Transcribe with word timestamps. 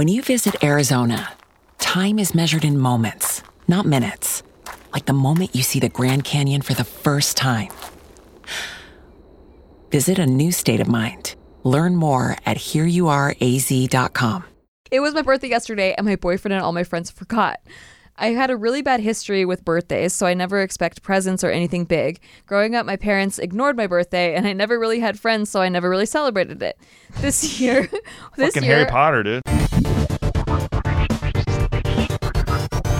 When 0.00 0.08
you 0.08 0.22
visit 0.22 0.64
Arizona, 0.64 1.30
time 1.78 2.18
is 2.18 2.34
measured 2.34 2.64
in 2.64 2.78
moments, 2.78 3.42
not 3.68 3.84
minutes. 3.84 4.42
Like 4.94 5.04
the 5.04 5.12
moment 5.12 5.54
you 5.54 5.62
see 5.62 5.78
the 5.78 5.90
Grand 5.90 6.24
Canyon 6.24 6.62
for 6.62 6.72
the 6.72 6.84
first 6.84 7.36
time. 7.36 7.68
Visit 9.90 10.18
a 10.18 10.24
new 10.24 10.52
state 10.52 10.80
of 10.80 10.88
mind. 10.88 11.34
Learn 11.64 11.96
more 11.96 12.38
at 12.46 12.56
hereyouareaz.com. 12.56 14.44
It 14.90 15.00
was 15.00 15.12
my 15.12 15.20
birthday 15.20 15.50
yesterday, 15.50 15.92
and 15.92 16.06
my 16.06 16.16
boyfriend 16.16 16.54
and 16.54 16.62
all 16.62 16.72
my 16.72 16.84
friends 16.84 17.10
forgot. 17.10 17.60
I 18.22 18.32
had 18.32 18.50
a 18.50 18.56
really 18.56 18.82
bad 18.82 19.00
history 19.00 19.46
with 19.46 19.64
birthdays, 19.64 20.12
so 20.12 20.26
I 20.26 20.34
never 20.34 20.60
expect 20.60 21.02
presents 21.02 21.42
or 21.42 21.50
anything 21.50 21.86
big. 21.86 22.20
Growing 22.44 22.74
up, 22.74 22.84
my 22.84 22.96
parents 22.96 23.38
ignored 23.38 23.78
my 23.78 23.86
birthday, 23.86 24.34
and 24.34 24.46
I 24.46 24.52
never 24.52 24.78
really 24.78 25.00
had 25.00 25.18
friends, 25.18 25.48
so 25.48 25.62
I 25.62 25.70
never 25.70 25.88
really 25.88 26.04
celebrated 26.04 26.62
it. 26.62 26.78
This 27.22 27.58
year, 27.62 27.88
this 28.36 28.52
Fucking 28.52 28.68
year, 28.68 28.80
Harry 28.80 28.90
Potter, 28.90 29.22
dude. 29.22 29.42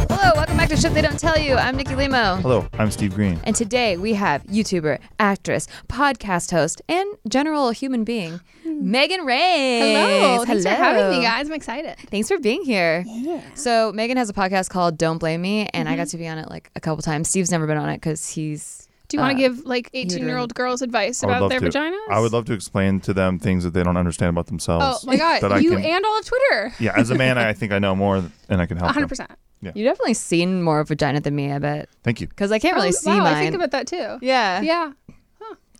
hello, 0.08 0.32
welcome 0.36 0.56
back 0.56 0.70
to 0.70 0.76
Shit 0.78 0.94
They 0.94 1.02
Don't 1.02 1.18
Tell 1.18 1.38
You. 1.38 1.56
I'm 1.56 1.76
Nikki 1.76 1.96
Limo. 1.96 2.36
Hello, 2.36 2.66
I'm 2.78 2.90
Steve 2.90 3.14
Greene. 3.14 3.38
And 3.44 3.54
today 3.54 3.98
we 3.98 4.14
have 4.14 4.42
YouTuber, 4.44 5.00
actress, 5.18 5.68
podcast 5.88 6.50
host, 6.50 6.80
and 6.88 7.06
general 7.28 7.72
human 7.72 8.04
being, 8.04 8.40
Megan 8.70 9.24
Ray. 9.24 9.80
Hello. 9.94 10.44
Thanks 10.44 10.62
for 10.64 10.68
having 10.70 11.18
me, 11.18 11.24
guys. 11.24 11.46
I'm 11.48 11.52
excited. 11.54 11.96
Thanks 12.10 12.28
for 12.28 12.38
being 12.38 12.62
here. 12.62 13.04
Yeah. 13.06 13.40
So 13.54 13.92
Megan 13.92 14.16
has 14.16 14.30
a 14.30 14.32
podcast 14.32 14.70
called 14.70 14.96
Don't 14.98 15.18
Blame 15.18 15.42
Me, 15.42 15.68
and 15.74 15.88
I 15.88 15.96
got 15.96 16.00
Mm-hmm. 16.06 16.10
to 16.10 16.16
be 16.18 16.28
on 16.28 16.38
it 16.38 16.48
like 16.48 16.70
a 16.76 16.80
couple 16.80 17.02
times. 17.02 17.28
Steve's 17.28 17.50
never 17.50 17.66
been 17.66 17.76
on 17.76 17.88
it 17.90 17.96
because 17.96 18.28
he's. 18.28 18.86
Do 19.08 19.16
you 19.16 19.22
want 19.22 19.32
uh, 19.34 19.36
to 19.36 19.40
give 19.40 19.66
like 19.66 19.90
18 19.92 20.24
year 20.24 20.38
old 20.38 20.54
girls 20.54 20.82
advice 20.82 21.22
about 21.24 21.48
their 21.50 21.58
to. 21.58 21.66
vaginas? 21.68 21.98
I 22.10 22.20
would 22.20 22.32
love 22.32 22.44
to 22.46 22.52
explain 22.52 23.00
to 23.00 23.12
them 23.12 23.38
things 23.40 23.64
that 23.64 23.72
they 23.74 23.82
don't 23.82 23.96
understand 23.96 24.30
about 24.30 24.46
themselves. 24.46 24.84
Oh 24.84 24.88
themselves. 24.88 25.06
my 25.06 25.16
that 25.16 25.40
God. 25.42 25.52
I 25.52 25.58
You 25.58 25.70
can- 25.72 25.84
and 25.84 26.04
all 26.06 26.18
of 26.18 26.24
Twitter. 26.24 26.72
Yeah, 26.78 26.92
as 26.96 27.10
a 27.10 27.16
man, 27.16 27.36
I 27.36 27.52
think 27.52 27.72
I 27.72 27.80
know 27.80 27.96
more 27.96 28.22
and 28.48 28.60
I 28.62 28.66
can 28.66 28.76
help 28.76 28.92
100%. 28.92 29.26
yeah. 29.62 29.72
You 29.74 29.82
definitely 29.84 30.14
seen 30.14 30.62
more 30.62 30.78
of 30.78 30.86
vagina 30.88 31.20
than 31.20 31.34
me, 31.34 31.50
I 31.52 31.58
bet, 31.58 31.88
Thank 32.04 32.20
you. 32.20 32.28
because 32.28 32.52
I 32.52 32.60
can't 32.60 32.76
really 32.76 32.88
Oh, 32.90 32.92
see 32.92 33.10
wow, 33.10 33.18
mine. 33.24 33.34
I 33.34 33.40
think 33.42 33.56
about 33.56 33.72
that 33.72 33.88
too. 33.88 34.18
yeah. 34.22 34.60
Yeah. 34.60 34.92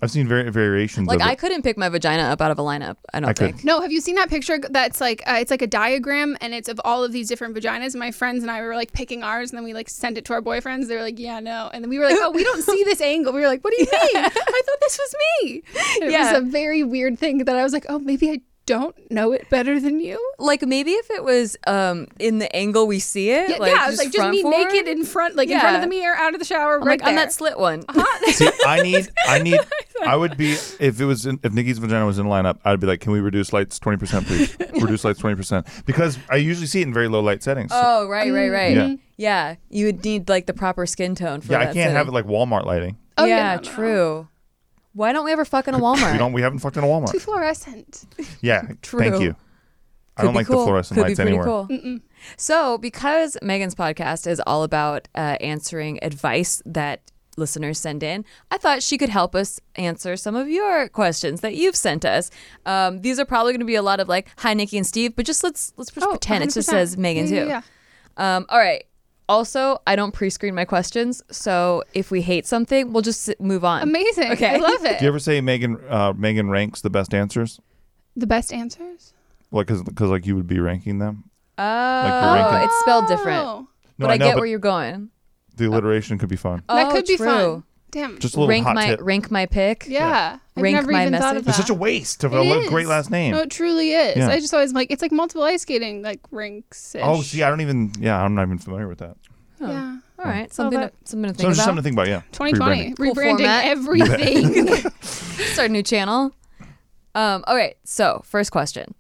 I've 0.03 0.11
seen 0.11 0.27
vari- 0.27 0.51
variations 0.51 1.07
Like 1.09 1.21
of 1.21 1.27
I 1.27 1.33
it. 1.33 1.39
couldn't 1.39 1.63
pick 1.63 1.77
my 1.77 1.89
vagina 1.91 2.23
up 2.23 2.41
out 2.41 2.51
of 2.51 2.59
a 2.59 2.63
lineup. 2.63 2.97
I 3.13 3.21
don't 3.21 3.29
I 3.29 3.33
could. 3.35 3.55
think. 3.57 3.65
No, 3.65 3.81
have 3.83 3.93
you 3.93 4.01
seen 4.01 4.15
that 4.15 4.31
picture 4.31 4.59
that's 4.59 5.01
like 5.01 5.23
uh, 5.27 5.37
it's 5.41 5.51
like 5.51 5.61
a 5.63 5.67
diagram 5.67 6.37
and 6.41 6.55
it's 6.55 6.69
of 6.71 6.81
all 6.85 7.05
of 7.05 7.13
these 7.13 7.29
different 7.29 7.55
vaginas? 7.55 7.93
And 7.93 7.99
my 8.01 8.11
friends 8.11 8.43
and 8.43 8.51
I 8.51 8.63
were 8.63 8.75
like 8.75 8.93
picking 8.93 9.23
ours 9.23 9.51
and 9.51 9.59
then 9.59 9.65
we 9.65 9.75
like 9.75 9.91
sent 9.91 10.17
it 10.17 10.25
to 10.27 10.33
our 10.33 10.41
boyfriends. 10.41 10.89
They 10.89 10.97
were 10.97 11.03
like, 11.03 11.19
"Yeah, 11.19 11.41
no." 11.41 11.69
And 11.73 11.85
then 11.85 11.91
we 11.91 11.99
were 11.99 12.07
like, 12.07 12.17
"Oh, 12.19 12.31
we 12.31 12.45
don't 12.45 12.63
see 12.63 12.83
this 12.85 13.01
angle." 13.01 13.33
We 13.33 13.41
were 13.43 13.47
like, 13.47 13.63
"What 13.63 13.75
do 13.77 13.83
you 13.85 13.89
mean? 14.15 14.25
I 14.25 14.29
thought 14.31 14.81
this 14.81 14.99
was 14.99 15.15
me." 15.43 15.63
And 15.97 16.05
It 16.05 16.13
Yeah. 16.13 16.33
was 16.33 16.43
a 16.43 16.45
very 16.47 16.83
weird 16.83 17.19
thing 17.19 17.39
that 17.45 17.57
I 17.57 17.63
was 17.63 17.73
like, 17.73 17.85
"Oh, 17.89 17.99
maybe 17.99 18.31
I 18.31 18.41
don't 18.71 19.11
know 19.11 19.33
it 19.33 19.49
better 19.51 19.81
than 19.81 20.01
you." 20.01 20.19
Like 20.39 20.63
maybe 20.63 20.93
if 20.93 21.11
it 21.11 21.25
was 21.25 21.57
um 21.67 22.07
in 22.19 22.39
the 22.39 22.55
angle 22.55 22.87
we 22.87 22.99
see 22.99 23.31
it. 23.31 23.51
Yeah, 23.51 23.57
like, 23.57 23.73
yeah, 23.73 23.89
it's 23.89 23.99
like 23.99 24.13
just 24.13 24.31
me 24.31 24.43
forward. 24.43 24.73
naked 24.73 24.89
in 24.89 25.05
front, 25.05 25.37
like 25.37 25.49
in 25.49 25.59
front 25.61 25.77
of 25.77 25.83
the 25.83 25.89
mirror, 25.89 26.15
out 26.17 26.35
of 26.35 26.39
the 26.39 26.47
shower, 26.47 26.81
I'm 26.81 26.87
right 26.87 27.01
like 27.01 27.09
on 27.09 27.17
that 27.17 27.33
slit 27.33 27.59
one. 27.59 27.83
See, 28.29 28.49
I 28.67 28.83
need, 28.83 29.09
I 29.27 29.39
need, 29.43 29.61
I 30.03 30.17
would 30.17 30.37
be 30.37 30.53
if 30.53 31.01
it 31.01 31.05
was 31.05 31.27
in, 31.27 31.41
if 31.43 31.53
Nikki's 31.53 31.79
vagina 31.79 32.07
was 32.07 32.19
in 32.19 32.27
lineup, 32.27 32.59
I'd 32.65 32.81
be 32.81 32.87
like, 32.87 33.01
can 33.01 33.13
we 33.13 33.21
reduce 33.21 33.53
lights 33.53 33.79
twenty 33.79 33.99
percent, 33.99 34.27
please? 34.27 34.57
reduce 34.81 35.05
lights 35.05 35.19
twenty 35.19 35.37
percent 35.37 35.67
because 35.87 36.19
I 36.29 36.37
usually 36.37 36.67
see 36.67 36.81
it 36.81 36.87
in 36.87 36.95
very 36.95 37.09
low 37.09 37.21
light 37.21 37.43
settings. 37.43 37.71
Oh, 37.75 38.07
right, 38.09 38.33
right, 38.33 38.49
right. 38.49 38.77
Yeah. 38.77 38.97
Yeah. 39.17 39.57
You 39.69 39.87
would 39.87 40.05
need 40.05 40.29
like 40.29 40.47
the 40.47 40.55
proper 40.55 40.87
skin 40.87 41.15
tone 41.15 41.43
for 41.43 41.53
yeah, 41.53 41.61
I 41.61 41.73
can't 41.73 41.93
have 41.93 42.09
it 42.09 42.13
like 42.13 42.25
Walmart 42.25 42.65
lighting. 42.65 42.97
Oh, 43.19 43.27
yeah, 43.27 43.37
yeah, 43.37 43.51
no, 43.51 43.57
no. 43.57 43.63
true. 43.63 44.29
Why 44.93 45.13
don't 45.13 45.25
we 45.25 45.33
ever 45.33 45.45
fuck 45.45 45.69
in 45.69 45.75
a 45.75 45.79
Walmart? 45.79 46.13
We 46.13 46.19
don't, 46.19 46.33
we 46.33 46.43
haven't 46.43 46.59
fucked 46.61 46.77
in 46.77 46.85
a 46.85 46.87
Walmart. 46.87 47.13
Too 47.13 47.19
fluorescent. 47.21 48.05
Yeah, 48.41 48.63
True. 48.83 48.99
thank 49.01 49.21
you. 49.23 49.37
I 50.17 50.23
Could 50.23 50.27
don't 50.27 50.33
be 50.33 50.39
like 50.39 50.47
cool. 50.49 50.59
the 50.61 50.65
fluorescent 50.67 50.97
Could 50.97 51.03
lights 51.03 51.19
be 51.19 51.23
pretty 51.25 51.39
anywhere. 51.39 51.67
Cool. 51.69 51.99
So, 52.37 52.77
because 52.79 53.37
Megan's 53.43 53.75
podcast 53.75 54.27
is 54.27 54.41
all 54.47 54.63
about 54.65 55.09
uh, 55.15 55.37
answering 55.41 55.99
advice 56.03 56.61
that 56.67 57.01
listeners 57.37 57.79
send 57.79 58.03
in, 58.03 58.25
I 58.51 58.59
thought 58.59 58.83
she 58.83 58.99
could 58.99 59.09
help 59.09 59.35
us 59.35 59.61
answer 59.77 60.17
some 60.17 60.35
of 60.37 60.49
your 60.49 60.89
questions 60.89 61.41
that 61.41 61.55
you've 61.55 61.77
sent 61.77 62.05
us. 62.05 62.31
Um, 62.67 63.01
these 63.01 63.19
are 63.19 63.25
probably 63.25 63.53
going 63.53 63.61
to 63.61 63.67
be 63.67 63.77
a 63.77 63.83
lot 63.83 64.01
of 64.01 64.09
like, 64.09 64.29
"Hi, 64.39 64.53
Nikki 64.53 64.77
and 64.77 64.87
Steve," 64.87 65.15
but 65.17 65.25
just 65.25 65.43
let's 65.45 65.73
let's 65.77 65.91
just 65.91 66.07
Oh, 66.07 66.11
pretend 66.11 66.45
it 66.45 66.53
just 66.53 66.69
100%. 66.69 66.73
says 66.73 66.97
Megan 66.99 67.25
Yeah, 67.29 67.31
too. 67.45 67.49
yeah, 67.49 67.63
yeah. 68.19 68.37
Um, 68.37 68.47
all 68.51 68.59
right. 68.59 68.85
Also, 69.31 69.81
I 69.87 69.95
don't 69.95 70.13
pre-screen 70.13 70.57
my 70.57 70.65
questions, 70.65 71.23
so 71.31 71.85
if 71.95 72.11
we 72.11 72.21
hate 72.21 72.47
something, 72.49 72.93
we'll 72.93 73.03
just 73.03 73.31
move 73.41 73.65
on. 73.65 73.81
Amazing. 73.83 74.33
Okay. 74.33 74.55
I 74.55 74.57
love 74.57 74.85
it. 74.91 74.99
Do 74.99 75.05
you 75.05 75.09
ever 75.09 75.21
say 75.21 75.41
Megan 75.41 75.79
uh, 75.89 76.13
Megan 76.17 76.51
ranks 76.51 76.81
the 76.81 76.91
best 76.91 77.15
answers? 77.15 77.61
the 78.17 78.27
best 78.27 78.53
answers? 78.53 79.15
Like, 79.53 79.69
because, 79.69 80.11
like 80.11 80.27
you 80.27 80.35
would 80.35 80.49
be 80.49 80.59
ranking 80.59 80.99
them. 80.99 81.31
Oh, 81.59 81.63
you're 81.63 82.35
ranking- 82.35 82.69
it's 82.69 82.81
spelled 82.81 83.07
different. 83.07 83.45
Oh, 83.47 83.69
No, 83.99 84.07
but 84.07 84.11
I, 84.11 84.17
know, 84.17 84.27
get 84.27 84.35
but 84.35 84.41
where 84.41 84.49
you're 84.49 84.59
going. 84.59 85.11
the 85.57 85.67
alliteration 85.67 86.19
could 86.19 86.29
be 86.29 86.37
fun. 86.37 86.63
that 86.69 86.89
Oh, 86.89 86.91
could 86.91 87.07
be 87.07 87.17
true. 87.17 87.27
fun. 87.27 87.63
Damn. 87.91 88.19
Just 88.19 88.35
a 88.35 88.39
little 88.39 88.49
rank 88.51 88.65
hot 88.67 88.75
my 88.75 88.87
tip. 88.87 89.01
rank 89.03 89.31
my 89.31 89.47
pick. 89.47 89.87
yeah. 89.89 90.39
I've 90.57 90.63
Rank 90.63 90.75
never 90.75 90.93
my 90.93 91.03
even 91.07 91.13
thought 91.15 91.35
message. 91.35 91.43
of 91.43 91.49
It's 91.49 91.57
such 91.57 91.71
a 91.71 91.75
waste 91.75 92.23
of 92.25 92.33
It 92.35 92.39
a 92.39 92.43
lo- 92.43 92.61
is. 92.61 92.69
great 92.69 92.87
last 92.87 93.11
name. 93.11 93.33
No, 93.33 93.41
it 93.41 93.51
truly 93.51 93.93
is. 93.93 94.17
Yeah. 94.17 94.29
I 94.29 94.41
just 94.41 94.53
always 94.53 94.73
like 94.75 94.91
it's 94.91 95.01
like 95.03 95.11
multiple 95.13 95.43
ice 95.43 95.63
skating, 95.63 96.03
like 96.03 96.21
rinks. 96.31 96.95
oh, 97.01 97.23
see, 97.23 97.43
I 97.43 97.49
don't 97.49 97.61
even. 97.63 97.93
Yeah, 97.99 98.23
I'm 98.23 98.35
not 98.35 98.43
even 98.43 98.59
familiar 98.59 98.87
with 98.89 98.99
that. 98.99 99.17
yeah. 99.61 99.97
All 100.19 100.25
right, 100.27 100.53
something 100.53 100.79
that- 100.79 100.93
to, 101.05 101.11
something 101.11 101.33
to 101.33 101.39
So 101.39 101.43
think 101.43 101.49
just 101.51 101.59
about. 101.61 101.65
something 101.65 101.77
to 101.77 101.83
think 101.83 101.95
about. 101.95 102.09
Yeah, 102.09 102.21
2020 102.33 102.91
Rebranding. 102.91 102.97
Cool 102.97 103.15
rebranding 103.15 103.37
format. 103.39 103.65
everything. 103.65 104.91
Start 105.01 105.71
a 105.71 105.73
new 105.73 105.83
channel. 105.83 106.33
Um, 107.15 107.43
all 107.47 107.57
right, 107.57 107.77
so 107.85 108.21
first 108.25 108.53
question. 108.53 108.95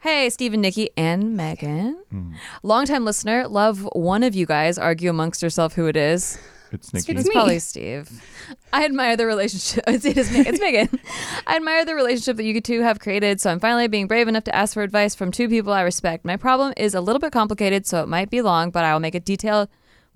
Hey, 0.00 0.28
Steve 0.30 0.52
and 0.54 0.62
Nikki 0.62 0.90
and 0.96 1.36
Megan. 1.36 2.02
Hmm. 2.10 2.32
Longtime 2.62 3.04
listener, 3.04 3.46
love 3.48 3.88
one 3.92 4.22
of 4.22 4.34
you 4.34 4.46
guys 4.46 4.78
argue 4.78 5.10
amongst 5.10 5.42
yourself 5.42 5.74
who 5.74 5.86
it 5.86 5.96
is. 5.96 6.38
It's 6.72 6.92
Nikki. 6.92 7.12
It's 7.12 7.26
me. 7.28 7.32
probably 7.32 7.58
Steve. 7.58 8.08
I 8.72 8.84
admire 8.84 9.16
the 9.16 9.26
relationship. 9.26 9.84
It's, 9.88 10.04
it 10.04 10.16
is, 10.16 10.30
Me- 10.30 10.40
it's 10.46 10.60
Megan. 10.60 10.88
I 11.46 11.56
admire 11.56 11.84
the 11.84 11.94
relationship 11.94 12.36
that 12.36 12.44
you 12.44 12.60
two 12.60 12.82
have 12.82 13.00
created, 13.00 13.40
so 13.40 13.50
I'm 13.50 13.60
finally 13.60 13.88
being 13.88 14.06
brave 14.06 14.28
enough 14.28 14.44
to 14.44 14.54
ask 14.54 14.74
for 14.74 14.82
advice 14.82 15.14
from 15.14 15.32
two 15.32 15.48
people 15.48 15.72
I 15.72 15.82
respect. 15.82 16.24
My 16.24 16.36
problem 16.36 16.72
is 16.76 16.94
a 16.94 17.00
little 17.00 17.20
bit 17.20 17.32
complicated, 17.32 17.86
so 17.86 18.02
it 18.02 18.08
might 18.08 18.30
be 18.30 18.40
long, 18.42 18.70
but 18.70 18.84
I 18.84 18.92
will 18.92 19.00
make 19.00 19.14
it 19.14 19.24
detailed, 19.24 19.68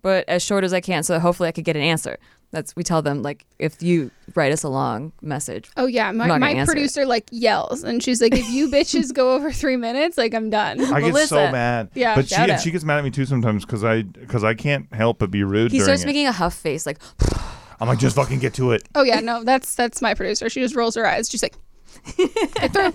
but 0.02 0.24
as 0.28 0.42
short 0.42 0.64
as 0.64 0.72
I 0.72 0.80
can, 0.80 1.02
so 1.02 1.14
that 1.14 1.20
hopefully 1.20 1.48
I 1.48 1.52
could 1.52 1.64
get 1.64 1.76
an 1.76 1.82
answer. 1.82 2.18
That's 2.54 2.74
we 2.76 2.82
tell 2.82 3.02
them 3.02 3.22
like 3.22 3.44
if 3.58 3.82
you 3.82 4.10
write 4.34 4.52
us 4.52 4.62
a 4.62 4.68
long 4.68 5.12
message. 5.20 5.70
oh 5.76 5.86
yeah, 5.86 6.10
my, 6.12 6.38
my 6.38 6.50
answer 6.50 6.62
it. 6.62 6.74
producer 6.74 7.06
like 7.06 7.28
yells 7.30 7.84
and 7.84 8.02
she's 8.02 8.22
like, 8.22 8.34
if 8.34 8.48
you 8.48 8.68
bitches 8.70 9.12
go 9.12 9.34
over 9.34 9.52
three 9.52 9.76
minutes, 9.76 10.16
like 10.16 10.34
I'm 10.34 10.50
done. 10.50 10.80
I 10.80 11.00
get 11.00 11.08
Melissa. 11.08 11.28
so 11.28 11.52
mad. 11.52 11.90
Yeah. 11.94 12.14
but 12.14 12.28
she 12.28 12.34
Shout 12.34 12.60
she 12.60 12.70
gets 12.70 12.84
mad 12.84 12.98
at 12.98 13.04
me 13.04 13.10
too 13.10 13.26
sometimes 13.26 13.64
because 13.64 13.84
I 13.84 14.02
because 14.02 14.44
I 14.44 14.54
can't 14.54 14.92
help 14.94 15.18
but 15.18 15.30
be 15.30 15.44
rude. 15.44 15.72
He 15.72 15.80
starts 15.80 16.02
it. 16.02 16.06
making 16.06 16.26
a 16.26 16.32
huff 16.32 16.54
face, 16.54 16.86
like 16.86 16.98
I'm 17.80 17.88
like, 17.88 17.98
just 17.98 18.16
fucking 18.16 18.38
get 18.38 18.54
to 18.54 18.70
it. 18.70 18.88
Oh 18.94 19.02
yeah, 19.02 19.20
no, 19.20 19.44
that's 19.44 19.74
that's 19.74 20.00
my 20.00 20.14
producer. 20.14 20.48
She 20.48 20.60
just 20.60 20.76
rolls 20.76 20.94
her 20.94 21.06
eyes. 21.06 21.28
She's 21.28 21.42
like, 21.42 21.54
get 22.16 22.72
through. 22.72 22.94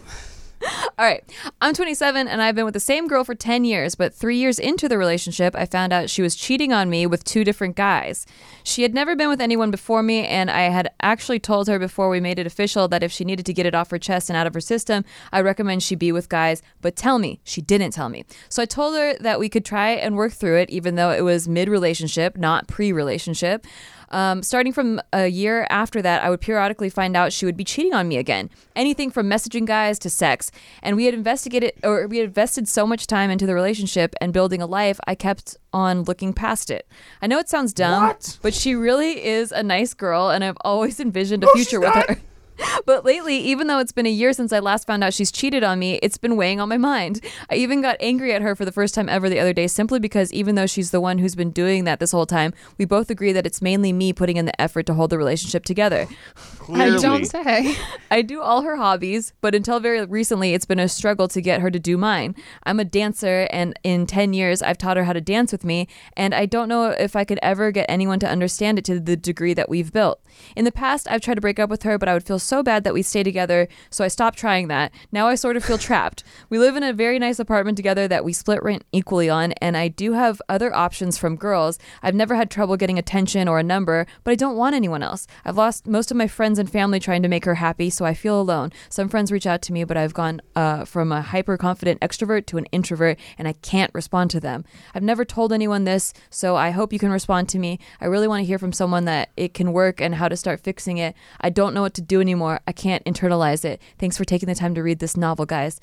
All 0.61 1.05
right. 1.05 1.23
I'm 1.61 1.73
27 1.73 2.27
and 2.27 2.41
I've 2.41 2.55
been 2.55 2.65
with 2.65 2.73
the 2.73 2.79
same 2.79 3.07
girl 3.07 3.23
for 3.23 3.33
10 3.33 3.63
years, 3.63 3.95
but 3.95 4.13
three 4.13 4.37
years 4.37 4.59
into 4.59 4.89
the 4.89 4.97
relationship, 4.97 5.55
I 5.55 5.65
found 5.65 5.93
out 5.93 6.09
she 6.09 6.21
was 6.21 6.35
cheating 6.35 6.73
on 6.73 6.89
me 6.89 7.05
with 7.05 7.23
two 7.23 7.45
different 7.45 7.77
guys. 7.77 8.25
She 8.63 8.81
had 8.81 8.93
never 8.93 9.15
been 9.15 9.29
with 9.29 9.39
anyone 9.39 9.71
before 9.71 10.03
me, 10.03 10.25
and 10.27 10.51
I 10.51 10.63
had 10.63 10.91
actually 11.01 11.39
told 11.39 11.67
her 11.67 11.79
before 11.79 12.09
we 12.09 12.19
made 12.19 12.37
it 12.37 12.45
official 12.45 12.87
that 12.89 13.03
if 13.03 13.11
she 13.11 13.23
needed 13.23 13.45
to 13.45 13.53
get 13.53 13.65
it 13.65 13.73
off 13.73 13.91
her 13.91 13.97
chest 13.97 14.29
and 14.29 14.35
out 14.35 14.47
of 14.47 14.53
her 14.53 14.61
system, 14.61 15.05
I 15.31 15.41
recommend 15.41 15.83
she 15.83 15.95
be 15.95 16.11
with 16.11 16.27
guys, 16.27 16.61
but 16.81 16.95
tell 16.95 17.17
me. 17.17 17.39
She 17.43 17.61
didn't 17.61 17.91
tell 17.91 18.09
me. 18.09 18.25
So 18.49 18.61
I 18.61 18.65
told 18.65 18.95
her 18.95 19.17
that 19.19 19.39
we 19.39 19.47
could 19.47 19.65
try 19.65 19.91
and 19.91 20.17
work 20.17 20.33
through 20.33 20.57
it, 20.57 20.69
even 20.69 20.95
though 20.95 21.11
it 21.11 21.21
was 21.21 21.47
mid 21.47 21.69
relationship, 21.69 22.37
not 22.37 22.67
pre 22.67 22.91
relationship. 22.91 23.65
Um, 24.11 24.43
starting 24.43 24.73
from 24.73 25.01
a 25.13 25.27
year 25.27 25.67
after 25.69 26.01
that, 26.01 26.23
I 26.23 26.29
would 26.29 26.41
periodically 26.41 26.89
find 26.89 27.15
out 27.15 27.31
she 27.33 27.45
would 27.45 27.57
be 27.57 27.63
cheating 27.63 27.93
on 27.93 28.07
me 28.07 28.17
again. 28.17 28.49
Anything 28.75 29.11
from 29.11 29.29
messaging 29.29 29.65
guys 29.65 29.99
to 29.99 30.09
sex. 30.09 30.51
And 30.81 30.95
we 30.95 31.05
had 31.05 31.13
investigated, 31.13 31.73
or 31.83 32.07
we 32.07 32.17
had 32.17 32.27
invested 32.27 32.67
so 32.67 32.87
much 32.87 33.07
time 33.07 33.29
into 33.29 33.45
the 33.45 33.53
relationship 33.53 34.15
and 34.21 34.33
building 34.33 34.61
a 34.61 34.65
life, 34.65 34.99
I 35.07 35.15
kept 35.15 35.57
on 35.71 36.03
looking 36.03 36.33
past 36.33 36.71
it. 36.71 36.87
I 37.21 37.27
know 37.27 37.37
it 37.39 37.49
sounds 37.49 37.73
dumb, 37.73 38.03
What? 38.03 38.39
but 38.41 38.53
she 38.53 38.73
really 38.75 39.23
is 39.23 39.51
a 39.51 39.61
nice 39.63 39.93
girl, 39.93 40.29
and 40.29 40.43
I've 40.43 40.57
always 40.61 40.99
envisioned 40.99 41.43
a 41.43 41.47
future 41.53 41.79
with 41.79 41.93
her. 41.93 42.17
But 42.85 43.05
lately, 43.05 43.37
even 43.37 43.67
though 43.67 43.79
it's 43.79 43.91
been 43.91 44.05
a 44.05 44.11
year 44.11 44.33
since 44.33 44.51
I 44.51 44.59
last 44.59 44.87
found 44.87 45.03
out 45.03 45.13
she's 45.13 45.31
cheated 45.31 45.63
on 45.63 45.77
me, 45.79 45.99
it's 46.01 46.17
been 46.17 46.35
weighing 46.35 46.59
on 46.59 46.69
my 46.69 46.77
mind. 46.77 47.23
I 47.49 47.55
even 47.55 47.81
got 47.81 47.97
angry 47.99 48.33
at 48.33 48.41
her 48.41 48.55
for 48.55 48.65
the 48.65 48.71
first 48.71 48.95
time 48.95 49.07
ever 49.09 49.29
the 49.29 49.39
other 49.39 49.53
day 49.53 49.67
simply 49.67 49.99
because 49.99 50.33
even 50.33 50.55
though 50.55 50.65
she's 50.65 50.89
the 50.89 51.01
one 51.01 51.19
who's 51.19 51.35
been 51.35 51.51
doing 51.51 51.83
that 51.83 51.99
this 51.99 52.11
whole 52.11 52.25
time, 52.25 52.53
we 52.77 52.85
both 52.85 53.11
agree 53.11 53.31
that 53.33 53.45
it's 53.45 53.61
mainly 53.61 53.93
me 53.93 54.11
putting 54.11 54.37
in 54.37 54.45
the 54.45 54.59
effort 54.59 54.85
to 54.87 54.93
hold 54.95 55.11
the 55.11 55.17
relationship 55.17 55.65
together. 55.65 56.07
Clearly. 56.35 56.97
I 56.97 56.99
don't 56.99 57.25
say. 57.25 57.75
I 58.11 58.21
do 58.23 58.41
all 58.41 58.61
her 58.61 58.75
hobbies, 58.75 59.33
but 59.41 59.53
until 59.53 59.79
very 59.79 60.03
recently, 60.05 60.53
it's 60.53 60.65
been 60.65 60.79
a 60.79 60.89
struggle 60.89 61.27
to 61.27 61.41
get 61.41 61.61
her 61.61 61.69
to 61.69 61.79
do 61.79 61.95
mine. 61.97 62.35
I'm 62.63 62.79
a 62.79 62.85
dancer, 62.85 63.47
and 63.51 63.77
in 63.83 64.07
10 64.07 64.33
years, 64.33 64.63
I've 64.63 64.77
taught 64.77 64.97
her 64.97 65.03
how 65.03 65.13
to 65.13 65.21
dance 65.21 65.51
with 65.51 65.63
me, 65.63 65.87
and 66.17 66.33
I 66.33 66.47
don't 66.47 66.69
know 66.69 66.85
if 66.85 67.15
I 67.15 67.23
could 67.23 67.39
ever 67.43 67.71
get 67.71 67.85
anyone 67.87 68.19
to 68.19 68.27
understand 68.27 68.79
it 68.79 68.85
to 68.85 68.99
the 68.99 69.15
degree 69.15 69.53
that 69.53 69.69
we've 69.69 69.93
built. 69.93 70.21
In 70.55 70.65
the 70.65 70.71
past, 70.71 71.07
I've 71.09 71.21
tried 71.21 71.35
to 71.35 71.41
break 71.41 71.59
up 71.59 71.69
with 71.69 71.83
her, 71.83 71.97
but 71.97 72.09
I 72.09 72.13
would 72.13 72.25
feel 72.25 72.39
so 72.39 72.48
bad 72.63 72.83
that 72.83 72.93
we 72.93 73.01
stay 73.01 73.23
together, 73.23 73.67
so 73.89 74.03
I 74.03 74.07
stopped 74.09 74.37
trying 74.37 74.67
that. 74.69 74.91
Now 75.11 75.27
I 75.27 75.35
sort 75.35 75.55
of 75.55 75.63
feel 75.63 75.77
trapped. 75.77 76.23
We 76.49 76.59
live 76.59 76.75
in 76.75 76.83
a 76.83 76.93
very 76.93 77.19
nice 77.19 77.39
apartment 77.39 77.77
together 77.77 78.07
that 78.07 78.25
we 78.25 78.33
split 78.33 78.63
rent 78.63 78.83
equally 78.91 79.29
on, 79.29 79.51
and 79.53 79.77
I 79.77 79.87
do 79.87 80.13
have 80.13 80.41
other 80.49 80.75
options 80.75 81.17
from 81.17 81.35
girls. 81.35 81.77
I've 82.01 82.15
never 82.15 82.35
had 82.35 82.49
trouble 82.49 82.77
getting 82.77 82.97
attention 82.97 83.47
or 83.47 83.59
a 83.59 83.63
number, 83.63 84.07
but 84.23 84.31
I 84.31 84.35
don't 84.35 84.57
want 84.57 84.75
anyone 84.75 85.03
else. 85.03 85.27
I've 85.45 85.57
lost 85.57 85.87
most 85.87 86.09
of 86.09 86.17
my 86.17 86.27
friends 86.27 86.57
and 86.59 86.69
family 86.69 86.99
trying 86.99 87.21
to 87.21 87.29
make 87.29 87.45
her 87.45 87.55
happy, 87.55 87.89
so 87.89 88.05
I 88.05 88.13
feel 88.13 88.41
alone. 88.41 88.71
Some 88.89 89.09
friends 89.09 89.31
reach 89.31 89.45
out 89.45 89.61
to 89.63 89.73
me, 89.73 89.83
but 89.83 89.97
I've 89.97 90.13
gone 90.13 90.41
uh, 90.55 90.85
from 90.85 91.11
a 91.11 91.21
hyper 91.21 91.57
confident 91.57 92.01
extrovert 92.01 92.47
to 92.47 92.57
an 92.57 92.65
introvert, 92.71 93.19
and 93.37 93.47
I 93.47 93.53
can't 93.53 93.93
respond 93.93 94.31
to 94.31 94.39
them. 94.39 94.65
I've 94.95 95.03
never 95.03 95.23
told 95.23 95.53
anyone 95.53 95.83
this, 95.83 96.13
so 96.31 96.55
I 96.55 96.71
hope 96.71 96.91
you 96.91 96.99
can 96.99 97.11
respond 97.11 97.47
to 97.49 97.59
me. 97.59 97.79
I 98.01 98.05
really 98.05 98.27
want 98.27 98.41
to 98.41 98.47
hear 98.47 98.59
from 98.59 98.73
someone 98.73 99.05
that 99.05 99.29
it 99.37 99.53
can 99.53 99.71
work 99.73 100.01
and 100.01 100.15
how 100.15 100.27
to 100.27 100.37
start 100.37 100.61
fixing 100.61 100.97
it. 100.97 101.15
I 101.41 101.49
don't 101.49 101.73
know 101.73 101.81
what 101.81 101.93
to 101.95 102.01
do 102.01 102.21
anymore. 102.21 102.38
I 102.41 102.71
can't 102.71 103.03
internalize 103.05 103.65
it. 103.65 103.81
Thanks 103.97 104.17
for 104.17 104.25
taking 104.25 104.47
the 104.47 104.55
time 104.55 104.75
to 104.75 104.83
read 104.83 104.99
this 104.99 105.17
novel, 105.17 105.45
guys. 105.45 105.79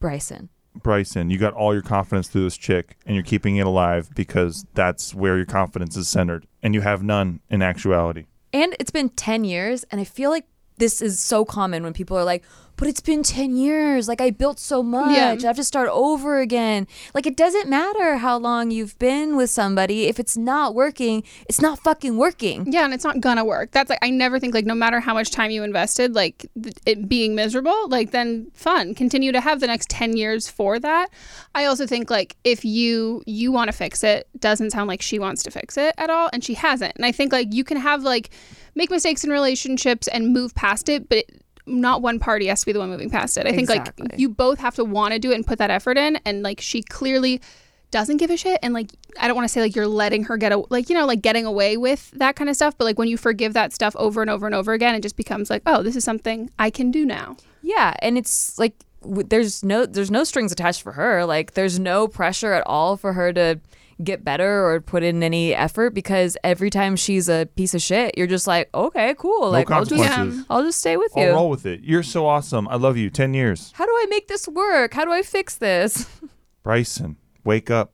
Bryson. 0.00 0.48
Bryson, 0.82 1.30
you 1.30 1.38
got 1.38 1.54
all 1.54 1.72
your 1.72 1.82
confidence 1.82 2.28
through 2.28 2.44
this 2.44 2.56
chick 2.56 2.96
and 3.04 3.14
you're 3.14 3.24
keeping 3.24 3.56
it 3.56 3.66
alive 3.66 4.10
because 4.14 4.64
that's 4.74 5.14
where 5.14 5.36
your 5.36 5.46
confidence 5.46 5.96
is 5.96 6.08
centered 6.08 6.46
and 6.62 6.74
you 6.74 6.82
have 6.82 7.02
none 7.02 7.40
in 7.50 7.62
actuality. 7.62 8.26
And 8.52 8.76
it's 8.78 8.90
been 8.90 9.10
10 9.10 9.44
years, 9.44 9.84
and 9.90 10.00
I 10.00 10.04
feel 10.04 10.30
like 10.30 10.46
this 10.78 11.00
is 11.00 11.20
so 11.20 11.44
common 11.44 11.82
when 11.82 11.92
people 11.92 12.16
are 12.16 12.24
like, 12.24 12.44
but 12.78 12.86
it's 12.86 13.00
been 13.00 13.24
10 13.24 13.56
years. 13.56 14.06
Like, 14.06 14.20
I 14.20 14.30
built 14.30 14.60
so 14.60 14.84
much. 14.84 15.16
Yeah. 15.16 15.36
I 15.36 15.46
have 15.48 15.56
to 15.56 15.64
start 15.64 15.88
over 15.92 16.38
again. 16.38 16.86
Like, 17.12 17.26
it 17.26 17.36
doesn't 17.36 17.68
matter 17.68 18.16
how 18.18 18.38
long 18.38 18.70
you've 18.70 18.96
been 19.00 19.36
with 19.36 19.50
somebody. 19.50 20.04
If 20.06 20.20
it's 20.20 20.36
not 20.36 20.76
working, 20.76 21.24
it's 21.48 21.60
not 21.60 21.80
fucking 21.80 22.16
working. 22.16 22.72
Yeah, 22.72 22.84
and 22.84 22.94
it's 22.94 23.02
not 23.02 23.20
gonna 23.20 23.44
work. 23.44 23.72
That's 23.72 23.90
like 23.90 23.98
I 24.00 24.10
never 24.10 24.38
think 24.38 24.54
like 24.54 24.64
no 24.64 24.76
matter 24.76 25.00
how 25.00 25.12
much 25.12 25.32
time 25.32 25.50
you 25.50 25.64
invested, 25.64 26.14
like 26.14 26.46
th- 26.62 26.76
it 26.86 27.08
being 27.08 27.34
miserable, 27.34 27.88
like 27.88 28.12
then 28.12 28.48
fun. 28.54 28.94
Continue 28.94 29.32
to 29.32 29.40
have 29.40 29.58
the 29.58 29.66
next 29.66 29.90
ten 29.90 30.16
years 30.16 30.48
for 30.48 30.78
that. 30.78 31.08
I 31.56 31.64
also 31.64 31.84
think 31.84 32.10
like 32.10 32.36
if 32.44 32.64
you 32.64 33.24
you 33.26 33.50
want 33.50 33.68
to 33.68 33.76
fix 33.76 34.04
it, 34.04 34.28
doesn't 34.38 34.70
sound 34.70 34.86
like 34.86 35.02
she 35.02 35.18
wants 35.18 35.42
to 35.42 35.50
fix 35.50 35.76
it 35.76 35.94
at 35.98 36.10
all, 36.10 36.30
and 36.32 36.44
she 36.44 36.54
hasn't. 36.54 36.94
And 36.94 37.04
I 37.04 37.10
think 37.10 37.32
like 37.32 37.52
you 37.52 37.64
can 37.64 37.78
have 37.78 38.04
like 38.04 38.30
make 38.78 38.90
mistakes 38.90 39.22
in 39.24 39.30
relationships 39.30 40.08
and 40.08 40.32
move 40.32 40.54
past 40.54 40.88
it, 40.88 41.08
but. 41.10 41.18
It, 41.18 41.42
not 41.70 42.00
one 42.00 42.18
party 42.18 42.46
has 42.46 42.60
to 42.60 42.66
be 42.66 42.72
the 42.72 42.78
one 42.78 42.88
moving 42.88 43.10
past 43.10 43.36
it. 43.36 43.46
I 43.46 43.50
think 43.50 43.68
Exactly. 43.68 44.06
like 44.08 44.18
you 44.18 44.30
both 44.30 44.58
have 44.58 44.74
to 44.76 44.84
want 44.86 45.12
to 45.12 45.18
do 45.18 45.32
it 45.32 45.34
and 45.34 45.46
put 45.46 45.58
that 45.58 45.70
effort 45.70 45.98
in. 45.98 46.18
And 46.24 46.42
like 46.42 46.62
she 46.62 46.80
clearly 46.82 47.42
doesn't 47.90 48.16
give 48.16 48.30
a 48.30 48.38
shit 48.38 48.58
and 48.62 48.72
like 48.72 48.90
i 49.20 49.26
don't 49.26 49.34
want 49.36 49.44
to 49.46 49.52
say 49.52 49.60
like 49.60 49.74
you're 49.76 49.86
letting 49.86 50.24
her 50.24 50.36
get 50.38 50.50
a, 50.52 50.62
like 50.70 50.88
you 50.88 50.94
know 50.96 51.04
like 51.06 51.20
getting 51.22 51.44
away 51.46 51.76
with 51.76 52.10
that 52.12 52.36
kind 52.36 52.48
of 52.50 52.56
stuff 52.56 52.76
but 52.78 52.84
like 52.84 52.98
when 52.98 53.08
you 53.08 53.16
forgive 53.18 53.52
that 53.54 53.72
stuff 53.72 53.94
over 53.96 54.20
and 54.22 54.30
over 54.30 54.44
and 54.46 54.54
over 54.54 54.72
again 54.74 54.94
it 54.94 55.02
just 55.02 55.16
becomes 55.16 55.48
like 55.50 55.62
oh 55.66 55.82
this 55.82 55.94
is 55.96 56.04
something 56.04 56.50
i 56.58 56.68
can 56.70 56.90
do 56.90 57.04
now 57.06 57.34
Yeah, 57.62 57.94
and 58.00 58.16
it's 58.18 58.58
like 58.58 58.74
w- 59.02 59.26
there's 59.26 59.62
no 59.64 59.84
there's 59.86 60.10
no 60.10 60.24
strings 60.24 60.52
attached 60.52 60.82
for 60.82 60.92
her. 60.92 61.24
Like 61.24 61.52
there's 61.52 61.78
no 61.78 62.08
pressure 62.08 62.52
at 62.52 62.62
all 62.66 62.96
for 62.98 63.12
her 63.14 63.32
to 63.32 63.58
get 64.02 64.24
better 64.24 64.66
or 64.66 64.80
put 64.80 65.02
in 65.02 65.22
any 65.22 65.54
effort 65.54 65.90
because 65.90 66.36
every 66.44 66.70
time 66.70 66.96
she's 66.96 67.28
a 67.28 67.48
piece 67.56 67.74
of 67.74 67.82
shit, 67.82 68.16
you're 68.16 68.26
just 68.26 68.46
like, 68.46 68.68
okay, 68.74 69.14
cool. 69.18 69.50
like 69.50 69.70
I'll 69.70 69.84
just 69.84 70.02
consequences. 70.02 70.46
I'll 70.48 70.62
just 70.62 70.78
stay 70.78 70.96
with 70.96 71.12
you. 71.16 71.22
I'll 71.22 71.28
you. 71.28 71.34
roll 71.34 71.50
with 71.50 71.66
it. 71.66 71.80
You're 71.82 72.02
so 72.02 72.26
awesome. 72.26 72.68
I 72.68 72.76
love 72.76 72.96
you. 72.96 73.10
10 73.10 73.34
years. 73.34 73.72
How 73.74 73.86
do 73.86 73.92
I 73.92 74.06
make 74.08 74.28
this 74.28 74.46
work? 74.48 74.94
How 74.94 75.04
do 75.04 75.12
I 75.12 75.22
fix 75.22 75.56
this? 75.56 76.08
Bryson, 76.62 77.16
wake 77.44 77.70
up. 77.70 77.92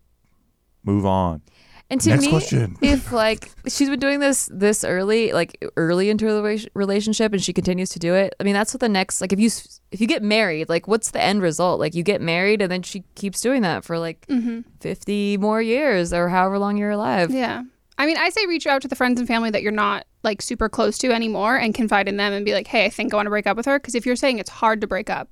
Move 0.83 1.07
on. 1.07 1.41
And 1.95 2.01
to 2.01 2.11
Next 2.11 2.23
me, 2.23 2.31
question. 2.31 2.77
if 2.83 3.13
like 3.13 3.51
she's 3.69 3.89
been 3.89 4.01
doing 4.01 4.19
this 4.19 4.51
this 4.53 4.83
early, 4.83 5.33
like 5.33 5.65
early 5.77 6.11
into 6.11 6.25
the 6.27 6.43
rela- 6.43 6.67
relationship, 6.75 7.33
and 7.33 7.41
she 7.41 7.53
continues 7.53 7.91
to 7.91 8.01
do 8.01 8.15
it, 8.15 8.35
I 8.41 8.43
mean, 8.43 8.55
that's 8.55 8.75
what 8.75 8.81
the 8.81 8.89
next 8.89 9.21
like 9.21 9.33
if 9.33 9.39
you 9.39 9.47
s- 9.47 9.81
if 9.93 10.01
you 10.01 10.09
get 10.09 10.21
married, 10.21 10.69
like 10.69 10.89
what's 10.89 11.13
the 11.13 11.23
end 11.23 11.41
result? 11.41 11.79
Like 11.79 11.95
you 11.95 12.03
get 12.03 12.21
married, 12.21 12.61
and 12.61 12.73
then 12.73 12.83
she 12.83 13.05
keeps 13.15 13.41
doing 13.41 13.63
that 13.63 13.85
for 13.85 13.97
like 13.97 14.27
mm-hmm. 14.27 14.63
fifty 14.81 15.37
more 15.37 15.63
years 15.63 16.13
or 16.13 16.29
however 16.29 16.59
long 16.59 16.77
you're 16.77 16.91
alive. 16.91 17.31
yeah 17.31 17.63
i 17.97 18.07
mean 18.07 18.17
i 18.17 18.29
say 18.29 18.45
reach 18.47 18.67
out 18.67 18.83
to 18.83 18.89
the 18.89 18.97
friends 18.97 19.21
and 19.21 19.29
family 19.29 19.51
that 19.51 19.63
you're 19.63 19.71
not 19.71 20.05
like 20.25 20.43
super 20.43 20.69
close 20.69 20.99
to 20.99 21.13
anymore 21.13 21.57
and 21.57 21.75
confide 21.77 22.09
in 22.09 22.17
them 22.17 22.33
and 22.33 22.45
be 22.45 22.53
like 22.53 22.67
hey 22.67 22.85
i 22.87 22.91
think 22.91 23.13
i 23.13 23.17
want 23.17 23.27
to 23.27 23.31
break 23.31 23.47
up 23.47 23.57
with 23.57 23.67
her 23.67 23.79
because 23.79 23.95
if 23.95 24.05
you're 24.05 24.17
saying 24.17 24.41
it's 24.41 24.51
hard 24.51 24.81
to 24.81 24.87
break 24.89 25.09
up 25.09 25.29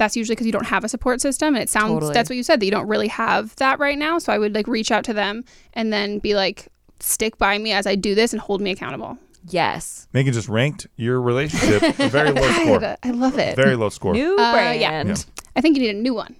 that's 0.00 0.16
usually 0.16 0.34
because 0.34 0.46
you 0.46 0.52
don't 0.52 0.66
have 0.66 0.82
a 0.82 0.88
support 0.88 1.20
system 1.20 1.54
and 1.54 1.62
it 1.62 1.68
sounds 1.68 1.90
Totally. 1.92 2.12
that's 2.14 2.28
what 2.28 2.36
you 2.36 2.42
said 2.42 2.58
that 2.60 2.64
you 2.64 2.72
don't 2.72 2.88
really 2.88 3.06
have 3.08 3.54
that 3.56 3.78
right 3.78 3.96
now 3.98 4.18
so 4.18 4.32
i 4.32 4.38
would 4.38 4.54
like 4.54 4.66
reach 4.66 4.90
out 4.90 5.04
to 5.04 5.12
them 5.12 5.44
and 5.74 5.92
then 5.92 6.18
be 6.18 6.34
like 6.34 6.68
stick 7.00 7.36
by 7.38 7.56
me 7.58 7.70
as 7.72 7.86
i 7.86 7.94
do 7.94 8.14
this 8.14 8.32
and 8.32 8.40
hold 8.40 8.60
me 8.60 8.70
accountable 8.72 9.16
Yes, 9.48 10.06
Megan 10.12 10.34
just 10.34 10.50
ranked 10.50 10.86
your 10.96 11.18
relationship 11.18 11.82
a 11.98 12.08
very 12.10 12.30
low 12.30 12.50
score. 12.78 12.96
i 13.02 13.10
love 13.10 13.38
it 13.38 13.56
Very 13.56 13.74
low 13.76 13.88
score. 13.88 14.12
new 14.12 14.36
Uh, 14.38 14.52
brand. 14.52 14.80
yeah. 14.80 15.02
Yeah. 15.04 15.14
i 15.56 15.60
think 15.62 15.76
you 15.76 15.82
need 15.82 15.96
a 15.96 15.98
new 15.98 16.12
one 16.14 16.34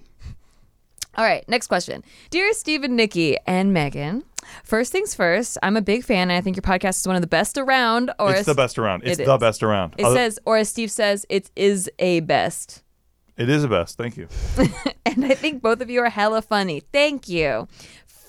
All 1.17 1.25
right, 1.25 1.43
next 1.49 1.67
question. 1.67 2.03
Dear 2.29 2.53
Steve 2.53 2.83
and 2.83 2.95
Nikki 2.95 3.37
and 3.45 3.73
Megan, 3.73 4.23
first 4.63 4.91
things 4.93 5.13
first, 5.13 5.57
I'm 5.61 5.75
a 5.75 5.81
big 5.81 6.03
fan 6.05 6.29
and 6.29 6.37
I 6.37 6.41
think 6.41 6.55
your 6.55 6.61
podcast 6.63 6.99
is 7.01 7.07
one 7.07 7.17
of 7.17 7.21
the 7.21 7.27
best 7.27 7.57
around. 7.57 8.11
Or 8.17 8.29
It's 8.31 8.39
as, 8.41 8.45
the 8.45 8.55
best 8.55 8.77
around. 8.79 9.03
It's 9.03 9.19
It 9.19 9.25
the 9.25 9.33
is. 9.35 9.39
best 9.39 9.61
around. 9.63 9.95
It 9.97 10.05
Other- 10.05 10.15
says, 10.15 10.39
or 10.45 10.55
as 10.57 10.69
Steve 10.69 10.89
says, 10.89 11.25
it 11.27 11.51
is 11.55 11.89
a 11.99 12.21
best. 12.21 12.81
It 13.41 13.49
is 13.49 13.63
the 13.63 13.67
best. 13.67 13.97
Thank 13.97 14.17
you. 14.17 14.27
and 15.05 15.25
I 15.25 15.33
think 15.33 15.61
both 15.61 15.81
of 15.81 15.89
you 15.89 16.01
are 16.01 16.09
hella 16.09 16.41
funny. 16.41 16.81
Thank 16.91 17.27
you. 17.27 17.67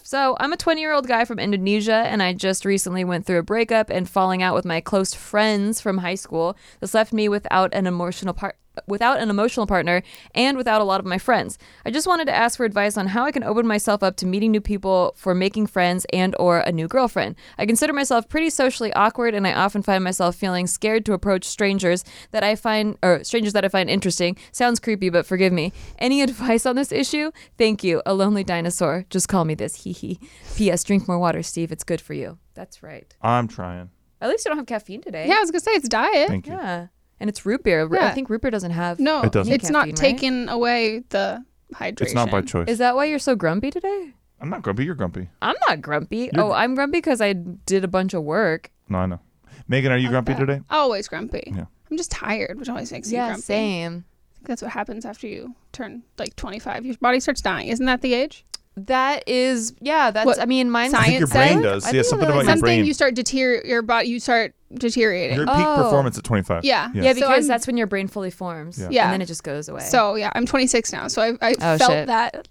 So, 0.03 0.37
I'm 0.41 0.53
a 0.53 0.56
20 0.56 0.81
year 0.81 0.93
old 0.93 1.06
guy 1.06 1.25
from 1.25 1.38
Indonesia, 1.38 1.94
and 1.94 2.23
I 2.23 2.32
just 2.32 2.64
recently 2.64 3.05
went 3.05 3.25
through 3.25 3.38
a 3.38 3.43
breakup 3.43 3.88
and 3.88 4.09
falling 4.09 4.43
out 4.43 4.55
with 4.55 4.64
my 4.64 4.81
close 4.81 5.14
friends 5.14 5.81
from 5.81 5.99
high 5.99 6.17
school. 6.17 6.56
This 6.81 6.94
left 6.94 7.12
me 7.12 7.29
without 7.29 7.73
an 7.73 7.87
emotional 7.87 8.35
part. 8.35 8.56
Without 8.87 9.21
an 9.21 9.29
emotional 9.31 9.67
partner 9.67 10.03
and 10.35 10.57
without 10.57 10.81
a 10.81 10.85
lot 10.85 10.99
of 11.01 11.07
my 11.07 11.19
friends. 11.19 11.59
I 11.85 11.91
just 11.91 12.07
wanted 12.07 12.25
to 12.27 12.35
ask 12.35 12.57
for 12.57 12.65
advice 12.65 12.97
on 12.97 13.09
how 13.09 13.25
I 13.25 13.31
can 13.33 13.45
open 13.45 13.67
myself 13.67 14.03
up 14.03 14.17
to 14.17 14.27
meeting 14.27 14.51
new 14.51 14.61
people 14.63 15.13
for 15.17 15.35
making 15.35 15.67
friends 15.67 16.07
and 16.13 16.35
or 16.39 16.61
a 16.61 16.73
new 16.73 16.89
girlfriend. 16.89 17.37
I 17.59 17.67
consider 17.67 17.93
myself 17.93 18.29
pretty 18.29 18.49
socially 18.51 18.93
awkward 18.95 19.35
and 19.35 19.47
I 19.47 19.53
often 19.53 19.83
find 19.83 20.03
myself 20.03 20.37
feeling 20.37 20.67
scared 20.67 21.05
to 21.07 21.13
approach 21.13 21.45
strangers 21.45 22.03
that 22.31 22.43
I 22.43 22.57
find 22.57 22.97
or 23.03 23.23
strangers 23.25 23.53
that 23.53 23.65
I 23.65 23.69
find 23.69 23.91
interesting. 23.91 24.37
Sounds 24.53 24.81
creepy, 24.81 25.11
but 25.11 25.27
forgive 25.27 25.53
me. 25.53 25.73
Any 25.99 26.23
advice 26.29 26.65
on 26.65 26.77
this 26.77 26.93
issue? 26.93 27.31
Thank 27.59 27.85
you. 27.85 28.01
A 28.07 28.15
lonely 28.15 28.45
dinosaur. 28.45 29.05
Just 29.11 29.29
call 29.29 29.45
me 29.45 29.55
this. 29.55 29.75
Hee 29.85 29.93
hee. 29.93 30.21
P.S. 30.57 30.83
Drink 30.85 31.07
more 31.09 31.19
water, 31.19 31.43
Steve. 31.43 31.73
It's 31.73 31.85
good 31.85 32.01
for 32.01 32.15
you. 32.15 32.39
That's 32.55 32.83
right. 32.83 33.15
I'm 33.21 33.49
trying. 33.49 33.91
At 34.21 34.31
least 34.31 34.45
you 34.45 34.51
don't 34.51 34.59
have 34.59 34.67
caffeine 34.67 35.01
today. 35.03 35.27
yeah 35.27 35.35
i 35.35 35.41
was 35.41 35.51
gonna 35.51 35.61
say 35.61 35.73
it's 35.73 35.89
diet 35.89 36.29
Thank 36.29 36.47
you. 36.47 36.53
Yeah. 36.53 36.87
And 37.23 37.29
it's 37.29 37.47
root 37.47 37.63
beer. 37.63 37.89
I 38.01 38.11
think 38.11 38.29
root 38.29 38.43
beer 38.43 38.51
doesn't 38.51 38.73
have. 38.73 38.99
no 38.99 39.23
It 39.23 39.31
doesn't. 39.31 39.53
it's 39.53 39.71
not 39.71 39.87
Caffeine, 39.89 39.95
right? 39.95 39.97
taking 40.19 40.49
away 40.49 41.05
the 41.11 41.45
hydration 41.73 42.01
It's 42.03 42.15
not 42.15 42.31
by 42.33 42.41
choice. 42.43 42.67
Is 42.69 42.79
that 42.79 42.97
why 42.97 43.05
you're 43.05 43.21
so 43.21 43.37
grumpy 43.37 43.71
today? 43.71 44.13
I'm 44.41 44.51
not 44.51 44.63
grumpy. 44.63 44.85
You're 44.85 44.97
grumpy. 44.97 45.29
I'm 45.41 45.55
not 45.69 45.81
grumpy. 45.81 46.17
You're- 46.33 46.33
oh, 46.43 46.50
I'm 46.52 46.75
grumpy 46.75 46.99
because 46.99 47.21
I 47.21 47.33
did 47.33 47.85
a 47.85 47.88
bunch 47.88 48.12
of 48.12 48.25
work. 48.25 48.73
No, 48.88 48.99
I 48.99 49.07
know. 49.07 49.21
Megan, 49.69 49.93
are 49.93 49.97
you 49.97 50.09
grumpy 50.09 50.35
today? 50.35 50.61
always 50.69 51.07
grumpy 51.07 51.52
Yeah. 51.55 51.67
i'm 51.91 51.97
just 51.97 52.11
tired 52.11 52.59
which 52.59 52.69
always 52.69 52.91
makes 52.91 53.11
you 53.12 53.19
Yeah, 53.19 53.29
grumpy 53.29 53.43
same. 53.43 54.05
I 54.33 54.35
think 54.35 54.49
that's 54.49 54.62
what 54.62 54.73
happens 54.73 55.05
after 55.07 55.29
you 55.29 55.55
turn 55.71 56.02
like 56.19 56.35
25 56.35 56.85
your 56.85 56.97
body 56.97 57.21
starts 57.21 57.41
dying 57.41 57.69
isn't 57.69 57.87
that 57.87 58.00
the 58.02 58.12
age 58.14 58.45
That 58.76 59.23
is, 59.29 59.75
yeah. 59.81 60.11
That's. 60.11 60.25
What 60.26 60.41
I 60.41 60.47
mean, 60.47 60.71
mine's. 60.71 60.95
I 60.95 61.05
think 61.05 61.19
your 61.21 61.29
Science 61.29 61.52
brain 61.52 61.62
said- 61.62 61.69
does. 61.69 61.85
I 61.85 61.88
yeah, 61.88 61.93
think 61.93 62.05
something 62.07 62.29
about 62.29 62.37
was 62.38 62.47
your 62.47 62.52
something 62.52 62.62
brain. 62.64 62.85
you 62.87 62.95
start 62.95 63.14
deterior 63.14 63.62
your 63.67 63.83
body 63.83 64.09
you 64.09 64.19
start 64.19 64.55
deteriorating 64.75 65.37
Your 65.37 65.47
peak 65.47 65.55
Oh. 65.57 65.83
performance 65.85 66.17
at 66.19 66.25
25. 66.25 66.64
Yeah. 66.64 66.91
Yeah, 66.95 67.11
So 67.12 67.14
because 67.14 67.29
I'm- 67.31 67.47
that's 67.47 67.67
when 67.67 67.76
your 67.76 67.87
brain 67.87 68.09
fully 68.09 68.31
forms. 68.31 68.79
Yeah. 68.79 68.88
Yeah. 68.91 69.05
And 69.05 69.12
then 69.12 69.23
it 69.23 69.26
just 69.26 69.43
goes 69.45 69.69
away. 69.69 69.81
so 69.83 70.14
yeah 70.14 70.31
i'm 70.35 70.47
26 70.47 70.93
now 70.93 71.09
so 71.09 71.23
i, 71.23 71.29
I 71.41 71.55
Oh, 71.61 71.79
felt 71.79 71.91
shit. 71.93 72.07
that 72.07 72.49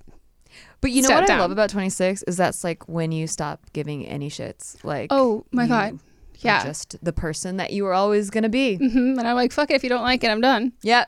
but 0.82 0.92
you 0.92 1.02
know 1.02 1.08
step 1.08 1.16
what 1.22 1.24
I 1.24 1.28
down. 1.28 1.40
love 1.40 1.52
about 1.52 1.70
26 1.70 2.24
is 2.24 2.38
that's 2.38 2.64
like 2.64 2.88
when 2.90 3.12
you 3.12 3.28
stop 3.28 3.60
giving 3.74 4.06
any 4.08 4.30
shits. 4.30 4.84
Like, 4.84 5.08
oh 5.12 5.46
my 5.52 5.64
you 5.64 5.70
god 5.70 5.94
are 5.94 6.00
yeah 6.40 6.64
just 6.64 6.96
the 7.04 7.14
person 7.14 7.58
that 7.58 7.72
you 7.72 7.84
were 7.84 7.94
always 7.94 8.30
gonna 8.32 8.50
be. 8.50 8.76
hmm 8.78 9.20
and 9.20 9.22
i'm 9.22 9.36
like 9.36 9.52
fuck 9.52 9.70
it 9.70 9.76
if 9.76 9.84
you 9.84 9.90
don't 9.90 10.02
like 10.02 10.24
it 10.24 10.30
i'm 10.32 10.42
done 10.42 10.74
yeah. 10.82 11.06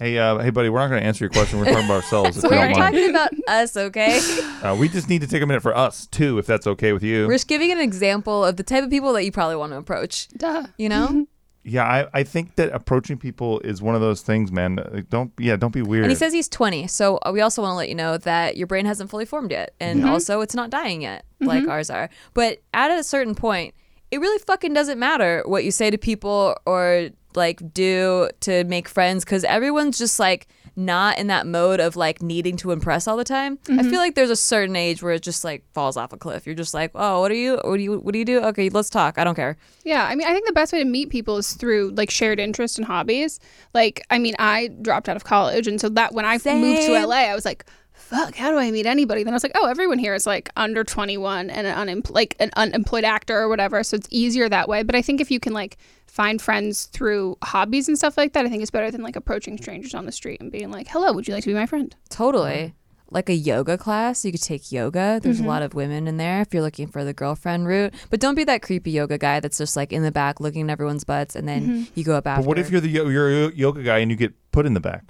Hey, 0.00 0.18
uh, 0.18 0.38
hey, 0.38 0.50
buddy, 0.50 0.68
we're 0.70 0.80
not 0.80 0.88
going 0.88 1.00
to 1.00 1.06
answer 1.06 1.24
your 1.24 1.30
question. 1.30 1.58
We're 1.60 1.66
talking 1.66 1.84
about 1.84 2.02
ourselves. 2.02 2.36
if 2.36 2.42
So 2.42 2.48
you 2.50 2.56
we're 2.56 2.68
don't 2.68 2.78
mind. 2.78 2.94
talking 2.94 3.10
about 3.10 3.30
us, 3.46 3.76
okay? 3.76 4.20
Uh, 4.62 4.74
we 4.74 4.88
just 4.88 5.08
need 5.08 5.20
to 5.20 5.28
take 5.28 5.40
a 5.40 5.46
minute 5.46 5.62
for 5.62 5.76
us 5.76 6.06
too, 6.06 6.38
if 6.38 6.46
that's 6.46 6.66
okay 6.66 6.92
with 6.92 7.04
you. 7.04 7.28
we're 7.28 7.34
just 7.34 7.46
giving 7.46 7.70
an 7.70 7.78
example 7.78 8.44
of 8.44 8.56
the 8.56 8.64
type 8.64 8.82
of 8.82 8.90
people 8.90 9.12
that 9.12 9.24
you 9.24 9.30
probably 9.30 9.54
want 9.56 9.72
to 9.72 9.76
approach. 9.78 10.28
duh 10.36 10.66
You 10.78 10.88
know. 10.88 11.26
Yeah, 11.66 11.84
I, 11.84 12.06
I 12.12 12.22
think 12.24 12.56
that 12.56 12.68
approaching 12.74 13.16
people 13.16 13.58
is 13.60 13.80
one 13.80 13.94
of 13.94 14.02
those 14.02 14.20
things, 14.20 14.52
man. 14.52 14.78
Like, 14.92 15.08
Don't 15.08 15.32
yeah, 15.38 15.56
don't 15.56 15.72
be 15.72 15.80
weird. 15.80 16.04
And 16.04 16.10
he 16.10 16.14
says 16.14 16.30
he's 16.34 16.46
20. 16.46 16.88
So 16.88 17.16
uh, 17.22 17.30
we 17.32 17.40
also 17.40 17.62
want 17.62 17.72
to 17.72 17.76
let 17.76 17.88
you 17.88 17.94
know 17.94 18.18
that 18.18 18.58
your 18.58 18.66
brain 18.66 18.84
hasn't 18.84 19.08
fully 19.08 19.24
formed 19.24 19.50
yet. 19.50 19.72
And 19.80 20.04
also, 20.04 20.42
it's 20.42 20.54
not 20.54 20.68
dying 20.68 21.00
yet, 21.00 21.24
like 21.40 21.66
ours 21.66 21.88
are. 21.88 22.10
But 22.34 22.58
at 22.74 22.90
a 22.90 23.02
certain 23.02 23.34
point, 23.34 23.72
it 24.10 24.20
really 24.20 24.38
fucking 24.40 24.74
doesn't 24.74 24.98
matter 24.98 25.42
what 25.46 25.64
you 25.64 25.70
say 25.70 25.88
to 25.88 25.96
people 25.96 26.54
or 26.66 27.08
like 27.36 27.72
do 27.74 28.28
to 28.40 28.64
make 28.64 28.88
friends 28.88 29.24
because 29.24 29.44
everyone's 29.44 29.98
just 29.98 30.18
like 30.18 30.46
not 30.76 31.18
in 31.18 31.28
that 31.28 31.46
mode 31.46 31.78
of 31.78 31.94
like 31.94 32.20
needing 32.20 32.56
to 32.56 32.72
impress 32.72 33.06
all 33.06 33.16
the 33.16 33.22
time. 33.24 33.58
I 33.68 33.72
Mm-hmm. 33.72 33.90
feel 33.90 33.98
like 34.00 34.16
there's 34.16 34.30
a 34.30 34.36
certain 34.36 34.74
age 34.74 35.02
where 35.04 35.12
it 35.12 35.22
just 35.22 35.44
like 35.44 35.62
falls 35.72 35.96
off 35.96 36.12
a 36.12 36.16
cliff. 36.16 36.46
You're 36.46 36.56
just 36.56 36.74
like, 36.74 36.90
oh, 36.96 37.20
what 37.20 37.30
are 37.30 37.34
you? 37.36 37.60
What 37.62 37.76
do 37.76 37.82
you? 37.82 37.98
What 38.00 38.12
do 38.12 38.18
you 38.18 38.24
do? 38.24 38.40
Okay, 38.40 38.68
let's 38.70 38.90
talk. 38.90 39.16
I 39.18 39.22
don't 39.24 39.36
care. 39.36 39.56
Yeah, 39.84 40.04
I 40.04 40.14
mean, 40.16 40.26
I 40.26 40.32
think 40.32 40.46
the 40.46 40.52
best 40.52 40.72
way 40.72 40.80
to 40.80 40.84
meet 40.84 41.10
people 41.10 41.36
is 41.36 41.52
through 41.52 41.90
like 41.96 42.10
shared 42.10 42.40
interest 42.40 42.76
and 42.78 42.86
hobbies. 42.86 43.38
Like, 43.72 44.04
I 44.10 44.18
mean, 44.18 44.34
I 44.40 44.68
dropped 44.82 45.08
out 45.08 45.14
of 45.16 45.22
college, 45.24 45.68
and 45.68 45.80
so 45.80 45.88
that 45.90 46.12
when 46.12 46.24
I 46.24 46.38
moved 46.44 46.82
to 46.86 47.06
LA, 47.06 47.30
I 47.30 47.34
was 47.36 47.44
like, 47.44 47.64
"Fuck, 47.92 48.34
how 48.34 48.50
do 48.50 48.58
I 48.58 48.72
meet 48.72 48.86
anybody?" 48.86 49.22
Then 49.22 49.32
I 49.32 49.36
was 49.36 49.44
like, 49.44 49.52
"Oh, 49.54 49.66
everyone 49.68 49.98
here 50.00 50.14
is 50.14 50.26
like 50.26 50.50
under 50.56 50.82
twenty 50.82 51.16
one 51.16 51.50
and 51.50 51.68
an 51.68 51.76
unem- 52.02 52.10
like 52.10 52.34
an 52.40 52.50
unemployed 52.56 53.04
actor 53.04 53.38
or 53.38 53.48
whatever." 53.48 53.84
So 53.84 53.94
it's 53.96 54.08
easier 54.10 54.48
that 54.48 54.68
way. 54.68 54.82
But 54.82 54.96
I 54.96 55.02
think 55.02 55.20
if 55.20 55.30
you 55.30 55.38
can 55.38 55.52
like 55.52 55.76
find 56.14 56.40
friends 56.40 56.86
through 56.86 57.36
hobbies 57.42 57.88
and 57.88 57.98
stuff 57.98 58.16
like 58.16 58.32
that, 58.34 58.46
I 58.46 58.48
think 58.48 58.62
it's 58.62 58.70
better 58.70 58.90
than 58.90 59.02
like 59.02 59.16
approaching 59.16 59.58
strangers 59.58 59.94
on 59.94 60.06
the 60.06 60.12
street 60.12 60.40
and 60.40 60.50
being 60.52 60.70
like, 60.70 60.86
"Hello, 60.88 61.12
would 61.12 61.26
you 61.26 61.34
like 61.34 61.42
to 61.44 61.50
be 61.50 61.54
my 61.54 61.66
friend?" 61.66 61.94
Totally. 62.08 62.74
Like 63.10 63.28
a 63.28 63.34
yoga 63.34 63.76
class, 63.78 64.24
you 64.24 64.32
could 64.32 64.42
take 64.42 64.72
yoga. 64.72 65.20
There's 65.22 65.36
Mm-hmm. 65.38 65.44
a 65.44 65.48
lot 65.48 65.62
of 65.62 65.74
women 65.74 66.08
in 66.08 66.16
there 66.16 66.40
if 66.40 66.52
you're 66.54 66.62
looking 66.62 66.88
for 66.88 67.04
the 67.04 67.12
girlfriend 67.12 67.66
route. 67.68 67.92
But 68.10 68.18
don't 68.18 68.34
be 68.34 68.44
that 68.44 68.62
creepy 68.62 68.90
yoga 68.92 69.18
guy 69.18 69.38
that's 69.40 69.58
just 69.58 69.76
like 69.76 69.92
in 69.92 70.02
the 70.02 70.10
back 70.10 70.40
looking 70.40 70.62
at 70.62 70.70
everyone's 70.70 71.04
butts 71.04 71.36
and 71.36 71.46
then 71.46 71.62
Mm-hmm. 71.62 71.82
you 71.96 72.02
go 72.04 72.14
up 72.16 72.26
after. 72.26 72.42
But 72.42 72.48
what 72.48 72.58
if 72.58 72.70
you're 72.70 72.80
the 72.80 72.88
yo- 72.88 73.08
you're 73.08 73.48
a 73.48 73.52
yoga 73.52 73.82
guy 73.82 73.98
and 73.98 74.10
you 74.10 74.16
get 74.16 74.32
put 74.52 74.66
in 74.66 74.74
the 74.74 74.80
back? 74.80 75.04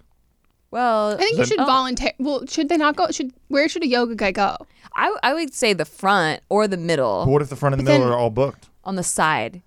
Well, 0.71 1.15
I 1.15 1.17
think 1.19 1.39
you 1.39 1.45
should 1.47 1.61
Oh. 1.61 1.67
volunteer. 1.67 2.13
Well, 2.19 2.45
should 2.47 2.69
they 2.69 2.77
not 2.77 2.97
go? 2.97 3.11
Should 3.11 3.33
where 3.49 3.69
should 3.69 3.85
a 3.85 3.87
yoga 3.89 4.15
guy 4.17 4.33
go? 4.33 4.57
I, 4.97 5.15
I 5.23 5.33
would 5.35 5.55
say 5.55 5.73
the 5.73 5.85
front 5.85 6.41
or 6.49 6.67
the 6.67 6.77
But 6.77 6.83
middle 6.85 7.27
what 7.27 7.43
if 7.43 7.49
the 7.49 7.57
front 7.57 7.75
and 7.75 7.81
the 7.81 7.85
middle 7.91 8.07
then- 8.07 8.13
are 8.13 8.19
all 8.19 8.31
booked? 8.31 8.69
on 8.85 8.97
the 8.97 9.03
side. 9.05 9.63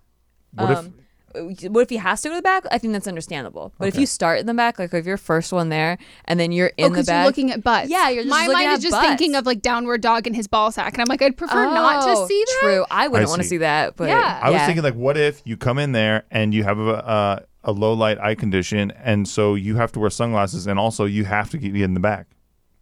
What 0.54 0.70
um, 0.78 0.94
what 1.36 1.82
if 1.82 1.90
he 1.90 1.98
has 1.98 2.22
to 2.22 2.30
go 2.30 2.34
to 2.34 2.38
the 2.38 2.42
back? 2.42 2.66
I 2.72 2.78
think 2.78 2.94
that's 2.94 3.08
understandable. 3.08 3.74
But 3.78 3.88
if 3.90 3.98
you 3.98 4.06
start 4.06 4.40
in 4.40 4.46
the 4.46 4.54
back, 4.54 4.80
like 4.80 4.94
if 4.94 5.06
you're 5.06 5.18
first 5.18 5.52
one 5.52 5.70
there 5.70 5.98
and 6.26 6.40
then 6.40 6.52
you're 6.52 6.72
in 6.78 6.92
oh, 6.94 6.96
the 6.96 7.04
back, 7.04 7.24
you're 7.24 7.28
looking 7.28 7.52
at 7.52 7.64
butts. 7.64 7.90
Yeah, 7.90 8.10
you're 8.10 8.24
just 8.24 8.30
My 8.30 8.48
mind 8.48 8.68
at 8.70 8.78
is 8.78 8.84
just 8.84 8.94
butts. 8.94 9.08
thinking 9.08 9.36
of 9.36 9.46
like 9.46 9.62
downward 9.62 10.02
dog 10.02 10.26
and 10.28 10.36
his 10.36 10.48
ball 10.48 10.72
sack, 10.72 10.94
and 10.94 11.02
I'm 11.02 11.08
like, 11.08 11.22
I'd 11.22 11.38
prefer 11.38 11.66
not 11.66 12.04
to 12.06 12.14
Oh, 12.22 12.28
see 12.28 12.44
that. 12.46 12.58
True, 12.62 12.86
I 12.90 13.08
wouldn't 13.08 13.30
want 13.30 13.42
to 13.42 13.48
see. 13.48 13.56
see 13.56 13.58
that. 13.58 13.96
But 13.96 14.10
Yeah. 14.10 14.40
I 14.42 14.50
was 14.50 14.60
yeah. 14.60 14.66
thinking 14.66 14.84
like, 14.84 14.96
what 14.96 15.18
if 15.18 15.42
you 15.46 15.58
come 15.58 15.78
in 15.78 15.92
there 15.92 16.24
and 16.32 16.54
you 16.54 16.64
have 16.64 16.80
a 16.80 17.08
uh, 17.08 17.40
a 17.64 17.72
low 17.72 17.94
light 17.94 18.18
eye 18.20 18.36
condition, 18.36 18.92
and 18.92 19.28
so 19.28 19.56
you 19.56 19.76
have 19.76 19.92
to 19.92 20.00
wear 20.00 20.10
sunglasses, 20.10 20.66
and 20.68 20.80
also 20.80 21.06
you 21.06 21.26
have 21.26 21.50
to 21.52 21.58
get 21.58 21.76
in 21.76 21.94
the 21.94 22.00
back. 22.00 22.28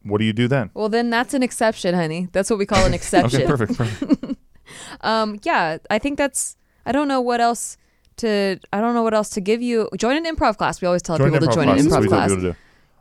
What 0.04 0.20
do 0.20 0.26
you 0.26 0.34
do 0.34 0.48
then? 0.48 0.70
Well, 0.76 0.88
then 0.90 1.10
that's 1.10 1.34
an 1.34 1.42
exception, 1.42 1.96
honey. 1.96 2.28
That's 2.32 2.52
what 2.52 2.60
we 2.60 2.68
call 2.68 2.86
an 2.86 2.94
exception. 3.00 3.42
Okay, 3.42 3.48
perfect. 3.48 3.76
perfect. 3.78 4.24
Um, 5.02 5.40
yeah, 5.44 5.78
I 5.92 6.00
think 6.00 6.18
that's. 6.18 6.58
I 6.88 6.92
don't 6.92 7.08
know 7.08 7.22
what 7.22 7.40
else 7.40 7.78
to. 8.18 8.60
I 8.74 8.82
don't 8.82 8.94
know 8.94 9.04
what 9.04 9.14
else 9.14 9.30
to 9.32 9.42
give 9.42 9.62
you. 9.62 9.90
Join 9.98 10.16
an 10.18 10.26
improv 10.26 10.58
class. 10.58 10.82
We 10.82 10.88
always 10.88 11.02
tell 11.02 11.18
Join 11.18 11.32
people 11.32 11.48
to 11.48 11.54
join 11.54 11.66
class. 11.66 11.80
an 11.80 11.90
That's 11.90 11.92
what 11.92 12.00
improv 12.00 12.04
we 12.04 12.08
tell 12.10 12.18
class. 12.20 12.30
people 12.32 12.44
to 12.44 12.52
do. 12.54 12.58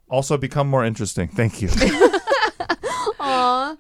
Also, 0.09 0.37
become 0.37 0.69
more 0.69 0.85
interesting. 0.85 1.29
Thank 1.29 1.63
you. 1.63 1.69
Aw. 3.21 3.77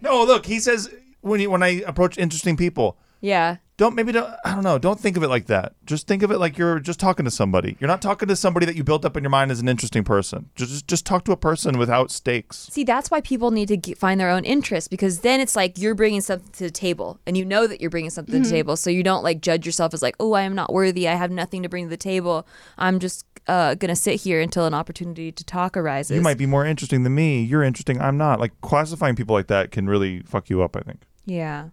no, 0.00 0.24
look, 0.24 0.46
he 0.46 0.60
says 0.60 0.90
when 1.20 1.40
you, 1.40 1.50
when 1.50 1.62
I 1.62 1.82
approach 1.86 2.18
interesting 2.18 2.56
people, 2.56 2.96
Yeah. 3.20 3.56
don't 3.76 3.94
maybe 3.94 4.12
don't 4.12 4.32
I 4.44 4.54
don't 4.54 4.64
know. 4.64 4.78
Don't 4.78 4.98
think 4.98 5.16
of 5.16 5.22
it 5.22 5.28
like 5.28 5.46
that. 5.46 5.74
Just 5.84 6.06
think 6.06 6.22
of 6.22 6.30
it 6.30 6.38
like 6.38 6.58
you're 6.58 6.80
just 6.80 7.00
talking 7.00 7.24
to 7.24 7.30
somebody. 7.30 7.76
You're 7.80 7.88
not 7.88 8.02
talking 8.02 8.28
to 8.28 8.36
somebody 8.36 8.66
that 8.66 8.76
you 8.76 8.84
built 8.84 9.04
up 9.04 9.16
in 9.16 9.22
your 9.22 9.30
mind 9.30 9.50
as 9.50 9.60
an 9.60 9.68
interesting 9.68 10.04
person. 10.04 10.50
Just 10.54 10.70
just, 10.70 10.88
just 10.88 11.06
talk 11.06 11.24
to 11.24 11.32
a 11.32 11.36
person 11.36 11.78
without 11.78 12.10
stakes. 12.10 12.68
See, 12.70 12.84
that's 12.84 13.10
why 13.10 13.20
people 13.20 13.50
need 13.50 13.68
to 13.68 13.76
g 13.76 13.94
find 13.94 14.20
their 14.20 14.30
own 14.30 14.44
interests 14.44 14.88
because 14.88 15.20
then 15.20 15.40
it's 15.40 15.56
like 15.56 15.78
you're 15.78 15.94
bringing 15.94 16.20
something 16.20 16.50
to 16.52 16.64
the 16.64 16.70
table 16.70 17.20
and 17.26 17.36
you 17.36 17.44
know 17.44 17.66
that 17.66 17.80
you're 17.80 17.90
bringing 17.90 18.10
something 18.10 18.42
to 18.42 18.48
the 18.48 18.50
table. 18.50 18.76
So 18.76 18.90
you 18.90 19.02
don't 19.02 19.24
like 19.24 19.40
judge 19.40 19.66
yourself 19.66 19.94
as 19.94 20.02
like, 20.02 20.16
oh, 20.20 20.32
I 20.32 20.42
am 20.42 20.54
not 20.54 20.72
worthy. 20.72 21.08
I 21.08 21.14
have 21.14 21.30
nothing 21.30 21.62
to 21.62 21.68
bring 21.68 21.84
to 21.84 21.90
the 21.90 21.96
table. 21.96 22.46
I'm 22.76 22.98
just 22.98 23.24
uh, 23.46 23.74
going 23.74 23.88
to 23.88 23.96
sit 23.96 24.20
here 24.20 24.40
until 24.40 24.66
an 24.66 24.74
opportunity 24.74 25.32
to 25.32 25.44
talk 25.44 25.76
arises. 25.76 26.14
You 26.14 26.22
might 26.22 26.38
be 26.38 26.46
more 26.46 26.66
interesting 26.66 27.02
than 27.02 27.14
me. 27.14 27.42
You're 27.42 27.62
interesting. 27.62 28.00
I'm 28.00 28.18
not. 28.18 28.40
Like 28.40 28.60
classifying 28.60 29.16
people 29.16 29.34
like 29.34 29.46
that 29.46 29.70
can 29.70 29.88
really 29.88 30.20
fuck 30.20 30.50
you 30.50 30.62
up. 30.62 30.76
I 30.76 30.80
think. 30.80 31.02
Yeah. 31.24 31.68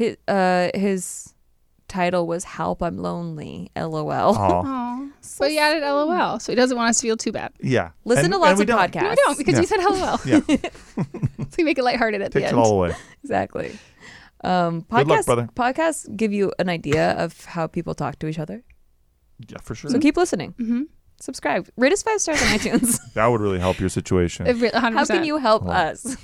His, 0.00 0.16
uh, 0.28 0.70
his 0.74 1.34
title 1.88 2.26
was 2.26 2.44
Help, 2.44 2.82
I'm 2.82 2.96
Lonely. 2.96 3.70
LOL. 3.76 4.08
Aw. 4.10 4.32
Aw. 4.64 5.06
But 5.38 5.50
he 5.50 5.58
added 5.58 5.82
LOL, 5.82 6.40
so 6.40 6.52
he 6.52 6.56
doesn't 6.56 6.74
want 6.76 6.88
us 6.88 6.98
to 7.00 7.02
feel 7.02 7.16
too 7.18 7.32
bad. 7.32 7.52
yeah. 7.60 7.90
Listen 8.06 8.24
And- 8.26 8.32
to 8.32 8.36
and 8.36 8.42
lots 8.42 8.58
we 8.58 8.62
of 8.62 8.68
don't. 8.68 8.78
podcasts. 8.78 9.02
No, 9.02 9.10
I 9.10 9.14
don't 9.14 9.36
because 9.38 9.54
Yeah. 9.54 9.60
you 9.60 9.66
said 9.66 9.80
LOL. 9.84 10.18
Yeah. 10.24 10.40
so 11.50 11.56
we 11.58 11.64
make 11.64 11.76
it 11.78 11.84
lighthearted 11.84 12.22
at 12.22 12.32
the 12.32 12.40
Takes 12.40 12.52
end. 12.52 12.58
it 12.58 12.64
all 12.64 12.72
away. 12.72 12.94
Exactly. 13.22 13.78
Um, 14.42 14.86
Good 14.90 15.06
luck, 15.06 15.26
brother. 15.26 15.48
podcasts 15.54 16.06
give 16.16 16.32
you 16.32 16.50
an 16.58 16.70
idea 16.70 17.10
of 17.12 17.44
how 17.44 17.66
people 17.66 17.94
talk 17.94 18.18
to 18.20 18.26
each 18.26 18.38
other. 18.38 18.62
Yeah, 19.48 19.58
for 19.62 19.74
sure. 19.74 19.90
So 19.90 19.98
keep 19.98 20.16
listening. 20.16 20.54
Mhm. 20.58 20.84
Subscribe. 21.20 21.68
Rate 21.76 21.92
us 21.92 22.02
five 22.02 22.22
stars 22.22 22.40
on 22.40 22.48
iTunes. 22.48 22.98
that 23.12 23.26
would 23.26 23.42
really 23.42 23.58
help 23.58 23.78
your 23.78 23.90
situation. 23.90 24.46
It 24.46 24.56
re- 24.56 24.70
100%. 24.70 24.94
How 24.94 25.04
can 25.04 25.24
you 25.24 25.36
help 25.36 25.64
Wow. 25.64 25.72
us? 25.74 26.16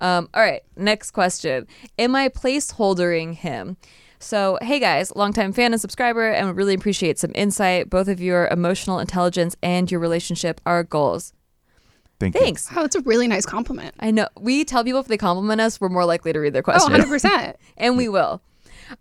Um, 0.00 0.28
all 0.34 0.42
right, 0.42 0.62
next 0.76 1.12
question. 1.12 1.66
Am 1.98 2.14
I 2.14 2.28
placeholdering 2.28 3.34
him? 3.34 3.76
So, 4.18 4.58
hey 4.62 4.80
guys, 4.80 5.14
longtime 5.14 5.52
fan 5.52 5.72
and 5.72 5.80
subscriber, 5.80 6.28
and 6.28 6.46
would 6.46 6.56
really 6.56 6.74
appreciate 6.74 7.18
some 7.18 7.32
insight. 7.34 7.90
Both 7.90 8.08
of 8.08 8.20
your 8.20 8.48
emotional 8.48 8.98
intelligence 8.98 9.56
and 9.62 9.90
your 9.90 10.00
relationship 10.00 10.60
are 10.64 10.82
goals. 10.82 11.32
Thank 12.18 12.34
you. 12.34 12.40
Thanks. 12.40 12.74
Wow, 12.74 12.82
that's 12.82 12.96
a 12.96 13.02
really 13.02 13.28
nice 13.28 13.44
compliment. 13.44 13.94
I 14.00 14.10
know 14.10 14.26
we 14.40 14.64
tell 14.64 14.82
people 14.84 15.00
if 15.00 15.06
they 15.06 15.18
compliment 15.18 15.60
us, 15.60 15.80
we're 15.80 15.90
more 15.90 16.06
likely 16.06 16.32
to 16.32 16.38
read 16.38 16.54
their 16.54 16.62
questions. 16.62 16.92
Oh, 16.98 16.98
100%. 16.98 17.54
and 17.76 17.96
we 17.96 18.08
will. 18.08 18.40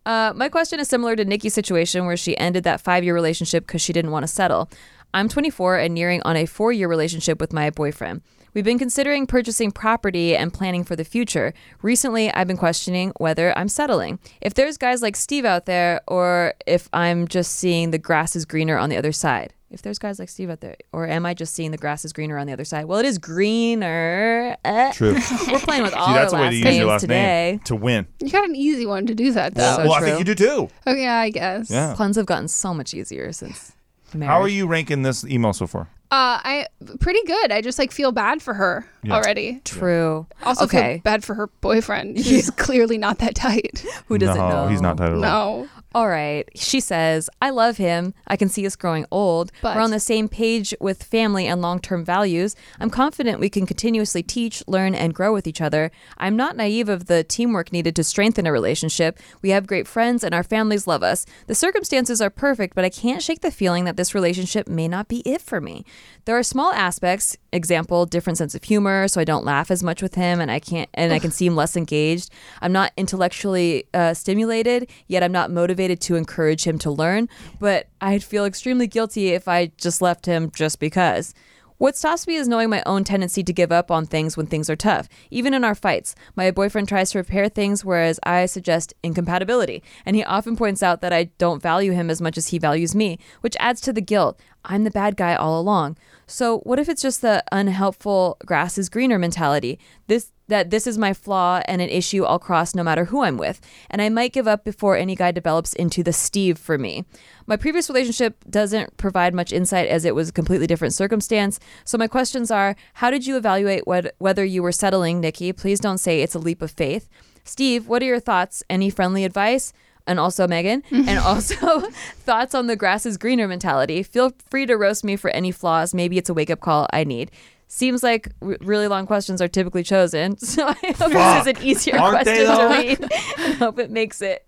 Uh, 0.06 0.34
my 0.36 0.50
question 0.50 0.80
is 0.80 0.90
similar 0.90 1.16
to 1.16 1.24
Nikki's 1.24 1.54
situation 1.54 2.06
where 2.06 2.18
she 2.18 2.38
ended 2.38 2.64
that 2.66 2.82
five 2.82 3.04
year 3.04 3.14
relationship 3.14 3.66
because 3.66 3.82
she 3.82 3.94
didn't 3.94 4.12
want 4.12 4.24
to 4.24 4.28
settle. 4.28 4.70
I'm 5.14 5.30
24 5.30 5.78
and 5.78 5.94
nearing 5.94 6.22
on 6.24 6.36
a 6.36 6.46
four 6.46 6.74
year 6.74 6.88
relationship 6.88 7.40
with 7.40 7.54
my 7.54 7.70
boyfriend. 7.70 8.22
We've 8.56 8.64
been 8.64 8.80
considering 8.80 9.28
purchasing 9.28 9.74
property 9.74 10.34
and 10.34 10.54
planning 10.54 10.86
for 10.86 10.96
the 10.96 11.04
future. 11.04 11.54
Recently, 11.82 12.32
I've 12.32 12.48
been 12.48 12.56
questioning 12.56 13.12
whether 13.18 13.56
I'm 13.58 13.68
settling. 13.68 14.18
If 14.40 14.54
there's 14.54 14.78
guys 14.78 15.02
like 15.02 15.18
Steve 15.18 15.44
out 15.44 15.66
there, 15.66 16.00
or 16.08 16.54
if 16.66 16.88
I'm 16.94 17.28
just 17.28 17.52
seeing 17.52 17.92
the 17.92 17.98
grass 17.98 18.34
is 18.34 18.46
greener 18.46 18.78
on 18.78 18.90
the 18.90 18.96
other 18.96 19.12
side. 19.12 19.54
If 19.72 19.82
there's 19.82 20.00
guys 20.00 20.20
like 20.20 20.30
Steve 20.30 20.50
out 20.50 20.62
there, 20.62 20.78
or 20.94 21.06
am 21.06 21.26
I 21.26 21.34
just 21.34 21.54
seeing 21.54 21.72
the 21.72 21.78
grass 21.78 22.06
is 22.06 22.14
greener 22.14 22.38
on 22.38 22.48
the 22.48 22.54
other 22.54 22.64
side? 22.64 22.86
Well, 22.86 22.98
it 23.00 23.06
is 23.06 23.18
greener. 23.18 24.56
Uh, 24.64 24.94
True. 24.94 25.16
we're 25.52 25.60
playing 25.60 25.84
with 25.84 25.94
all 25.94 26.08
See, 26.08 26.14
that's 26.14 26.32
our 26.32 26.40
a 26.40 26.44
way 26.44 26.48
last 26.48 26.52
to 26.52 26.56
use 26.56 26.64
names 26.64 26.78
your 26.78 26.88
last 26.88 27.02
today. 27.02 27.52
name 27.52 27.60
to 27.60 27.76
win. 27.76 28.08
You 28.22 28.30
got 28.30 28.48
an 28.48 28.56
easy 28.56 28.86
one 28.86 29.06
to 29.08 29.14
do 29.14 29.34
that, 29.34 29.54
though. 29.54 29.76
So 29.76 29.84
well, 29.84 29.94
I 29.96 30.00
true. 30.00 30.08
think 30.08 30.20
you 30.20 30.34
do 30.34 30.36
too. 30.36 30.70
oh, 30.88 30.94
yeah, 30.94 31.20
I 31.20 31.30
guess. 31.30 31.70
Yeah. 31.70 31.94
Puns 31.98 32.16
have 32.16 32.26
gotten 32.26 32.48
so 32.48 32.74
much 32.74 32.94
easier 32.94 33.34
since 33.34 33.74
marriage. 34.14 34.30
How 34.30 34.42
are 34.42 34.48
you 34.48 34.66
ranking 34.66 35.02
this 35.02 35.26
email 35.26 35.52
so 35.52 35.68
far? 35.68 35.90
Uh, 36.12 36.40
I 36.44 36.68
pretty 37.00 37.24
good. 37.26 37.52
I 37.52 37.62
just 37.62 37.80
like 37.80 37.92
feel 37.92 38.12
bad 38.12 38.42
for 38.42 38.54
her 38.54 38.88
Yeah. 39.04 39.16
already. 39.16 39.62
True. 39.66 40.28
Also 40.44 40.66
okay. 40.66 40.96
feel 40.96 41.02
bad 41.02 41.24
for 41.24 41.34
her 41.34 41.48
boyfriend. 41.62 42.18
He's 42.26 42.50
clearly 42.52 42.98
not 42.98 43.18
that 43.20 43.36
tight. 43.36 43.84
Who 44.08 44.18
doesn't 44.18 44.38
no, 44.38 44.50
know? 44.50 44.68
he's 44.68 44.82
not 44.82 44.98
tight 44.98 45.08
at 45.08 45.14
all. 45.14 45.20
No. 45.20 45.70
All 45.96 46.10
right. 46.10 46.46
She 46.56 46.82
says, 46.82 47.30
I 47.42 47.52
love 47.52 47.78
him. 47.78 48.14
I 48.28 48.36
can 48.36 48.50
see 48.50 48.66
us 48.66 48.76
growing 48.76 49.06
old. 49.12 49.54
But- 49.62 49.78
We're 49.78 49.82
on 49.82 49.92
the 49.92 50.00
same 50.02 50.28
page 50.28 50.76
with 50.82 51.02
family 51.02 51.48
and 51.48 51.62
long 51.62 51.80
term 51.80 52.04
values. 52.04 52.54
I'm 52.82 52.90
confident 52.90 53.40
we 53.40 53.50
can 53.50 53.66
continuously 53.66 54.22
teach, 54.22 54.62
learn, 54.68 54.94
and 54.94 55.14
grow 55.16 55.32
with 55.32 55.48
each 55.48 55.62
other. 55.62 55.92
I'm 56.18 56.36
not 56.36 56.58
naive 56.58 56.90
of 56.90 57.06
the 57.06 57.24
teamwork 57.24 57.72
needed 57.72 57.96
to 57.96 58.04
strengthen 58.04 58.46
a 58.46 58.52
relationship. 58.52 59.18
We 59.42 59.52
have 59.52 59.68
great 59.68 59.88
friends 59.88 60.22
and 60.22 60.36
our 60.36 60.44
families 60.44 60.86
love 60.86 61.02
us. 61.02 61.26
The 61.48 61.56
circumstances 61.56 62.20
are 62.22 62.30
perfect, 62.30 62.76
but 62.76 62.84
I 62.84 62.90
can't 62.90 63.24
shake 63.24 63.40
the 63.40 63.50
feeling 63.50 63.86
that 63.86 63.96
this 63.96 64.14
relationship 64.14 64.68
may 64.68 64.90
not 64.90 65.08
be 65.08 65.20
it 65.20 65.42
for 65.42 65.62
me. 65.62 65.86
There 66.26 66.38
are 66.38 66.44
small 66.44 66.74
aspects, 66.74 67.38
example, 67.54 68.06
different 68.06 68.38
sense 68.38 68.54
of 68.54 68.66
humor, 68.66 69.08
so 69.08 69.22
I 69.22 69.24
don't 69.24 69.46
laugh 69.46 69.72
as 69.72 69.82
much 69.82 70.02
with 70.02 70.16
him 70.16 70.42
and 70.42 70.52
I 70.52 70.60
can't 70.60 70.90
and 70.94 71.14
I 71.14 71.20
can 71.20 71.32
seem 71.32 71.56
less 71.56 71.78
engaged. 71.78 72.32
I'm 72.62 72.74
not 72.74 72.92
intellectually 72.98 73.86
uh, 73.94 74.14
stimulated, 74.14 74.90
yet 75.08 75.24
I'm 75.24 75.32
not 75.32 75.52
motivated 75.52 75.85
to 75.94 76.16
encourage 76.16 76.66
him 76.66 76.80
to 76.80 76.92
learn, 76.92 77.30
but 77.60 77.88
I'd 78.02 78.24
feel 78.24 78.46
extremely 78.46 78.88
guilty 78.88 79.30
if 79.30 79.48
I 79.48 79.72
just 79.78 80.02
left 80.02 80.26
him 80.26 80.52
just 80.52 80.80
because. 80.80 81.34
What 81.78 81.98
stops 81.98 82.26
me 82.26 82.36
is 82.36 82.48
knowing 82.48 82.70
my 82.70 82.82
own 82.86 83.04
tendency 83.04 83.44
to 83.44 83.52
give 83.52 83.70
up 83.70 83.92
on 83.92 84.06
things 84.06 84.38
when 84.38 84.46
things 84.46 84.70
are 84.70 84.78
tough. 84.78 85.10
Even 85.30 85.54
in 85.54 85.66
our 85.66 85.76
fights, 85.76 86.16
my 86.34 86.50
boyfriend 86.50 86.88
tries 86.88 87.12
to 87.12 87.18
repair 87.18 87.50
things, 87.50 87.84
whereas 87.84 88.18
I 88.24 88.46
suggest 88.46 88.94
incompatibility. 89.04 89.84
And 90.06 90.16
he 90.16 90.24
often 90.24 90.56
points 90.56 90.82
out 90.82 91.02
that 91.02 91.12
I 91.12 91.26
don't 91.38 91.62
value 91.62 91.92
him 91.92 92.10
as 92.10 92.22
much 92.22 92.38
as 92.38 92.48
he 92.48 92.60
values 92.60 92.96
me, 92.96 93.20
which 93.42 93.58
adds 93.60 93.82
to 93.82 93.92
the 93.92 94.00
guilt. 94.00 94.40
I'm 94.66 94.84
the 94.84 94.92
bad 94.92 95.16
guy 95.16 95.36
all 95.36 95.60
along. 95.60 95.98
So, 96.28 96.60
what 96.60 96.80
if 96.80 96.90
it's 96.90 97.02
just 97.02 97.22
the 97.22 97.44
unhelpful 97.52 98.38
grass 98.46 98.78
is 98.78 98.90
greener 98.90 99.20
mentality? 99.20 99.80
This 100.08 100.32
that 100.48 100.70
this 100.70 100.86
is 100.86 100.98
my 100.98 101.14
flaw 101.14 101.62
and 101.66 101.82
an 101.82 101.90
issue 101.90 102.24
I'll 102.24 102.38
cross 102.38 102.76
no 102.76 102.84
matter 102.84 103.06
who 103.06 103.24
I'm 103.24 103.38
with, 103.38 103.60
and 103.90 104.02
I 104.02 104.10
might 104.10 104.34
give 104.34 104.48
up 104.48 104.64
before 104.64 104.96
any 104.96 105.16
guy 105.16 105.32
develops 105.32 105.74
into 105.74 106.04
the 106.04 106.14
Steve 106.14 106.60
for 106.60 106.78
me. 106.78 107.04
My 107.48 107.58
previous 107.58 107.90
relationship 107.90 108.44
doesn't 108.50 108.98
provide 108.98 109.34
much 109.34 109.52
insight 109.52 109.88
as 109.88 110.06
it 110.06 110.14
was 110.16 110.30
a 110.30 110.34
completely 110.34 110.68
different 110.68 110.94
circumstance. 110.94 111.60
So 111.84 111.98
my 111.98 112.08
questions 112.08 112.52
are: 112.52 112.76
How 112.96 113.10
did 113.10 113.26
you 113.26 113.38
evaluate 113.38 113.88
what, 113.88 114.16
whether 114.18 114.46
you 114.46 114.62
were 114.62 114.72
settling, 114.72 115.20
Nikki? 115.20 115.54
Please 115.54 115.80
don't 115.80 116.00
say 116.00 116.22
it's 116.22 116.36
a 116.36 116.40
leap 116.40 116.62
of 116.62 116.72
faith. 116.72 117.08
Steve, 117.44 117.88
what 117.88 118.02
are 118.02 118.08
your 118.08 118.20
thoughts? 118.20 118.64
Any 118.70 118.90
friendly 118.90 119.24
advice? 119.24 119.72
And 120.08 120.20
also 120.20 120.48
Megan, 120.48 120.84
and 120.92 121.20
also 121.20 121.80
thoughts 122.20 122.54
on 122.56 122.68
the 122.68 122.76
grass 122.76 123.06
is 123.06 123.18
greener 123.18 123.48
mentality. 123.48 124.04
Feel 124.04 124.32
free 124.50 124.66
to 124.66 124.76
roast 124.78 125.04
me 125.04 125.16
for 125.16 125.30
any 125.32 125.52
flaws. 125.52 125.94
Maybe 125.94 126.18
it's 126.18 126.30
a 126.30 126.34
wake 126.34 126.50
up 126.50 126.60
call 126.60 126.88
I 126.94 127.04
need. 127.04 127.32
Seems 127.68 128.04
like 128.04 128.30
r- 128.42 128.58
really 128.62 128.88
long 128.88 129.08
questions 129.08 129.42
are 129.42 129.48
typically 129.48 129.82
chosen, 129.84 130.38
so 130.40 130.68
I 130.68 130.74
hope 130.74 130.96
Fuck. 131.12 131.12
this 131.12 131.42
is 131.42 131.48
an 131.58 131.68
easier 131.68 131.98
Aren't 131.98 132.26
they, 132.26 132.46
question 132.46 132.52
to 132.52 132.62
though? 132.62 132.70
read. 132.70 133.14
I 133.38 133.52
hope 133.54 133.80
it 133.80 133.90
makes 133.90 134.22
it 134.22 134.46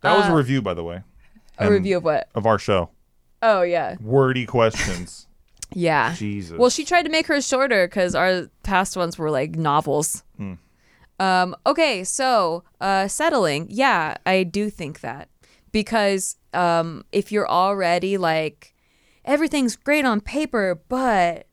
That 0.00 0.16
was 0.16 0.26
a 0.26 0.32
Uh, 0.32 0.36
review, 0.36 0.60
by 0.62 0.74
the 0.74 0.82
way, 0.84 1.02
a 1.58 1.62
And- 1.64 1.70
review 1.70 1.98
of 1.98 2.04
what? 2.04 2.28
of 2.34 2.46
our 2.46 2.58
show. 2.58 2.90
Oh 3.40 3.62
yeah, 3.62 3.94
Wordy 4.00 4.44
questions. 4.46 5.28
yeah. 5.72 6.12
Jesus. 6.16 6.58
Well, 6.58 6.70
she 6.70 6.84
tried 6.84 7.04
to 7.04 7.10
make 7.10 7.28
hers 7.28 7.46
shorter 7.46 7.86
because 7.86 8.16
our 8.16 8.48
past 8.64 8.96
ones 8.96 9.16
were 9.16 9.30
like 9.30 9.54
novels. 9.54 10.24
Um, 11.18 11.56
okay, 11.66 12.04
so 12.04 12.64
uh, 12.80 13.08
settling. 13.08 13.66
Yeah, 13.70 14.16
I 14.24 14.44
do 14.44 14.70
think 14.70 15.00
that 15.00 15.28
because 15.72 16.36
um, 16.54 17.04
if 17.12 17.32
you're 17.32 17.48
already 17.48 18.16
like 18.18 18.74
everything's 19.24 19.76
great 19.76 20.04
on 20.04 20.20
paper, 20.20 20.80
but 20.88 21.46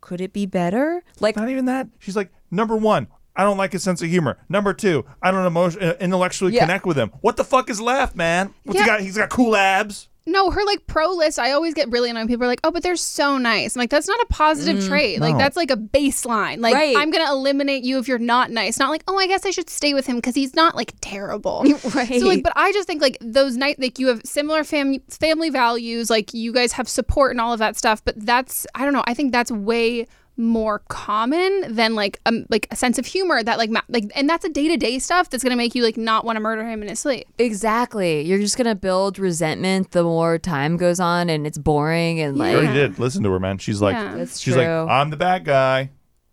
could 0.00 0.20
it 0.20 0.32
be 0.32 0.46
better? 0.46 1.02
Like, 1.20 1.36
Not 1.36 1.48
even 1.50 1.66
that. 1.66 1.88
She's 1.98 2.16
like, 2.16 2.30
number 2.50 2.76
one, 2.76 3.08
I 3.36 3.44
don't 3.44 3.56
like 3.58 3.72
his 3.72 3.82
sense 3.82 4.02
of 4.02 4.08
humor. 4.08 4.38
Number 4.48 4.72
two, 4.74 5.04
I 5.22 5.30
don't 5.30 5.44
emotion- 5.46 5.82
uh, 5.82 5.94
intellectually 6.00 6.52
Yeah. 6.54 6.60
connect 6.62 6.86
with 6.86 6.96
him. 6.96 7.10
What 7.20 7.36
the 7.36 7.44
fuck 7.44 7.70
is 7.70 7.80
left, 7.80 8.16
man? 8.16 8.54
What's 8.64 8.78
he 8.80 8.84
Yeah. 8.84 8.86
got? 8.86 9.00
He's 9.00 9.16
got 9.16 9.28
cool 9.30 9.54
abs. 9.56 10.07
No, 10.28 10.50
her 10.50 10.64
like 10.64 10.86
pro 10.86 11.08
list, 11.10 11.38
I 11.38 11.52
always 11.52 11.72
get 11.74 11.90
really 11.90 12.10
annoyed. 12.10 12.28
People 12.28 12.44
are 12.44 12.48
like, 12.48 12.60
oh, 12.62 12.70
but 12.70 12.82
they're 12.82 12.96
so 12.96 13.38
nice. 13.38 13.74
I'm 13.74 13.80
like, 13.80 13.90
that's 13.90 14.06
not 14.06 14.20
a 14.20 14.26
positive 14.26 14.82
mm, 14.82 14.86
trait. 14.88 15.20
Like, 15.20 15.38
that's 15.38 15.56
like 15.56 15.70
a 15.70 15.76
baseline. 15.76 16.60
Like, 16.60 16.74
Right. 16.74 16.96
I'm 16.96 17.10
going 17.10 17.24
to 17.24 17.32
eliminate 17.32 17.82
you 17.82 17.98
if 17.98 18.06
you're 18.08 18.18
not 18.18 18.50
nice. 18.50 18.78
Not 18.78 18.90
like, 18.90 19.02
oh, 19.08 19.18
I 19.18 19.26
guess 19.26 19.46
I 19.46 19.50
should 19.50 19.70
stay 19.70 19.94
with 19.94 20.06
him 20.06 20.16
because 20.16 20.34
he's 20.34 20.54
not 20.54 20.76
like 20.76 20.92
terrible. 21.00 21.64
Right. 21.94 22.20
So, 22.20 22.26
like, 22.26 22.42
but 22.42 22.52
I 22.54 22.72
just 22.72 22.86
think 22.86 23.00
like 23.00 23.16
those 23.20 23.56
night, 23.56 23.80
like, 23.80 23.98
you 23.98 24.08
have 24.08 24.20
similar 24.24 24.62
fam- 24.62 25.00
family 25.08 25.48
values. 25.48 26.10
Like, 26.10 26.34
you 26.34 26.52
guys 26.52 26.72
have 26.72 26.88
support 26.88 27.30
and 27.30 27.40
all 27.40 27.52
of 27.52 27.58
that 27.60 27.76
stuff. 27.76 28.04
But 28.04 28.14
that's, 28.24 28.66
I 28.74 28.84
don't 28.84 28.92
know, 28.92 29.04
I 29.06 29.14
think 29.14 29.32
that's 29.32 29.50
way 29.50 30.06
more 30.38 30.78
common 30.88 31.64
than 31.74 31.94
like 31.96 32.20
um 32.26 32.46
like 32.48 32.68
a 32.70 32.76
sense 32.76 32.98
of 32.98 33.04
humor 33.06 33.42
that 33.42 33.58
like 33.58 33.70
ma- 33.70 33.80
like 33.88 34.04
and 34.14 34.30
that's 34.30 34.44
a 34.44 34.48
day-to-day 34.48 34.98
stuff 35.00 35.28
that's 35.28 35.42
gonna 35.42 35.56
make 35.56 35.74
you 35.74 35.82
like 35.82 35.96
not 35.96 36.24
want 36.24 36.36
to 36.36 36.40
murder 36.40 36.64
him 36.66 36.80
in 36.82 36.88
his 36.88 37.00
sleep 37.00 37.26
exactly. 37.38 38.22
You're 38.22 38.38
just 38.38 38.56
gonna 38.56 38.74
build 38.76 39.18
resentment 39.18 39.90
the 39.90 40.04
more 40.04 40.38
time 40.38 40.76
goes 40.76 41.00
on, 41.00 41.28
and 41.28 41.46
it's 41.46 41.58
boring 41.58 42.20
and 42.20 42.40
I 42.40 42.46
like 42.54 42.54
already 42.56 42.72
did. 42.72 42.98
Listen 42.98 43.22
to 43.24 43.30
her, 43.32 43.40
man. 43.40 43.58
She's 43.58 43.80
like, 43.82 43.94
Yeah. 43.94 44.14
that's 44.14 44.38
she's 44.40 44.54
true. 44.54 44.62
like, 44.62 44.88
I'm 44.88 45.10
the 45.10 45.16
bad 45.16 45.44
guy. 45.44 45.90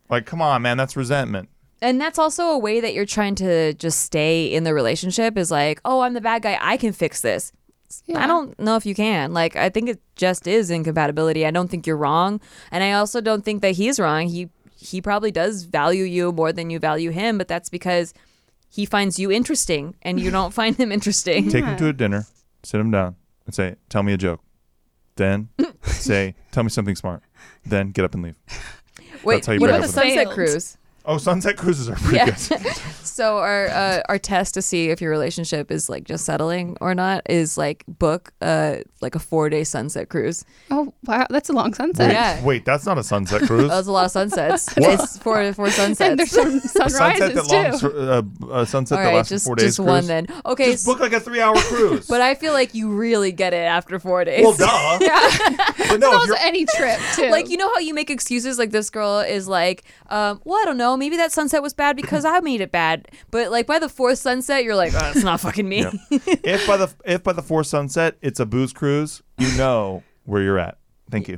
Like, 0.09 0.25
come 0.27 0.41
on, 0.41 0.62
man. 0.62 0.77
That's 0.77 0.95
resentment. 0.95 1.50
And 1.81 2.00
that's 2.00 2.17
also 2.19 2.43
a 2.45 2.57
way 2.57 2.79
that 2.79 2.93
you're 2.93 3.05
trying 3.07 3.35
to 3.35 3.74
just 3.74 4.01
stay 4.01 4.45
in 4.45 4.63
the 4.63 4.74
relationship 4.74 5.38
is 5.38 5.50
like, 5.51 5.81
oh, 5.83 6.01
I'm 6.01 6.13
the 6.13 6.21
bad 6.21 6.41
guy. 6.43 6.57
I 6.62 6.77
can 6.77 6.93
fix 6.93 7.21
this. 7.21 7.51
I 8.15 8.27
don't 8.27 8.58
know 8.60 8.75
if 8.75 8.86
you 8.86 8.96
can. 8.96 9.34
Like, 9.34 9.56
I 9.56 9.70
think 9.70 9.89
it 9.89 10.01
just 10.15 10.48
is 10.48 10.70
incompatibility. 10.70 11.46
I 11.46 11.51
don't 11.51 11.70
think 11.70 11.88
you're 11.88 11.98
wrong, 11.98 12.42
and 12.72 12.84
I 12.84 12.94
also 12.94 13.22
don't 13.22 13.44
think 13.44 13.62
that 13.62 13.72
he's 13.72 14.00
wrong. 14.00 14.27
He 14.27 14.50
he 14.75 15.01
probably 15.01 15.32
does 15.32 15.63
value 15.63 16.04
you 16.04 16.32
more 16.32 16.51
than 16.51 16.70
you 16.70 16.80
value 16.80 17.12
him, 17.12 17.38
but 17.38 17.48
that's 17.48 17.70
because 17.70 18.13
he 18.70 18.86
finds 18.86 19.18
you 19.18 19.32
interesting 19.32 19.96
and 20.01 20.20
you 20.20 20.30
don't 20.32 20.54
find 20.62 20.75
him 20.75 20.92
interesting. 20.92 21.50
Take 21.50 21.65
him 21.65 21.77
to 21.77 21.88
a 21.88 21.94
dinner, 21.94 22.25
sit 22.63 22.80
him 22.80 22.92
down, 22.92 23.15
and 23.46 23.56
say, 23.56 23.75
"Tell 23.89 24.04
me 24.04 24.13
a 24.13 24.18
joke." 24.18 24.42
Then 25.15 25.50
say, 25.84 26.36
"Tell 26.51 26.63
me 26.63 26.70
something 26.70 26.96
smart." 26.96 27.24
Then 27.65 27.92
get 27.92 28.06
up 28.06 28.13
and 28.13 28.24
leave. 28.24 28.36
Wait, 29.24 29.36
That's 29.36 29.48
how 29.48 29.54
you 29.54 29.60
what 29.60 29.70
about 29.70 29.82
up 29.82 29.88
the 29.88 29.94
sunset 29.94 30.30
cruise? 30.30 30.77
Oh, 31.07 31.17
sunset 31.17 31.55
cruises 31.57 31.89
are 31.89 31.95
pretty 31.95 32.17
Yeah. 32.17 32.25
good. 32.50 32.74
So 33.05 33.38
our 33.38 33.67
uh, 33.67 34.01
our 34.09 34.17
test 34.19 34.55
to 34.55 34.62
see 34.62 34.89
if 34.89 35.00
your 35.00 35.09
relationship 35.09 35.71
is 35.71 35.88
like 35.89 36.03
just 36.03 36.25
settling 36.25 36.75
or 36.81 36.93
not 36.93 37.21
is 37.29 37.57
like 37.57 37.85
book 37.88 38.33
uh 38.41 38.77
like 39.00 39.15
a 39.15 39.19
four 39.19 39.47
day 39.50 39.63
sunset 39.63 40.09
cruise. 40.09 40.43
oh 40.69 40.93
wow 41.05 41.25
that's 41.29 41.47
a 41.50 41.53
long 41.53 41.74
sunset 41.74 42.07
Wait, 42.09 42.13
Yeah. 42.13 42.43
wait, 42.43 42.65
that's 42.65 42.85
not 42.85 42.97
a 42.97 43.03
sunset 43.03 43.41
cruise. 43.47 43.69
That 43.69 43.77
was 43.77 43.88
a 43.88 43.91
lot 43.93 44.05
of 44.05 44.12
sunsets. 44.12 44.67
it's 44.77 45.17
for 45.19 45.53
for 45.53 45.65
and 45.65 45.74
sunsets. 45.74 46.17
there's 46.17 46.31
some 46.31 46.57
a 46.57 46.59
sunset 46.59 46.91
sunrises 46.91 47.50
that 47.50 47.79
too 47.79 47.88
long, 47.89 48.51
uh, 48.51 48.62
a 48.62 48.65
sunset 48.65 48.97
All 49.00 49.05
that 49.05 49.13
lasts 49.13 49.29
just 49.29 49.45
four 49.45 49.55
days. 49.55 49.77
just 49.77 49.79
one 49.79 50.07
then. 50.07 50.27
Okay, 50.45 50.71
Just 50.71 50.85
book 50.85 51.00
like 51.00 51.13
a 51.13 51.19
three-hour 51.21 51.55
cruise. 51.55 52.07
but 52.07 52.19
I 52.19 52.35
feel 52.35 52.51
like 52.51 52.74
you 52.74 52.89
really 52.91 53.31
get 53.31 53.53
it 53.53 53.57
after 53.77 53.97
four 54.00 54.25
days. 54.25 54.43
well, 54.43 54.55
duh. 54.57 54.97
yeah. 55.00 55.29
But 55.88 56.00
no, 56.01 56.09
if 56.09 56.15
also 56.15 56.35
any 56.41 56.65
trip 56.65 57.00
too 57.13 57.29
like 57.29 57.47
you 57.50 57.55
know 57.55 57.69
how 57.74 57.79
you 57.79 57.93
make 57.93 58.09
excuses 58.09 58.57
like 58.57 58.71
this 58.71 58.89
girl 58.89 59.19
is 59.19 59.47
like 59.47 59.83
um 60.09 60.41
well 60.43 60.59
i 60.62 60.65
don't 60.65 60.77
know 60.77 60.94
maybe 60.97 61.17
that 61.17 61.31
sunset 61.31 61.61
was 61.61 61.73
bad 61.73 61.95
because 61.95 62.25
i 62.25 62.39
made 62.39 62.61
it 62.61 62.71
bad 62.71 63.07
but 63.31 63.51
like 63.51 63.65
by 63.67 63.79
the 63.79 63.89
fourth 63.89 64.17
sunset 64.19 64.63
you're 64.63 64.75
like 64.75 64.93
oh 64.95 65.11
it's 65.13 65.23
not 65.23 65.39
fucking 65.39 65.67
me 65.67 65.81
Yeah. 65.81 65.91
if 66.43 66.65
by 66.67 66.77
the 66.77 66.93
if 67.05 67.23
by 67.23 67.34
the 67.34 67.41
fourth 67.41 67.67
sunset 67.67 68.17
it's 68.21 68.39
a 68.39 68.45
booze 68.45 68.73
cruise, 68.73 69.21
you 69.38 69.55
know 69.58 70.03
where 70.25 70.41
you're 70.41 70.58
at. 70.60 70.77
Thank 71.12 71.27
you. 71.27 71.38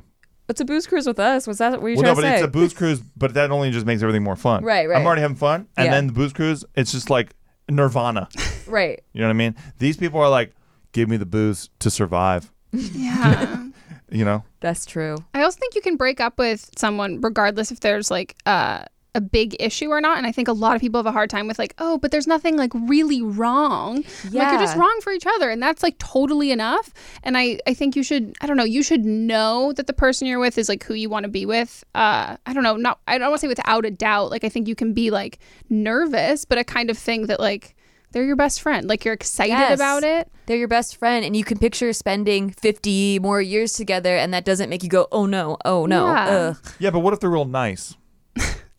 It's 0.49 0.61
a 0.61 0.65
booze 0.65 0.87
cruise 0.87 1.05
with 1.07 1.19
us 1.19 1.45
what's 1.47 1.59
that 1.59 1.81
what 1.81 1.87
are 1.87 1.89
you 1.89 1.95
Well, 1.97 2.03
trying 2.03 2.15
but 2.15 2.21
to 2.21 2.27
say 2.27 2.33
it's 2.35 2.43
a 2.45 2.47
booze 2.47 2.73
cruise, 2.73 3.01
but 3.17 3.33
that 3.33 3.51
only 3.51 3.69
just 3.71 3.85
makes 3.85 4.01
everything 4.01 4.23
more 4.23 4.35
fun. 4.37 4.63
Right, 4.63 4.87
right. 4.87 4.97
I'm 4.97 5.05
already 5.05 5.21
having 5.21 5.35
fun, 5.37 5.67
and 5.75 5.85
Yeah. 5.85 5.91
then 5.91 6.07
the 6.07 6.13
booze 6.13 6.31
cruise, 6.33 6.63
it's 6.75 6.91
just 6.91 7.09
like 7.09 7.33
nirvana. 7.69 8.29
right 8.67 9.01
You 9.13 9.21
know 9.21 9.27
what 9.27 9.31
I 9.31 9.37
mean? 9.37 9.55
These 9.79 9.97
people 9.97 10.19
are 10.21 10.29
like, 10.29 10.53
give 10.93 11.09
me 11.09 11.17
the 11.17 11.25
booze 11.25 11.69
to 11.79 11.89
survive. 11.89 12.51
yeah 12.71 13.65
You 14.09 14.23
know? 14.23 14.45
that's 14.61 14.85
true 14.85 15.17
I 15.33 15.41
also 15.43 15.57
think 15.59 15.75
you 15.75 15.81
can 15.81 15.97
break 15.97 16.21
up 16.21 16.39
with 16.39 16.69
someone 16.77 17.19
regardless 17.19 17.71
if 17.71 17.81
there's 17.81 18.09
like 18.09 18.37
uh, 18.45 18.85
a 19.17 19.21
big 19.21 19.55
issue 19.59 19.89
or 19.89 19.99
not. 19.99 20.17
And 20.17 20.25
I 20.25 20.31
think 20.31 20.47
a 20.47 20.53
lot 20.53 20.75
of 20.75 20.81
people 20.81 20.99
have 20.99 21.05
a 21.05 21.11
hard 21.11 21.29
time 21.29 21.47
with 21.47 21.59
like, 21.59 21.73
oh, 21.79 21.97
but 21.97 22.11
there's 22.11 22.27
nothing 22.27 22.55
like 22.55 22.71
really 22.73 23.21
wrong. 23.21 24.03
Yeah. 24.29 24.43
Like 24.43 24.51
you're 24.53 24.61
just 24.61 24.77
wrong 24.77 24.99
for 25.01 25.11
each 25.11 25.25
other. 25.27 25.49
And 25.49 25.61
that's 25.61 25.83
like 25.83 25.97
totally 25.97 26.51
enough. 26.51 26.93
And 27.23 27.37
I, 27.37 27.59
I 27.67 27.73
think 27.73 27.95
you 27.95 28.03
should, 28.03 28.33
I 28.41 28.47
don't 28.47 28.55
know, 28.57 28.63
you 28.63 28.83
should 28.83 29.03
know 29.03 29.73
that 29.73 29.87
the 29.87 29.93
person 29.93 30.27
you're 30.27 30.39
with 30.39 30.57
is 30.57 30.69
like 30.69 30.83
who 30.83 30.93
you 30.93 31.09
want 31.09 31.23
to 31.23 31.29
be 31.29 31.45
with. 31.45 31.83
Uh, 31.95 32.37
I 32.45 32.53
don't 32.53 32.63
know, 32.63 32.75
not, 32.77 32.99
I 33.07 33.17
don't 33.17 33.29
want 33.29 33.41
to 33.41 33.45
say 33.45 33.47
without 33.49 33.85
a 33.85 33.91
doubt. 33.91 34.31
Like 34.31 34.43
I 34.43 34.49
think 34.49 34.67
you 34.67 34.75
can 34.75 34.93
be 34.93 35.09
like 35.11 35.39
nervous, 35.69 36.45
but 36.45 36.57
a 36.57 36.63
kind 36.63 36.89
of 36.89 36.97
thing 36.97 37.27
that 37.27 37.39
like 37.39 37.75
they're 38.11 38.23
your 38.23 38.35
best 38.37 38.61
friend. 38.61 38.87
Like 38.87 39.03
you're 39.03 39.13
excited 39.13 39.49
Yes. 39.51 39.77
about 39.77 40.03
it. 40.03 40.31
they're 40.45 40.57
your 40.57 40.67
best 40.69 40.95
friend 40.95 41.25
and 41.25 41.35
you 41.35 41.43
can 41.43 41.57
picture 41.57 41.91
spending 41.91 42.49
50 42.51 43.19
more 43.19 43.41
years 43.41 43.73
together 43.73 44.15
and 44.15 44.33
that 44.33 44.45
doesn't 44.45 44.69
make 44.69 44.81
you 44.81 44.87
go 44.89 45.07
oh 45.11 45.25
no 45.25 45.57
oh 45.65 45.85
no 45.85 46.05
Yeah. 46.07 46.25
ugh. 46.29 46.73
Yeah, 46.79 46.89
but 46.91 46.99
what 46.99 47.13
if 47.13 47.19
they're 47.19 47.29
real 47.29 47.43
nice? 47.45 47.95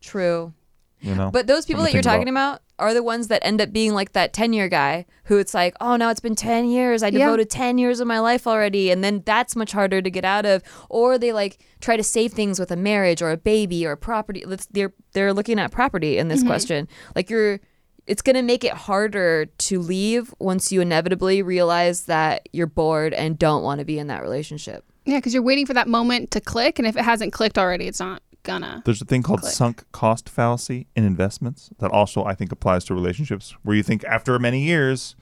True 0.09 0.53
You 1.01 1.15
know? 1.15 1.31
But 1.31 1.47
those 1.47 1.65
people 1.65 1.83
that 1.85 1.93
you're 1.93 2.03
talking 2.03 2.29
about. 2.29 2.61
are 2.81 2.95
the 2.95 3.03
ones 3.03 3.27
that 3.29 3.45
end 3.45 3.61
up 3.61 3.73
being 3.73 3.93
like 3.93 4.13
that 4.13 4.33
10 4.33 4.53
year 4.53 4.69
guy 4.69 5.05
who 5.25 5.39
it's 5.39 5.53
like, 5.53 5.75
oh, 5.81 5.97
now 5.97 6.11
it's 6.11 6.21
been 6.21 6.37
10 6.37 6.69
years. 6.69 7.03
I 7.03 7.09
Yeah. 7.09 7.27
devoted 7.27 7.51
10 7.51 7.77
years 7.79 7.99
of 7.99 8.07
my 8.07 8.21
life 8.21 8.47
already. 8.47 8.91
And 8.91 9.03
then 9.03 9.23
that's 9.25 9.57
much 9.57 9.73
harder 9.73 10.01
to 10.01 10.11
get 10.11 10.25
out 10.25 10.47
of. 10.47 10.63
Or 10.89 11.19
they 11.19 11.33
like 11.33 11.59
try 11.81 11.97
to 11.97 12.05
save 12.05 12.33
things 12.33 12.61
with 12.61 12.71
a 12.71 12.77
marriage 12.77 13.21
or 13.21 13.31
a 13.31 13.37
baby 13.37 13.85
or 13.87 13.93
a 13.93 13.97
property. 13.97 14.45
They're, 14.71 14.93
they're 15.13 15.33
looking 15.33 15.59
at 15.59 15.73
property 15.73 16.19
in 16.19 16.29
this 16.29 16.41
mm-hmm. 16.41 16.49
question. 16.49 16.89
Like 17.17 17.31
you're, 17.31 17.59
it's 18.07 18.23
going 18.23 18.37
to 18.37 18.43
make 18.43 18.65
it 18.65 18.73
harder 18.73 19.47
to 19.47 19.81
leave 19.81 20.33
once 20.39 20.73
you 20.73 20.81
inevitably 20.81 21.43
realize 21.43 22.05
that 22.05 22.49
you're 22.53 22.67
bored 22.67 23.13
and 23.13 23.39
don't 23.39 23.63
want 23.63 23.81
to 23.81 23.85
be 23.85 23.99
in 23.99 24.07
that 24.07 24.23
relationship. 24.23 24.85
Yeah, 25.05 25.19
because 25.19 25.35
you're 25.35 25.43
waiting 25.43 25.67
for 25.67 25.75
that 25.75 25.89
moment 25.89 26.31
to 26.33 26.41
click, 26.41 26.79
and 26.79 26.87
if 26.87 26.95
it 26.95 27.03
hasn't 27.03 27.33
clicked 27.33 27.57
already, 27.57 27.87
it's 27.87 27.99
not 27.99 28.23
gonna. 28.49 28.83
There's 28.85 29.01
a 29.01 29.05
thing 29.05 29.23
called 29.23 29.41
Click. 29.43 29.53
sunk 29.53 29.85
cost 29.93 30.29
fallacy 30.29 30.87
in 30.97 31.05
investments 31.05 31.71
that 31.79 31.91
also 31.91 32.25
I 32.25 32.35
think 32.35 32.51
applies 32.53 32.85
to 32.87 32.95
relationships 32.95 33.55
where 33.63 33.77
you 33.77 33.83
think 33.83 34.03
after 34.05 34.39
many 34.39 34.61
years 34.63 35.15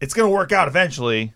it's 0.00 0.12
going 0.14 0.28
to 0.28 0.34
work 0.34 0.52
out 0.52 0.68
eventually, 0.68 1.32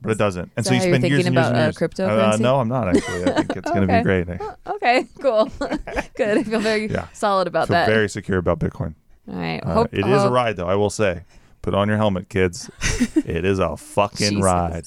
but 0.00 0.10
it 0.10 0.18
doesn't. 0.18 0.50
And 0.56 0.64
Is 0.64 0.68
so 0.68 0.74
you 0.74 0.80
that 0.80 0.86
how 0.86 0.90
you're 0.90 0.98
spend 0.98 1.10
years 1.12 1.24
thinking 1.24 1.26
and 1.26 1.34
years 1.36 1.46
about, 1.46 1.52
and 1.52 1.60
uh, 1.60 1.64
years. 1.66 1.76
cryptocurrency? 1.76 2.34
Uh, 2.34 2.36
no, 2.38 2.60
I'm 2.60 2.68
not 2.68 2.88
actually. 2.88 3.22
I 3.24 3.32
think 3.42 3.56
it's 3.56 3.70
going 3.70 3.86
to 3.86 3.94
be 3.96 4.02
great. 4.08 4.28
I 4.30 4.56
Okay, 4.72 5.06
cool. 5.20 5.50
Good. 6.16 6.38
I 6.38 6.42
feel 6.42 6.60
very 6.60 6.86
Yeah. 6.90 7.08
solid 7.12 7.46
about 7.46 7.68
feel 7.68 7.74
that. 7.74 7.86
very 7.88 8.08
secure 8.08 8.38
about 8.38 8.58
Bitcoin. 8.58 8.94
All 9.28 9.36
right. 9.36 9.60
Uh, 9.64 9.74
Hope, 9.74 9.88
it 9.94 10.06
is 10.06 10.22
a 10.22 10.30
ride, 10.30 10.56
though. 10.56 10.68
I 10.68 10.74
will 10.74 10.90
say. 10.90 11.22
Put 11.62 11.72
on 11.74 11.88
your 11.88 11.96
helmet, 11.96 12.28
kids. 12.28 12.70
it 13.16 13.44
is 13.46 13.58
a 13.58 13.74
fucking 13.76 14.40
ride. 14.40 14.84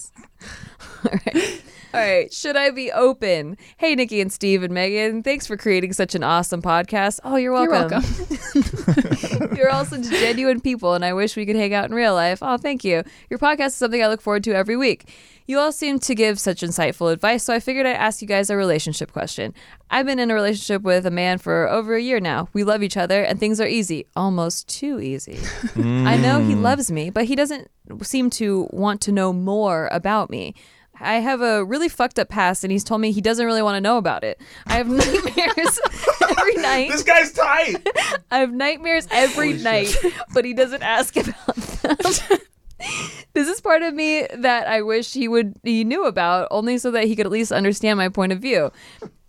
All 1.06 1.12
right. 1.26 1.62
All 1.98 2.04
right. 2.04 2.32
Should 2.32 2.56
I 2.56 2.70
be 2.70 2.92
open? 2.92 3.58
Hey, 3.78 3.96
Nikki 3.96 4.22
and 4.22 4.32
Steve 4.32 4.62
and 4.62 4.72
Megan, 4.72 5.24
thanks 5.24 5.48
for 5.48 5.58
creating 5.58 5.94
such 5.94 6.14
an 6.14 6.22
awesome 6.22 6.62
podcast. 6.62 7.20
Oh, 7.24 7.38
you're 7.38 7.58
You're 7.58 7.72
welcome. 7.72 8.04
welcome. 8.04 9.56
You're 9.58 9.72
all 9.72 9.84
such 9.84 10.04
genuine 10.04 10.62
people, 10.62 10.94
and 10.94 11.04
I 11.04 11.14
wish 11.14 11.36
we 11.36 11.48
could 11.48 11.56
hang 11.56 11.74
out 11.74 11.86
in 11.86 11.96
real 11.96 12.14
life. 12.14 12.38
Oh, 12.44 12.58
thank 12.58 12.84
you. 12.84 13.02
Your 13.32 13.40
podcast 13.40 13.68
is 13.68 13.76
something 13.78 14.04
I 14.04 14.10
look 14.10 14.22
forward 14.22 14.44
to 14.44 14.54
every 14.54 14.78
week. 14.78 15.12
You 15.48 15.58
all 15.58 15.72
seem 15.72 15.98
to 16.02 16.14
give 16.14 16.40
such 16.40 16.62
insightful 16.62 17.12
advice, 17.12 17.44
so 17.44 17.52
I 17.52 17.60
figured 17.60 17.88
I'd 17.88 17.96
ask 17.96 18.22
you 18.22 18.28
guys 18.28 18.52
a 18.52 18.56
relationship 18.56 19.12
question. 19.12 19.56
I've 19.90 20.06
been 20.06 20.20
in 20.20 20.30
a 20.30 20.36
relationship 20.36 20.84
with 20.84 21.08
a 21.08 21.12
man 21.12 21.40
for 21.40 21.68
over 21.68 21.96
a 21.96 22.02
year 22.02 22.20
now. 22.20 22.48
We 22.54 22.64
love 22.64 22.84
each 22.84 22.98
other, 22.98 23.24
and 23.24 23.40
things 23.40 23.60
are 23.60 23.68
easy, 23.68 24.06
almost 24.16 24.68
too 24.68 25.00
easy. 25.00 25.40
I 25.76 26.16
know 26.18 26.42
he 26.42 26.54
mm. 26.54 26.62
loves 26.62 26.92
me, 26.92 27.10
but 27.10 27.26
he 27.26 27.36
doesn't 27.36 27.72
seem 28.04 28.30
to 28.32 28.68
want 28.72 29.02
to 29.02 29.12
know 29.12 29.34
more 29.34 29.90
about 29.92 30.30
me. 30.30 30.54
I 31.00 31.16
have 31.16 31.42
a 31.42 31.64
really 31.64 31.90
fucked 31.90 32.20
up 32.20 32.30
past, 32.30 32.64
and 32.64 32.72
he's 32.72 32.84
told 32.84 33.02
me 33.02 33.12
he 33.12 33.22
doesn't 33.22 33.46
really 33.46 33.62
want 33.62 33.76
to 33.76 33.82
know 33.82 33.98
about 33.98 34.24
it. 34.24 34.40
I 34.66 34.74
have 34.76 34.88
nightmares 34.90 35.80
every 36.30 36.56
night. 36.56 36.92
This 36.92 37.04
guy's 37.04 37.32
tight. 37.34 37.88
I 38.32 38.40
have 38.40 38.52
nightmares 38.52 39.08
every 39.12 39.52
Holy 39.52 39.64
night, 39.64 39.96
but 40.34 40.46
he 40.46 40.54
doesn't 40.54 40.84
ask 40.84 41.16
about 41.16 41.56
them. 41.56 41.98
this 43.34 43.48
is 43.48 43.62
part 43.62 43.82
of 43.82 43.94
me 43.94 44.28
that 44.36 44.68
I 44.68 44.82
wish 44.82 45.14
he 45.14 45.28
would 45.28 45.56
he 45.64 45.84
knew 45.84 46.06
about, 46.06 46.48
only 46.52 46.78
so 46.78 46.92
that 46.92 47.06
he 47.06 47.16
could 47.16 47.26
at 47.26 47.32
least 47.32 47.52
understand 47.52 47.98
my 47.98 48.10
point 48.10 48.32
of 48.32 48.40
view. 48.40 48.72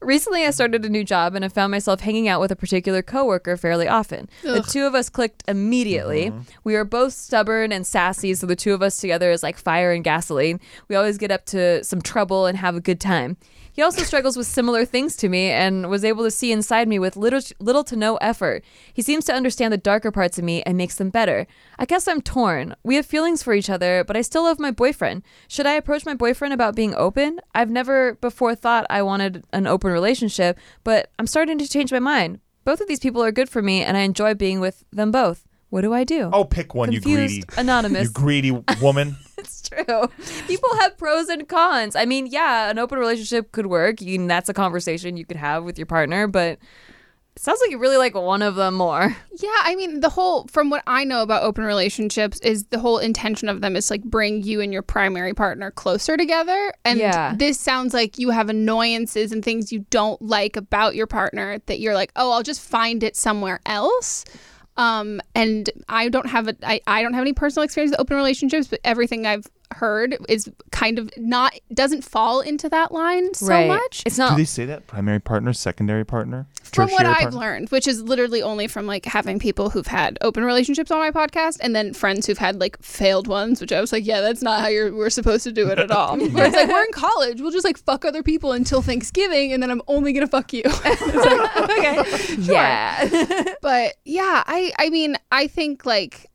Recently, 0.01 0.45
I 0.45 0.51
started 0.51 0.85
a 0.85 0.89
new 0.89 1.03
job 1.03 1.35
and 1.35 1.45
I 1.45 1.49
found 1.49 1.73
myself 1.73 2.01
hanging 2.01 2.29
out 2.29 2.41
with 2.41 2.53
a 2.53 2.57
particular 2.57 3.03
coworker 3.03 3.57
fairly 3.57 3.89
often. 3.89 4.29
The 4.43 4.63
two 4.63 4.87
of 4.87 4.95
us 4.95 5.09
clicked 5.09 5.43
immediately. 5.49 6.31
Mm-hmm. 6.31 6.41
We 6.63 6.77
are 6.77 6.85
both 6.85 7.15
stubborn 7.15 7.73
and 7.73 7.85
sassy, 7.87 8.35
so 8.35 8.47
the 8.47 8.55
two 8.55 8.75
of 8.75 8.83
us 8.83 8.99
together 8.99 9.31
is 9.33 9.43
like 9.43 9.59
fire 9.59 9.93
and 9.93 10.05
gasoline. 10.05 10.61
We 10.89 10.95
always 10.95 11.19
get 11.19 11.33
up 11.33 11.47
to 11.47 11.83
some 11.83 12.01
trouble 12.01 12.47
and 12.47 12.57
have 12.59 12.77
a 12.77 12.81
good 12.81 13.01
time. 13.01 13.39
He 13.79 13.83
also 13.83 14.03
struggles 14.03 14.37
with 14.37 14.49
similar 14.49 14.85
things 14.85 15.15
to 15.19 15.29
me 15.29 15.51
and 15.51 15.89
was 15.89 16.05
able 16.05 16.25
to 16.25 16.33
see 16.33 16.51
inside 16.51 16.89
me 16.89 16.99
with 16.99 17.17
little, 17.17 17.41
little 17.61 17.85
to 17.85 17.95
no 17.95 18.17
effort. 18.17 18.65
He 18.93 19.03
seems 19.03 19.25
to 19.27 19.33
understand 19.33 19.73
the 19.73 19.79
darker 19.79 20.11
parts 20.11 20.37
of 20.37 20.43
me 20.43 20.65
and 20.65 20.77
makes 20.77 20.97
them 20.97 21.11
better. 21.11 21.47
I 21.79 21.85
guess 21.85 22.09
I'm 22.09 22.21
torn. 22.21 22.75
We 22.83 22.97
have 22.97 23.07
feelings 23.07 23.41
for 23.41 23.55
each 23.55 23.71
other, 23.71 24.03
but 24.03 24.17
I 24.17 24.23
still 24.23 24.43
love 24.43 24.59
my 24.59 24.73
boyfriend. 24.73 25.23
Should 25.47 25.67
I 25.67 25.75
approach 25.75 26.05
my 26.05 26.15
boyfriend 26.15 26.53
about 26.53 26.75
being 26.75 26.93
open? 26.97 27.39
I've 27.55 27.71
never 27.71 28.15
before 28.15 28.57
thought 28.57 28.85
I 28.91 29.01
wanted 29.03 29.45
an 29.53 29.69
open 29.69 29.93
relationship, 29.93 30.59
but 30.83 31.13
I'm 31.17 31.29
starting 31.29 31.59
to 31.59 31.69
change 31.69 31.93
my 31.93 32.01
mind. 32.01 32.41
Both 32.65 32.81
of 32.81 32.89
these 32.89 32.99
people 32.99 33.23
are 33.23 33.31
good 33.31 33.49
for 33.49 33.63
me, 33.63 33.85
and 33.85 33.97
I 33.97 34.01
enjoy 34.01 34.35
being 34.35 34.59
with 34.59 34.83
them 34.91 35.13
both. 35.13 35.47
What 35.71 35.83
do 35.83 35.95
I 35.95 36.03
do? 36.03 36.31
Oh, 36.33 36.45
pick 36.45 36.75
one, 36.75 36.91
you 36.91 37.01
Confused 37.01 37.47
greedy, 37.47 37.61
anonymous. 37.61 38.09
you 38.09 38.11
greedy 38.11 38.51
woman. 38.83 39.15
It's 39.49 39.69
true. 39.69 40.09
People 40.49 40.69
have 40.81 40.97
pros 40.99 41.29
and 41.29 41.49
cons. 41.49 41.95
I 41.97 42.05
mean, 42.05 42.27
yeah, 42.27 42.71
an 42.71 42.79
open 42.79 42.99
relationship 42.99 43.53
could 43.53 43.67
work. 43.67 44.01
And 44.03 44.29
that's 44.31 44.49
a 44.49 44.55
conversation 44.55 45.17
you 45.17 45.25
could 45.25 45.37
have 45.37 45.65
with 45.65 45.79
your 45.79 45.87
partner, 45.87 46.27
but 46.27 46.59
it 47.37 47.43
sounds 47.43 47.61
like 47.63 47.71
you 47.71 47.79
really 47.79 47.97
like 47.99 48.15
one 48.17 48.43
of 48.43 48.57
them 48.57 48.75
more. 48.75 49.17
Yeah, 49.41 49.55
I 49.63 49.77
mean, 49.77 50.01
the 50.01 50.09
whole 50.09 50.49
from 50.49 50.69
what 50.69 50.83
I 50.89 51.05
know 51.05 51.23
about 51.23 51.45
open 51.45 51.63
relationships 51.63 52.41
is 52.41 52.65
the 52.65 52.81
whole 52.81 52.99
intention 52.99 53.49
of 53.49 53.61
them 53.61 53.77
is 53.77 53.89
like 53.89 54.03
bring 54.03 54.43
you 54.43 54.61
and 54.61 54.73
your 54.73 54.83
primary 54.83 55.33
partner 55.33 55.71
closer 55.71 56.17
together. 56.17 56.73
And 56.85 56.99
Yeah. 56.99 57.35
this 57.37 57.61
sounds 57.61 57.95
like 57.95 58.19
you 58.19 58.31
have 58.31 58.51
annoyances 58.51 59.31
and 59.31 59.45
things 59.45 59.71
you 59.71 59.87
don't 59.91 60.21
like 60.21 60.57
about 60.57 60.97
your 60.97 61.07
partner 61.07 61.61
that 61.67 61.79
you're 61.79 61.95
like, 61.95 62.11
oh, 62.17 62.33
I'll 62.33 62.43
just 62.43 62.61
find 62.61 63.05
it 63.05 63.15
somewhere 63.15 63.61
else. 63.65 64.25
Um, 64.79 65.21
and 65.35 65.69
I 65.89 66.09
don't 66.09 66.29
have 66.29 66.49
a 66.49 66.57
I, 66.63 66.81
I 66.87 67.03
don't 67.03 67.13
have 67.13 67.23
any 67.23 67.33
personal 67.33 67.65
experience 67.65 67.91
with 67.91 68.01
open 68.01 68.17
relationships, 68.17 68.69
but 68.69 68.81
everything 68.85 69.27
I've 69.27 69.47
heard 69.75 70.17
is 70.29 70.51
kind 70.71 70.99
of 70.99 71.11
not 71.17 71.53
doesn't 71.73 72.03
fall 72.05 72.41
into 72.41 72.69
that 72.69 72.93
line 72.93 73.35
so 73.35 73.67
much. 73.67 74.03
It's 74.07 74.19
not. 74.19 74.31
Do 74.31 74.37
they 74.37 74.45
say 74.45 74.65
that? 74.67 74.87
Primary 74.87 75.21
partner, 75.21 75.53
secondary 75.53 76.05
partner, 76.05 76.47
from 76.63 76.89
what 76.91 76.99
tertiary 77.03 77.09
I've 77.15 77.21
partner? 77.25 77.41
learned, 77.41 77.69
which 77.71 77.87
is 77.87 78.03
literally 78.03 78.43
only 78.43 78.67
from 78.67 78.87
like 78.87 79.05
having 79.05 79.39
people 79.39 79.71
who've 79.71 79.87
had 79.87 80.19
open 80.23 80.45
relationships 80.45 80.91
on 80.91 80.99
my 80.99 81.11
podcast, 81.11 81.59
and 81.61 81.75
then 81.77 81.93
friends 81.95 82.27
who've 82.27 82.39
had 82.39 82.61
like 82.61 82.81
failed 82.83 83.27
ones, 83.29 83.61
which 83.61 83.73
I 83.73 83.81
was 83.81 83.93
like, 83.93 84.07
yeah, 84.07 84.21
that's 84.21 84.43
not 84.43 84.61
how 84.61 84.69
you're 84.69 84.95
we're 84.95 85.11
supposed 85.11 85.45
to 85.45 85.53
do 85.53 85.69
it 85.69 85.79
at 85.79 85.91
all. 85.91 86.17
Where 86.19 86.29
it's 86.47 86.57
like 86.57 86.69
we're 86.69 86.85
in 86.85 86.93
college, 86.93 87.41
we'll 87.41 87.51
just 87.51 87.65
like 87.65 87.79
fuck 87.79 88.05
other 88.05 88.23
people 88.23 88.53
until 88.53 88.83
Thanksgiving, 88.83 89.53
and 89.53 89.63
then 89.63 89.71
I'm 89.71 89.83
only 89.89 90.13
gonna 90.13 90.27
fuck 90.27 90.53
you. 90.53 90.63
it's 90.67 91.15
like 91.15 91.57
okay, 91.71 92.35
Yeah. 92.43 93.45
but 93.63 93.97
yeah, 94.05 94.43
I 94.47 94.73
I 94.79 94.91
mean 94.91 95.17
I 95.31 95.47
think 95.47 95.85
like 95.87 96.27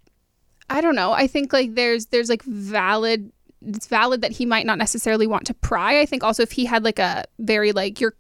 I 0.70 0.82
don't 0.82 0.96
know. 0.96 1.12
I 1.12 1.28
think 1.28 1.54
like 1.54 1.76
there's 1.76 2.08
there's 2.08 2.30
like 2.30 2.44
valid 2.44 3.32
it's 3.66 3.88
valid 3.88 4.22
that 4.22 4.32
he 4.32 4.46
might 4.46 4.66
not 4.66 4.78
necessarily 4.78 5.28
want 5.28 5.46
to 5.48 5.54
pry. 5.54 6.00
I 6.00 6.06
think 6.06 6.24
also 6.24 6.44
if 6.44 6.52
he 6.52 6.66
had 6.66 6.84
like 6.84 7.00
a 7.00 7.26
very 7.40 7.72
like 7.72 8.00
your 8.02 8.16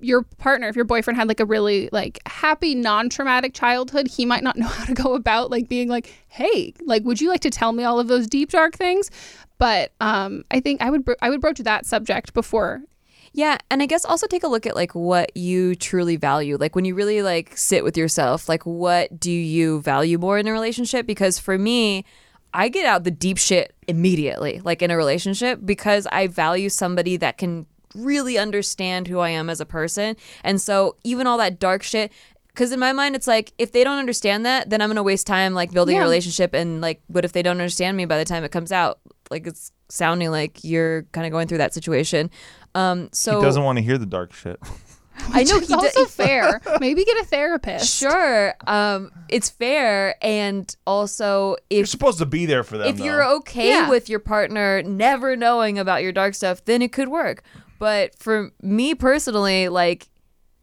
your 0.00 0.22
partner, 0.22 0.68
if 0.68 0.76
your 0.76 0.84
boyfriend 0.84 1.16
had 1.16 1.26
like 1.28 1.40
a 1.40 1.44
really 1.44 1.88
like 1.90 2.20
happy, 2.26 2.74
non-traumatic 2.74 3.52
childhood, 3.52 4.06
he 4.06 4.24
might 4.24 4.44
not 4.44 4.56
know 4.58 4.66
how 4.66 4.84
to 4.84 4.94
go 4.94 5.14
about 5.14 5.50
like 5.50 5.68
being 5.68 5.88
like, 5.88 6.12
"Hey, 6.28 6.74
like 6.84 7.04
would 7.04 7.20
you 7.20 7.28
like 7.28 7.40
to 7.40 7.50
tell 7.50 7.72
me 7.72 7.84
all 7.84 7.98
of 8.00 8.08
those 8.08 8.26
deep 8.26 8.50
dark 8.50 8.74
things?" 8.74 9.10
But 9.58 9.92
um 10.00 10.44
I 10.50 10.60
think 10.60 10.82
I 10.82 10.90
would 10.90 11.04
bro- 11.04 11.16
I 11.22 11.30
would 11.30 11.40
broach 11.40 11.58
that 11.58 11.86
subject 11.86 12.34
before 12.34 12.82
Yeah, 13.32 13.58
and 13.70 13.82
I 13.82 13.86
guess 13.86 14.04
also 14.04 14.26
take 14.26 14.42
a 14.42 14.48
look 14.48 14.66
at 14.66 14.74
like 14.74 14.94
what 14.94 15.36
you 15.36 15.74
truly 15.74 16.16
value. 16.16 16.56
Like 16.56 16.74
when 16.74 16.84
you 16.84 16.94
really 16.94 17.22
like 17.22 17.56
sit 17.56 17.84
with 17.84 17.96
yourself, 17.96 18.48
like 18.48 18.64
what 18.64 19.18
do 19.18 19.30
you 19.30 19.80
value 19.82 20.18
more 20.18 20.38
in 20.38 20.46
a 20.46 20.52
relationship? 20.52 21.06
Because 21.06 21.38
for 21.38 21.58
me, 21.58 22.04
I 22.54 22.68
get 22.68 22.86
out 22.86 23.04
the 23.04 23.10
deep 23.10 23.38
shit 23.38 23.74
immediately, 23.86 24.60
like 24.64 24.82
in 24.82 24.90
a 24.90 24.96
relationship, 24.96 25.60
because 25.64 26.06
I 26.10 26.26
value 26.26 26.68
somebody 26.68 27.16
that 27.18 27.38
can 27.38 27.66
really 27.94 28.38
understand 28.38 29.08
who 29.08 29.18
I 29.18 29.30
am 29.30 29.50
as 29.50 29.60
a 29.60 29.66
person. 29.66 30.16
And 30.44 30.60
so 30.60 30.96
even 31.04 31.26
all 31.26 31.38
that 31.38 31.58
dark 31.58 31.82
shit 31.82 32.12
because 32.48 32.72
in 32.72 32.80
my 32.80 32.92
mind 32.92 33.14
it's 33.14 33.28
like 33.28 33.52
if 33.56 33.70
they 33.70 33.84
don't 33.84 33.98
understand 33.98 34.44
that 34.44 34.68
then 34.68 34.82
i'm 34.82 34.88
gonna 34.88 35.00
waste 35.00 35.28
time 35.28 35.54
like 35.54 35.70
building 35.70 35.96
a 35.96 36.00
relationship 36.00 36.54
and 36.54 36.80
like 36.80 37.00
what 37.06 37.24
if 37.24 37.30
they 37.32 37.40
don't 37.40 37.52
understand 37.52 37.96
me 37.96 38.04
by 38.04 38.18
the 38.18 38.24
time 38.24 38.42
it 38.42 38.50
comes 38.50 38.72
out 38.72 38.98
like 39.30 39.46
it's 39.46 39.70
sounding 39.88 40.32
like 40.32 40.64
you're 40.64 41.02
kind 41.12 41.24
of 41.24 41.30
going 41.30 41.46
through 41.46 41.58
that 41.58 41.72
situation 41.72 42.28
um 42.78 43.08
so 43.12 43.38
He 43.38 43.44
doesn't 43.44 43.62
want 43.64 43.78
to 43.78 43.82
hear 43.82 43.98
the 43.98 44.06
dark 44.06 44.32
shit. 44.32 44.58
i 45.32 45.42
know 45.42 45.56
it's 45.56 45.66
he 45.68 45.74
also 45.74 46.04
does 46.04 46.14
fair. 46.14 46.60
Maybe 46.80 47.04
get 47.04 47.20
a 47.20 47.24
therapist. 47.24 47.92
sure 47.92 48.54
um 48.68 49.10
it's 49.28 49.48
fair 49.50 50.14
and 50.24 50.64
also 50.86 51.56
if 51.70 51.78
You're 51.78 51.86
supposed 51.86 52.18
to 52.18 52.26
be 52.26 52.46
there 52.46 52.62
for 52.62 52.78
them. 52.78 52.86
if 52.88 52.96
though. 52.98 53.04
you're 53.04 53.24
okay 53.38 53.70
Yeah. 53.70 53.90
with 53.90 54.08
your 54.08 54.20
partner 54.20 54.82
never 54.84 55.34
knowing 55.36 55.78
about 55.78 56.02
your 56.04 56.12
dark 56.12 56.34
stuff, 56.34 56.64
then 56.66 56.82
it 56.82 56.92
could 56.92 57.08
work. 57.08 57.42
But 57.80 58.16
for 58.18 58.50
me 58.62 58.94
personally, 58.94 59.68
like 59.68 60.08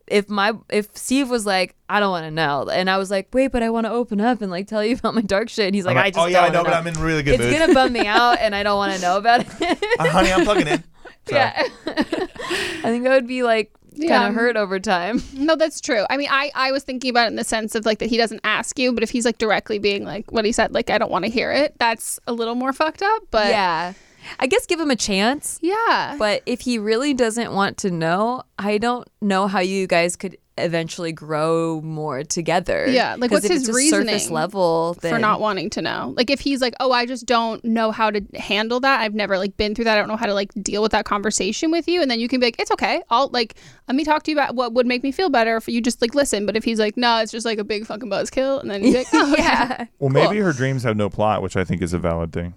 if 0.08 0.30
my 0.30 0.54
if 0.70 0.96
Steve 0.96 1.30
was 1.30 1.46
like, 1.46 1.76
I 1.90 2.00
don't 2.00 2.12
want 2.12 2.26
to 2.26 2.32
know, 2.32 2.70
and 2.70 2.90
I 2.90 2.98
was 2.98 3.10
like, 3.10 3.28
wait, 3.34 3.52
but 3.52 3.64
I 3.64 3.70
want 3.72 3.86
to 3.88 3.92
open 3.92 4.22
up 4.22 4.42
and 4.42 4.52
like 4.52 4.68
tell 4.68 4.84
you 4.86 4.96
about 4.96 5.16
my 5.16 5.22
dark 5.22 5.50
shit, 5.50 5.66
and 5.66 5.74
he's 5.76 5.86
like, 5.86 5.98
I'm 5.98 6.04
I 6.06 6.10
just 6.12 6.20
oh 6.20 6.28
yeah, 6.28 6.42
I 6.42 6.44
don't 6.50 6.54
know, 6.54 6.60
wanna 6.60 6.70
but 6.72 6.78
I'm 6.78 6.88
in 6.88 7.02
really 7.02 7.24
good 7.24 7.36
It's 7.40 7.44
mood. 7.44 7.58
gonna 7.60 7.74
bum 7.74 7.92
me 7.92 8.06
out, 8.22 8.38
and 8.40 8.54
I 8.56 8.62
don't 8.64 8.78
want 8.78 8.94
to 8.96 9.02
know 9.02 9.18
about 9.18 9.42
it. 9.42 9.84
Uh, 10.00 10.10
honey, 10.10 10.32
I'm 10.32 10.44
plugging 10.46 10.68
in. 10.68 10.84
So, 11.28 11.36
yeah, 11.36 11.54
I 11.88 12.82
think 12.84 13.04
that 13.04 13.12
would 13.12 13.28
be 13.28 13.44
like 13.44 13.72
kind 13.94 14.04
Yeah. 14.10 14.28
of 14.28 14.36
hurt 14.36 14.58
over 14.58 14.80
time. 14.80 15.22
No, 15.34 15.56
that's 15.56 15.80
true. 15.82 16.06
I 16.10 16.18
mean, 16.18 16.28
I, 16.32 16.52
I 16.56 16.72
was 16.72 16.84
thinking 16.84 17.10
about 17.10 17.26
it 17.26 17.30
in 17.30 17.36
the 17.36 17.44
sense 17.44 17.76
of 17.76 17.86
like 17.86 18.00
that 18.00 18.10
he 18.10 18.18
doesn't 18.18 18.42
ask 18.44 18.78
you, 18.80 18.92
but 18.94 19.04
if 19.04 19.10
he's 19.10 19.26
like 19.26 19.38
directly 19.38 19.80
being 19.80 20.04
like 20.04 20.32
what 20.32 20.46
he 20.46 20.52
said, 20.52 20.74
like 20.74 20.90
I 20.90 20.98
don't 20.98 21.12
want 21.12 21.26
to 21.26 21.32
hear 21.32 21.52
it, 21.52 21.76
that's 21.80 22.20
a 22.28 22.34
little 22.34 22.56
more 22.56 22.74
fucked 22.74 23.02
up. 23.02 23.24
But 23.32 23.50
yeah, 23.50 23.94
I 24.40 24.48
guess 24.48 24.66
give 24.66 24.80
him 24.80 24.90
a 24.92 24.96
chance. 24.96 25.60
yeah, 25.62 26.16
But 26.18 26.42
if 26.46 26.62
he 26.62 26.78
really 26.80 27.14
doesn't 27.14 27.54
want 27.54 27.78
to 27.80 27.92
know, 27.92 28.44
I 28.58 28.78
don't 28.80 29.08
know 29.22 29.48
how 29.48 29.60
you 29.60 29.86
guys 29.88 30.16
could 30.16 30.38
eventually 30.58 31.12
grow 31.12 31.82
more 31.82 32.24
together. 32.24 32.86
Yeah, 32.88 33.16
like 33.18 33.32
what's 33.32 33.48
his 33.48 33.68
it's 33.68 33.68
just 33.68 33.90
surface 33.90 34.08
reasoning 34.08 34.34
level 34.34 34.96
for 35.02 35.20
not 35.20 35.42
wanting 35.42 35.70
to 35.72 35.82
know. 35.82 36.14
Like 36.16 36.30
if 36.30 36.40
he's 36.40 36.62
like, 36.62 36.74
oh, 36.80 36.92
I 36.92 37.06
just 37.06 37.26
don't 37.26 37.64
know 37.66 37.92
how 37.92 38.10
to 38.10 38.22
handle 38.36 38.80
that. 38.80 39.02
I've 39.02 39.14
never 39.14 39.38
like 39.38 39.58
been 39.58 39.76
through 39.76 39.86
that. 39.86 39.96
I 39.96 40.00
don't 40.00 40.08
know 40.08 40.16
how 40.16 40.28
to 40.28 40.34
like 40.34 40.52
deal 40.62 40.82
with 40.82 40.94
that 40.94 41.06
conversation 41.06 41.72
with 41.72 41.88
you. 41.88 42.02
And 42.02 42.10
then 42.10 42.20
you 42.20 42.28
can 42.28 42.40
be 42.40 42.48
like, 42.48 42.60
it's 42.60 42.72
okay. 42.72 43.02
I'll 43.10 43.28
like 43.30 43.56
let 43.88 43.96
me 43.96 44.04
talk 44.04 44.24
to 44.24 44.32
you 44.32 44.38
about 44.38 44.56
what 44.56 44.74
would 44.74 44.88
make 44.88 45.04
me 45.04 45.12
feel 45.12 45.30
better 45.30 45.58
if 45.58 45.68
you 45.68 45.82
just 45.82 46.02
like 46.02 46.16
listen. 46.16 46.46
But 46.46 46.56
if 46.56 46.64
he's 46.64 46.80
like, 46.80 46.96
no, 46.96 47.20
it's 47.20 47.32
just 47.32 47.46
like 47.46 47.58
a 47.58 47.64
big 47.64 47.86
fucking 47.86 48.10
buzzkill, 48.10 48.62
and 48.62 48.72
then 48.72 48.84
he's 48.84 48.96
like, 48.96 49.08
oh, 49.14 49.34
okay. 49.34 49.42
yeah. 49.42 49.86
Well, 50.00 50.10
maybe 50.10 50.38
her 50.38 50.54
dreams 50.54 50.84
have 50.84 50.96
no 50.96 51.10
plot, 51.10 51.42
which 51.42 51.56
I 51.58 51.64
think 51.66 51.82
is 51.82 51.94
a 51.94 52.00
valid 52.00 52.32
thing. 52.32 52.54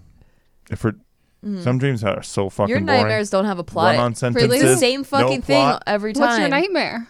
If 0.71 0.81
her 0.83 0.95
mm. 1.43 1.61
some 1.63 1.79
dreams 1.79 2.03
are 2.03 2.23
so 2.23 2.49
fucking 2.49 2.69
Your 2.69 2.79
boring. 2.79 3.01
nightmares 3.01 3.29
don't 3.29 3.45
have 3.45 3.59
a 3.59 3.63
plot. 3.63 3.95
Run-on 3.95 4.11
It's 4.11 4.21
the 4.21 4.31
sentences, 4.33 4.79
same 4.79 5.01
no 5.01 5.03
fucking 5.03 5.41
thing 5.41 5.61
plot. 5.61 5.83
every 5.85 6.13
time. 6.13 6.21
What's 6.21 6.39
your 6.39 6.49
nightmare? 6.49 7.07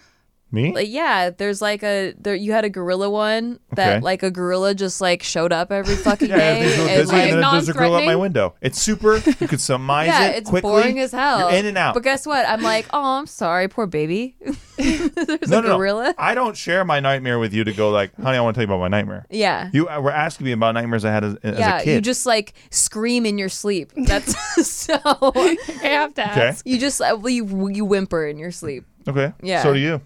Me? 0.52 0.72
Like, 0.72 0.88
yeah, 0.90 1.30
there's 1.30 1.62
like 1.62 1.84
a 1.84 2.12
there. 2.18 2.34
You 2.34 2.52
had 2.52 2.64
a 2.64 2.68
gorilla 2.70 3.08
one 3.08 3.60
that 3.72 3.96
Okay. 3.96 4.00
like 4.00 4.22
a 4.24 4.30
gorilla 4.30 4.74
just 4.74 5.00
like 5.00 5.22
showed 5.22 5.52
up 5.52 5.70
every 5.70 5.94
fucking 6.06 6.28
yeah, 6.28 6.36
day. 6.36 6.60
there's, 6.62 6.76
a- 6.76 6.80
and, 6.80 6.88
there's, 6.88 7.10
a- 7.10 7.12
like, 7.12 7.52
there's 7.52 7.68
a 7.68 7.72
girl 7.72 7.94
out 7.94 8.04
my 8.04 8.14
non-threatening? 8.14 8.18
window. 8.20 8.54
It's 8.60 8.80
super. 8.80 9.16
You 9.40 9.48
could 9.48 9.60
surmise 9.60 10.08
yeah, 10.08 10.26
it 10.30 10.38
it's 10.38 10.50
quickly. 10.50 10.70
boring 10.70 10.98
as 10.98 11.12
hell. 11.12 11.50
You're 11.50 11.58
in 11.58 11.66
and 11.66 11.78
out. 11.78 11.94
But 11.94 12.02
guess 12.02 12.26
what? 12.26 12.46
I'm 12.48 12.62
like, 12.62 12.86
oh, 12.92 13.18
I'm 13.18 13.26
sorry, 13.26 13.68
poor 13.68 13.86
baby. 13.86 14.36
there's 14.76 15.48
no, 15.48 15.58
a 15.58 15.62
no, 15.62 15.68
no. 15.68 15.76
gorilla. 15.76 16.14
I 16.18 16.34
don't 16.34 16.56
share 16.56 16.84
my 16.84 17.00
nightmare 17.00 17.38
with 17.38 17.52
you 17.54 17.64
to 17.64 17.72
go 17.72 17.90
like, 17.90 18.14
honey, 18.16 18.38
I 18.38 18.40
want 18.40 18.54
to 18.54 18.58
tell 18.58 18.68
you 18.68 18.74
about 18.74 18.80
my 18.80 18.88
nightmare. 18.88 19.26
Yeah. 19.30 19.70
You 19.72 19.88
uh, 19.88 20.00
were 20.00 20.10
asking 20.12 20.46
me 20.46 20.52
about 20.52 20.72
nightmares 20.72 21.04
I 21.04 21.12
had 21.12 21.24
as, 21.24 21.36
as 21.42 21.58
yeah, 21.58 21.78
a 21.78 21.84
kid. 21.84 21.94
you 21.94 22.00
just 22.00 22.26
like 22.26 22.54
scream 22.70 23.24
in 23.26 23.38
your 23.38 23.48
sleep. 23.48 23.92
That's 23.96 24.34
so. 24.68 24.98
I 25.04 25.56
have 25.82 26.14
to 26.14 26.30
okay. 26.30 26.48
ask. 26.48 26.66
You 26.66 26.78
just 26.78 27.00
uh, 27.00 27.18
you 27.24 27.68
you 27.68 27.84
whimper 27.84 28.26
in 28.26 28.38
your 28.38 28.50
sleep. 28.50 28.84
Okay. 29.08 29.32
Yeah. 29.42 29.62
So 29.62 29.72
do 29.74 29.78
you. 29.78 30.00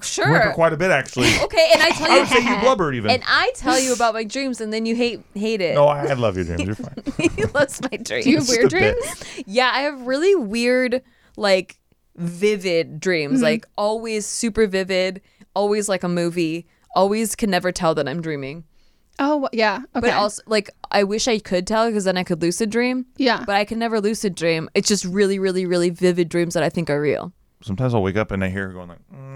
Sure. 0.00 0.30
Whimper 0.30 0.52
quite 0.52 0.72
a 0.72 0.76
bit, 0.76 0.90
actually. 0.90 1.28
okay, 1.42 1.68
and 1.72 1.82
I 1.82 1.90
tell 1.90 2.10
I 2.10 2.14
you, 2.14 2.20
would 2.20 2.28
say 2.28 2.38
you 2.44 2.60
blubbered 2.60 2.94
even. 2.94 3.10
and 3.10 3.22
I 3.26 3.52
tell 3.54 3.78
you 3.78 3.92
about 3.92 4.14
my 4.14 4.24
dreams, 4.24 4.60
and 4.60 4.72
then 4.72 4.86
you 4.86 4.94
hate 4.96 5.20
hate 5.34 5.60
it. 5.60 5.74
no, 5.74 5.86
I 5.88 6.12
love 6.14 6.36
your 6.36 6.44
dreams. 6.44 6.64
You're 6.64 6.74
fine. 6.74 7.30
he 7.36 7.44
loves 7.46 7.80
my 7.82 7.88
dreams. 8.02 8.24
Do 8.24 8.30
you 8.30 8.36
have 8.38 8.48
weird 8.48 8.72
a 8.72 8.76
bit. 8.76 8.94
dreams? 9.02 9.44
Yeah, 9.46 9.70
I 9.72 9.80
have 9.82 10.00
really 10.06 10.34
weird, 10.34 11.02
like 11.36 11.78
vivid 12.16 13.00
dreams. 13.00 13.42
Like 13.42 13.66
always 13.76 14.26
super 14.26 14.66
vivid, 14.66 15.20
always 15.54 15.88
like 15.88 16.02
a 16.02 16.08
movie. 16.08 16.66
Always 16.94 17.36
can 17.36 17.50
never 17.50 17.72
tell 17.72 17.94
that 17.94 18.08
I'm 18.08 18.22
dreaming. 18.22 18.64
Oh 19.18 19.48
yeah. 19.52 19.76
Okay. 19.94 20.00
But 20.08 20.10
also, 20.14 20.42
like, 20.46 20.70
I 20.90 21.04
wish 21.04 21.26
I 21.28 21.38
could 21.38 21.66
tell 21.66 21.86
because 21.88 22.04
then 22.04 22.16
I 22.16 22.22
could 22.24 22.40
lucid 22.42 22.70
dream. 22.70 23.06
yeah. 23.16 23.44
But 23.46 23.54
I 23.56 23.64
can 23.64 23.78
never 23.78 24.00
lucid 24.00 24.34
dream. 24.34 24.68
It's 24.74 24.88
just 24.88 25.04
really, 25.04 25.38
really, 25.38 25.66
really 25.66 25.90
vivid 25.90 26.28
dreams 26.28 26.54
that 26.54 26.62
I 26.62 26.68
think 26.70 26.88
are 26.90 27.00
real. 27.00 27.32
Sometimes 27.62 27.94
I'll 27.94 28.02
wake 28.02 28.16
up 28.16 28.30
and 28.30 28.44
I 28.44 28.48
hear 28.50 28.68
her 28.68 28.72
going 28.74 28.88
like, 28.88 28.98
mm, 29.14 29.35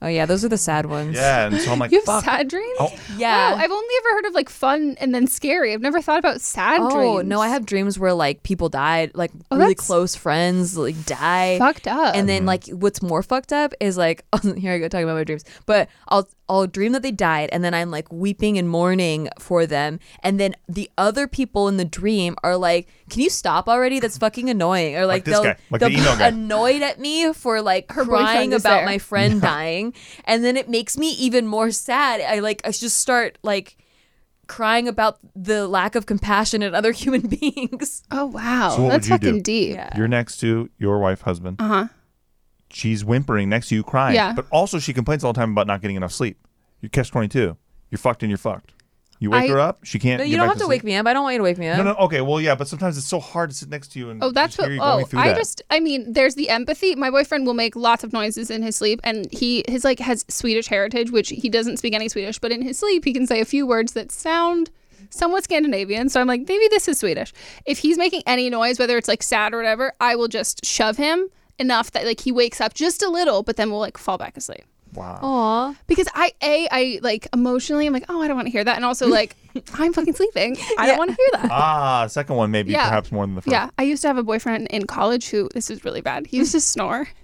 Oh 0.00 0.06
yeah, 0.06 0.26
those 0.26 0.44
are 0.44 0.48
the 0.48 0.58
sad 0.58 0.86
ones. 0.86 1.16
Yeah, 1.16 1.46
and 1.48 1.60
so 1.60 1.72
I'm 1.72 1.78
like, 1.80 1.90
You 1.92 1.98
have 1.98 2.04
fuck. 2.04 2.24
sad 2.24 2.48
dreams? 2.48 2.76
Oh. 2.78 2.90
Yeah. 3.16 3.52
Wow, 3.52 3.58
I've 3.58 3.70
only 3.70 3.94
ever 3.98 4.08
heard 4.16 4.26
of 4.26 4.34
like 4.34 4.48
fun 4.48 4.96
and 5.00 5.12
then 5.12 5.26
scary. 5.26 5.72
I've 5.72 5.80
never 5.80 6.00
thought 6.00 6.18
about 6.20 6.40
sad 6.40 6.80
Oh 6.80 6.90
dreams. 6.90 7.18
Oh 7.18 7.22
no, 7.22 7.40
I 7.40 7.48
have 7.48 7.66
dreams 7.66 7.98
where 7.98 8.12
like 8.14 8.42
people 8.44 8.68
died, 8.68 9.10
like 9.14 9.32
Oh, 9.50 9.56
really 9.56 9.74
that's 9.74 9.86
close 9.86 10.14
friends 10.14 10.76
like 10.78 11.04
die. 11.04 11.58
fucked 11.58 11.88
up. 11.88 12.14
And 12.14 12.28
then 12.28 12.40
mm-hmm. 12.40 12.46
like 12.48 12.68
what's 12.68 13.02
more 13.02 13.22
fucked 13.24 13.52
up 13.52 13.74
is 13.80 13.96
like 13.96 14.24
here 14.56 14.72
I 14.72 14.78
go 14.78 14.86
talking 14.88 15.04
about 15.04 15.16
my 15.16 15.24
dreams. 15.24 15.44
But 15.66 15.88
I'll 16.08 16.28
I'll 16.48 16.66
dream 16.66 16.92
that 16.92 17.02
they 17.02 17.10
died 17.12 17.50
and 17.52 17.62
then 17.62 17.74
I'm 17.74 17.90
like 17.90 18.10
weeping 18.10 18.56
and 18.56 18.70
mourning 18.70 19.28
for 19.38 19.66
them. 19.66 20.00
And 20.22 20.40
then 20.40 20.54
the 20.68 20.90
other 20.96 21.26
people 21.28 21.68
in 21.68 21.76
the 21.76 21.84
dream 21.84 22.36
are 22.42 22.56
like, 22.56 22.88
Can 23.10 23.20
you 23.20 23.28
stop 23.30 23.68
already? 23.68 24.00
That's 24.00 24.16
fucking 24.16 24.48
annoying. 24.48 24.96
Or 24.96 25.04
like, 25.06 25.24
this 25.24 25.34
they'll, 25.34 25.42
guy, 25.42 25.56
like 25.70 25.80
they'll 25.80 25.90
the 25.90 25.96
emo 25.96 26.12
be 26.12 26.18
guy. 26.18 26.28
annoyed 26.28 26.82
at 26.82 26.98
me 27.00 27.32
for 27.34 27.60
like 27.60 27.90
Her 27.92 28.04
crying 28.04 28.54
about 28.54 28.78
there. 28.78 28.86
my 28.86 28.98
friend 28.98 29.42
dying. 29.42 29.87
And 30.24 30.44
then 30.44 30.56
it 30.56 30.68
makes 30.68 30.96
me 30.96 31.10
even 31.12 31.46
more 31.46 31.70
sad. 31.70 32.20
I 32.20 32.40
like 32.40 32.60
I 32.64 32.70
just 32.70 32.98
start 33.00 33.38
like 33.42 33.76
crying 34.46 34.88
about 34.88 35.18
the 35.36 35.68
lack 35.68 35.94
of 35.94 36.06
compassion 36.06 36.62
in 36.62 36.74
other 36.74 36.92
human 37.02 37.22
beings. 37.22 38.02
oh 38.10 38.26
wow, 38.26 38.70
So 38.76 38.88
that's 38.88 39.08
fucking 39.08 39.36
do? 39.36 39.40
deep. 39.42 39.74
Yeah. 39.74 39.96
You're 39.96 40.08
next 40.08 40.38
to 40.40 40.70
your 40.78 40.98
wife, 40.98 41.22
husband. 41.22 41.56
Uh 41.60 41.68
huh. 41.68 41.86
She's 42.70 43.04
whimpering 43.04 43.48
next 43.48 43.68
to 43.68 43.74
you, 43.74 43.82
crying. 43.82 44.14
Yeah. 44.14 44.34
But 44.34 44.46
also, 44.50 44.78
she 44.78 44.92
complains 44.92 45.24
all 45.24 45.32
the 45.32 45.40
time 45.40 45.52
about 45.52 45.66
not 45.66 45.80
getting 45.80 45.96
enough 45.96 46.12
sleep. 46.12 46.38
you're 46.80 46.90
catch 46.90 47.10
22. 47.10 47.56
You're 47.90 47.98
fucked 47.98 48.22
and 48.22 48.30
you're 48.30 48.36
fucked. 48.38 48.72
You 49.20 49.30
wake 49.30 49.44
I- 49.44 49.48
her 49.48 49.58
up. 49.58 49.80
She 49.84 49.98
can't. 49.98 50.18
No, 50.18 50.24
get 50.24 50.30
you 50.30 50.36
don't 50.36 50.44
back 50.46 50.50
have 50.50 50.58
to 50.58 50.64
sleep. 50.64 50.68
wake 50.70 50.84
me 50.84 50.94
up. 50.94 51.06
I 51.06 51.12
don't 51.12 51.22
want 51.24 51.34
you 51.34 51.38
to 51.38 51.42
wake 51.44 51.58
me 51.58 51.68
up. 51.68 51.78
No, 51.78 51.84
no. 51.84 51.94
Okay. 52.06 52.20
Well, 52.20 52.40
yeah, 52.40 52.54
but 52.54 52.68
sometimes 52.68 52.96
it's 52.96 53.06
so 53.06 53.18
hard 53.18 53.50
to 53.50 53.56
sit 53.56 53.68
next 53.68 53.88
to 53.92 53.98
you 53.98 54.10
and 54.10 54.22
Oh, 54.22 54.30
that's 54.30 54.50
just 54.56 54.58
what. 54.60 54.66
hear 54.66 54.74
you 54.74 54.80
going 54.80 55.02
Oh, 55.04 55.06
through 55.06 55.20
I 55.20 55.28
that. 55.28 55.36
just. 55.36 55.62
I 55.70 55.80
mean, 55.80 56.12
there's 56.12 56.34
the 56.36 56.48
empathy. 56.50 56.94
My 56.94 57.10
boyfriend 57.10 57.46
will 57.46 57.54
make 57.54 57.74
lots 57.74 58.04
of 58.04 58.12
noises 58.12 58.50
in 58.50 58.62
his 58.62 58.76
sleep, 58.76 59.00
and 59.02 59.26
he 59.32 59.64
his 59.68 59.82
like 59.84 59.98
has 59.98 60.24
Swedish 60.28 60.68
heritage, 60.68 61.10
which 61.10 61.30
he 61.30 61.48
doesn't 61.48 61.78
speak 61.78 61.94
any 61.94 62.08
Swedish, 62.08 62.38
but 62.38 62.52
in 62.52 62.62
his 62.62 62.78
sleep 62.78 63.04
he 63.04 63.12
can 63.12 63.26
say 63.26 63.40
a 63.40 63.44
few 63.44 63.66
words 63.66 63.92
that 63.94 64.12
sound 64.12 64.70
somewhat 65.10 65.42
Scandinavian. 65.44 66.08
So 66.08 66.20
I'm 66.20 66.26
like, 66.26 66.42
maybe 66.46 66.68
this 66.70 66.86
is 66.86 66.98
Swedish. 66.98 67.32
If 67.66 67.78
he's 67.78 67.98
making 67.98 68.22
any 68.26 68.48
noise, 68.50 68.78
whether 68.78 68.96
it's 68.98 69.08
like 69.08 69.22
sad 69.22 69.52
or 69.54 69.56
whatever, 69.56 69.92
I 70.00 70.14
will 70.16 70.28
just 70.28 70.64
shove 70.64 70.96
him 70.96 71.28
enough 71.58 71.90
that 71.92 72.04
like 72.06 72.20
he 72.20 72.30
wakes 72.30 72.60
up 72.60 72.72
just 72.74 73.02
a 73.02 73.08
little, 73.08 73.42
but 73.42 73.56
then 73.56 73.70
we'll 73.70 73.80
like 73.80 73.98
fall 73.98 74.16
back 74.18 74.36
asleep. 74.36 74.64
Wow. 74.98 75.18
Aw. 75.22 75.74
Because 75.86 76.08
I 76.14 76.32
a 76.42 76.68
I 76.70 76.98
like 77.02 77.28
emotionally 77.32 77.86
I'm 77.86 77.92
like, 77.92 78.04
oh, 78.08 78.20
I 78.20 78.26
don't 78.28 78.36
want 78.36 78.46
to 78.46 78.52
hear 78.52 78.64
that, 78.64 78.76
and 78.76 78.84
also 78.84 79.06
like 79.20 79.36
I'm 79.74 79.92
fucking 79.92 80.14
sleeping. 80.14 80.56
I 80.78 80.86
don't 80.86 80.98
want 80.98 81.10
to 81.10 81.16
hear 81.16 81.28
that. 81.42 81.50
Ah, 81.52 82.06
second 82.08 82.36
one 82.36 82.50
maybe 82.50 82.72
Yeah. 82.72 82.88
perhaps 82.88 83.10
more 83.12 83.24
than 83.26 83.34
the 83.34 83.42
first. 83.42 83.52
Yeah, 83.52 83.70
I 83.78 83.82
used 83.84 84.02
to 84.02 84.08
have 84.08 84.18
a 84.18 84.22
boyfriend 84.22 84.66
in 84.68 84.86
college 84.86 85.28
who 85.30 85.48
this 85.54 85.70
is 85.70 85.84
really 85.84 86.00
bad. 86.00 86.26
He 86.26 86.36
used 86.36 86.52
to 86.52 86.60
snore. 86.60 87.08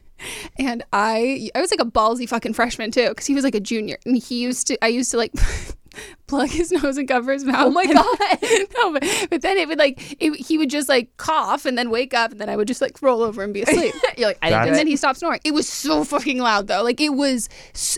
And 0.61 0.85
I 0.93 1.51
I 1.57 1.61
was 1.61 1.73
like 1.73 1.81
a 1.81 1.91
ballsy 1.91 2.27
fucking 2.29 2.55
freshman 2.55 2.93
too 2.93 3.13
cuz 3.15 3.27
he 3.27 3.35
was 3.35 3.43
like 3.43 3.57
a 3.57 3.61
junior 3.61 3.99
and 4.07 4.17
he 4.17 4.41
used 4.43 4.69
to 4.69 4.79
I 4.83 4.87
used 4.87 5.11
to 5.11 5.17
like 5.17 5.33
plug 6.27 6.49
his 6.49 6.71
nose 6.83 6.97
and 6.97 7.07
cover 7.09 7.33
his 7.33 7.45
mouth. 7.45 7.67
Oh 7.67 7.71
my 7.71 7.85
God. 7.93 8.39
no, 8.77 8.93
but, 8.93 9.27
but 9.31 9.43
then 9.43 9.57
it 9.59 9.69
would 9.69 9.79
like 9.79 10.17
it, 10.21 10.35
he 10.37 10.59
would 10.59 10.71
just 10.71 10.89
like 10.89 11.15
cough 11.17 11.65
and 11.67 11.77
then 11.77 11.91
wake 11.91 12.15
up 12.15 12.33
and 12.33 12.41
then 12.41 12.49
I 12.49 12.57
would 12.57 12.69
just 12.69 12.81
like 12.81 13.01
roll 13.03 13.23
over 13.23 13.43
and 13.43 13.53
be 13.53 13.63
asleep. 13.63 13.95
You're 14.17 14.29
like, 14.29 14.39
I 14.43 14.51
didn't 14.51 14.63
and 14.63 14.71
it. 14.71 14.75
then 14.75 14.87
he 14.87 14.97
stopped 14.97 15.19
snoring. 15.19 15.41
It 15.45 15.53
was 15.55 15.69
so 15.69 16.05
fucking 16.05 16.39
loud 16.39 16.67
though. 16.69 16.83
Like 16.83 17.01
it 17.01 17.11
was 17.15 17.49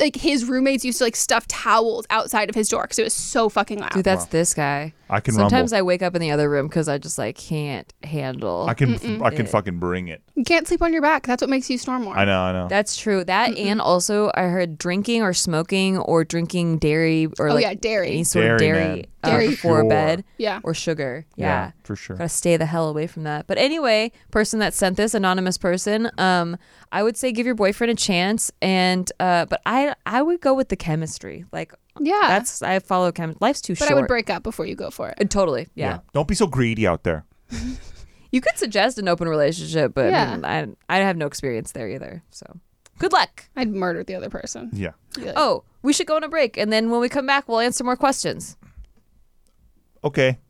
like 0.00 0.16
his 0.16 0.44
roommates 0.44 0.84
used 0.84 0.98
to 0.98 1.04
like 1.04 1.16
stuff 1.16 1.46
towels 1.48 2.06
outside 2.10 2.48
of 2.48 2.54
his 2.54 2.68
door 2.68 2.82
because 2.82 2.98
it 2.98 3.04
was 3.04 3.14
so 3.14 3.48
fucking 3.48 3.78
loud. 3.78 3.92
Dude, 3.92 4.04
that's 4.04 4.26
this 4.26 4.54
guy. 4.54 4.92
I 5.08 5.20
can 5.20 5.34
Sometimes 5.34 5.70
rumble. 5.70 5.78
I 5.78 5.82
wake 5.82 6.02
up 6.02 6.16
in 6.16 6.20
the 6.20 6.32
other 6.32 6.50
room 6.50 6.66
because 6.66 6.88
I 6.88 6.98
just 6.98 7.16
like 7.16 7.36
can't 7.36 7.92
handle. 8.02 8.66
I 8.68 8.74
can 8.74 9.22
I 9.22 9.30
can 9.30 9.46
fucking 9.46 9.78
bring 9.78 10.08
it. 10.08 10.20
you 10.34 10.42
can't 10.42 10.66
sleep 10.66 10.82
on 10.82 10.92
your 10.92 11.00
back. 11.02 11.24
That's 11.28 11.40
what 11.40 11.48
makes 11.48 11.70
you 11.70 11.78
snore 11.78 12.00
more. 12.00 12.16
I 12.16 12.24
know, 12.24 12.40
I 12.40 12.52
know. 12.52 12.66
That's 12.66 12.96
true. 12.96 13.22
That 13.22 13.56
and 13.56 13.80
also 13.80 14.32
I 14.34 14.42
heard 14.44 14.78
drinking 14.78 15.22
or 15.22 15.32
smoking 15.32 15.96
or 15.98 16.24
drinking 16.24 16.78
dairy 16.78 17.28
or 17.38 17.50
Oh, 17.50 17.54
like 17.54 17.62
yeah, 17.62 17.74
dairy. 17.74 18.15
Any 18.16 18.24
sort 18.24 18.44
of 18.46 18.58
Dairy, 18.58 18.58
dairy, 18.58 18.88
man. 18.96 19.04
uh, 19.22 19.30
Dairy. 19.30 19.48
before 19.48 19.80
Sure. 19.80 19.88
bed. 19.88 20.24
Yeah. 20.38 20.60
Or 20.62 20.74
sugar. 20.74 21.26
yeah, 21.36 21.46
Yeah. 21.46 21.70
for 21.84 21.96
sure. 21.96 22.16
Gotta 22.16 22.28
stay 22.28 22.56
the 22.56 22.66
hell 22.66 22.88
away 22.88 23.06
from 23.06 23.22
that. 23.24 23.46
But 23.46 23.58
anyway, 23.58 24.10
person 24.30 24.58
that 24.60 24.74
sent 24.74 24.96
this, 24.96 25.14
anonymous 25.14 25.58
person, 25.58 26.10
um, 26.18 26.56
I 26.92 27.02
would 27.02 27.16
say 27.16 27.32
give 27.32 27.46
your 27.46 27.54
boyfriend 27.54 27.90
a 27.90 27.94
chance 27.94 28.50
and 28.62 29.10
uh 29.20 29.44
but 29.46 29.60
I 29.66 29.94
I 30.06 30.22
would 30.22 30.40
go 30.40 30.54
with 30.54 30.68
the 30.68 30.76
chemistry. 30.76 31.44
Like 31.52 31.72
Yeah. 32.00 32.20
that's 32.28 32.62
I 32.62 32.78
follow 32.78 33.12
chem 33.12 33.36
life's 33.40 33.60
too 33.60 33.74
short. 33.74 33.88
But 33.88 33.92
short. 33.94 33.98
I 33.98 34.00
would 34.02 34.08
break 34.08 34.30
up 34.30 34.42
before 34.42 34.66
you 34.66 34.74
go 34.74 34.90
for 34.90 35.08
it. 35.10 35.18
Uh, 35.20 35.24
totally. 35.24 35.68
Yeah. 35.74 35.98
Don't 36.14 36.28
be 36.28 36.34
so 36.34 36.46
greedy 36.46 36.86
out 36.86 37.02
there. 37.04 37.24
You 38.32 38.40
could 38.40 38.58
suggest 38.58 38.98
an 38.98 39.08
open 39.08 39.28
relationship, 39.28 39.94
but 39.94 40.10
Yeah. 40.10 40.32
I, 40.44 40.64
mean, 40.66 40.76
I 40.88 40.96
I 40.96 40.98
have 41.04 41.16
no 41.16 41.26
experience 41.26 41.72
there 41.72 41.88
either. 41.88 42.22
So 42.30 42.44
good 42.98 43.12
luck. 43.12 43.48
I'd 43.56 43.68
murder 43.72 44.02
the 44.04 44.14
other 44.14 44.30
person. 44.30 44.70
Yeah. 44.72 44.92
Be 45.14 45.24
like, 45.26 45.34
Oh, 45.36 45.64
we 45.82 45.92
should 45.92 46.06
go 46.06 46.16
on 46.16 46.24
a 46.24 46.28
break, 46.28 46.56
and 46.56 46.72
then 46.72 46.90
when 46.90 47.00
we 47.00 47.08
come 47.08 47.26
back, 47.26 47.48
we'll 47.48 47.60
answer 47.60 47.84
more 47.84 47.96
questions. 47.96 48.56
Okay. 50.04 50.38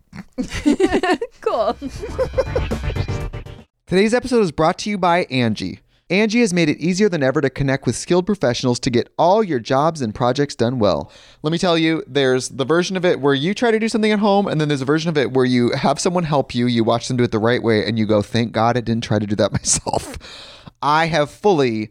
Cool. 1.43 1.77
Today's 3.87 4.15
episode 4.15 4.41
is 4.41 4.51
brought 4.51 4.79
to 4.79 4.91
you 4.91 4.99
by 4.99 5.27
Angi. 5.27 5.79
Angi 6.11 6.41
has 6.41 6.53
made 6.53 6.69
it 6.69 6.79
easier 6.79 7.09
than 7.09 7.23
ever 7.23 7.41
to 7.41 7.49
connect 7.51 7.87
with 7.87 7.95
skilled 7.95 8.27
professionals 8.27 8.81
to 8.81 8.91
get 8.91 9.09
all 9.17 9.45
your 9.45 9.61
jobs 9.61 10.01
and 10.01 10.15
projects 10.15 10.55
done 10.57 10.79
well. 10.81 11.13
Let 11.43 11.53
me 11.53 11.59
tell 11.59 11.79
you, 11.79 12.03
there's 12.07 12.49
the 12.49 12.65
version 12.65 12.97
of 12.97 13.05
it 13.05 13.21
where 13.21 13.35
you 13.35 13.55
try 13.55 13.71
to 13.71 13.79
do 13.79 13.89
something 13.89 14.11
at 14.11 14.19
home, 14.19 14.49
and 14.49 14.61
then 14.61 14.67
there's 14.69 14.83
a 14.83 14.87
version 14.87 15.09
of 15.09 15.17
it 15.17 15.33
where 15.33 15.45
you 15.45 15.71
have 15.73 16.01
someone 16.01 16.25
help 16.25 16.55
you, 16.55 16.67
you 16.67 16.83
watch 16.83 17.07
them 17.09 17.17
do 17.17 17.23
it 17.25 17.31
the 17.31 17.39
right 17.39 17.63
way, 17.63 17.85
and 17.87 17.97
you 17.99 18.07
go, 18.07 18.23
thank 18.23 18.51
God 18.53 18.77
I 18.77 18.81
didn't 18.81 19.05
try 19.05 19.19
to 19.21 19.27
do 19.27 19.37
that 19.37 19.53
myself. 19.61 20.19
I 20.83 21.07
have 21.07 21.31
fully 21.31 21.91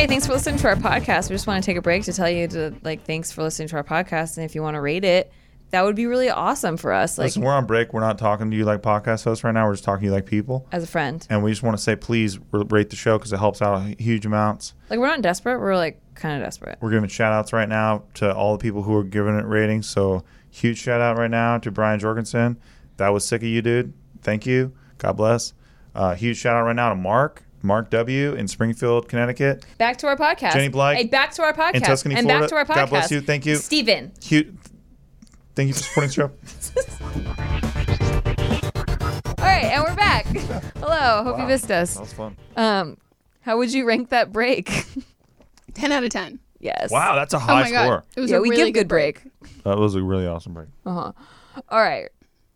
Hey, 0.00 0.06
thanks 0.06 0.26
for 0.26 0.32
listening 0.32 0.56
to 0.60 0.68
our 0.68 0.76
podcast. 0.76 1.28
We 1.28 1.34
just 1.34 1.46
want 1.46 1.62
to 1.62 1.66
take 1.70 1.76
a 1.76 1.82
break 1.82 2.04
to 2.04 2.14
tell 2.14 2.30
you 2.30 2.48
to 2.48 2.74
like 2.82 3.04
thanks 3.04 3.32
for 3.32 3.42
listening 3.42 3.68
to 3.68 3.76
our 3.76 3.84
podcast, 3.84 4.38
and 4.38 4.46
if 4.46 4.54
you 4.54 4.62
want 4.62 4.76
to 4.76 4.80
rate 4.80 5.04
it, 5.04 5.30
that 5.72 5.84
would 5.84 5.94
be 5.94 6.06
really 6.06 6.30
awesome 6.30 6.78
for 6.78 6.90
us, 6.90 7.18
like 7.18 7.26
Listen, 7.26 7.42
we're 7.42 7.52
on 7.52 7.66
break. 7.66 7.92
We're 7.92 8.00
not 8.00 8.16
talking 8.16 8.50
to 8.50 8.56
you 8.56 8.64
like 8.64 8.80
podcast 8.80 9.24
hosts 9.24 9.44
right 9.44 9.52
now. 9.52 9.66
We're 9.66 9.74
just 9.74 9.84
talking 9.84 10.00
to 10.00 10.06
you 10.06 10.12
like 10.12 10.24
people. 10.24 10.66
as 10.72 10.82
a 10.82 10.86
friend. 10.86 11.26
And 11.28 11.42
we 11.42 11.50
just 11.50 11.62
want 11.62 11.76
to 11.76 11.82
say, 11.82 11.96
please 11.96 12.38
rate 12.50 12.88
the 12.88 12.96
show 12.96 13.18
because 13.18 13.34
it 13.34 13.40
helps 13.40 13.60
out 13.60 14.00
huge 14.00 14.24
amounts. 14.24 14.72
Like 14.88 15.00
we're 15.00 15.08
not 15.08 15.20
desperate. 15.20 15.60
We're 15.60 15.76
like 15.76 16.00
kind 16.14 16.40
of 16.40 16.46
desperate. 16.46 16.78
We're 16.80 16.92
giving 16.92 17.10
shout 17.10 17.34
outs 17.34 17.52
right 17.52 17.68
now 17.68 18.04
to 18.14 18.34
all 18.34 18.56
the 18.56 18.62
people 18.62 18.82
who 18.82 18.96
are 18.96 19.04
giving 19.04 19.38
it 19.38 19.44
ratings. 19.44 19.86
So, 19.86 20.24
huge 20.48 20.78
shout 20.78 21.02
out 21.02 21.18
right 21.18 21.30
now 21.30 21.58
to 21.58 21.70
Brian 21.70 22.00
Jorgensen. 22.00 22.58
That 22.96 23.10
was 23.10 23.26
sick 23.26 23.42
of 23.42 23.48
you, 23.48 23.60
dude. 23.60 23.92
Thank 24.22 24.46
you. 24.46 24.72
God 24.96 25.18
bless. 25.18 25.52
Uh, 25.94 26.14
huge 26.14 26.38
shout 26.38 26.56
out 26.56 26.62
right 26.64 26.74
now 26.74 26.88
to 26.88 26.94
Mark, 26.94 27.42
Mark 27.62 27.90
W. 27.90 28.34
in 28.34 28.48
Springfield, 28.48 29.08
Connecticut. 29.08 29.64
Back 29.78 29.98
to 29.98 30.06
our 30.06 30.16
podcast. 30.16 30.52
Jenny 30.54 30.68
Blythe 30.68 30.96
Hey, 30.96 31.04
back 31.06 31.32
to 31.32 31.42
our 31.42 31.52
podcast. 31.52 31.74
in 31.74 31.82
Tuscany, 31.82 32.14
and 32.14 32.24
Florida. 32.26 32.42
back 32.44 32.48
to 32.50 32.56
our 32.56 32.64
podcast. 32.64 32.74
God 32.80 32.90
bless 32.90 33.10
you. 33.10 33.20
Thank 33.20 33.46
you. 33.46 33.56
Steven. 33.56 34.12
Huge. 34.22 34.54
Thank 35.54 35.68
you 35.68 35.74
for 35.74 35.80
supporting 35.80 36.08
the 36.08 36.14
show. 36.14 36.30
All 39.38 39.46
right, 39.46 39.64
and 39.64 39.82
we're 39.82 39.94
back. 39.96 40.26
Hello. 40.76 41.22
Hope 41.24 41.38
you 41.38 41.46
missed 41.46 41.70
us. 41.70 41.94
That 41.94 42.00
was 42.00 42.12
fun. 42.12 42.36
Um, 42.56 42.96
how 43.42 43.56
would 43.58 43.72
you 43.72 43.84
rank 43.86 44.10
that 44.10 44.32
break? 44.32 44.70
10 45.74 45.92
out 45.92 46.04
of 46.04 46.10
10. 46.10 46.38
yes. 46.60 46.90
Wow, 46.90 47.14
that's 47.14 47.32
a 47.32 47.36
Oh 47.36 47.40
high 47.40 47.62
my 47.62 47.70
god. 47.70 47.84
score. 47.84 48.04
It 48.16 48.20
was 48.20 48.30
Yeah, 48.30 48.38
a 48.38 48.40
we 48.40 48.50
really 48.50 48.66
give 48.66 48.74
good 48.74 48.88
break. 48.88 49.22
That 49.64 49.78
was 49.78 49.94
a 49.94 50.02
really 50.02 50.26
awesome 50.26 50.52
break. 50.54 50.68
Uh 50.84 50.92
huh. 50.94 51.12
All 51.68 51.80
right. 51.80 52.08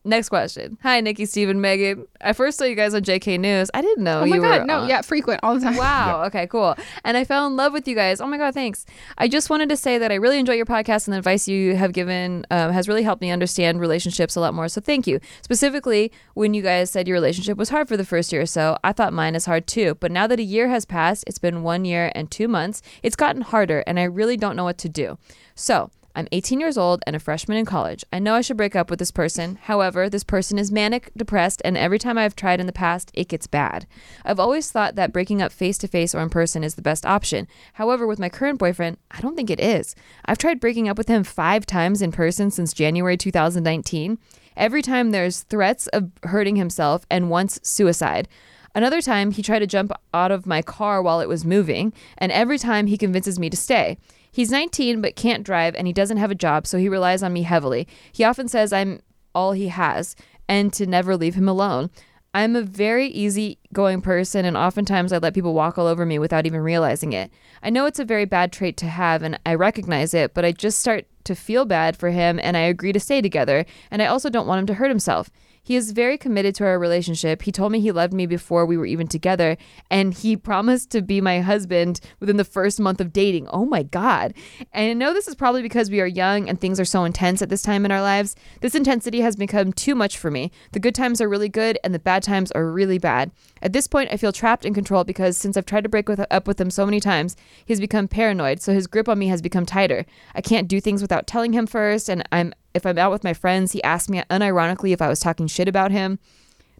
Next 0.07 0.29
question. 0.29 0.77
Hi, 0.83 1.01
Nikki, 1.01 1.25
Steven, 1.25 1.63
Megan. 1.63 2.07
I 2.21 2.35
first 2.35 2.59
saw 2.59 2.65
you 2.65 2.75
guys 2.75 2.93
on 2.93 3.01
JK 3.01 3.41
News. 3.41 3.71
I 3.73 3.81
didn't 3.81 4.05
know 4.05 4.21
Oh 4.21 4.27
my 4.27 4.37
you 4.37 4.43
god, 4.43 4.61
were 4.61 4.67
no, 4.67 4.81
on- 4.81 4.89
yeah, 4.91 5.01
frequent 5.01 5.41
all 5.43 5.55
the 5.55 5.63
time. 5.63 5.77
Wow. 5.77 6.25
Okay, 6.27 6.47
cool. 6.47 6.75
And 7.05 7.17
I 7.17 7.25
fell 7.25 7.47
in 7.47 7.57
love 7.57 7.73
with 7.73 7.89
you 7.89 7.95
guys. 7.95 8.21
Oh 8.21 8.27
my 8.27 8.37
God, 8.37 8.53
thanks. 8.53 8.85
I 9.17 9.29
just 9.29 9.49
wanted 9.49 9.71
to 9.71 9.79
say 9.79 9.97
that 9.97 10.13
I 10.13 10.17
really 10.17 10.39
enjoy 10.39 10.55
your 10.55 10.67
podcast 10.67 11.07
and 11.07 11.15
the 11.15 11.19
advice 11.19 11.49
you 11.49 11.75
have 11.77 11.93
given 11.95 12.45
um, 12.51 12.71
has 12.73 12.87
really 12.87 13.03
helped 13.03 13.23
me 13.23 13.31
understand 13.31 13.81
relationships 13.81 14.37
a 14.37 14.41
lot 14.41 14.53
more. 14.53 14.69
So 14.69 14.83
thank 14.83 15.07
you. 15.07 15.21
Specifically, 15.41 16.13
when 16.35 16.53
you 16.53 16.61
guys 16.61 16.91
said 16.91 17.09
your 17.09 17.15
relationship 17.15 17.57
was 17.57 17.71
hard 17.71 17.89
for 17.89 17.97
the 17.97 18.05
first 18.05 18.31
year 18.31 18.43
or 18.43 18.47
so, 18.47 18.77
I 18.85 18.93
thought 18.93 19.15
mine 19.15 19.35
is 19.35 19.47
hard 19.47 19.67
too. 19.67 19.95
But 20.01 20.11
now 20.13 20.27
that 20.27 20.39
a 20.39 20.43
year 20.43 20.69
has 20.69 20.85
passed, 20.85 21.25
it's 21.27 21.39
been 21.39 21.63
one 21.63 21.87
year 21.87 22.13
and 22.15 22.31
two 22.31 22.47
months, 22.47 22.83
it's 23.03 23.17
gotten 23.17 23.41
harder 23.41 23.83
and 23.87 23.99
I 23.99 24.05
really 24.05 24.37
don't 24.37 24.55
know 24.57 24.65
what 24.65 24.77
to 24.79 24.89
do. 24.91 25.17
So, 25.55 25.91
I'm 26.17 26.29
18 26.31 26.61
years 26.61 26.79
old 26.79 27.03
and 27.09 27.17
a 27.17 27.19
freshman 27.19 27.59
in 27.59 27.67
college. 27.67 28.05
I 28.13 28.21
know 28.21 28.35
I 28.35 28.41
should 28.41 28.57
break 28.57 28.77
up 28.77 28.89
with 28.89 29.01
this 29.01 29.11
person. 29.11 29.59
However, 29.63 30.09
this 30.09 30.23
person 30.23 30.61
is 30.61 30.71
manic 30.71 31.11
depressed, 31.17 31.61
and 31.65 31.77
every 31.77 31.99
time 31.99 32.17
I've 32.17 32.37
tried 32.37 32.61
in 32.61 32.67
the 32.67 32.73
past, 32.73 33.11
it 33.15 33.29
gets 33.29 33.49
bad. 33.49 33.89
I've 34.25 34.39
always 34.39 34.71
thought 34.71 34.95
that 34.95 35.13
breaking 35.13 35.43
up 35.43 35.51
face 35.51 35.77
to 35.79 35.89
face 35.89 36.15
or 36.15 36.21
in 36.21 36.31
person 36.31 36.63
is 36.63 36.77
the 36.77 36.83
best 36.83 37.05
option. 37.05 37.49
However, 37.73 38.07
with 38.07 38.21
my 38.21 38.29
current 38.29 38.61
boyfriend, 38.61 38.99
I 39.11 39.21
don't 39.21 39.35
think 39.35 39.51
it 39.51 39.59
is. 39.59 39.97
I've 40.25 40.39
tried 40.39 40.61
breaking 40.61 40.89
up 40.89 40.97
with 40.97 41.09
him 41.09 41.25
five 41.25 41.67
times 41.67 42.01
in 42.01 42.13
person 42.13 42.53
since 42.53 42.73
January 42.73 43.17
2019. 43.17 44.19
Every 44.57 44.83
time 44.83 45.11
there's 45.11 45.41
threats 45.41 45.89
of 45.89 46.13
hurting 46.23 46.55
himself 46.55 47.05
and 47.11 47.29
once 47.29 47.59
suicide. 47.65 48.29
Another 48.77 49.01
time, 49.01 49.31
he 49.31 49.43
tried 49.43 49.61
to 49.61 49.67
jump 49.67 49.93
out 50.13 50.33
of 50.33 50.47
my 50.47 50.61
car 50.61 51.01
while 51.01 51.21
it 51.21 51.29
was 51.29 51.45
moving, 51.45 51.93
and 52.19 52.33
every 52.33 52.59
time 52.59 52.87
he 52.87 52.99
convinces 52.99 53.39
me 53.39 53.49
to 53.49 53.57
stay. 53.57 53.99
He's 54.35 54.51
19 54.51 55.01
but 55.01 55.15
can't 55.15 55.45
drive 55.45 55.77
and 55.77 55.87
he 55.87 55.93
doesn't 55.93 56.17
have 56.17 56.33
a 56.33 56.35
job, 56.35 56.67
so 56.67 56.77
he 56.77 56.89
relies 56.89 57.23
on 57.23 57.33
me 57.33 57.43
heavily. 57.43 57.87
He 58.13 58.25
often 58.25 58.49
says 58.49 58.73
I'm 58.73 59.01
all 59.33 59.53
he 59.53 59.69
has 59.69 60.17
and 60.49 60.73
to 60.73 60.87
never 60.87 61.17
leave 61.17 61.37
him 61.37 61.49
alone. 61.49 61.89
I'm 62.35 62.57
a 62.57 62.63
very 62.63 63.07
easygoing 63.07 64.01
person, 64.01 64.45
and 64.45 64.57
oftentimes 64.57 65.13
I 65.13 65.19
let 65.19 65.35
people 65.35 65.55
walk 65.55 65.79
all 65.79 65.87
over 65.87 66.05
me 66.05 66.19
without 66.19 66.47
even 66.47 66.63
realizing 66.63 67.13
it. 67.13 67.31
I 67.63 67.71
know 67.71 67.87
it's 67.87 68.01
a 68.01 68.05
very 68.05 68.25
bad 68.25 68.53
trait 68.53 68.77
to 68.79 68.87
have, 68.87 69.23
and 69.23 69.39
I 69.47 69.55
recognize 69.55 70.15
it, 70.15 70.35
but 70.35 70.45
I 70.45 70.51
just 70.51 70.81
start 70.81 71.07
to 71.25 71.37
feel 71.37 71.65
bad 71.65 71.97
for 71.97 72.11
him, 72.11 72.41
and 72.43 72.57
I 72.57 72.63
agree 72.63 72.93
to 72.93 72.99
stay 72.99 73.23
together, 73.23 73.65
and 73.89 74.03
I 74.03 74.07
also 74.07 74.31
don't 74.31 74.49
want 74.49 74.59
him 74.59 74.67
to 74.67 74.75
hurt 74.75 74.89
himself. 74.89 75.31
He 75.65 75.77
is 75.77 75.93
very 75.93 76.19
committed 76.19 76.55
to 76.57 76.65
our 76.65 76.79
relationship. 76.79 77.41
He 77.41 77.51
told 77.51 77.73
me 77.73 77.81
he 77.81 77.91
loved 77.91 78.13
me 78.13 78.27
before 78.27 78.67
we 78.67 78.77
were 78.77 78.85
even 78.85 79.09
together, 79.09 79.57
and 79.91 80.13
he 80.13 80.37
promised 80.37 80.91
to 80.91 81.01
be 81.01 81.23
my 81.23 81.41
husband 81.41 82.01
within 82.21 82.37
the 82.37 82.45
first 82.45 82.79
month 82.79 83.01
of 83.01 83.15
dating. 83.15 83.49
Oh 83.49 83.65
my 83.65 83.83
God. 83.83 84.35
And 84.73 84.91
I 84.91 84.93
know 84.93 85.15
this 85.15 85.27
is 85.27 85.35
probably 85.35 85.63
because 85.63 85.91
we 85.91 86.03
are 86.03 86.07
young 86.07 86.51
and 86.51 86.61
things 86.61 86.79
are 86.79 86.85
so 86.85 87.05
intense 87.05 87.41
at 87.41 87.49
this 87.49 87.63
time 87.63 87.87
in 87.87 87.91
our 87.91 88.03
lives. 88.03 88.37
This 88.61 88.75
intensity 88.75 89.23
has 89.23 89.37
become 89.37 89.73
too 89.73 89.95
much 89.95 90.19
for 90.19 90.31
me. 90.31 90.53
The 90.73 90.81
good 90.81 90.95
times 90.95 91.23
are 91.23 91.29
really 91.31 91.49
good, 91.49 91.79
and 91.83 91.95
the 91.95 91.99
bad 91.99 92.23
times 92.23 92.53
are 92.53 92.71
really 92.71 92.99
bad. 92.99 93.33
At 93.63 93.73
this 93.73 93.87
point, 93.87 94.11
I 94.13 94.19
feel 94.19 94.33
trapped 94.33 94.67
in 94.67 94.75
control 94.75 95.03
because 95.03 95.39
since 95.39 95.57
I've 95.57 95.65
tried 95.65 95.85
to 95.85 95.89
break 95.89 96.11
with, 96.11 96.21
up 96.31 96.47
with 96.47 96.61
him 96.61 96.71
so 96.71 96.85
many 96.85 97.01
times, 97.01 97.37
he's 97.65 97.81
become 97.81 98.07
paranoid, 98.07 98.61
so 98.61 98.75
his 98.75 98.87
grip 98.87 99.09
on 99.09 99.19
me 99.19 99.29
has 99.29 99.41
become 99.41 99.65
tighter. 99.65 100.05
I 100.35 100.43
can't 100.43 100.69
do 100.69 100.79
things 100.79 101.01
without 101.01 101.27
telling 101.27 101.55
him 101.55 101.67
first, 101.67 102.11
and 102.11 102.23
I'm 102.31 102.53
if 102.75 102.85
I'm 102.85 102.99
out 102.99 103.11
with 103.13 103.25
my 103.25 103.35
friends, 103.35 103.73
he 103.73 103.83
asks 103.83 104.09
me 104.09 104.23
unironically 104.31 104.93
if 104.93 105.01
I 105.01 105.09
was 105.09 105.21
talking 105.21 105.47
shit 105.47 105.69
about 105.69 105.91
him. 105.93 106.19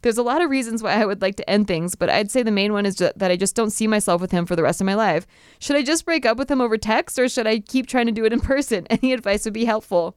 There's 0.03 0.19
a 0.19 0.23
lot 0.23 0.43
of 0.43 0.51
reasons 0.51 0.83
why 0.83 0.93
I 1.01 1.07
would 1.07 1.23
like 1.23 1.37
to 1.37 1.49
end 1.49 1.67
things, 1.67 1.95
but 1.95 2.11
I'd 2.11 2.31
say 2.31 2.43
the 2.43 2.51
main 2.51 2.75
one 2.75 2.85
is 2.85 2.97
that 2.97 3.23
I 3.23 3.37
just 3.37 3.57
don't 3.57 3.71
see 3.71 3.87
myself 3.87 4.21
with 4.21 4.33
him 4.33 4.45
for 4.45 4.55
the 4.55 4.63
rest 4.63 4.83
of 4.83 4.85
my 4.85 4.95
life. 4.95 5.27
Should 5.61 5.77
I 5.77 5.83
just 5.83 6.05
break 6.05 6.27
up 6.27 6.37
with 6.37 6.51
him 6.51 6.61
over 6.61 6.77
text 6.77 7.19
or 7.19 7.27
should 7.27 7.47
I 7.47 7.61
keep 7.61 7.87
trying 7.87 8.07
to 8.07 8.13
do 8.13 8.27
it 8.27 8.33
in 8.33 8.41
person? 8.53 8.87
Any 8.91 9.15
advice 9.15 9.47
would 9.47 9.55
be 9.55 9.65
helpful. 9.65 10.17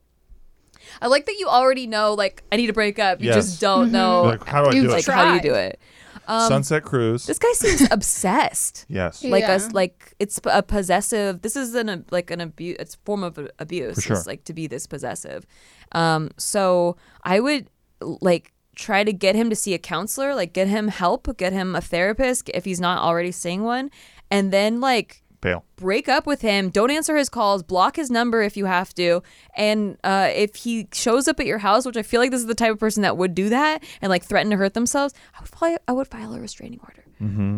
I 1.01 1.07
like 1.07 1.25
that 1.25 1.37
you 1.39 1.47
already 1.47 1.87
know, 1.87 2.13
like, 2.13 2.43
I 2.51 2.55
need 2.57 2.67
to 2.67 2.73
break 2.73 2.99
up. 2.99 3.21
You 3.21 3.27
Yes. 3.27 3.35
just 3.35 3.61
don't 3.61 3.85
mm-hmm. 3.85 3.93
know, 3.93 4.23
Like, 4.23 4.45
how 4.45 4.63
do 4.63 4.69
I 4.69 4.73
do 4.73 4.87
like, 4.89 4.99
it? 4.99 5.05
try. 5.05 5.15
how 5.15 5.29
do 5.29 5.35
you 5.35 5.41
do 5.41 5.53
it. 5.57 5.79
Sunset 6.27 6.83
Cruise. 6.83 7.25
This 7.25 7.39
guy 7.39 7.51
seems 7.53 7.87
obsessed. 7.91 8.85
yes. 8.87 9.23
Like 9.23 9.43
Yeah. 9.43 9.53
us, 9.53 9.71
like 9.71 10.13
it's 10.19 10.39
a 10.45 10.63
possessive. 10.63 11.41
This 11.41 11.55
is 11.55 11.75
an 11.75 12.05
like 12.11 12.31
an 12.31 12.41
abuse. 12.41 12.77
It's 12.79 12.95
a 12.95 12.99
form 13.05 13.23
of 13.23 13.37
abuse. 13.59 13.95
For 13.95 14.01
sure. 14.01 14.17
It's 14.17 14.27
like 14.27 14.43
to 14.45 14.53
be 14.53 14.67
this 14.67 14.87
possessive. 14.87 15.45
Um, 15.91 16.31
so 16.37 16.97
I 17.23 17.39
would 17.39 17.69
like 18.01 18.53
try 18.75 19.03
to 19.03 19.11
get 19.13 19.35
him 19.35 19.49
to 19.49 19.55
see 19.55 19.73
a 19.73 19.79
counselor, 19.79 20.35
like 20.35 20.53
get 20.53 20.67
him 20.67 20.87
help, 20.89 21.35
get 21.37 21.51
him 21.53 21.75
a 21.75 21.81
therapist 21.81 22.49
if 22.53 22.63
he's 22.65 22.79
not 22.79 23.01
already 23.01 23.31
seeing 23.31 23.63
one, 23.63 23.89
and 24.29 24.51
then 24.53 24.79
like 24.79 25.23
Bail. 25.41 25.63
break 25.75 26.09
up 26.09 26.25
with 26.25 26.41
him. 26.41 26.69
Don't 26.69 26.89
answer 26.89 27.15
his 27.15 27.29
calls. 27.29 27.63
Block 27.63 27.95
his 27.95 28.09
number 28.09 28.41
if 28.41 28.57
you 28.57 28.65
have 28.65 28.93
to. 28.95 29.21
And 29.55 29.97
uh, 30.03 30.29
if 30.33 30.55
he 30.55 30.87
shows 30.93 31.27
up 31.27 31.39
at 31.39 31.45
your 31.45 31.59
house, 31.59 31.85
which 31.85 31.97
I 31.97 32.01
feel 32.01 32.19
like 32.19 32.31
this 32.31 32.41
is 32.41 32.47
the 32.47 32.55
type 32.55 32.71
of 32.71 32.79
person 32.79 33.03
that 33.03 33.17
would 33.17 33.35
do 33.35 33.49
that 33.49 33.83
and 34.01 34.09
like 34.09 34.23
threaten 34.23 34.49
to 34.51 34.57
hurt 34.57 34.73
themselves, 34.73 35.13
I 35.35 35.41
would 35.41 35.51
probably 35.51 35.77
I 35.87 35.91
would 35.91 36.07
file 36.07 36.33
a 36.33 36.39
restraining 36.39 36.79
order. 36.83 37.03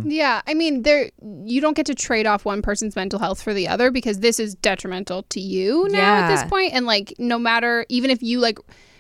Yeah, 0.06 0.42
I 0.48 0.54
mean, 0.54 0.84
there 0.84 1.10
you 1.44 1.60
don't 1.60 1.76
get 1.76 1.86
to 1.88 1.96
trade 1.96 2.26
off 2.26 2.46
one 2.46 2.62
person's 2.62 2.96
mental 2.96 3.20
health 3.20 3.42
for 3.42 3.54
the 3.54 3.68
other 3.68 3.92
because 3.92 4.20
this 4.20 4.40
is 4.40 4.56
detrimental 4.56 5.24
to 5.24 5.42
you 5.42 5.88
now 5.90 6.16
at 6.16 6.30
this 6.30 6.50
point. 6.50 6.74
And 6.74 6.86
like, 6.86 7.14
no 7.18 7.38
matter 7.38 7.86
even 7.90 8.10
if 8.10 8.24
you 8.24 8.40
like 8.40 8.58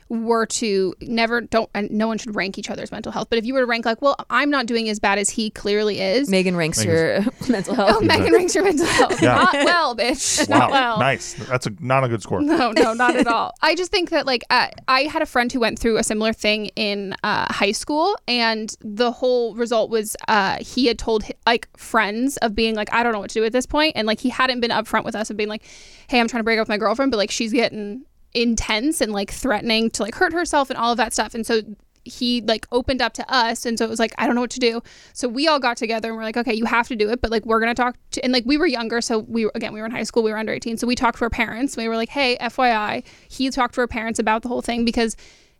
were 0.09 0.45
to 0.47 0.93
never 1.01 1.41
don't 1.41 1.69
and 1.75 1.89
no 1.91 2.07
one 2.07 2.17
should 2.17 2.35
rank 2.35 2.57
each 2.57 2.69
other's 2.69 2.91
mental 2.91 3.11
health, 3.11 3.27
but 3.29 3.37
if 3.37 3.45
you 3.45 3.53
were 3.53 3.61
to 3.61 3.65
rank 3.65 3.85
like, 3.85 4.01
well, 4.01 4.15
I'm 4.29 4.49
not 4.49 4.65
doing 4.65 4.89
as 4.89 4.99
bad 4.99 5.19
as 5.19 5.29
he 5.29 5.51
clearly 5.51 6.01
is. 6.01 6.29
Megan 6.29 6.55
ranks 6.55 6.83
your 6.83 7.21
mental 7.49 7.75
health. 7.75 7.97
Oh, 7.97 8.01
Megan 8.01 8.33
ranks 8.33 8.55
your 8.55 8.63
mental 8.63 8.87
health. 8.87 9.21
Yeah. 9.21 9.35
Not 9.35 9.53
well, 9.53 9.95
bitch. 9.95 10.49
Wow. 10.49 10.57
Not 10.57 10.71
well. 10.71 10.99
Nice. 10.99 11.33
That's 11.33 11.67
a 11.67 11.71
not 11.79 12.03
a 12.03 12.09
good 12.09 12.21
score. 12.21 12.41
No, 12.41 12.71
no, 12.71 12.93
not 12.93 13.15
at 13.15 13.27
all. 13.27 13.53
I 13.61 13.75
just 13.75 13.91
think 13.91 14.09
that 14.09 14.25
like 14.25 14.43
uh, 14.49 14.67
I 14.87 15.03
had 15.03 15.21
a 15.21 15.25
friend 15.27 15.51
who 15.51 15.59
went 15.59 15.77
through 15.79 15.97
a 15.97 16.03
similar 16.03 16.33
thing 16.33 16.67
in 16.75 17.13
uh, 17.23 17.51
high 17.53 17.71
school, 17.71 18.17
and 18.27 18.75
the 18.81 19.11
whole 19.11 19.55
result 19.55 19.89
was 19.89 20.15
uh, 20.27 20.57
he 20.61 20.87
had 20.87 20.97
told 20.97 21.23
hi- 21.23 21.33
like 21.45 21.67
friends 21.77 22.37
of 22.37 22.55
being 22.55 22.75
like, 22.75 22.91
I 22.93 23.03
don't 23.03 23.13
know 23.13 23.19
what 23.19 23.29
to 23.31 23.39
do 23.39 23.45
at 23.45 23.51
this 23.51 23.65
point, 23.65 23.93
and 23.95 24.07
like 24.07 24.19
he 24.19 24.29
hadn't 24.29 24.59
been 24.59 24.71
upfront 24.71 25.05
with 25.05 25.15
us 25.15 25.29
of 25.29 25.37
being 25.37 25.49
like, 25.49 25.63
Hey, 26.07 26.19
I'm 26.19 26.27
trying 26.27 26.39
to 26.39 26.43
break 26.43 26.57
up 26.57 26.63
with 26.63 26.69
my 26.69 26.77
girlfriend, 26.77 27.11
but 27.11 27.17
like 27.17 27.29
she's 27.31 27.53
getting 27.53 28.03
intense 28.33 29.01
and 29.01 29.11
like 29.11 29.31
threatening 29.31 29.89
to 29.91 30.03
like 30.03 30.15
hurt 30.15 30.33
herself 30.33 30.69
and 30.69 30.77
all 30.77 30.91
of 30.91 30.97
that 30.97 31.13
stuff, 31.13 31.33
and 31.33 31.45
so 31.45 31.61
he 32.05 32.41
like 32.41 32.67
opened 32.71 33.01
up 33.01 33.13
to 33.13 33.33
us. 33.33 33.65
And 33.65 33.77
so 33.77 33.85
it 33.85 33.89
was 33.89 33.99
like 33.99 34.13
i 34.17 34.25
don't 34.25 34.35
know 34.35 34.41
what 34.41 34.49
to 34.51 34.59
do. 34.59 34.81
So 35.13 35.27
we 35.27 35.47
all 35.47 35.59
got 35.59 35.77
together 35.77 36.09
and 36.09 36.17
we're 36.17 36.23
like 36.23 36.37
okay 36.37 36.53
you 36.53 36.65
have 36.65 36.87
to 36.87 36.95
do 36.95 37.09
it 37.09 37.21
but 37.21 37.31
like 37.31 37.45
we're 37.45 37.59
gonna 37.59 37.75
talk 37.75 37.97
to 38.11 38.23
and 38.23 38.33
like 38.33 38.45
we 38.45 38.57
were 38.57 38.65
younger. 38.65 39.01
So 39.01 39.19
we 39.19 39.49
again 39.55 39.73
we 39.73 39.79
were 39.79 39.85
in 39.85 39.91
high 39.91 40.03
school. 40.03 40.23
We 40.23 40.31
were 40.31 40.37
under 40.37 40.53
18 40.53 40.77
so 40.77 40.87
we 40.87 40.95
talked 40.95 41.19
to 41.19 41.25
our 41.25 41.29
parents. 41.29 41.77
We 41.77 41.87
were 41.87 41.95
like 41.95 42.09
hey 42.09 42.37
fyi 42.41 43.03
he 43.29 43.49
talked 43.49 43.75
to 43.75 43.81
our 43.81 43.87
parents 43.87 44.19
about 44.19 44.41
the 44.41 44.49
whole 44.49 44.61
thing 44.61 44.85
because 44.85 45.15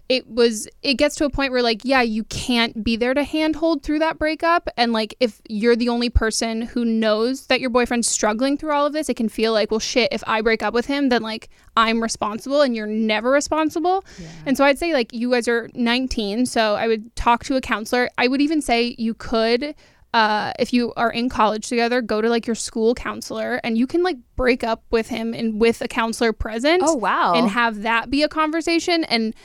it 0.10 0.28
was 0.28 0.67
it 0.82 0.95
gets 0.95 1.15
to 1.15 1.24
a 1.24 1.30
point 1.30 1.52
where 1.52 1.62
like 1.62 1.82
yeah 1.86 2.02
you 2.02 2.24
can't 2.26 2.84
be 2.84 2.95
there 2.95 3.13
to 3.13 3.24
handhold 3.24 3.84
through 3.84 4.00
that 4.00 4.17
breakup 4.17 4.67
and 4.76 4.91
like 4.91 5.15
if 5.19 5.39
you're 5.48 5.76
the 5.76 5.88
only 5.88 6.10
person 6.10 6.63
who 6.63 6.84
knows 6.84 7.45
that 7.45 7.62
your 7.62 7.69
boyfriend's 7.69 8.08
struggling 8.08 8.58
through 8.58 8.72
all 8.72 8.88
of 8.88 8.91
this 8.91 9.08
it 9.08 9.15
can 9.15 9.30
feel 9.30 9.54
like 9.54 9.69
well 9.69 9.80
shit 9.80 10.12
if 10.12 10.24
i 10.28 10.41
break 10.41 10.63
up 10.63 10.74
with 10.74 10.88
him 10.88 11.10
then 11.10 11.22
like 11.22 11.48
i'm 11.78 12.02
responsible 12.02 12.62
and 12.62 12.76
you're 12.76 12.88
never 12.88 13.30
responsible 13.30 14.04
and 14.48 14.58
so 14.58 14.65
i'd 14.65 14.80
say 14.80 14.93
like 14.93 15.13
you 15.13 15.32
guys 15.32 15.48
are 15.48 15.69
19 15.76 16.48
so 16.48 16.76
i 16.76 16.88
would 16.88 17.15
talk 17.15 17.43
to 17.43 17.56
a 17.56 17.62
counselor 17.62 18.10
i 18.17 18.28
would 18.28 18.41
even 18.41 18.62
say 18.62 18.95
you 18.98 19.13
could 19.13 19.76
uh, 20.12 20.52
if 20.58 20.74
you 20.74 20.91
are 20.98 21.12
in 21.12 21.30
college 21.30 21.67
together, 21.67 22.02
go 22.02 22.19
to 22.19 22.30
like 22.30 22.48
your 22.48 22.56
school 22.56 22.95
counselor 22.95 23.62
and 23.63 23.78
you 23.78 23.86
can 23.86 24.02
like 24.02 24.17
break 24.36 24.63
up 24.63 24.84
with 24.89 25.08
him 25.08 25.36
and 25.36 25.62
with 25.62 25.82
a 25.82 25.88
counselor 25.88 26.34
present. 26.34 26.82
Oh, 26.84 26.95
wow. 26.95 27.36
And 27.36 27.48
have 27.48 27.84
that 27.84 28.10
be 28.10 28.24
a 28.24 28.28
conversation. 28.28 29.04
And 29.04 29.36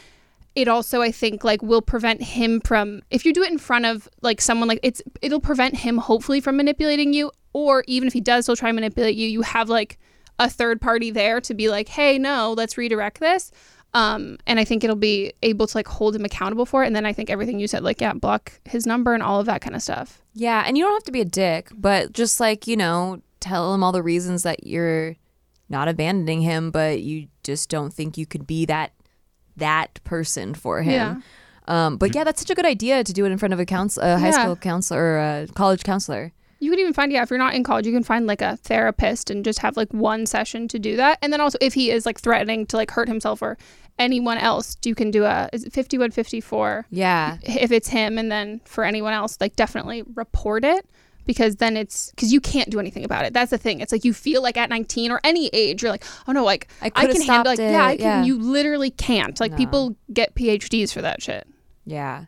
it 0.55 0.69
also 0.69 1.03
i 1.03 1.11
think 1.11 1.45
like 1.45 1.63
will 1.63 1.83
prevent 1.83 2.23
him 2.23 2.61
from 2.61 3.03
if 3.11 3.25
you 3.25 3.33
do 3.33 3.43
it 3.43 3.51
in 3.51 3.59
front 3.59 3.85
of 3.85 4.09
like 4.23 4.41
someone 4.41 4.69
like 4.69 4.81
it's 4.83 5.03
it'll 5.23 5.41
prevent 5.41 5.77
him 5.77 5.99
hopefully 5.99 6.41
from 6.41 6.57
manipulating 6.57 7.13
you 7.13 7.31
or 7.53 7.85
even 7.87 8.07
if 8.07 8.13
he 8.13 8.21
does 8.21 8.45
still 8.45 8.57
try 8.57 8.69
and 8.69 8.77
manipulate 8.77 9.17
you 9.17 9.27
you 9.27 9.43
have 9.43 9.69
like 9.69 9.99
a 10.39 10.49
third 10.49 10.81
party 10.81 11.11
there 11.11 11.41
to 11.41 11.55
be 11.55 11.69
like 11.69 11.89
hey 11.89 12.19
no 12.19 12.53
let's 12.57 12.77
redirect 12.77 13.21
this 13.21 13.51
Um, 13.95 14.39
and 14.45 14.59
I 14.59 14.65
think 14.65 14.83
it'll 14.83 14.97
be 14.97 15.35
able 15.41 15.69
to 15.69 15.79
like 15.79 15.87
hold 15.87 16.17
him 16.17 16.25
accountable 16.25 16.67
for 16.67 16.83
it. 16.83 16.89
And 16.89 16.97
then 16.97 17.07
I 17.07 17.13
think 17.13 17.31
everything 17.31 17.61
you 17.61 17.69
said, 17.69 17.85
like, 17.85 18.01
yeah, 18.01 18.13
block 18.13 18.53
his 18.65 18.87
number 18.87 19.15
and 19.15 19.23
all 19.23 19.39
of 19.39 19.47
that 19.47 19.61
kind 19.61 19.77
of 19.77 19.83
stuff. 19.83 20.21
Yeah, 20.33 20.65
and 20.67 20.77
you 20.77 20.83
don't 20.83 20.95
have 20.95 21.05
to 21.05 21.13
be 21.13 21.21
a 21.21 21.25
dick, 21.25 21.71
but 21.73 22.13
just 22.13 22.41
like, 22.41 22.67
you 22.67 22.77
know, 22.77 23.23
tell 23.39 23.73
him 23.73 23.85
all 23.85 23.93
the 23.93 24.03
reasons 24.03 24.43
that 24.43 24.67
you're 24.67 25.15
not 25.69 25.87
abandoning 25.87 26.41
him, 26.43 26.73
but 26.73 27.03
you 27.03 27.29
just 27.45 27.71
don't 27.71 27.95
think 27.95 28.19
you 28.19 28.27
could 28.27 28.49
be 28.49 28.67
that 28.67 28.94
that 29.57 30.03
person 30.05 30.55
for 30.55 30.83
him. 30.83 30.93
Yeah. 30.93 31.17
Um, 31.67 31.97
but 31.97 32.15
yeah, 32.15 32.25
that's 32.25 32.41
such 32.41 32.51
a 32.51 32.55
good 32.55 32.67
idea 32.67 33.03
to 33.05 33.13
do 33.13 33.25
it 33.25 33.33
in 33.33 33.39
front 33.39 33.55
of 33.55 33.61
a 33.61 33.65
counsel, 33.65 34.03
a 34.03 34.19
high 34.19 34.27
Yeah. 34.29 34.43
school 34.43 34.57
counselor 34.57 35.01
or 35.01 35.19
a 35.19 35.47
college 35.55 35.83
counselor. 35.83 36.33
You 36.61 36.71
can 36.71 36.79
even 36.81 36.93
find, 36.93 37.13
yeah, 37.13 37.23
if 37.23 37.31
you're 37.31 37.39
not 37.39 37.55
in 37.55 37.63
college, 37.65 37.87
you 37.87 37.93
can 37.93 38.03
find 38.05 38.27
like 38.27 38.41
a 38.43 38.57
therapist 38.59 39.31
and 39.31 39.45
just 39.45 39.59
have 39.61 39.77
like 39.77 39.93
one 39.93 40.25
session 40.27 40.67
to 40.69 40.79
do 40.79 40.97
that. 40.97 41.19
And 41.23 41.33
then 41.33 41.41
also, 41.41 41.59
if 41.61 41.75
he 41.75 41.91
is 41.91 42.07
like 42.07 42.19
threatening 42.21 42.65
to 42.67 42.77
like 42.77 42.91
hurt 42.91 43.09
himself 43.09 43.43
or 43.43 43.59
anyone 43.99 44.39
else, 44.39 44.77
you 44.85 44.95
can 44.95 45.11
do 45.11 45.25
a 45.25 45.49
is 45.53 45.65
it 45.65 45.73
5154 45.75 46.87
Yeah. 46.91 47.39
if 47.43 47.71
it's 47.71 47.89
him. 47.89 48.19
And 48.19 48.31
then 48.31 48.61
for 48.65 48.85
anyone 48.85 49.13
else, 49.13 49.37
like 49.41 49.57
definitely 49.57 50.05
report 50.15 50.65
it 50.65 50.87
because 51.27 51.57
then 51.57 51.77
it's 51.77 52.11
because 52.11 52.33
you 52.33 52.41
can't 52.41 52.71
do 52.71 52.79
anything 52.81 53.05
about 53.05 53.25
it. 53.25 53.33
That's 53.33 53.51
the 53.51 53.59
thing. 53.59 53.81
It's 53.81 53.93
like 53.93 54.05
you 54.05 54.13
feel 54.13 54.43
like 54.43 54.57
at 54.57 54.71
19 54.71 55.11
or 55.11 55.21
any 55.25 55.49
age, 55.53 55.83
you're 55.83 55.91
like, 55.93 56.05
oh 56.29 56.33
no, 56.33 56.45
like 56.45 56.69
I 56.83 56.87
I, 56.95 57.07
can 57.07 57.21
handle 57.23 57.53
like, 57.53 57.57
stopped 57.57 57.59
yeah, 57.61 57.89
it, 57.89 57.93
I 57.93 57.97
can. 57.97 58.05
yeah. 58.05 58.25
You 58.25 58.39
literally 58.39 58.91
can't. 58.91 59.39
Like 59.41 59.53
No. 59.53 59.57
people 59.57 59.97
get 60.13 60.35
PhDs 60.35 60.93
for 60.93 61.03
that 61.03 61.23
shit. 61.23 61.47
Yeah. 61.87 62.27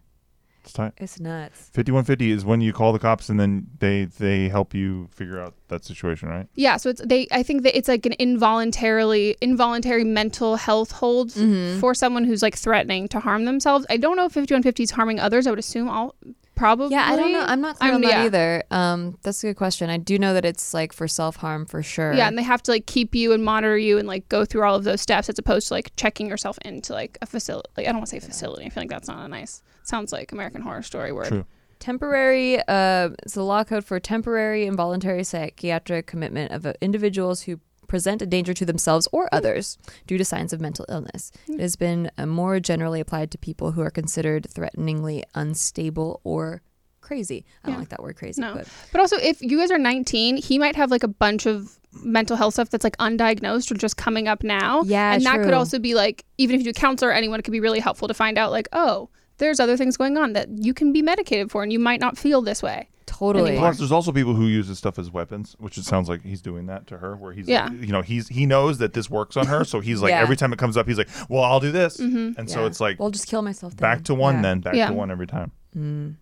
It's 0.63 0.73
tight. 0.73 0.95
It's 0.97 1.21
nuts. 1.21 1.71
5150 1.75 2.33
is 2.33 2.45
when 2.45 2.61
you 2.61 2.73
call 2.73 2.93
the 2.93 2.99
cops 2.99 3.29
and 3.29 3.39
then 3.39 3.69
they 3.79 4.07
they 4.07 4.49
help 4.49 4.75
you 4.75 5.07
figure 5.13 5.39
out 5.41 5.55
that 5.69 5.85
situation, 5.85 6.29
right? 6.29 6.49
Yeah, 6.57 6.77
so 6.77 6.91
it's 6.91 7.01
they. 7.07 7.29
I 7.31 7.45
think 7.45 7.63
that 7.63 7.79
it's 7.79 7.87
like 7.87 8.05
an 8.05 8.15
involuntarily 8.19 9.37
involuntary 9.41 10.03
mental 10.05 10.57
health 10.57 10.91
hold 10.91 11.31
Mm-hmm. 11.31 11.79
for 11.81 11.95
someone 11.95 12.25
who's 12.25 12.43
like 12.43 12.57
threatening 12.57 13.07
to 13.09 13.21
harm 13.21 13.45
themselves. 13.45 13.87
I 13.91 13.97
don't 13.97 14.17
know 14.17 14.25
if 14.25 14.33
5150 14.33 14.83
is 14.83 14.91
harming 14.91 15.21
others. 15.21 15.47
I 15.47 15.51
would 15.51 15.59
assume 15.59 15.89
all 15.89 16.15
probably. 16.57 16.89
Yeah, 16.91 17.07
I 17.09 17.15
don't 17.15 17.33
know. 17.33 17.45
I'm 17.47 17.61
not 17.61 17.79
clear 17.79 17.91
I'm- 17.91 17.97
on 17.97 18.01
that 18.01 18.11
yeah. 18.11 18.25
either. 18.25 18.63
Um, 18.73 19.19
that's 19.23 19.45
a 19.45 19.49
good 19.49 19.57
question. 19.57 19.89
I 19.89 19.99
do 19.99 20.19
know 20.19 20.35
that 20.35 20.45
it's 20.45 20.75
like 20.75 20.93
for 20.93 21.07
self 21.07 21.37
harm 21.37 21.67
for 21.67 21.83
sure. 21.83 22.13
Yeah, 22.15 22.27
and 22.27 22.37
they 22.37 22.43
have 22.43 22.63
to 22.65 22.73
like 22.73 22.87
keep 22.87 23.15
you 23.15 23.33
and 23.33 23.45
monitor 23.45 23.79
you 23.79 23.99
and 23.99 24.09
like 24.09 24.29
go 24.29 24.45
through 24.45 24.65
all 24.65 24.75
of 24.75 24.85
those 24.85 25.01
steps 25.01 25.29
as 25.29 25.39
opposed 25.39 25.69
to 25.69 25.75
like 25.75 25.95
checking 25.97 26.27
yourself 26.27 26.59
into 26.65 26.93
like 26.93 27.19
a 27.23 27.27
facility. 27.27 27.69
Like 27.77 27.87
I 27.87 27.91
don't 27.91 27.99
want 27.99 28.09
to 28.09 28.21
say 28.21 28.27
facility. 28.27 28.65
I 28.65 28.71
feel 28.71 28.83
like 28.83 28.91
that's 28.91 29.09
not 29.09 29.25
a 29.25 29.29
nice. 29.29 29.63
Sounds 29.85 30.13
like 30.13 30.33
American 30.33 30.63
Horror 30.63 30.83
Story 30.83 31.13
word. 31.13 31.29
True. 31.29 31.47
Temporary, 31.79 32.59
uh, 32.67 33.11
it's 33.23 33.37
a 33.37 33.43
law 33.43 33.63
code 33.63 33.85
for 33.85 34.01
temporary 34.01 34.67
involuntary 34.67 35.23
psychiatric 35.23 36.07
commitment 36.07 36.51
of 36.51 36.65
uh, 36.67 36.73
individuals 36.81 37.43
who 37.43 37.61
present 37.87 38.23
a 38.23 38.27
danger 38.27 38.53
to 38.55 38.65
themselves 38.65 39.09
or 39.13 39.29
others 39.33 39.79
due 40.07 40.19
to 40.19 40.25
signs 40.25 40.53
of 40.53 40.61
mental 40.61 40.85
illness. 40.89 41.33
It 41.49 41.61
has 41.61 41.77
been 41.77 42.11
uh, 42.19 42.27
more 42.27 42.61
generally 42.61 43.01
applied 43.01 43.31
to 43.33 43.39
people 43.39 43.73
who 43.73 43.81
are 43.83 43.91
considered 43.91 44.47
threateningly 44.51 45.25
unstable 45.35 46.21
or 46.25 46.63
crazy. 47.01 47.45
I 47.63 47.69
don't 47.69 47.79
like 47.79 47.91
that 47.91 48.03
word 48.03 48.17
crazy, 48.17 48.41
No. 48.41 48.55
but 48.55 48.69
But 48.93 49.01
also, 49.01 49.17
if 49.19 49.41
you 49.41 49.59
guys 49.59 49.71
are 49.71 49.79
19, 49.79 50.39
he 50.39 50.59
might 50.59 50.75
have 50.77 50.91
like 50.91 51.05
a 51.05 51.09
bunch 51.09 51.47
of 51.47 51.79
mental 52.03 52.37
health 52.37 52.55
stuff 52.55 52.69
that's 52.71 52.85
like 52.85 52.97
undiagnosed 52.99 53.71
or 53.71 53.75
just 53.75 53.97
coming 53.97 54.29
up 54.29 54.43
now. 54.43 54.83
Yeah, 54.83 55.15
And 55.15 55.25
that 55.25 55.43
could 55.43 55.55
also 55.55 55.79
be 55.79 55.95
like, 55.95 56.25
even 56.37 56.57
if 56.57 56.61
you 56.61 56.65
do 56.65 56.71
a 56.71 56.81
counselor 56.81 57.11
or 57.11 57.15
anyone, 57.15 57.39
it 57.39 57.45
could 57.45 57.53
be 57.53 57.61
really 57.61 57.81
helpful 57.81 58.09
to 58.09 58.15
find 58.15 58.37
out, 58.39 58.51
like, 58.51 58.69
oh, 58.73 59.09
there's 59.39 59.61
other 59.61 59.77
things 59.77 59.97
going 59.97 60.17
on 60.19 60.33
that 60.33 60.49
you 60.51 60.75
can 60.75 60.93
be 60.93 61.01
medicated 61.03 61.51
for 61.51 61.63
and 61.63 61.73
you 61.73 61.79
might 61.79 62.01
not 62.01 62.19
feel 62.19 62.43
this 62.43 62.63
way. 62.63 62.89
Totally. 63.07 63.57
Plus, 63.57 63.79
there's 63.79 63.93
also 63.93 64.13
people 64.13 64.35
who 64.35 64.47
use 64.47 64.69
this 64.69 64.79
stuff 64.79 64.99
as 64.99 65.11
weapons, 65.11 65.57
which 65.59 65.79
it 65.79 65.85
sounds 65.85 66.09
like 66.09 66.23
he's 66.23 66.43
doing 66.43 66.67
that 66.67 66.87
to 66.89 66.99
her. 66.99 67.17
Where 67.17 67.33
he's, 67.33 67.49
Yeah. 67.49 67.71
you 67.73 67.89
know, 67.93 68.03
he's 68.03 68.29
he 68.29 68.47
knows 68.47 68.79
that 68.79 68.93
this 68.93 69.09
works 69.09 69.37
on 69.37 69.47
her, 69.47 69.65
so 69.65 69.81
he's 69.81 70.03
like 70.03 70.11
Yeah. 70.11 70.21
every 70.21 70.37
time 70.37 70.53
it 70.53 70.59
comes 70.59 70.77
up, 70.77 70.87
he's 70.87 70.99
like, 70.99 71.09
well, 71.29 71.43
I'll 71.43 71.61
do 71.61 71.73
this, 71.73 71.97
mm-hmm. 71.99 72.39
and 72.39 72.51
so 72.51 72.67
it's 72.67 72.81
like 72.81 72.99
Well, 73.01 73.11
just 73.11 73.27
kill 73.29 73.43
myself. 73.43 73.77
Then. 73.77 73.81
back 73.91 74.05
to 74.05 74.15
one, 74.15 74.37
Yeah. 74.37 74.43
then 74.43 74.61
back 74.61 74.75
Yeah. 74.75 74.89
to 74.89 74.95
one 74.95 75.11
every 75.11 75.27
time. 75.27 75.53
Mm. 75.77 76.17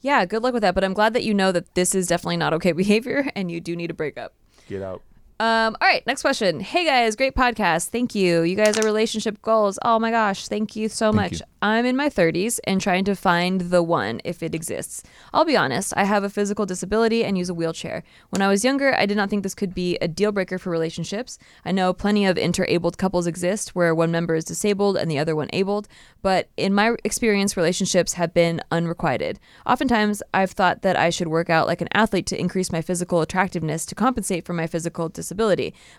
Yeah, 0.00 0.24
good 0.24 0.42
luck 0.42 0.52
with 0.52 0.62
that. 0.62 0.74
But 0.74 0.84
I'm 0.84 0.92
glad 0.94 1.14
that 1.14 1.24
you 1.24 1.34
know 1.34 1.52
that 1.52 1.74
this 1.74 1.94
is 1.94 2.06
definitely 2.06 2.36
not 2.36 2.52
okay 2.54 2.72
behavior, 2.84 3.30
and 3.34 3.50
you 3.50 3.60
do 3.60 3.74
need 3.76 3.90
a 3.90 3.94
breakup. 3.94 4.34
Get 4.68 4.82
out. 4.82 5.02
Um, 5.38 5.76
all 5.82 5.88
right, 5.88 6.06
next 6.06 6.22
question. 6.22 6.60
Hey 6.60 6.86
guys, 6.86 7.14
great 7.14 7.34
podcast. 7.34 7.88
Thank 7.88 8.14
you. 8.14 8.40
You 8.40 8.56
guys 8.56 8.78
are 8.78 8.82
relationship 8.82 9.42
goals. 9.42 9.78
Oh 9.82 9.98
my 9.98 10.10
gosh, 10.10 10.48
thank 10.48 10.74
you 10.74 10.88
so 10.88 11.12
much. 11.12 11.32
you. 11.32 11.38
I'm 11.60 11.84
in 11.84 11.96
my 11.96 12.08
30s 12.08 12.58
and 12.64 12.80
trying 12.80 13.04
to 13.04 13.14
find 13.14 13.60
the 13.62 13.82
one 13.82 14.22
if 14.24 14.42
it 14.42 14.54
exists. 14.54 15.02
I'll 15.34 15.44
be 15.44 15.56
honest, 15.56 15.92
I 15.94 16.04
have 16.04 16.24
a 16.24 16.30
physical 16.30 16.64
disability 16.64 17.22
and 17.22 17.36
use 17.36 17.50
a 17.50 17.54
wheelchair. 17.54 18.02
When 18.30 18.40
I 18.40 18.48
was 18.48 18.64
younger, 18.64 18.94
I 18.94 19.04
did 19.04 19.16
not 19.18 19.28
think 19.28 19.42
this 19.42 19.54
could 19.54 19.74
be 19.74 19.96
a 19.96 20.08
deal 20.08 20.32
breaker 20.32 20.58
for 20.58 20.70
relationships. 20.70 21.38
I 21.66 21.72
know 21.72 21.92
plenty 21.92 22.24
of 22.24 22.38
interabled 22.38 22.96
couples 22.96 23.26
exist 23.26 23.74
where 23.74 23.94
one 23.94 24.10
member 24.10 24.36
is 24.36 24.44
disabled 24.44 24.96
and 24.96 25.10
the 25.10 25.18
other 25.18 25.36
one 25.36 25.50
abled, 25.52 25.86
but 26.22 26.48
in 26.56 26.72
my 26.72 26.96
experience, 27.04 27.58
relationships 27.58 28.14
have 28.14 28.32
been 28.32 28.62
unrequited. 28.70 29.38
Oftentimes, 29.66 30.22
I've 30.32 30.52
thought 30.52 30.80
that 30.82 30.96
I 30.96 31.10
should 31.10 31.28
work 31.28 31.50
out 31.50 31.66
like 31.66 31.82
an 31.82 31.88
athlete 31.92 32.26
to 32.26 32.40
increase 32.40 32.72
my 32.72 32.80
physical 32.80 33.20
attractiveness 33.20 33.84
to 33.86 33.94
compensate 33.94 34.46
for 34.46 34.54
my 34.54 34.66
physical 34.66 35.08
disability. 35.10 35.25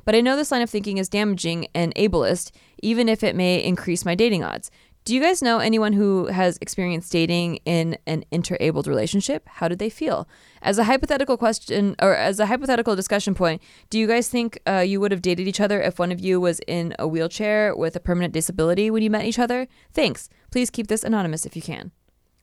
But 0.05 0.15
I 0.15 0.21
know 0.21 0.35
this 0.35 0.51
line 0.51 0.61
of 0.61 0.69
thinking 0.69 0.97
is 0.97 1.09
damaging 1.09 1.67
and 1.73 1.93
ableist, 1.95 2.51
even 2.81 3.09
if 3.09 3.23
it 3.23 3.35
may 3.35 3.63
increase 3.63 4.05
my 4.05 4.15
dating 4.15 4.43
odds. 4.43 4.71
Do 5.07 5.15
you 5.15 5.21
guys 5.21 5.41
know 5.41 5.59
anyone 5.59 5.93
who 5.93 6.25
has 6.25 6.57
experienced 6.59 7.13
dating 7.13 7.59
in 7.63 7.97
an 8.05 8.25
interabled 8.29 8.87
relationship? 8.87 9.47
How 9.47 9.69
did 9.69 9.79
they 9.79 9.89
feel? 9.89 10.27
As 10.61 10.77
a 10.77 10.83
hypothetical 10.83 11.37
question, 11.37 11.95
or 12.01 12.13
as 12.13 12.41
a 12.41 12.47
hypothetical 12.47 12.93
discussion 12.93 13.33
point, 13.33 13.61
do 13.89 13.97
you 13.97 14.05
guys 14.05 14.27
think 14.27 14.59
uh, 14.67 14.79
you 14.79 14.99
would 14.99 15.11
have 15.11 15.21
dated 15.21 15.47
each 15.47 15.61
other 15.61 15.81
if 15.81 15.97
one 15.97 16.11
of 16.11 16.19
you 16.19 16.41
was 16.41 16.59
in 16.67 16.93
a 16.99 17.07
wheelchair 17.07 17.73
with 17.73 17.95
a 17.95 18.01
permanent 18.01 18.33
disability 18.33 18.91
when 18.91 19.01
you 19.01 19.09
met 19.09 19.23
each 19.23 19.39
other? 19.39 19.69
Thanks. 19.93 20.27
Please 20.51 20.69
keep 20.69 20.87
this 20.87 21.05
anonymous 21.05 21.45
if 21.45 21.55
you 21.55 21.61
can. 21.61 21.93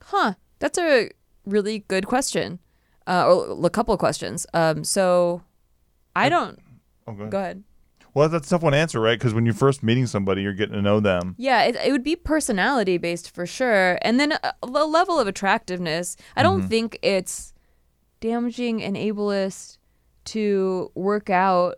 Huh. 0.04 0.32
That's 0.58 0.78
a 0.78 1.10
really 1.44 1.80
good 1.80 2.06
question. 2.06 2.60
Uh, 3.06 3.30
or 3.30 3.66
a 3.66 3.68
couple 3.68 3.92
of 3.92 4.00
questions. 4.00 4.46
Um, 4.54 4.84
so 4.84 5.42
I 6.16 6.30
don't. 6.30 6.58
Oh, 7.06 7.12
go 7.12 7.20
ahead. 7.20 7.30
Go 7.30 7.38
ahead. 7.38 7.64
Well, 8.14 8.28
that's 8.28 8.46
a 8.46 8.50
tough 8.50 8.62
one 8.62 8.72
to 8.74 8.78
answer, 8.78 9.00
right? 9.00 9.18
Because 9.18 9.34
when 9.34 9.44
you're 9.44 9.54
first 9.54 9.82
meeting 9.82 10.06
somebody, 10.06 10.42
you're 10.42 10.52
getting 10.52 10.76
to 10.76 10.82
know 10.82 11.00
them. 11.00 11.34
Yeah, 11.36 11.64
it, 11.64 11.74
it 11.76 11.90
would 11.90 12.04
be 12.04 12.14
personality 12.14 12.96
based 12.96 13.34
for 13.34 13.44
sure. 13.44 13.98
And 14.02 14.20
then 14.20 14.32
uh, 14.32 14.52
the 14.62 14.84
level 14.84 15.18
of 15.18 15.26
attractiveness. 15.26 16.16
I 16.36 16.44
don't 16.44 16.68
think 16.68 16.96
it's 17.02 17.52
damaging 18.20 18.82
and 18.82 18.96
ableist 18.96 19.78
to 20.26 20.90
work 20.94 21.28
out. 21.30 21.76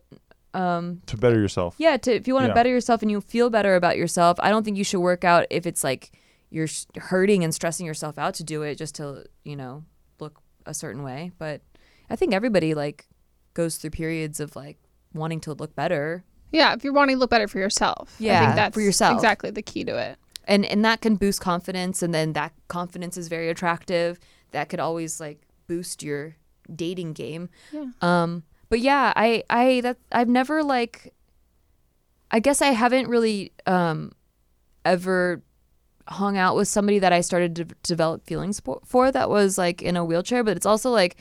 Um, 0.54 1.02
To 1.06 1.16
better 1.18 1.38
yourself. 1.38 1.74
yeah, 1.78 1.96
to 1.98 2.14
if 2.14 2.26
you 2.26 2.32
want 2.34 2.44
to 2.44 2.48
Yeah. 2.48 2.54
better 2.54 2.70
yourself 2.70 3.02
and 3.02 3.10
you 3.10 3.20
feel 3.20 3.50
better 3.50 3.74
about 3.74 3.96
yourself, 3.98 4.38
I 4.40 4.48
don't 4.50 4.62
think 4.64 4.78
you 4.78 4.84
should 4.84 5.00
work 5.00 5.22
out 5.24 5.46
if 5.50 5.66
it's 5.66 5.84
like 5.84 6.12
you're 6.48 6.68
hurting 6.96 7.44
and 7.44 7.54
stressing 7.54 7.84
yourself 7.84 8.16
out 8.18 8.34
to 8.34 8.44
do 8.44 8.62
it 8.62 8.76
just 8.76 8.94
to, 8.94 9.24
you 9.44 9.54
know, 9.56 9.84
look 10.18 10.40
a 10.64 10.72
certain 10.72 11.02
way. 11.02 11.32
But 11.38 11.60
I 12.08 12.16
think 12.16 12.32
everybody 12.32 12.72
like 12.74 13.06
goes 13.52 13.76
through 13.76 13.90
periods 13.90 14.40
of 14.40 14.56
like 14.56 14.78
wanting 15.16 15.40
to 15.40 15.52
look 15.54 15.74
better 15.74 16.24
Yeah, 16.52 16.74
if 16.74 16.84
you're 16.84 16.92
wanting 16.92 17.16
to 17.16 17.20
look 17.20 17.30
better 17.30 17.48
for 17.48 17.58
yourself. 17.58 18.14
I 18.20 18.24
Yeah, 18.24 18.40
think 18.44 18.56
that's 18.56 18.74
for 18.74 18.80
yourself. 18.80 19.14
exactly 19.14 19.50
the 19.50 19.62
key 19.62 19.84
to 19.84 19.96
it. 19.98 20.18
and 20.46 20.64
and 20.64 20.84
that 20.84 21.00
can 21.00 21.16
boost 21.16 21.40
confidence 21.40 22.02
and 22.02 22.14
then 22.14 22.32
that 22.34 22.52
confidence 22.68 23.16
is 23.16 23.26
very 23.28 23.48
attractive 23.50 24.18
that 24.52 24.68
could 24.68 24.78
always 24.80 25.18
like 25.20 25.42
boost 25.66 26.02
your 26.02 26.36
dating 26.74 27.12
game 27.14 27.48
Yeah. 27.72 27.86
um 28.00 28.44
but 28.68 28.78
yeah 28.80 29.12
i 29.16 29.42
i 29.50 29.80
that 29.82 29.96
i've 30.12 30.28
never 30.28 30.62
like 30.62 31.12
i 32.30 32.38
guess 32.40 32.62
i 32.62 32.68
haven't 32.68 33.08
really 33.08 33.52
um 33.66 34.12
ever 34.84 35.42
hung 36.08 36.36
out 36.36 36.54
with 36.54 36.68
somebody 36.68 36.98
that 37.00 37.12
i 37.12 37.20
started 37.20 37.56
to 37.56 37.64
develop 37.82 38.24
feelings 38.26 38.60
for 38.84 39.10
that 39.10 39.28
was 39.28 39.58
like 39.58 39.82
in 39.82 39.96
a 39.96 40.04
wheelchair 40.04 40.44
but 40.44 40.56
it's 40.56 40.66
also 40.66 40.90
like 40.90 41.16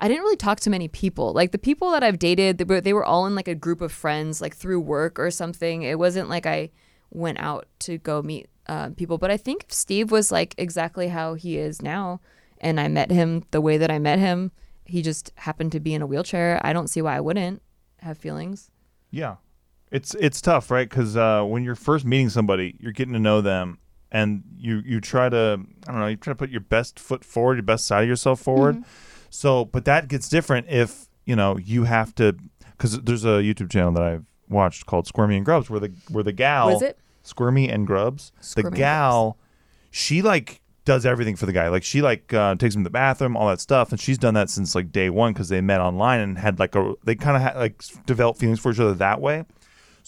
I 0.00 0.08
didn't 0.08 0.22
really 0.22 0.36
talk 0.36 0.60
to 0.60 0.70
many 0.70 0.88
people. 0.88 1.32
Like 1.32 1.52
the 1.52 1.58
people 1.58 1.90
that 1.90 2.04
I've 2.04 2.18
dated, 2.18 2.58
they 2.58 2.64
were, 2.64 2.80
they 2.80 2.92
were 2.92 3.04
all 3.04 3.26
in 3.26 3.34
like 3.34 3.48
a 3.48 3.54
group 3.54 3.80
of 3.80 3.90
friends, 3.90 4.40
like 4.40 4.54
through 4.54 4.80
work 4.80 5.18
or 5.18 5.30
something. 5.30 5.82
It 5.82 5.98
wasn't 5.98 6.28
like 6.28 6.46
I 6.46 6.70
went 7.10 7.40
out 7.40 7.66
to 7.80 7.98
go 7.98 8.22
meet 8.22 8.48
uh, 8.68 8.90
people. 8.90 9.18
But 9.18 9.30
I 9.30 9.36
think 9.36 9.64
if 9.64 9.72
Steve 9.72 10.10
was 10.10 10.30
like 10.30 10.54
exactly 10.56 11.08
how 11.08 11.34
he 11.34 11.58
is 11.58 11.82
now, 11.82 12.20
and 12.60 12.80
I 12.80 12.88
met 12.88 13.10
him 13.10 13.44
the 13.50 13.60
way 13.60 13.78
that 13.78 13.90
I 13.90 13.98
met 13.98 14.18
him, 14.18 14.52
he 14.84 15.02
just 15.02 15.32
happened 15.36 15.72
to 15.72 15.80
be 15.80 15.94
in 15.94 16.02
a 16.02 16.06
wheelchair. 16.06 16.60
I 16.62 16.72
don't 16.72 16.88
see 16.88 17.02
why 17.02 17.16
I 17.16 17.20
wouldn't 17.20 17.62
have 17.98 18.18
feelings. 18.18 18.70
Yeah, 19.10 19.36
it's 19.90 20.14
it's 20.14 20.40
tough, 20.40 20.70
right? 20.70 20.88
Because 20.88 21.16
uh, 21.16 21.42
when 21.44 21.64
you're 21.64 21.74
first 21.74 22.04
meeting 22.04 22.30
somebody, 22.30 22.76
you're 22.80 22.92
getting 22.92 23.14
to 23.14 23.18
know 23.18 23.40
them, 23.40 23.78
and 24.10 24.42
you 24.56 24.82
you 24.84 25.00
try 25.00 25.28
to 25.28 25.60
I 25.86 25.90
don't 25.90 26.00
know, 26.00 26.06
you 26.06 26.16
try 26.16 26.32
to 26.32 26.36
put 26.36 26.50
your 26.50 26.60
best 26.60 26.98
foot 27.00 27.24
forward, 27.24 27.56
your 27.56 27.62
best 27.62 27.86
side 27.86 28.02
of 28.02 28.08
yourself 28.08 28.40
forward. 28.40 28.84
So, 29.30 29.64
but 29.66 29.84
that 29.84 30.08
gets 30.08 30.28
different 30.28 30.68
if 30.68 31.06
you 31.24 31.36
know 31.36 31.56
you 31.58 31.84
have 31.84 32.14
to 32.16 32.36
because 32.76 33.00
there's 33.00 33.24
a 33.24 33.40
YouTube 33.42 33.70
channel 33.70 33.92
that 33.92 34.02
I've 34.02 34.24
watched 34.48 34.86
called 34.86 35.06
Squirmy 35.06 35.36
and 35.36 35.44
Grubs, 35.44 35.68
where 35.68 35.80
the 35.80 35.92
where 36.10 36.24
the 36.24 36.32
gal 36.32 36.66
What 36.66 36.76
is 36.76 36.82
it? 36.82 36.98
Squirmy 37.22 37.68
and 37.68 37.86
Grubs, 37.86 38.32
Squirmy 38.40 38.70
the 38.70 38.76
gal, 38.76 39.36
she 39.90 40.22
like 40.22 40.60
does 40.84 41.04
everything 41.04 41.36
for 41.36 41.44
the 41.44 41.52
guy. 41.52 41.68
Like 41.68 41.84
she 41.84 42.00
like 42.00 42.32
uh, 42.32 42.54
takes 42.54 42.74
him 42.74 42.82
to 42.82 42.84
the 42.84 42.90
bathroom, 42.90 43.36
all 43.36 43.48
that 43.48 43.60
stuff, 43.60 43.92
and 43.92 44.00
she's 44.00 44.16
done 44.16 44.34
that 44.34 44.48
since 44.48 44.74
like 44.74 44.90
day 44.90 45.10
one 45.10 45.34
because 45.34 45.50
they 45.50 45.60
met 45.60 45.80
online 45.80 46.20
and 46.20 46.38
had 46.38 46.58
like 46.58 46.74
a 46.74 46.94
they 47.04 47.14
kind 47.14 47.36
of 47.36 47.42
had 47.42 47.56
like 47.56 47.82
developed 48.06 48.40
feelings 48.40 48.58
for 48.58 48.72
each 48.72 48.80
other 48.80 48.94
that 48.94 49.20
way. 49.20 49.44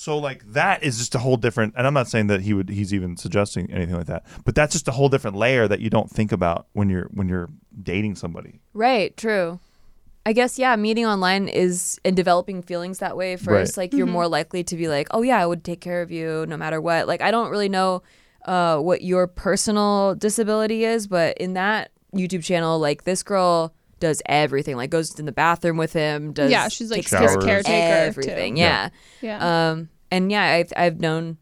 So 0.01 0.17
like 0.17 0.51
that 0.55 0.83
is 0.83 0.97
just 0.97 1.15
a 1.15 1.19
whole 1.19 1.37
different 1.37 1.75
and 1.77 1.87
I'm 1.87 1.93
not 1.93 2.09
saying 2.09 2.29
that 2.29 2.41
he 2.41 2.55
would 2.55 2.71
he's 2.71 2.95
even 2.95 3.19
suggesting 3.19 3.71
anything 3.71 3.97
like 3.97 4.07
that. 4.07 4.25
But 4.47 4.55
that's 4.55 4.73
just 4.73 4.89
a 4.89 4.93
whole 4.93 5.11
different 5.11 5.37
layer 5.37 5.69
that 5.69 5.81
you 5.81 5.91
don't 5.91 6.09
think 6.11 6.33
about 6.33 6.69
when 6.73 6.89
you're 6.89 7.11
when 7.13 7.29
you're 7.29 7.51
dating 7.83 8.15
somebody. 8.15 8.61
Right, 8.73 9.15
true. 9.15 9.61
I 10.25 10.33
guess 10.33 10.59
yeah, 10.59 10.75
meeting 10.77 11.05
online 11.05 11.49
is 11.49 12.01
and 12.03 12.17
developing 12.17 12.63
feelings 12.63 13.01
that 13.01 13.15
way 13.15 13.37
first. 13.37 13.77
Right. 13.77 13.83
Like 13.83 13.93
you're 13.93 14.07
more 14.07 14.27
likely 14.27 14.65
to 14.65 14.75
be 14.75 14.89
like, 14.89 15.09
oh 15.11 15.21
yeah, 15.21 15.39
I 15.39 15.45
would 15.45 15.65
take 15.65 15.83
care 15.83 16.01
of 16.01 16.11
you 16.11 16.47
no 16.49 16.57
matter 16.57 16.81
what. 16.81 17.07
Like 17.07 17.21
I 17.21 17.31
don't 17.31 17.51
really 17.51 17.69
know 17.69 18.03
uh, 18.47 18.79
what 18.79 19.03
your 19.03 19.27
personal 19.27 20.15
disability 20.15 20.83
is, 20.83 21.09
but 21.09 21.37
in 21.37 21.53
that 21.53 21.91
YouTube 22.15 22.43
channel, 22.43 22.79
like 22.79 23.05
this 23.05 23.23
girl 23.23 23.75
does 24.01 24.21
everything. 24.27 24.77
Like 24.77 24.91
goes 24.91 25.19
in 25.19 25.27
the 25.27 25.33
bathroom 25.33 25.77
with 25.77 25.93
him. 25.93 26.33
Does 26.33 26.51
Yeah, 26.51 26.69
she's 26.69 26.91
like 26.91 27.03
takes 27.07 27.11
care 27.11 27.37
caretaker. 27.39 27.71
everything. 27.71 28.55
Too. 28.57 28.61
Yeah. 28.63 28.89
Yeah. 29.21 29.71
Um. 29.71 29.89
And 30.11 30.31
yeah, 30.33 30.43
I've 30.45 30.73
I've 30.77 30.99
known. 31.01 31.39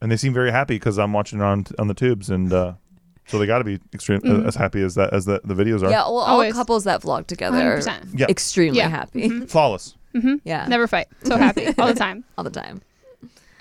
And 0.00 0.12
they 0.12 0.16
seem 0.16 0.32
very 0.32 0.52
happy 0.52 0.76
because 0.76 0.98
I'm 0.98 1.12
watching 1.12 1.40
it 1.40 1.44
on 1.44 1.64
on 1.78 1.88
the 1.88 1.94
tubes 1.94 2.30
and 2.30 2.52
uh 2.52 2.74
so 3.26 3.38
they 3.38 3.46
got 3.46 3.58
to 3.58 3.64
be 3.64 3.78
extreme 3.92 4.20
Mm-hmm. 4.20 4.46
as 4.46 4.54
happy 4.54 4.80
as 4.82 4.94
that 4.94 5.12
as 5.12 5.24
the, 5.26 5.40
the 5.44 5.52
videos 5.54 5.82
are. 5.82 5.90
Yeah, 5.90 6.02
well, 6.04 6.18
all 6.18 6.34
Always. 6.34 6.54
couples 6.54 6.84
that 6.84 7.02
vlog 7.02 7.26
together 7.26 7.58
100%. 7.78 8.18
Yeah. 8.18 8.26
extremely 8.28 8.78
Yeah. 8.78 8.88
happy. 8.88 9.28
Flawless. 9.46 9.96
Mm-hmm. 10.14 10.36
Yeah, 10.44 10.66
Never 10.68 10.86
fight. 10.86 11.08
So 11.24 11.36
happy 11.36 11.66
all 11.78 11.88
the 11.88 11.94
time. 11.94 12.24
all 12.38 12.44
the 12.44 12.50
time. 12.50 12.80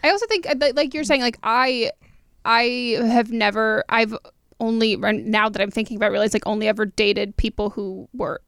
I 0.03 0.09
also 0.11 0.25
think 0.28 0.47
uh, 0.47 0.55
like 0.75 0.93
you're 0.93 1.03
saying 1.03 1.21
like 1.21 1.38
I 1.43 1.91
I 2.45 2.97
have 3.01 3.32
never 3.32 3.84
I've 3.89 4.15
only 4.60 4.95
now 4.95 5.49
that 5.49 5.62
I'm 5.62 5.72
thinking 5.72 5.97
about 5.97 6.08
it, 6.08 6.12
realize 6.12 6.34
like 6.34 6.47
only 6.47 6.68
ever 6.68 6.86
dated 6.86 7.38
people 7.38 7.70
who 7.70 8.10
were 8.14 8.41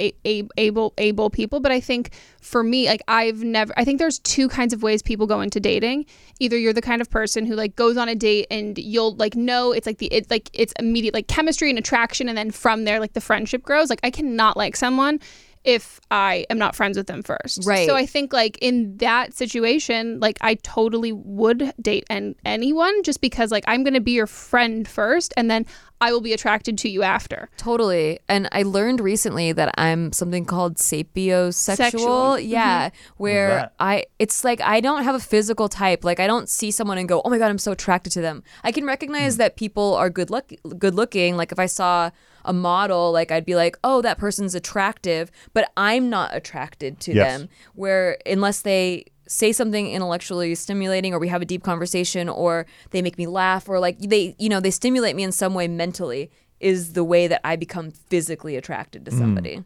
a, 0.00 0.12
a, 0.26 0.46
able 0.56 0.94
able 0.98 1.30
people. 1.30 1.60
But 1.60 1.72
I 1.72 1.80
think 1.80 2.10
for 2.40 2.62
me 2.62 2.86
like 2.86 3.02
I've 3.08 3.42
never 3.42 3.72
I 3.76 3.84
think 3.84 3.98
there's 3.98 4.18
two 4.18 4.48
kinds 4.48 4.72
of 4.72 4.82
ways 4.82 5.02
people 5.02 5.26
go 5.26 5.40
into 5.40 5.60
dating. 5.60 6.06
Either 6.38 6.56
you're 6.56 6.72
the 6.72 6.82
kind 6.82 7.00
of 7.00 7.10
person 7.10 7.46
who 7.46 7.54
like 7.54 7.76
goes 7.76 7.96
on 7.96 8.08
a 8.08 8.14
date 8.14 8.46
and 8.50 8.76
you'll 8.78 9.14
like 9.16 9.34
know 9.34 9.72
it's 9.72 9.86
like 9.86 9.98
the 9.98 10.06
it's 10.06 10.30
like 10.30 10.50
it's 10.52 10.72
immediate 10.78 11.14
like 11.14 11.28
chemistry 11.28 11.70
and 11.70 11.78
attraction. 11.78 12.28
And 12.28 12.36
then 12.36 12.50
from 12.50 12.84
there 12.84 13.00
like 13.00 13.14
the 13.14 13.20
friendship 13.20 13.62
grows. 13.62 13.90
Like 13.90 14.00
I 14.02 14.10
cannot 14.10 14.56
like 14.56 14.76
someone 14.76 15.20
if 15.66 16.00
I 16.10 16.46
am 16.48 16.58
not 16.58 16.76
friends 16.76 16.96
with 16.96 17.08
them 17.08 17.22
first. 17.22 17.66
Right. 17.66 17.88
So 17.88 17.96
I 17.96 18.06
think 18.06 18.32
like 18.32 18.56
in 18.62 18.96
that 18.98 19.34
situation, 19.34 20.20
like 20.20 20.38
I 20.40 20.54
totally 20.54 21.12
would 21.12 21.74
date 21.82 22.04
and 22.08 22.36
anyone 22.44 23.02
just 23.02 23.20
because 23.20 23.50
like 23.50 23.64
I'm 23.66 23.82
gonna 23.82 24.00
be 24.00 24.12
your 24.12 24.28
friend 24.28 24.86
first 24.86 25.34
and 25.36 25.50
then 25.50 25.66
I 26.00 26.12
will 26.12 26.20
be 26.20 26.32
attracted 26.32 26.76
to 26.78 26.88
you 26.88 27.02
after. 27.02 27.48
Totally. 27.56 28.20
And 28.28 28.48
I 28.52 28.62
learned 28.62 29.00
recently 29.00 29.52
that 29.52 29.74
I'm 29.78 30.12
something 30.12 30.44
called 30.44 30.76
sapiosexual. 30.76 31.54
Sexual. 31.54 32.38
Yeah. 32.38 32.88
Mm-hmm. 32.88 33.12
Where? 33.16 33.70
I 33.80 34.04
it's 34.18 34.44
like 34.44 34.60
I 34.60 34.80
don't 34.80 35.02
have 35.02 35.14
a 35.14 35.20
physical 35.20 35.68
type. 35.68 36.04
Like 36.04 36.20
I 36.20 36.26
don't 36.26 36.48
see 36.48 36.70
someone 36.70 36.98
and 36.98 37.08
go, 37.08 37.22
"Oh 37.24 37.30
my 37.30 37.38
god, 37.38 37.48
I'm 37.48 37.58
so 37.58 37.72
attracted 37.72 38.12
to 38.12 38.20
them." 38.20 38.44
I 38.62 38.70
can 38.70 38.84
recognize 38.84 39.34
hmm. 39.34 39.38
that 39.38 39.56
people 39.56 39.94
are 39.94 40.10
good 40.10 40.30
look 40.30 40.52
good 40.78 40.94
looking. 40.94 41.36
Like 41.36 41.50
if 41.50 41.58
I 41.58 41.66
saw 41.66 42.10
a 42.46 42.52
model, 42.52 43.12
like 43.12 43.30
I'd 43.30 43.44
be 43.44 43.54
like, 43.56 43.76
"Oh, 43.84 44.00
that 44.02 44.18
person's 44.18 44.54
attractive," 44.54 45.30
but 45.52 45.70
I'm 45.76 46.08
not 46.08 46.34
attracted 46.34 47.00
to 47.00 47.14
Yes. 47.14 47.38
them. 47.40 47.48
Where 47.74 48.18
unless 48.26 48.60
they 48.62 49.06
say 49.28 49.52
something 49.52 49.90
intellectually 49.90 50.54
stimulating 50.54 51.12
or 51.12 51.18
we 51.18 51.28
have 51.28 51.42
a 51.42 51.44
deep 51.44 51.64
conversation 51.64 52.28
or 52.28 52.64
they 52.90 53.02
make 53.02 53.18
me 53.18 53.26
laugh 53.26 53.68
or 53.68 53.80
like 53.80 53.98
they 53.98 54.36
you 54.38 54.48
know 54.48 54.60
they 54.60 54.70
stimulate 54.70 55.16
me 55.16 55.24
in 55.24 55.32
some 55.32 55.52
way 55.52 55.66
mentally 55.66 56.30
is 56.60 56.92
the 56.92 57.02
way 57.02 57.26
that 57.26 57.40
I 57.44 57.56
become 57.56 57.90
physically 57.90 58.54
attracted 58.56 59.04
to 59.04 59.10
somebody. 59.10 59.64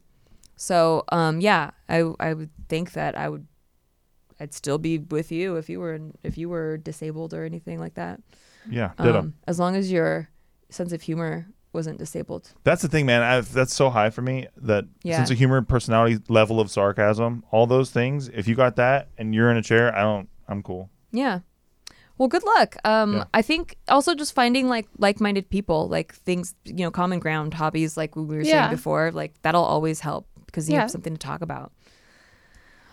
So 0.56 1.04
um 1.12 1.40
yeah, 1.42 1.72
I 1.90 2.10
I 2.18 2.32
would 2.34 2.48
think 2.68 2.92
that 2.92 3.18
I 3.18 3.28
would 3.28 3.46
I'd 4.40 4.54
still 4.54 4.78
be 4.78 4.96
with 4.98 5.30
you 5.30 5.56
if 5.56 5.68
you 5.68 5.78
were 5.78 6.00
if 6.24 6.38
you 6.38 6.48
were 6.48 6.78
disabled 6.78 7.34
or 7.34 7.44
anything 7.44 7.78
like 7.78 7.94
that. 7.94 8.20
Yeah. 8.70 8.92
Um, 8.98 9.34
as 9.46 9.58
long 9.58 9.76
as 9.76 9.92
your 9.92 10.30
sense 10.70 10.92
of 10.92 11.02
humor 11.02 11.46
wasn't 11.72 11.98
disabled. 11.98 12.52
That's 12.64 12.82
the 12.82 12.88
thing, 12.88 13.06
man. 13.06 13.22
I've, 13.22 13.52
that's 13.52 13.74
so 13.74 13.90
high 13.90 14.10
for 14.10 14.22
me 14.22 14.48
that 14.56 14.84
Yeah. 15.02 15.16
sense 15.16 15.30
of 15.30 15.38
humor, 15.38 15.62
personality, 15.62 16.18
level 16.28 16.60
of 16.60 16.70
sarcasm, 16.70 17.44
all 17.50 17.66
those 17.66 17.90
things. 17.90 18.28
If 18.28 18.48
you 18.48 18.54
got 18.54 18.76
that 18.76 19.08
and 19.18 19.34
you're 19.34 19.50
in 19.50 19.56
a 19.56 19.62
chair, 19.62 19.94
I 19.94 20.02
don't. 20.02 20.28
I'm 20.48 20.62
cool. 20.62 20.90
Yeah. 21.12 21.40
Well, 22.18 22.28
good 22.28 22.42
luck. 22.44 22.76
Um, 22.84 23.14
Yeah. 23.14 23.24
I 23.32 23.40
think 23.42 23.76
also 23.88 24.14
just 24.14 24.34
finding 24.34 24.68
like 24.68 24.88
like-minded 24.98 25.48
people, 25.48 25.88
like 25.88 26.12
things, 26.14 26.54
you 26.64 26.74
know, 26.84 26.90
common 26.90 27.18
ground, 27.18 27.54
hobbies, 27.54 27.96
like 27.96 28.14
we 28.16 28.24
were 28.24 28.42
Yeah. 28.42 28.62
saying 28.62 28.70
before, 28.70 29.10
like 29.12 29.40
that'll 29.42 29.64
always 29.64 30.00
help 30.00 30.26
because 30.46 30.68
you 30.68 30.74
Yeah. 30.74 30.82
have 30.82 30.90
something 30.90 31.14
to 31.14 31.18
talk 31.18 31.40
about. 31.40 31.72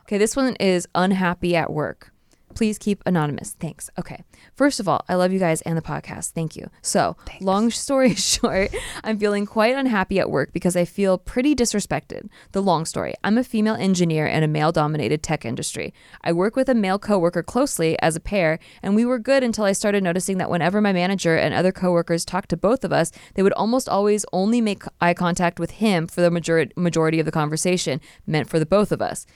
Okay, 0.03 0.17
this 0.17 0.35
one 0.37 0.55
is 0.61 0.87
unhappy 0.95 1.55
at 1.55 1.73
work. 1.73 2.11
Please 2.57 2.79
keep 2.79 3.03
anonymous. 3.05 3.55
Thanks. 3.59 3.91
Okay. 3.99 4.23
First 4.55 4.79
of 4.79 4.87
all, 4.87 5.05
I 5.07 5.13
love 5.13 5.31
you 5.31 5.37
guys 5.37 5.61
and 5.61 5.77
the 5.77 5.81
podcast. 5.83 6.31
Thank 6.31 6.55
you. 6.55 6.71
So, 6.81 7.15
long 7.39 7.69
story 7.85 8.15
short, 8.15 8.73
I'm 9.03 9.19
feeling 9.19 9.45
quite 9.45 9.75
unhappy 9.75 10.19
at 10.19 10.31
work 10.31 10.53
because 10.53 10.75
I 10.75 10.83
feel 10.83 11.19
pretty 11.19 11.55
disrespected. 11.55 12.29
The 12.53 12.63
long 12.63 12.85
story 12.85 13.13
I'm 13.23 13.37
a 13.37 13.43
female 13.43 13.75
engineer 13.75 14.25
in 14.25 14.41
a 14.41 14.47
male 14.47 14.71
dominated 14.71 15.21
tech 15.21 15.45
industry. 15.45 15.93
I 16.23 16.33
work 16.33 16.55
with 16.55 16.67
a 16.67 16.73
male 16.73 16.97
coworker 16.97 17.43
closely 17.43 17.95
as 18.01 18.15
a 18.15 18.19
pair, 18.19 18.57
and 18.81 18.95
we 18.95 19.05
were 19.05 19.19
good 19.19 19.43
until 19.43 19.65
I 19.65 19.73
started 19.73 20.01
noticing 20.01 20.39
that 20.39 20.49
whenever 20.49 20.81
my 20.81 20.93
manager 20.93 21.35
and 21.35 21.53
other 21.53 21.71
coworkers 21.71 22.25
talked 22.25 22.49
to 22.49 22.57
both 22.57 22.83
of 22.83 22.91
us, 22.91 23.11
they 23.35 23.43
would 23.43 23.53
almost 23.53 23.87
always 23.87 24.25
only 24.33 24.61
make 24.61 24.81
eye 24.99 25.13
contact 25.13 25.59
with 25.59 25.69
him 25.77 26.07
for 26.07 26.21
the 26.21 26.31
majority, 26.31 26.73
majority 26.75 27.19
of 27.19 27.27
the 27.27 27.31
conversation, 27.31 28.01
meant 28.25 28.49
for 28.49 28.57
the 28.57 28.65
both 28.65 28.91
of 28.91 28.99
us. 28.99 29.27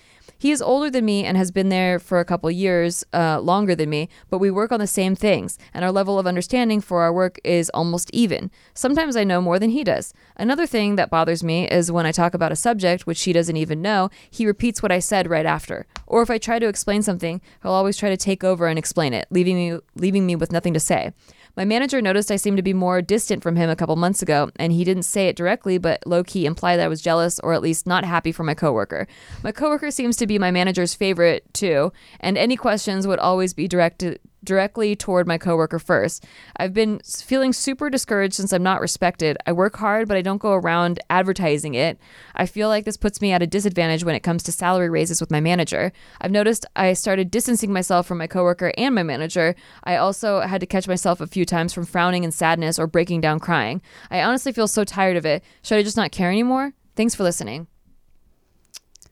He 0.41 0.49
is 0.49 0.59
older 0.59 0.89
than 0.89 1.05
me 1.05 1.23
and 1.23 1.37
has 1.37 1.51
been 1.51 1.69
there 1.69 1.99
for 1.99 2.19
a 2.19 2.25
couple 2.25 2.49
years 2.49 3.03
uh, 3.13 3.39
longer 3.39 3.75
than 3.75 3.91
me, 3.91 4.09
but 4.31 4.39
we 4.39 4.49
work 4.49 4.71
on 4.71 4.79
the 4.79 4.87
same 4.87 5.15
things, 5.15 5.59
and 5.71 5.85
our 5.85 5.91
level 5.91 6.17
of 6.17 6.25
understanding 6.25 6.81
for 6.81 7.03
our 7.03 7.13
work 7.13 7.39
is 7.43 7.69
almost 7.75 8.09
even. 8.11 8.49
Sometimes 8.73 9.15
I 9.15 9.23
know 9.23 9.39
more 9.39 9.59
than 9.59 9.69
he 9.69 9.83
does. 9.83 10.15
Another 10.37 10.65
thing 10.65 10.95
that 10.95 11.11
bothers 11.11 11.43
me 11.43 11.67
is 11.67 11.91
when 11.91 12.07
I 12.07 12.11
talk 12.11 12.33
about 12.33 12.51
a 12.51 12.55
subject 12.55 13.05
which 13.05 13.21
he 13.21 13.33
doesn't 13.33 13.55
even 13.55 13.83
know, 13.83 14.09
he 14.31 14.47
repeats 14.47 14.81
what 14.81 14.91
I 14.91 14.97
said 14.97 15.29
right 15.29 15.45
after. 15.45 15.85
Or 16.07 16.23
if 16.23 16.31
I 16.31 16.39
try 16.39 16.57
to 16.57 16.67
explain 16.67 17.03
something, 17.03 17.39
he'll 17.61 17.71
always 17.71 17.95
try 17.95 18.09
to 18.09 18.17
take 18.17 18.43
over 18.43 18.65
and 18.65 18.79
explain 18.79 19.13
it, 19.13 19.27
leaving 19.29 19.57
me 19.57 19.77
leaving 19.93 20.25
me 20.25 20.35
with 20.35 20.51
nothing 20.51 20.73
to 20.73 20.79
say. 20.79 21.13
My 21.55 21.65
manager 21.65 22.01
noticed 22.01 22.31
I 22.31 22.37
seemed 22.37 22.57
to 22.57 22.63
be 22.63 22.73
more 22.73 23.01
distant 23.01 23.43
from 23.43 23.55
him 23.55 23.69
a 23.69 23.75
couple 23.75 23.95
months 23.95 24.21
ago, 24.21 24.49
and 24.55 24.71
he 24.71 24.83
didn't 24.83 25.03
say 25.03 25.27
it 25.27 25.35
directly, 25.35 25.77
but 25.77 26.05
low 26.05 26.23
key 26.23 26.45
implied 26.45 26.77
that 26.77 26.85
I 26.85 26.89
was 26.89 27.01
jealous 27.01 27.39
or 27.39 27.53
at 27.53 27.61
least 27.61 27.85
not 27.85 28.05
happy 28.05 28.31
for 28.31 28.43
my 28.43 28.53
coworker. 28.53 29.07
My 29.43 29.51
coworker 29.51 29.91
seems 29.91 30.15
to 30.17 30.27
be 30.27 30.39
my 30.39 30.51
manager's 30.51 30.93
favorite 30.93 31.53
too, 31.53 31.91
and 32.19 32.37
any 32.37 32.55
questions 32.55 33.05
would 33.05 33.19
always 33.19 33.53
be 33.53 33.67
directed 33.67 34.19
directly 34.43 34.95
toward 34.95 35.27
my 35.27 35.37
coworker 35.37 35.79
first. 35.79 36.25
I've 36.57 36.73
been 36.73 36.99
feeling 37.05 37.53
super 37.53 37.89
discouraged 37.89 38.33
since 38.33 38.51
I'm 38.51 38.63
not 38.63 38.81
respected. 38.81 39.37
I 39.45 39.51
work 39.51 39.77
hard, 39.77 40.07
but 40.07 40.17
I 40.17 40.21
don't 40.21 40.41
go 40.41 40.53
around 40.53 40.99
advertising 41.09 41.75
it. 41.75 41.99
I 42.35 42.45
feel 42.45 42.67
like 42.67 42.85
this 42.85 42.97
puts 42.97 43.21
me 43.21 43.31
at 43.31 43.41
a 43.41 43.47
disadvantage 43.47 44.03
when 44.03 44.15
it 44.15 44.21
comes 44.21 44.43
to 44.43 44.51
salary 44.51 44.89
raises 44.89 45.21
with 45.21 45.31
my 45.31 45.39
manager. 45.39 45.91
I've 46.19 46.31
noticed 46.31 46.65
I 46.75 46.93
started 46.93 47.31
distancing 47.31 47.71
myself 47.71 48.07
from 48.07 48.17
my 48.17 48.27
coworker 48.27 48.73
and 48.77 48.95
my 48.95 49.03
manager. 49.03 49.55
I 49.83 49.97
also 49.97 50.41
had 50.41 50.61
to 50.61 50.67
catch 50.67 50.87
myself 50.87 51.21
a 51.21 51.27
few 51.27 51.45
times 51.45 51.73
from 51.73 51.85
frowning 51.85 52.23
in 52.23 52.31
sadness 52.31 52.79
or 52.79 52.87
breaking 52.87 53.21
down 53.21 53.39
crying. 53.39 53.81
I 54.09 54.21
honestly 54.23 54.51
feel 54.51 54.67
so 54.67 54.83
tired 54.83 55.17
of 55.17 55.25
it. 55.25 55.43
Should 55.61 55.77
I 55.77 55.83
just 55.83 55.97
not 55.97 56.11
care 56.11 56.29
anymore? 56.29 56.73
Thanks 56.95 57.15
for 57.15 57.23
listening. 57.23 57.67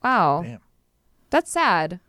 Wow. 0.03 0.43
Damn. 0.43 0.59
That's 1.29 1.51
sad. 1.51 1.99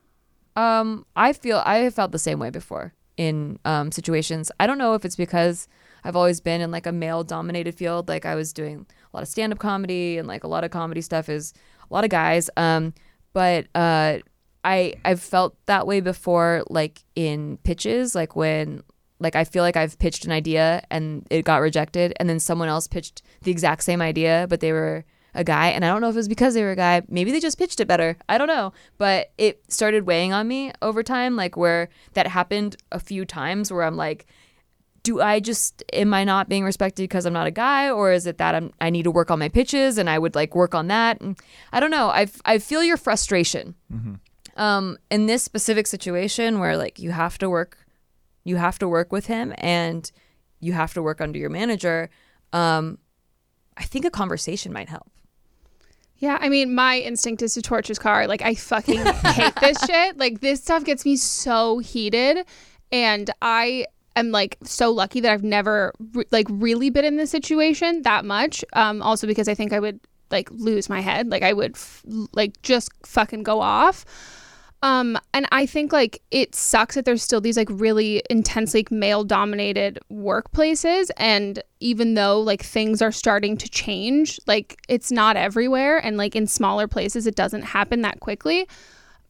Um, 0.56 1.06
I 1.14 1.32
feel 1.32 1.62
I 1.64 1.78
have 1.78 1.94
felt 1.94 2.12
the 2.12 2.18
same 2.18 2.38
way 2.38 2.50
before 2.50 2.94
in 3.20 3.58
um, 3.66 3.92
situations. 3.92 4.50
I 4.58 4.66
don't 4.66 4.78
know 4.78 4.94
if 4.94 5.04
it's 5.04 5.14
because 5.14 5.68
I've 6.04 6.16
always 6.16 6.40
been 6.40 6.62
in 6.62 6.70
like 6.70 6.86
a 6.86 6.92
male 6.92 7.22
dominated 7.22 7.74
field. 7.74 8.08
Like 8.08 8.24
I 8.24 8.34
was 8.34 8.54
doing 8.54 8.86
a 9.12 9.16
lot 9.16 9.22
of 9.22 9.28
stand 9.28 9.52
up 9.52 9.58
comedy 9.58 10.16
and 10.16 10.26
like 10.26 10.42
a 10.42 10.48
lot 10.48 10.64
of 10.64 10.70
comedy 10.70 11.02
stuff 11.02 11.28
is 11.28 11.52
a 11.90 11.92
lot 11.92 12.02
of 12.02 12.08
guys. 12.08 12.48
Um, 12.56 12.94
but 13.34 13.66
uh, 13.74 14.20
I 14.64 14.94
I've 15.04 15.20
felt 15.20 15.54
that 15.66 15.86
way 15.86 16.00
before, 16.00 16.64
like 16.70 17.04
in 17.14 17.58
pitches, 17.58 18.14
like 18.14 18.36
when 18.36 18.82
like 19.18 19.36
I 19.36 19.44
feel 19.44 19.64
like 19.64 19.76
I've 19.76 19.98
pitched 19.98 20.24
an 20.24 20.32
idea 20.32 20.82
and 20.90 21.26
it 21.28 21.44
got 21.44 21.60
rejected, 21.60 22.14
and 22.18 22.26
then 22.26 22.40
someone 22.40 22.68
else 22.68 22.88
pitched 22.88 23.20
the 23.42 23.50
exact 23.50 23.82
same 23.82 24.00
idea, 24.00 24.46
but 24.48 24.60
they 24.60 24.72
were 24.72 25.04
a 25.34 25.44
guy, 25.44 25.68
and 25.68 25.84
I 25.84 25.88
don't 25.88 26.00
know 26.00 26.08
if 26.08 26.14
it 26.14 26.18
was 26.18 26.28
because 26.28 26.54
they 26.54 26.62
were 26.62 26.72
a 26.72 26.76
guy. 26.76 27.02
Maybe 27.08 27.30
they 27.30 27.40
just 27.40 27.58
pitched 27.58 27.80
it 27.80 27.88
better. 27.88 28.16
I 28.28 28.38
don't 28.38 28.48
know, 28.48 28.72
but 28.98 29.32
it 29.38 29.62
started 29.68 30.06
weighing 30.06 30.32
on 30.32 30.48
me 30.48 30.72
over 30.82 31.02
time, 31.02 31.36
like 31.36 31.56
where 31.56 31.88
that 32.14 32.26
happened 32.26 32.76
a 32.92 33.00
few 33.00 33.24
times, 33.24 33.72
where 33.72 33.84
I'm 33.84 33.96
like, 33.96 34.26
do 35.02 35.20
I 35.20 35.40
just 35.40 35.82
am 35.92 36.12
I 36.12 36.24
not 36.24 36.48
being 36.48 36.64
respected 36.64 37.02
because 37.04 37.26
I'm 37.26 37.32
not 37.32 37.46
a 37.46 37.50
guy, 37.52 37.90
or 37.90 38.12
is 38.12 38.26
it 38.26 38.38
that 38.38 38.54
I'm 38.54 38.72
I 38.80 38.90
need 38.90 39.04
to 39.04 39.10
work 39.10 39.30
on 39.30 39.38
my 39.38 39.48
pitches 39.48 39.98
and 39.98 40.10
I 40.10 40.18
would 40.18 40.34
like 40.34 40.54
work 40.54 40.74
on 40.74 40.88
that? 40.88 41.20
And 41.20 41.38
I 41.72 41.80
don't 41.80 41.90
know. 41.90 42.08
I 42.08 42.26
I 42.44 42.58
feel 42.58 42.82
your 42.82 42.96
frustration. 42.96 43.74
Um, 44.56 44.98
in 45.10 45.26
this 45.26 45.42
specific 45.42 45.86
situation 45.86 46.58
where 46.58 46.76
like 46.76 46.98
you 46.98 47.12
have 47.12 47.38
to 47.38 47.48
work, 47.48 47.78
you 48.44 48.56
have 48.56 48.78
to 48.80 48.88
work 48.88 49.10
with 49.12 49.26
him 49.26 49.54
and 49.58 50.10
you 50.58 50.74
have 50.74 50.92
to 50.94 51.02
work 51.02 51.20
under 51.20 51.38
your 51.38 51.50
manager. 51.50 52.10
Um, 52.52 52.98
I 53.76 53.84
think 53.84 54.04
a 54.04 54.10
conversation 54.10 54.72
might 54.72 54.90
help. 54.90 55.10
Yeah, 56.20 56.36
I 56.40 56.50
mean, 56.50 56.74
my 56.74 56.98
instinct 56.98 57.40
is 57.42 57.54
to 57.54 57.62
torch 57.62 57.88
his 57.88 57.98
car. 57.98 58.26
Like, 58.26 58.42
I 58.42 58.54
fucking 58.54 59.00
hate 59.04 59.54
this 59.60 59.78
shit. 59.86 60.18
Like, 60.18 60.40
this 60.40 60.60
stuff 60.60 60.84
gets 60.84 61.04
me 61.06 61.16
so 61.16 61.78
heated, 61.78 62.46
and 62.92 63.30
I 63.40 63.86
am 64.16 64.30
like 64.30 64.58
so 64.62 64.90
lucky 64.90 65.20
that 65.20 65.32
I've 65.32 65.42
never 65.44 65.94
re- 66.12 66.24
like 66.30 66.46
really 66.50 66.90
been 66.90 67.04
in 67.06 67.16
this 67.16 67.30
situation 67.30 68.02
that 68.02 68.24
much. 68.24 68.64
Um, 68.74 69.00
also 69.02 69.26
because 69.26 69.48
I 69.48 69.54
think 69.54 69.72
I 69.72 69.80
would 69.80 69.98
like 70.30 70.50
lose 70.50 70.88
my 70.90 71.00
head. 71.00 71.28
Like, 71.30 71.42
I 71.42 71.54
would 71.54 71.74
f- 71.74 72.04
like 72.32 72.60
just 72.62 72.90
fucking 73.06 73.42
go 73.42 73.60
off. 73.60 74.04
Um, 74.82 75.18
and 75.34 75.46
I 75.52 75.66
think 75.66 75.92
like 75.92 76.22
it 76.30 76.54
sucks 76.54 76.94
that 76.94 77.04
there's 77.04 77.22
still 77.22 77.40
these 77.40 77.56
like 77.56 77.68
really 77.70 78.22
intensely 78.30 78.86
male 78.90 79.24
dominated 79.24 79.98
workplaces. 80.10 81.10
And 81.18 81.62
even 81.80 82.14
though 82.14 82.40
like 82.40 82.62
things 82.62 83.02
are 83.02 83.12
starting 83.12 83.56
to 83.58 83.68
change, 83.68 84.40
like 84.46 84.80
it's 84.88 85.12
not 85.12 85.36
everywhere. 85.36 85.98
And 85.98 86.16
like 86.16 86.34
in 86.34 86.46
smaller 86.46 86.88
places, 86.88 87.26
it 87.26 87.36
doesn't 87.36 87.62
happen 87.62 88.00
that 88.02 88.20
quickly. 88.20 88.66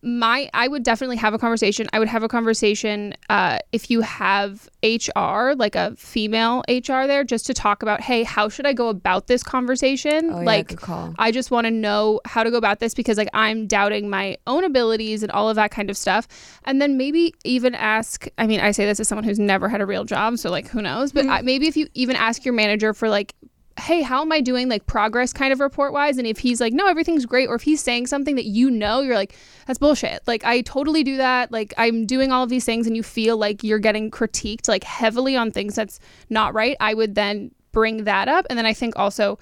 My, 0.03 0.49
I 0.55 0.69
would 0.69 0.83
definitely 0.83 1.17
have 1.17 1.35
a 1.35 1.39
conversation. 1.39 1.87
I 1.93 1.99
would 1.99 2.09
have 2.09 2.23
a 2.23 2.29
conversation 2.29 3.15
uh, 3.29 3.59
if 3.73 3.91
you 3.91 4.01
have 4.01 4.69
HR, 4.83 5.53
like 5.57 5.75
a 5.75 5.95
female 5.97 6.63
HR 6.69 7.07
there, 7.07 7.25
just 7.25 7.47
to 7.47 7.55
talk 7.55 7.83
about, 7.83 8.01
hey, 8.01 8.23
how 8.23 8.49
should 8.49 8.67
I 8.67 8.73
go 8.73 8.89
about 8.89 9.27
this 9.27 9.43
conversation? 9.43 10.31
Oh, 10.31 10.39
yeah, 10.41 10.47
like. 10.47 10.71
I 11.19 11.31
just 11.31 11.51
want 11.51 11.67
to 11.67 11.71
know 11.71 12.21
how 12.25 12.43
to 12.43 12.51
go 12.51 12.57
about 12.57 12.81
this 12.81 12.95
because 12.95 13.19
like 13.19 13.29
I'm 13.35 13.67
doubting 13.67 14.09
my 14.09 14.39
own 14.47 14.65
abilities 14.65 15.23
and 15.23 15.31
all 15.33 15.49
of 15.49 15.57
that 15.57 15.71
kind 15.71 15.91
of 15.91 15.97
stuff. 15.97 16.27
And 16.65 16.81
then 16.81 16.97
maybe 16.97 17.35
even 17.45 17.75
ask, 17.75 18.27
I 18.39 18.47
mean, 18.47 18.61
I 18.61 18.71
say 18.71 18.87
this 18.87 19.01
as 19.01 19.09
someone 19.09 19.25
who's 19.25 19.39
never 19.39 19.69
had 19.69 19.81
a 19.81 19.87
real 19.87 20.05
job, 20.05 20.39
so 20.39 20.51
like 20.51 20.69
who 20.69 20.81
knows, 20.83 21.13
but 21.13 21.27
I, 21.27 21.43
maybe 21.43 21.69
if 21.69 21.77
you 21.77 21.89
even 21.95 22.17
ask 22.17 22.45
your 22.45 22.55
manager 22.55 22.95
for 22.95 23.09
like 23.09 23.35
hey, 23.79 24.03
how 24.03 24.21
am 24.21 24.33
I 24.33 24.41
doing 24.41 24.69
like 24.69 24.87
progress 24.87 25.33
kind 25.33 25.53
of 25.53 25.61
report 25.61 25.93
wise? 25.93 26.19
And 26.19 26.27
if 26.27 26.39
he's 26.39 26.61
like, 26.61 26.73
no, 26.73 26.87
everything's 26.87 27.27
great, 27.27 27.49
or 27.49 27.55
if 27.55 27.63
he's 27.63 27.83
saying 27.83 28.09
something 28.09 28.37
that 28.37 28.45
you 28.45 28.71
know, 28.71 29.01
you're 29.01 29.15
like, 29.15 29.35
that's 29.67 29.79
bullshit. 29.79 30.21
Like, 30.27 30.45
I 30.45 30.61
totally 30.63 31.03
do 31.03 31.17
that. 31.17 31.51
Like, 31.51 31.73
I'm 31.79 32.05
doing 32.07 32.33
all 32.33 32.43
of 32.43 32.51
these 32.51 32.65
things, 32.65 32.87
and 32.87 32.97
you 32.97 33.03
feel 33.03 33.37
like 33.37 33.65
you're 33.65 33.79
getting 33.79 34.11
critiqued 34.11 34.69
like 34.69 34.85
heavily 34.85 35.37
on 35.37 35.51
things 35.51 35.75
that's 35.75 36.01
not 36.29 36.53
right. 36.55 36.77
I 36.81 36.95
would 36.95 37.15
then 37.15 37.53
bring 37.73 38.05
that 38.05 38.29
up. 38.29 38.47
And 38.51 38.59
then 38.59 38.67
I 38.67 38.75
think 38.75 38.95
also, 38.97 39.39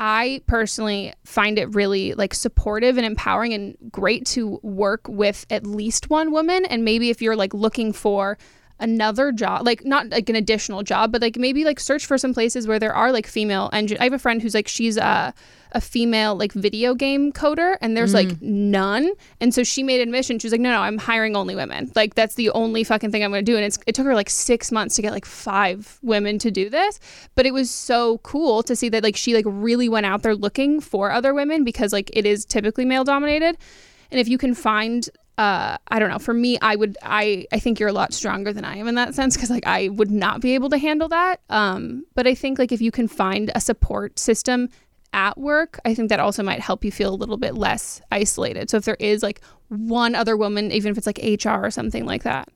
I 0.00 0.42
personally 0.46 1.12
find 1.24 1.58
it 1.58 1.74
really 1.74 2.14
like 2.14 2.34
supportive 2.34 2.96
and 2.96 3.06
empowering 3.06 3.54
and 3.54 3.76
great 3.90 4.26
to 4.26 4.58
work 4.62 5.06
with 5.08 5.46
at 5.50 5.66
least 5.66 6.10
one 6.10 6.32
woman. 6.32 6.64
And 6.64 6.84
maybe 6.84 7.10
if 7.10 7.22
you're 7.22 7.36
like 7.36 7.54
looking 7.54 7.92
for 7.92 8.36
another 8.80 9.32
job, 9.32 9.64
like 9.64 9.84
not 9.84 10.08
like 10.10 10.28
an 10.28 10.36
additional 10.36 10.82
job, 10.82 11.12
but 11.12 11.22
like 11.22 11.36
maybe 11.36 11.64
like 11.64 11.78
search 11.80 12.06
for 12.06 12.18
some 12.18 12.34
places 12.34 12.66
where 12.66 12.78
there 12.78 12.94
are 12.94 13.12
like 13.12 13.26
female 13.26 13.70
engine. 13.72 13.98
I 14.00 14.04
have 14.04 14.12
a 14.12 14.18
friend 14.18 14.42
who's 14.42 14.54
like 14.54 14.68
she's 14.68 14.96
a 14.96 15.34
a 15.74 15.80
female 15.80 16.36
like 16.36 16.52
video 16.52 16.94
game 16.94 17.32
coder 17.32 17.76
and 17.80 17.96
there's 17.96 18.14
like 18.14 18.28
mm. 18.28 18.40
none. 18.42 19.10
And 19.40 19.52
so 19.52 19.64
she 19.64 19.82
made 19.82 20.00
admission. 20.00 20.38
She 20.38 20.46
was 20.46 20.52
like 20.52 20.60
no 20.60 20.70
no 20.70 20.80
i'm 20.80 20.98
hiring 20.98 21.34
only 21.36 21.56
women. 21.56 21.90
Like 21.96 22.14
that's 22.14 22.36
the 22.36 22.50
only 22.50 22.84
fucking 22.84 23.10
thing 23.10 23.24
i'm 23.24 23.32
going 23.32 23.44
to 23.44 23.52
do. 23.52 23.56
And 23.56 23.64
it's, 23.64 23.78
it 23.86 23.94
took 23.94 24.06
her 24.06 24.14
like 24.14 24.30
six 24.30 24.70
months 24.70 24.94
to 24.96 25.02
get 25.02 25.12
like 25.12 25.24
five 25.24 25.98
women 26.02 26.38
to 26.38 26.50
do 26.50 26.70
this. 26.70 27.00
But 27.34 27.44
it 27.44 27.52
was 27.52 27.70
so 27.70 28.18
cool 28.18 28.62
to 28.62 28.76
see 28.76 28.88
that 28.90 29.02
like 29.02 29.16
she 29.16 29.34
like 29.34 29.46
really 29.48 29.88
went 29.88 30.06
out 30.06 30.22
there 30.22 30.36
looking 30.36 30.80
for 30.80 31.10
other 31.10 31.34
women 31.34 31.64
because 31.64 31.92
like 31.92 32.08
it 32.12 32.24
is 32.24 32.44
typically 32.44 32.84
male 32.84 33.04
dominated. 33.04 33.58
And 34.12 34.20
if 34.20 34.28
you 34.28 34.38
can 34.38 34.54
find 34.54 35.08
uh 35.38 35.76
i 35.88 35.98
don't 35.98 36.10
know 36.10 36.18
for 36.18 36.34
me 36.34 36.58
i 36.62 36.76
would 36.76 36.96
i 37.02 37.46
i 37.52 37.58
think 37.58 37.80
you're 37.80 37.88
a 37.88 37.92
lot 37.92 38.12
stronger 38.12 38.52
than 38.52 38.64
i 38.64 38.76
am 38.76 38.86
in 38.86 38.94
that 38.94 39.14
sense 39.14 39.36
because 39.36 39.50
like 39.50 39.66
i 39.66 39.88
would 39.88 40.10
not 40.10 40.40
be 40.40 40.54
able 40.54 40.70
to 40.70 40.78
handle 40.78 41.08
that 41.08 41.40
um 41.50 42.04
but 42.14 42.26
i 42.26 42.34
think 42.34 42.58
like 42.58 42.72
if 42.72 42.80
you 42.80 42.90
can 42.90 43.08
find 43.08 43.50
a 43.54 43.60
support 43.60 44.18
system 44.18 44.68
at 45.12 45.36
work 45.38 45.80
i 45.84 45.94
think 45.94 46.08
that 46.08 46.20
also 46.20 46.42
might 46.42 46.60
help 46.60 46.84
you 46.84 46.92
feel 46.92 47.12
a 47.12 47.16
little 47.16 47.36
bit 47.36 47.54
less 47.54 48.00
isolated 48.12 48.70
so 48.70 48.76
if 48.76 48.84
there 48.84 48.96
is 49.00 49.22
like 49.22 49.40
one 49.68 50.14
other 50.14 50.36
woman 50.36 50.70
even 50.70 50.92
if 50.92 50.98
it's 50.98 51.06
like 51.06 51.18
hr 51.44 51.66
or 51.66 51.70
something 51.70 52.04
like 52.04 52.22
that 52.22 52.48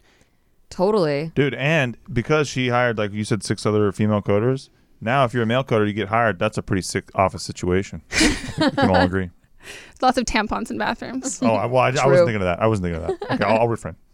Totally. 0.70 1.32
Dude, 1.34 1.54
and 1.54 1.96
because 2.12 2.48
she 2.48 2.68
hired, 2.68 2.98
like 2.98 3.12
you 3.12 3.24
said, 3.24 3.42
six 3.42 3.64
other 3.64 3.90
female 3.92 4.22
coders, 4.22 4.68
now 5.00 5.24
if 5.24 5.32
you're 5.32 5.42
a 5.42 5.46
male 5.46 5.64
coder, 5.64 5.86
you 5.86 5.92
get 5.92 6.08
hired. 6.08 6.38
That's 6.38 6.58
a 6.58 6.62
pretty 6.62 6.82
sick 6.82 7.10
office 7.14 7.42
situation. 7.42 8.02
I 8.10 8.38
we 8.58 8.70
can 8.70 8.90
all 8.90 8.96
agree. 8.96 9.30
lots 10.02 10.16
of 10.18 10.24
tampons 10.24 10.70
in 10.70 10.78
bathrooms 10.78 11.40
Oh, 11.42 11.54
I, 11.54 11.66
well, 11.66 11.82
I, 11.82 11.88
I 11.88 12.06
wasn't 12.06 12.26
thinking 12.28 12.34
of 12.36 12.40
that. 12.42 12.60
I 12.62 12.66
wasn't 12.66 12.84
thinking 12.86 13.02
of 13.02 13.20
that. 13.20 13.32
Okay, 13.34 13.44
I'll, 13.44 13.60
I'll 13.62 13.68
refrain. 13.68 13.96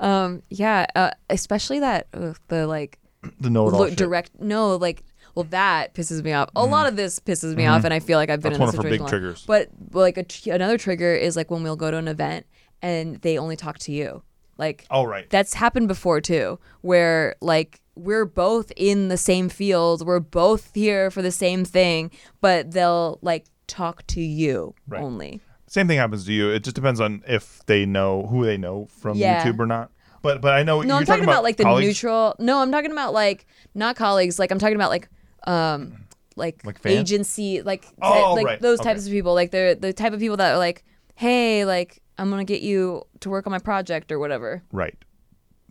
Um, 0.00 0.42
yeah, 0.48 0.86
uh, 0.94 1.10
especially 1.28 1.80
that 1.80 2.06
ugh, 2.14 2.38
the 2.48 2.66
like 2.68 2.98
The 3.40 3.50
know-it-all 3.50 3.80
look 3.80 3.88
shit. 3.90 3.98
direct. 3.98 4.30
No, 4.40 4.76
like 4.76 5.02
well, 5.34 5.42
that 5.50 5.92
pisses 5.94 6.22
me 6.22 6.32
off. 6.32 6.50
A 6.54 6.64
lot 6.64 6.86
of 6.86 6.94
this 6.96 7.18
pisses 7.18 7.56
me 7.56 7.66
off, 7.66 7.82
and 7.84 7.92
I 7.92 7.98
feel 8.00 8.16
like 8.16 8.30
I've 8.30 8.40
been 8.40 8.52
Mm-hmm. 8.52 8.60
That's 8.60 8.74
in 8.74 8.78
one 8.78 8.78
this 8.78 8.78
of 8.78 8.84
her 8.84 8.90
situation. 8.90 8.94
big 8.94 9.00
a 9.00 9.02
lot. 9.02 9.10
triggers. 9.10 9.44
But 9.46 9.90
but, 9.90 9.98
like 9.98 10.16
a, 10.18 10.22
tr- 10.22 10.52
another 10.52 10.78
trigger 10.78 11.14
is 11.14 11.34
like 11.36 11.50
when 11.50 11.64
we'll 11.64 11.74
go 11.76 11.90
to 11.90 11.96
an 11.96 12.06
event 12.06 12.46
and 12.80 13.16
they 13.22 13.38
only 13.38 13.56
talk 13.56 13.78
to 13.80 13.92
you. 13.92 14.22
Like 14.56 14.86
Oh, 14.90 15.04
right. 15.04 15.28
that's 15.30 15.54
happened 15.54 15.88
before 15.88 16.20
too, 16.20 16.60
where 16.82 17.34
like 17.40 17.80
we're 17.96 18.24
both 18.24 18.70
in 18.76 19.08
the 19.08 19.16
same 19.16 19.48
field, 19.48 20.06
we're 20.06 20.20
both 20.20 20.70
here 20.74 21.10
for 21.10 21.22
the 21.22 21.32
same 21.32 21.64
thing, 21.64 22.12
but 22.40 22.70
they'll 22.70 23.18
like 23.22 23.46
talk 23.68 24.04
to 24.08 24.20
you 24.20 24.74
Right. 24.88 25.00
only. 25.02 25.40
Same 25.68 25.86
thing 25.86 25.98
happens 25.98 26.24
to 26.26 26.32
you. 26.32 26.50
It 26.50 26.64
just 26.64 26.74
depends 26.74 27.00
on 27.00 27.22
if 27.28 27.64
they 27.66 27.84
know 27.86 28.26
who 28.26 28.44
they 28.44 28.56
know 28.56 28.88
from 28.90 29.16
Yeah. 29.18 29.44
YouTube 29.44 29.58
or 29.60 29.66
not. 29.66 29.90
But 30.22 30.40
but 30.40 30.54
I 30.54 30.62
know 30.64 30.80
No, 30.82 30.86
you're 30.88 30.96
I'm 30.96 31.04
talking 31.04 31.22
about, 31.24 31.44
like 31.44 31.56
the 31.58 31.62
colleagues? 31.64 31.86
neutral. 31.86 32.34
No, 32.40 32.58
I'm 32.60 32.72
talking 32.72 32.90
about 32.90 33.12
like 33.12 33.46
not 33.74 33.94
colleagues. 33.94 34.38
Like 34.38 34.50
I'm 34.50 34.58
talking 34.58 34.74
about 34.76 34.90
like 34.90 35.08
um 35.46 36.04
like, 36.36 36.64
Like 36.64 36.78
fans? 36.78 36.94
agency, 36.96 37.62
like 37.62 37.82
ty- 37.82 37.90
Oh, 38.02 38.34
like 38.34 38.46
right. 38.46 38.60
those 38.62 38.80
Okay. 38.80 38.90
types 38.90 39.06
of 39.06 39.12
people. 39.12 39.34
Like 39.34 39.50
they're 39.50 39.74
the 39.74 39.92
type 39.92 40.12
of 40.12 40.20
people 40.20 40.36
that 40.38 40.52
are 40.52 40.58
like, 40.58 40.84
hey, 41.14 41.64
like 41.64 42.00
I'm 42.16 42.30
gonna 42.30 42.44
get 42.44 42.62
you 42.62 43.04
to 43.20 43.30
work 43.30 43.46
on 43.46 43.50
my 43.52 43.58
project 43.58 44.10
or 44.10 44.18
whatever. 44.18 44.62
Right. 44.72 44.96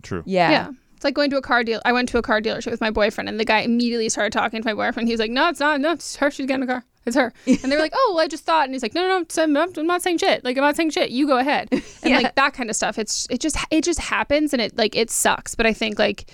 True. 0.04 0.24
Yeah. 0.26 0.52
Yeah. 0.52 0.70
It's 0.96 1.04
like 1.04 1.14
going 1.14 1.30
to 1.32 1.38
a 1.38 1.42
car 1.42 1.64
deal. 1.64 1.82
I 1.86 1.92
went 1.94 2.10
to 2.10 2.18
a 2.18 2.22
car 2.22 2.42
dealership 2.42 2.72
with 2.72 2.82
my 2.82 2.90
boyfriend, 2.90 3.30
and 3.30 3.40
the 3.40 3.46
guy 3.46 3.60
immediately 3.60 4.10
started 4.10 4.34
talking 4.34 4.62
to 4.62 4.68
my 4.68 4.74
boyfriend. 4.74 5.08
He 5.08 5.14
was 5.14 5.20
like, 5.20 5.30
"No, 5.30 5.48
it's 5.50 5.60
not. 5.60 5.80
No, 5.80 5.92
it's 5.92 6.16
her. 6.16 6.32
She's 6.32 6.48
getting 6.48 6.64
a 6.64 6.68
car. 6.68 6.84
It's 7.08 7.16
her." 7.16 7.34
And 7.48 7.72
they 7.72 7.76
were 7.76 7.82
like, 7.82 7.94
"Oh, 7.96 8.12
well, 8.16 8.24
I 8.24 8.28
just 8.28 8.44
thought." 8.46 8.66
And 8.66 8.74
he's 8.74 8.84
like, 8.84 8.94
"No, 8.94 9.02
no, 9.02 9.20
no. 9.20 9.44
I'm 9.44 9.54
not, 9.54 9.78
I'm 9.78 9.88
not 9.88 10.02
saying 10.04 10.20
shit. 10.20 10.44
Like, 10.44 10.58
I'm 10.58 10.64
not 10.64 10.76
saying 10.76 10.92
shit. 10.92 11.10
You 11.10 11.26
go 11.28 11.38
ahead." 11.38 11.70
And 12.04 12.12
Yeah. 12.12 12.20
like 12.20 12.36
that 12.36 12.54
kind 12.54 12.70
of 12.70 12.76
stuff. 12.76 13.00
It's 13.00 13.26
it 13.30 13.40
just 13.40 13.58
it 13.72 13.84
just 13.84 14.00
happens, 14.00 14.54
and 14.54 14.62
it 14.62 14.78
like 14.78 14.96
it 14.96 15.10
sucks. 15.10 15.56
But 15.56 15.66
I 15.66 15.74
think 15.74 15.98
like 15.98 16.30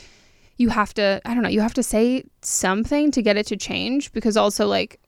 you 0.58 0.70
have 0.70 0.94
to. 0.96 1.22
I 1.26 1.34
don't 1.34 1.44
know. 1.44 1.50
You 1.50 1.62
have 1.62 1.74
to 1.76 1.84
say 1.84 2.24
something 2.42 3.12
to 3.12 3.22
get 3.22 3.38
it 3.38 3.48
to 3.48 3.58
change 3.58 4.12
because 4.12 4.36
also 4.38 4.68
like. 4.68 5.00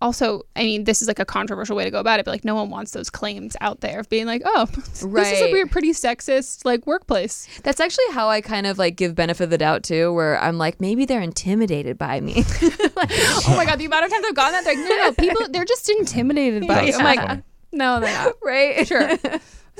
Also, 0.00 0.42
I 0.56 0.62
mean, 0.62 0.84
this 0.84 1.02
is 1.02 1.08
like 1.08 1.18
a 1.18 1.26
controversial 1.26 1.76
way 1.76 1.84
to 1.84 1.90
go 1.90 2.00
about 2.00 2.20
it, 2.20 2.24
but 2.24 2.30
like 2.30 2.44
no 2.44 2.54
one 2.54 2.70
wants 2.70 2.92
those 2.92 3.10
claims 3.10 3.54
out 3.60 3.80
there 3.80 4.00
of 4.00 4.08
being 4.08 4.26
like, 4.26 4.40
"Oh, 4.44 4.64
this 4.74 5.02
is 5.02 5.42
a 5.42 5.52
weird, 5.52 5.70
pretty 5.70 5.92
sexist 5.92 6.64
like 6.64 6.86
workplace." 6.86 7.46
That's 7.62 7.80
actually 7.80 8.06
how 8.12 8.28
I 8.28 8.40
kind 8.40 8.66
of 8.66 8.78
like 8.78 8.96
give 8.96 9.14
benefit 9.14 9.44
of 9.44 9.50
the 9.50 9.58
doubt 9.58 9.82
too, 9.82 10.12
where 10.14 10.40
I'm 10.40 10.56
like, 10.56 10.80
maybe 10.80 11.04
they're 11.04 11.20
intimidated 11.20 11.98
by 11.98 12.20
me. 12.20 12.34
like, 12.96 13.10
oh 13.12 13.54
my 13.56 13.66
god, 13.66 13.78
the 13.78 13.84
amount 13.84 14.06
of 14.06 14.10
times 14.10 14.24
I've 14.26 14.34
gotten 14.34 14.52
that, 14.52 14.64
they're 14.64 14.74
like, 14.76 14.88
no, 14.88 14.96
no, 14.96 15.12
people, 15.12 15.48
they're 15.52 15.64
just 15.66 15.88
intimidated 15.90 16.66
by 16.66 16.80
you. 16.84 16.92
That's 16.92 16.98
I'm 16.98 17.04
like, 17.04 17.44
no, 17.72 18.00
they're 18.00 18.24
not. 18.24 18.36
right? 18.42 18.86
Sure. 18.86 19.18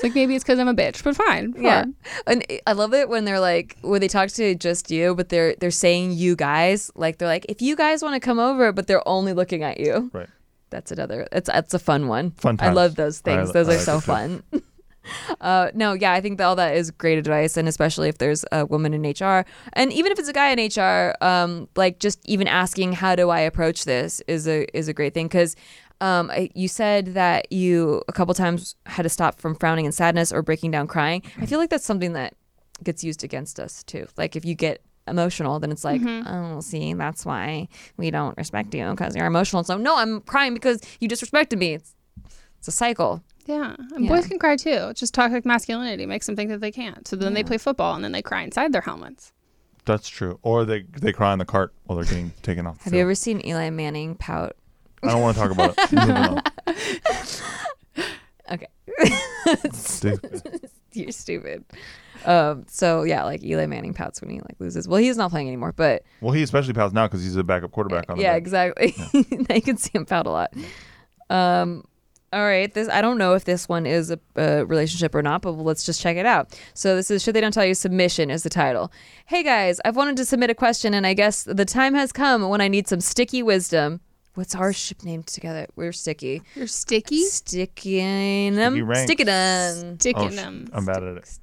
It's 0.01 0.03
like 0.03 0.15
maybe 0.15 0.33
it's 0.35 0.43
because 0.43 0.57
I'm 0.57 0.67
a 0.67 0.73
bitch, 0.73 1.03
but 1.03 1.15
fine. 1.15 1.53
Yeah, 1.59 1.85
and 2.25 2.43
I 2.65 2.71
love 2.71 2.91
it 2.95 3.07
when 3.07 3.23
they're 3.23 3.39
like 3.39 3.77
when 3.81 4.01
they 4.01 4.07
talk 4.07 4.29
to 4.29 4.55
just 4.55 4.89
you, 4.89 5.13
but 5.13 5.29
they're 5.29 5.53
they're 5.59 5.69
saying 5.69 6.13
you 6.13 6.35
guys, 6.35 6.89
like 6.95 7.19
they're 7.19 7.27
like 7.27 7.45
if 7.49 7.61
you 7.61 7.75
guys 7.75 8.01
want 8.01 8.15
to 8.15 8.19
come 8.19 8.39
over, 8.39 8.71
but 8.71 8.87
they're 8.87 9.07
only 9.07 9.33
looking 9.33 9.61
at 9.61 9.79
you. 9.79 10.09
Right. 10.11 10.27
That's 10.71 10.91
another. 10.91 11.27
It's 11.31 11.47
that's 11.47 11.75
a 11.75 11.79
fun 11.79 12.07
one. 12.07 12.31
Fun 12.31 12.57
I 12.59 12.71
love 12.71 12.95
those 12.95 13.19
things. 13.19 13.51
I- 13.51 13.53
those 13.53 13.69
I 13.69 13.73
are 13.73 13.75
like 13.75 13.85
so 13.85 13.99
fun. 13.99 14.41
uh, 15.41 15.69
no, 15.75 15.93
yeah, 15.93 16.13
I 16.13 16.21
think 16.21 16.37
that 16.37 16.45
all 16.45 16.55
that 16.55 16.75
is 16.75 16.91
great 16.91 17.17
advice, 17.17 17.57
and 17.57 17.67
especially 17.67 18.09
if 18.09 18.17
there's 18.17 18.45
a 18.51 18.65
woman 18.65 18.93
in 18.93 19.01
HR, 19.03 19.45
and 19.73 19.91
even 19.93 20.11
if 20.11 20.17
it's 20.19 20.29
a 20.29 20.33
guy 20.33 20.49
in 20.55 20.59
HR, 20.59 21.15
um, 21.23 21.67
like 21.75 21.99
just 21.99 22.19
even 22.25 22.47
asking 22.47 22.93
how 22.93 23.15
do 23.15 23.29
I 23.29 23.41
approach 23.41 23.85
this 23.85 24.21
is 24.27 24.47
a 24.47 24.65
is 24.75 24.87
a 24.87 24.93
great 24.93 25.13
thing 25.13 25.27
because. 25.27 25.55
Um, 26.01 26.29
I, 26.31 26.49
you 26.55 26.67
said 26.67 27.13
that 27.13 27.51
you 27.51 28.01
a 28.07 28.11
couple 28.11 28.33
times 28.33 28.75
had 28.87 29.03
to 29.03 29.09
stop 29.09 29.39
from 29.39 29.55
frowning 29.55 29.85
in 29.85 29.91
sadness 29.91 30.33
or 30.33 30.41
breaking 30.41 30.71
down 30.71 30.87
crying. 30.87 31.21
I 31.39 31.45
feel 31.45 31.59
like 31.59 31.69
that's 31.69 31.85
something 31.85 32.13
that 32.13 32.33
gets 32.83 33.03
used 33.03 33.23
against 33.23 33.59
us 33.59 33.83
too. 33.83 34.07
Like 34.17 34.35
if 34.35 34.43
you 34.43 34.55
get 34.55 34.81
emotional, 35.07 35.59
then 35.59 35.71
it's 35.71 35.83
like, 35.85 36.01
oh, 36.05 36.59
see, 36.61 36.93
that's 36.95 37.25
why 37.25 37.67
we 37.97 38.09
don't 38.11 38.35
respect 38.37 38.73
you 38.73 38.89
because 38.89 39.15
you're 39.15 39.27
emotional. 39.27 39.63
So 39.63 39.77
no, 39.77 39.95
I'm 39.97 40.21
crying 40.21 40.53
because 40.55 40.81
you 40.99 41.07
disrespected 41.07 41.57
me. 41.59 41.75
It's, 41.75 41.93
it's 42.57 42.67
a 42.67 42.71
cycle. 42.71 43.23
Yeah. 43.45 43.75
And 43.95 44.05
Yeah. 44.05 44.09
boys 44.09 44.27
can 44.27 44.39
cry 44.39 44.55
too. 44.55 44.87
It's 44.89 44.99
just 44.99 45.13
toxic 45.13 45.45
masculinity 45.45 46.05
makes 46.05 46.25
them 46.25 46.35
think 46.35 46.49
that 46.49 46.61
they 46.61 46.71
can't. 46.71 47.07
So 47.07 47.15
then 47.15 47.33
they 47.33 47.43
play 47.43 47.57
football 47.57 47.93
and 47.95 48.03
then 48.03 48.11
they 48.11 48.21
cry 48.21 48.41
inside 48.41 48.71
their 48.73 48.81
helmets. 48.81 49.33
That's 49.85 50.07
true. 50.07 50.39
Or 50.43 50.63
they 50.65 50.81
they 50.99 51.11
cry 51.11 51.33
in 51.33 51.39
the 51.39 51.45
cart 51.45 51.73
while 51.85 51.95
they're 51.97 52.05
getting 52.05 52.31
taken 52.43 52.67
off. 52.67 52.77
the 52.79 52.83
Have 52.85 52.93
you 52.93 53.01
ever 53.01 53.15
seen 53.15 53.45
Eli 53.45 53.69
Manning 53.71 54.15
pout? 54.15 54.55
I 55.03 55.07
don't 55.11 55.21
want 55.21 55.35
to 55.35 55.41
talk 55.41 55.51
about 55.51 55.75
it. 55.77 55.91
Moving 55.93 56.15
on. 56.15 56.41
Okay, 58.51 58.67
Stupid. 59.71 60.69
you're 60.93 61.11
stupid. 61.11 61.63
Um, 62.25 62.65
so 62.67 63.03
yeah, 63.03 63.23
like 63.23 63.43
Eli 63.43 63.65
Manning 63.65 63.93
pouts 63.93 64.19
when 64.21 64.29
he 64.29 64.39
like 64.41 64.55
loses. 64.59 64.87
Well, 64.87 64.99
he's 64.99 65.15
not 65.17 65.31
playing 65.31 65.47
anymore, 65.47 65.71
but 65.75 66.03
Well, 66.19 66.33
he 66.33 66.43
especially 66.43 66.73
pouts 66.73 66.93
now 66.93 67.07
because 67.07 67.23
he's 67.23 67.35
a 67.37 67.43
backup 67.43 67.71
quarterback 67.71 68.09
on 68.09 68.17
the 68.17 68.23
yeah, 68.23 68.33
bench. 68.33 68.41
exactly. 68.41 68.93
I 69.49 69.59
can 69.61 69.77
see 69.77 69.91
him 69.93 70.05
pout 70.05 70.27
a 70.27 70.31
lot. 70.31 70.53
Um, 71.29 71.85
All 72.33 72.41
right, 72.43 72.71
this 72.73 72.89
I 72.89 72.99
don't 73.01 73.17
know 73.17 73.33
if 73.35 73.45
this 73.45 73.69
one 73.69 73.85
is 73.85 74.11
a, 74.11 74.19
a 74.35 74.65
relationship 74.65 75.15
or 75.15 75.21
not, 75.23 75.41
but 75.41 75.51
let's 75.51 75.85
just 75.85 76.01
check 76.01 76.17
it 76.17 76.25
out. 76.25 76.53
So 76.73 76.95
this 76.97 77.09
is 77.09 77.23
should 77.23 77.33
they 77.35 77.41
don't 77.41 77.53
tell 77.53 77.65
you 77.65 77.73
submission 77.73 78.29
is 78.29 78.43
the 78.43 78.49
title. 78.49 78.91
Hey 79.27 79.43
guys, 79.43 79.79
I've 79.85 79.95
wanted 79.95 80.17
to 80.17 80.25
submit 80.25 80.49
a 80.49 80.55
question, 80.55 80.93
and 80.93 81.07
I 81.07 81.13
guess 81.13 81.43
the 81.43 81.65
time 81.65 81.93
has 81.93 82.11
come 82.11 82.49
when 82.49 82.59
I 82.59 82.67
need 82.67 82.87
some 82.89 82.99
sticky 82.99 83.41
wisdom. 83.43 84.01
What's 84.33 84.55
our 84.55 84.71
ship 84.71 85.03
name 85.03 85.23
together? 85.23 85.67
We're 85.75 85.91
sticky. 85.91 86.41
You're 86.55 86.67
sticky. 86.67 87.23
Sticking 87.25 88.55
them. 88.55 88.73
Sticky 88.73 88.81
ranks. 88.83 89.03
Sticking 89.03 89.25
them. 89.25 89.99
Sticking 89.99 90.21
Oh, 90.23 90.29
sh- 90.29 90.35
them. 90.35 90.67
I'm 90.71 90.85
bad 90.85 91.03
at 91.03 91.17
it. 91.17 91.39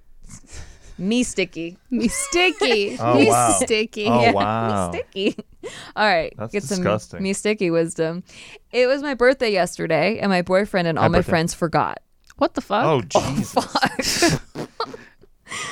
Me 0.97 1.23
sticky. 1.23 1.77
Me 1.91 2.09
sticky. 2.09 2.97
Oh, 3.01 3.15
Me 3.19 3.29
wow. 3.29 3.51
sticky. 3.61 4.07
Oh 4.07 4.21
Yeah, 4.23 4.33
wow. 4.33 4.91
Me 4.91 4.99
sticky. 4.99 5.45
All 5.97 6.07
right. 6.09 6.33
That's 6.39 6.53
get 6.53 6.63
some 6.65 6.79
disgusting. 6.79 7.23
me 7.23 7.33
sticky 7.35 7.71
wisdom. 7.71 8.25
It 8.73 8.87
was 8.87 9.03
my 9.03 9.15
birthday 9.15 9.53
yesterday, 9.53 10.19
and 10.19 10.31
my 10.31 10.43
boyfriend 10.43 10.89
and 10.89 10.99
all 10.99 11.05
Happy 11.05 11.13
my 11.13 11.23
friends 11.23 11.53
forgot. 11.55 11.99
What 12.39 12.55
the 12.55 12.61
fuck? 12.63 12.85
Oh 12.87 13.01
Jesus. 13.37 14.39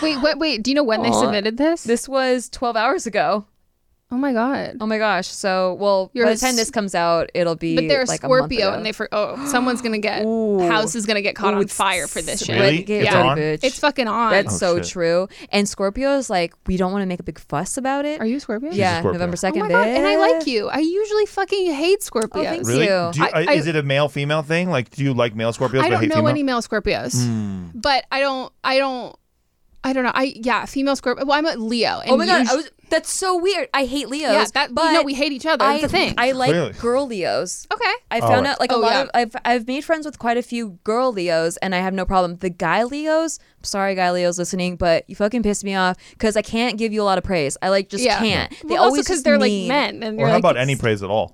Wait, 0.02 0.16
what? 0.18 0.38
Wait. 0.38 0.62
Do 0.62 0.70
you 0.70 0.74
know 0.74 0.84
when 0.84 1.02
they 1.02 1.12
submitted 1.12 1.56
this? 1.56 1.84
This 1.84 2.08
was 2.08 2.48
12 2.50 2.76
hours 2.76 3.06
ago. 3.06 3.46
Oh 4.16 4.18
my 4.18 4.32
god. 4.32 4.78
Oh 4.80 4.86
my 4.86 4.96
gosh. 4.96 5.28
So, 5.28 5.74
well, 5.74 6.10
You're 6.14 6.24
by 6.24 6.30
a 6.30 6.34
the 6.36 6.40
time 6.40 6.50
s- 6.50 6.56
this 6.56 6.70
comes 6.70 6.94
out, 6.94 7.28
it'll 7.34 7.54
be 7.54 7.74
But 7.76 7.86
they're 7.88 8.00
a 8.00 8.06
like 8.06 8.22
a 8.24 8.28
month 8.28 8.38
Scorpio, 8.38 8.68
ago. 8.68 8.76
and 8.78 8.86
they 8.86 8.92
for 8.92 9.10
oh, 9.12 9.46
someone's 9.46 9.82
gonna 9.82 9.98
get 9.98 10.24
Ooh. 10.26 10.66
house 10.66 10.94
is 10.94 11.04
gonna 11.04 11.20
get 11.20 11.36
caught 11.36 11.52
Ooh, 11.52 11.58
on 11.58 11.62
it's 11.64 11.74
fire 11.74 12.06
for 12.06 12.22
this 12.22 12.42
shit. 12.42 12.58
Really? 12.58 12.82
Get 12.82 13.02
It's 13.02 13.14
ready, 13.14 13.28
on? 13.28 13.36
bitch. 13.36 13.60
It's 13.62 13.78
fucking 13.78 14.08
on. 14.08 14.30
That's 14.30 14.54
Oh, 14.54 14.58
so 14.58 14.76
shit. 14.78 14.86
true. 14.88 15.28
And 15.50 15.68
Scorpio 15.68 16.16
is 16.16 16.30
like, 16.30 16.54
we 16.66 16.78
don't 16.78 16.92
want 16.92 17.02
to 17.02 17.06
make 17.06 17.20
a 17.20 17.24
big 17.24 17.38
fuss 17.38 17.76
about 17.76 18.06
it. 18.06 18.18
Are 18.20 18.26
you 18.26 18.38
a 18.38 18.40
Scorpio? 18.40 18.70
Yeah, 18.72 19.00
Scorpio. 19.00 19.12
November 19.18 19.36
2nd. 19.36 19.56
Oh 19.56 19.60
my 19.60 19.68
god, 19.68 19.88
and 19.88 20.06
I 20.06 20.16
like 20.16 20.46
you. 20.46 20.68
I 20.68 20.78
usually 20.78 21.26
fucking 21.26 21.72
hate 21.74 22.00
Scorpios. 22.00 22.30
Oh, 22.36 22.42
thanks. 22.44 22.68
Really? 22.68 22.84
you. 22.84 23.10
Do 23.12 23.20
you, 23.20 23.26
I- 23.26 23.30
uh, 23.44 23.50
I- 23.50 23.52
is 23.52 23.66
it 23.66 23.76
a 23.76 23.82
male 23.82 24.08
female 24.08 24.40
thing? 24.42 24.70
Like, 24.70 24.88
do 24.90 25.04
you 25.04 25.12
like 25.12 25.34
male 25.34 25.52
Scorpios 25.52 25.80
I 25.80 25.82
but 25.82 25.88
don't 25.90 26.00
hate 26.00 26.08
know 26.08 26.14
female? 26.16 26.28
any 26.28 26.42
male 26.42 26.62
Scorpios, 26.62 27.22
Hmm. 27.22 27.66
but 27.74 28.06
I 28.10 28.20
don't. 28.20 28.50
I 28.64 28.78
don't. 28.78 29.14
I 29.84 29.92
don't 29.92 30.02
know. 30.02 30.10
I 30.12 30.32
yeah, 30.34 30.64
female 30.64 30.96
Scorpio. 30.96 31.24
Well, 31.26 31.38
I'm 31.38 31.46
a 31.46 31.54
Leo. 31.54 32.00
And 32.00 32.10
Oh 32.10 32.16
my 32.16 32.26
god, 32.26 32.40
usu- 32.40 32.52
I 32.52 32.56
was, 32.56 32.70
that's 32.90 33.10
so 33.10 33.36
weird. 33.40 33.68
I 33.74 33.84
hate 33.84 34.08
Leos. 34.08 34.32
yeah, 34.32 34.44
that 34.54 34.74
but 34.74 34.86
we 34.88 34.92
know 34.94 35.02
we 35.02 35.14
hate 35.14 35.32
each 35.32 35.46
other. 35.46 35.64
I, 35.64 35.74
It's 35.76 35.84
a 35.84 35.88
thing. 35.88 36.14
I 36.18 36.32
like 36.32 36.52
Really? 36.52 36.72
girl 36.74 37.06
Leos. 37.06 37.66
okay. 37.72 37.92
I 38.10 38.18
oh, 38.18 38.20
found 38.20 38.44
right. 38.44 38.52
out 38.52 38.60
like 38.60 38.70
a 38.70 38.74
Oh, 38.74 38.80
lot 38.80 38.90
yeah. 38.92 39.02
of 39.02 39.10
I've 39.14 39.36
I've 39.44 39.66
made 39.66 39.84
friends 39.84 40.06
with 40.06 40.18
quite 40.18 40.36
a 40.36 40.42
few 40.42 40.78
girl 40.84 41.12
Leos 41.12 41.56
and 41.58 41.74
I 41.74 41.78
have 41.78 41.94
no 41.94 42.04
problem. 42.04 42.36
The 42.36 42.50
guy 42.50 42.84
Leos, 42.84 43.38
I'm 43.58 43.64
sorry 43.64 43.94
guy 43.94 44.10
Leos 44.12 44.38
listening, 44.38 44.76
but 44.76 45.04
you 45.08 45.16
fucking 45.16 45.42
piss 45.42 45.64
me 45.64 45.74
off 45.74 45.96
because 46.10 46.36
I 46.36 46.42
can't 46.42 46.78
give 46.78 46.92
you 46.92 47.02
a 47.02 47.04
lot 47.04 47.18
of 47.18 47.24
praise. 47.24 47.56
I 47.62 47.68
like 47.70 47.88
just 47.88 48.04
Yeah. 48.04 48.18
can't. 48.18 48.50
They 48.62 48.74
Well, 48.74 48.78
also 48.82 48.86
always 48.90 49.04
because 49.04 49.16
just 49.18 49.24
they're 49.24 49.38
mean- 49.38 49.68
like 49.68 49.76
men, 49.94 50.02
and 50.02 50.16
Or 50.18 50.20
you're 50.20 50.28
how 50.28 50.34
like, 50.34 50.40
about 50.42 50.56
any 50.56 50.72
it's- 50.74 50.80
praise 50.82 51.02
at 51.02 51.10
all? 51.10 51.32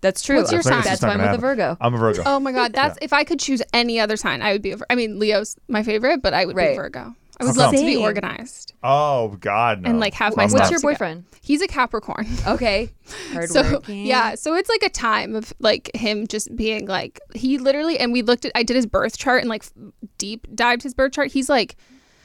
That's 0.00 0.20
true. 0.20 0.38
What's 0.38 0.50
your 0.50 0.62
That's 0.62 0.68
sign? 0.68 0.76
just 0.78 0.88
That's 0.88 1.02
not 1.02 1.08
why 1.08 1.12
I'm 1.14 1.18
gonna 1.20 1.30
with 1.32 1.44
a 1.44 1.46
happen. 1.46 1.56
Virgo. 1.58 1.76
I'm 1.80 1.94
a 1.94 1.98
Virgo. 1.98 2.22
Oh 2.26 2.40
my 2.40 2.50
god, 2.50 2.72
that's 2.72 2.98
if 3.00 3.12
I 3.12 3.22
could 3.22 3.38
choose 3.38 3.62
any 3.72 4.00
other 4.00 4.16
sign, 4.16 4.42
I 4.42 4.50
would 4.50 4.60
be. 4.62 4.72
A, 4.72 4.76
Vir- 4.78 4.86
I 4.90 4.96
mean, 4.96 5.20
Leo's 5.20 5.54
my 5.68 5.84
favorite, 5.84 6.22
but 6.22 6.34
I 6.34 6.44
would 6.44 6.56
be 6.56 6.60
Right. 6.62 6.74
Virgo. 6.76 7.14
I 7.42 7.46
would 7.46 7.54
How 7.56 7.62
love 7.62 7.74
come? 7.74 7.80
to 7.80 7.86
be 7.86 7.96
organized 7.96 8.72
Oh 8.82 9.28
God, 9.40 9.82
no. 9.82 9.90
and 9.90 10.00
like 10.00 10.14
have 10.14 10.36
my. 10.36 10.44
What's 10.44 10.54
stuff 10.54 10.70
your 10.70 10.78
together. 10.80 10.94
boyfriend? 10.94 11.24
He's 11.42 11.60
a 11.62 11.66
Capricorn. 11.68 12.26
Okay. 12.46 12.90
so 13.46 13.62
Hardworking. 13.62 14.06
yeah 14.06 14.34
so 14.36 14.54
it's 14.54 14.68
like 14.68 14.82
a 14.82 14.88
time 14.88 15.34
of 15.34 15.52
like 15.58 15.90
him 15.94 16.26
just 16.26 16.54
being 16.56 16.86
like 16.86 17.20
he 17.34 17.58
literally 17.58 17.98
and 17.98 18.12
we 18.12 18.22
looked 18.22 18.44
at 18.44 18.52
i 18.54 18.62
did 18.62 18.74
his 18.76 18.86
birth 18.86 19.18
chart 19.18 19.40
and 19.40 19.48
like 19.50 19.62
f- 19.64 19.72
deep 20.18 20.46
dived 20.54 20.82
his 20.82 20.94
birth 20.94 21.12
chart 21.12 21.30
he's 21.32 21.48
like 21.48 21.76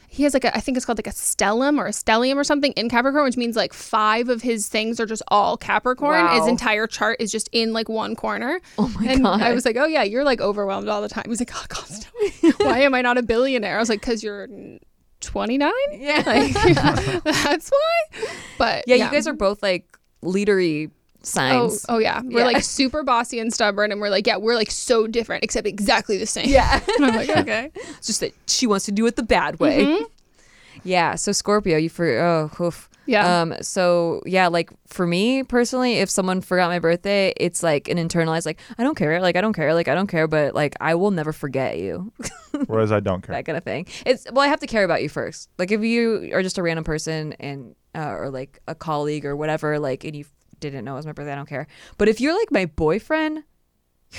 he 0.09 0.23
has 0.23 0.33
like 0.33 0.45
a, 0.45 0.55
I 0.55 0.61
think 0.61 0.77
it's 0.77 0.85
called 0.85 0.97
like 0.97 1.07
a 1.07 1.11
stellium 1.11 1.77
or 1.77 1.85
a 1.87 1.91
stellium 1.91 2.35
or 2.37 2.45
something 2.45 2.71
in 2.77 2.87
Capricorn, 2.89 3.25
which 3.25 3.35
means 3.35 3.57
like 3.57 3.73
five 3.73 4.29
of 4.29 4.41
his 4.41 4.69
things 4.69 5.01
are 5.01 5.05
just 5.05 5.21
all 5.27 5.57
Capricorn. 5.57 6.29
His 6.29 6.39
Wow. 6.43 6.47
entire 6.47 6.87
chart 6.87 7.17
is 7.19 7.29
just 7.29 7.49
in 7.51 7.73
like 7.73 7.89
one 7.89 8.15
corner. 8.15 8.61
Oh 8.77 8.87
my 8.97 9.05
and 9.11 9.23
God. 9.23 9.41
I 9.41 9.53
was 9.53 9.65
like, 9.65 9.75
oh 9.75 9.85
yeah, 9.85 10.03
you're 10.03 10.23
like 10.23 10.39
overwhelmed 10.39 10.87
all 10.87 11.01
the 11.01 11.09
time. 11.09 11.25
He's 11.27 11.41
like, 11.41 11.51
oh, 11.53 11.65
constantly. 11.67 12.29
Why 12.65 12.79
am 12.79 12.95
I 12.95 13.01
not 13.01 13.17
a 13.17 13.21
billionaire? 13.21 13.75
I 13.75 13.79
was 13.81 13.89
like, 13.89 13.99
because 13.99 14.23
you're 14.23 14.47
29. 15.27 15.71
Yeah. 15.91 16.23
Like 16.25 16.53
that's 17.23 17.69
why. 17.69 18.27
But 18.57 18.83
yeah, 18.87 18.95
you 18.95 19.11
guys 19.11 19.27
are 19.27 19.33
both 19.33 19.61
like 19.61 19.85
leadery 20.23 20.89
Oh, 21.19 21.23
signs. 21.23 21.85
oh 21.89 21.97
yeah. 21.97 22.21
We're 22.23 22.39
Yeah. 22.39 22.45
like 22.45 22.63
super 22.63 23.03
bossy 23.03 23.39
and 23.39 23.53
stubborn, 23.53 23.91
and 23.91 23.99
we're 23.99 24.09
like, 24.09 24.25
yeah, 24.25 24.37
we're 24.37 24.55
like 24.55 24.71
so 24.71 25.07
different, 25.07 25.43
except 25.43 25.67
exactly 25.67 26.17
the 26.17 26.25
same. 26.25 26.47
Yeah. 26.47 26.79
And 26.95 27.05
I'm 27.05 27.15
like, 27.15 27.29
okay. 27.29 27.71
It's 27.75 28.07
just 28.07 28.21
that 28.21 28.33
she 28.47 28.65
wants 28.65 28.85
to 28.85 28.91
do 28.93 29.05
it 29.07 29.15
the 29.17 29.23
bad 29.23 29.59
way. 29.59 29.83
Mm-hmm. 29.83 30.03
Yeah. 30.85 31.15
So 31.15 31.31
Scorpio, 31.33 31.77
you 31.77 31.89
for 31.89 32.07
oh, 32.17 32.49
oof. 32.63 32.89
Yeah. 33.07 33.41
Um. 33.41 33.55
So 33.61 34.21
yeah, 34.25 34.47
like 34.47 34.69
for 34.87 35.07
me 35.07 35.43
personally, 35.43 35.95
if 35.95 36.09
someone 36.09 36.41
forgot 36.41 36.69
my 36.69 36.79
birthday, 36.79 37.33
it's 37.37 37.63
like 37.63 37.87
an 37.87 37.97
internalized 37.97 38.45
like 38.45 38.59
I 38.77 38.83
don't 38.83 38.95
care, 38.95 39.21
like 39.21 39.35
I 39.35 39.41
don't 39.41 39.53
care, 39.53 39.73
like 39.73 39.87
I 39.87 39.95
don't 39.95 40.07
care, 40.07 40.27
but 40.27 40.53
like 40.53 40.75
I 40.79 40.95
will 40.95 41.11
never 41.11 41.33
forget 41.33 41.79
you, 41.79 42.11
Whereas 42.67 42.91
I 42.91 42.99
don't 42.99 43.21
care. 43.21 43.35
that 43.35 43.45
kind 43.45 43.57
of 43.57 43.63
thing. 43.63 43.87
It's 44.05 44.27
well, 44.31 44.43
I 44.43 44.47
have 44.47 44.59
to 44.59 44.67
care 44.67 44.83
about 44.83 45.01
you 45.01 45.09
first. 45.09 45.49
Like 45.57 45.71
if 45.71 45.81
you 45.81 46.31
are 46.33 46.43
just 46.43 46.57
a 46.57 46.63
random 46.63 46.83
person 46.83 47.33
and 47.39 47.75
uh, 47.95 48.11
or 48.11 48.29
like 48.29 48.59
a 48.67 48.75
colleague 48.75 49.25
or 49.25 49.35
whatever, 49.35 49.79
like 49.79 50.03
and 50.03 50.15
you 50.15 50.25
didn't 50.59 50.85
know 50.85 50.93
it 50.93 50.97
was 50.97 51.05
my 51.05 51.13
birthday, 51.13 51.33
I 51.33 51.35
don't 51.35 51.49
care. 51.49 51.67
But 51.97 52.09
if 52.09 52.19
you're 52.19 52.37
like 52.37 52.51
my 52.51 52.65
boyfriend, 52.65 53.43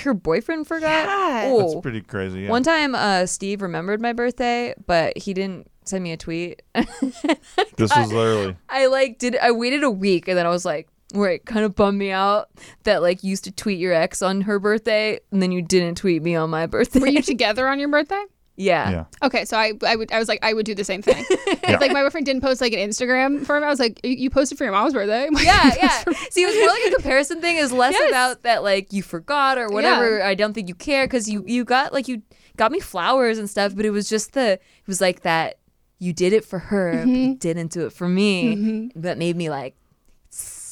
your 0.03 0.13
boyfriend 0.13 0.67
forgot. 0.67 1.05
Yeah. 1.05 1.43
Oh. 1.47 1.59
That's 1.73 1.81
pretty 1.81 2.01
crazy. 2.01 2.41
Yeah. 2.41 2.49
One 2.49 2.63
time, 2.63 2.95
uh, 2.95 3.25
Steve 3.25 3.61
remembered 3.61 4.01
my 4.01 4.13
birthday, 4.13 4.73
but 4.85 5.17
he 5.17 5.33
didn't 5.33 5.69
send 5.89 6.03
me 6.03 6.11
a 6.11 6.17
tweet. 6.17 6.61
this 6.73 7.95
was 7.95 8.11
literally. 8.13 8.55
I 8.69 8.87
like 8.87 9.17
did 9.19 9.35
I 9.37 9.51
waited 9.51 9.83
a 9.83 9.91
week 9.91 10.27
and 10.27 10.37
then 10.37 10.45
I 10.45 10.49
was 10.49 10.65
like, 10.65 10.87
where 11.13 11.31
it 11.31 11.45
kind 11.45 11.65
of 11.65 11.75
bummed 11.75 11.97
me 11.97 12.11
out 12.11 12.49
that 12.83 13.01
like 13.01 13.23
you 13.23 13.31
used 13.31 13.43
to 13.45 13.51
tweet 13.51 13.79
your 13.79 13.93
ex 13.93 14.21
on 14.21 14.41
her 14.41 14.59
birthday 14.59 15.19
and 15.31 15.41
then 15.41 15.51
you 15.51 15.61
didn't 15.61 15.95
tweet 15.95 16.21
me 16.21 16.35
on 16.35 16.49
my 16.49 16.65
birthday. 16.67 16.99
Were 16.99 17.07
you 17.07 17.21
together 17.33 17.67
on 17.67 17.79
your 17.79 17.89
birthday? 17.89 18.23
yeah. 18.57 18.89
Yeah. 18.91 19.05
Okay, 19.23 19.45
so 19.45 19.55
I, 19.57 19.71
I 19.87 19.95
would 19.95 20.11
I 20.11 20.19
was 20.19 20.27
like 20.27 20.39
I 20.43 20.53
would 20.53 20.65
do 20.65 20.75
the 20.75 20.83
same 20.83 21.01
thing. 21.01 21.25
Yeah. 21.63 21.77
Like 21.79 21.91
my 21.91 22.01
boyfriend 22.03 22.25
didn't 22.25 22.41
post 22.41 22.61
like 22.61 22.73
an 22.73 22.79
Instagram 22.79 23.45
for 23.45 23.55
him. 23.55 23.63
I 23.63 23.67
was 23.69 23.79
like, 23.79 23.99
you 24.03 24.11
you 24.11 24.29
posted 24.29 24.57
for 24.57 24.63
your 24.63 24.73
mom's 24.73 24.93
birthday. 24.93 25.29
Like, 25.31 25.45
Yeah, 25.45 25.71
yeah. 25.77 26.03
See, 26.31 26.41
it 26.43 26.47
was 26.47 26.55
more 26.55 26.67
like 26.67 26.87
a 26.87 26.95
comparison 26.95 27.41
thing. 27.41 27.57
Is 27.57 27.71
less 27.71 27.93
Yes. 27.93 28.09
about 28.09 28.41
that 28.43 28.63
like 28.63 28.91
you 28.91 29.03
forgot 29.03 29.57
or 29.59 29.69
whatever. 29.69 30.21
I 30.23 30.33
don't 30.35 30.53
think 30.53 30.67
you 30.67 30.73
care 30.75 31.05
because 31.05 31.29
you 31.29 31.43
you 31.47 31.63
got 31.65 31.93
like 31.93 32.07
you 32.07 32.21
got 32.57 32.71
me 32.71 32.79
flowers 32.79 33.37
and 33.37 33.47
stuff, 33.49 33.75
but 33.75 33.85
it 33.85 33.91
was 33.91 34.09
just 34.09 34.33
the 34.33 34.53
it 34.53 34.61
was 34.87 34.99
like 34.99 35.21
that 35.21 35.58
you 35.99 36.13
did 36.13 36.33
it 36.33 36.43
for 36.45 36.59
her, 36.59 37.05
but 37.05 37.15
you 37.15 37.35
didn't 37.35 37.71
do 37.71 37.85
it 37.85 37.93
for 37.93 38.07
me. 38.07 38.91
That 38.95 39.17
made 39.17 39.35
me 39.35 39.49
like 39.49 39.75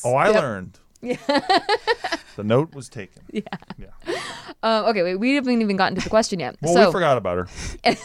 Oh, 0.03 0.13
I 0.15 0.27
Yep. 0.27 0.35
learned. 0.35 0.79
the 1.01 2.43
note 2.43 2.73
was 2.73 2.89
taken. 2.89 3.23
Yeah. 3.31 3.43
Um, 4.63 4.85
okay, 4.85 5.03
wait, 5.03 5.15
we 5.17 5.35
haven't 5.35 5.61
even 5.61 5.77
gotten 5.77 5.95
to 5.95 6.01
the 6.01 6.09
question 6.09 6.39
yet. 6.39 6.55
Well, 6.61 6.73
so 6.73 6.85
we 6.87 6.91
forgot 6.91 7.17
about 7.17 7.37
her. 7.37 7.47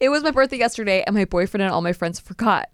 it 0.00 0.08
was 0.08 0.22
my 0.22 0.30
birthday 0.30 0.58
yesterday, 0.58 1.02
and 1.06 1.14
my 1.16 1.24
boyfriend 1.24 1.62
and 1.62 1.72
all 1.72 1.80
my 1.80 1.92
friends 1.92 2.20
forgot. 2.20 2.68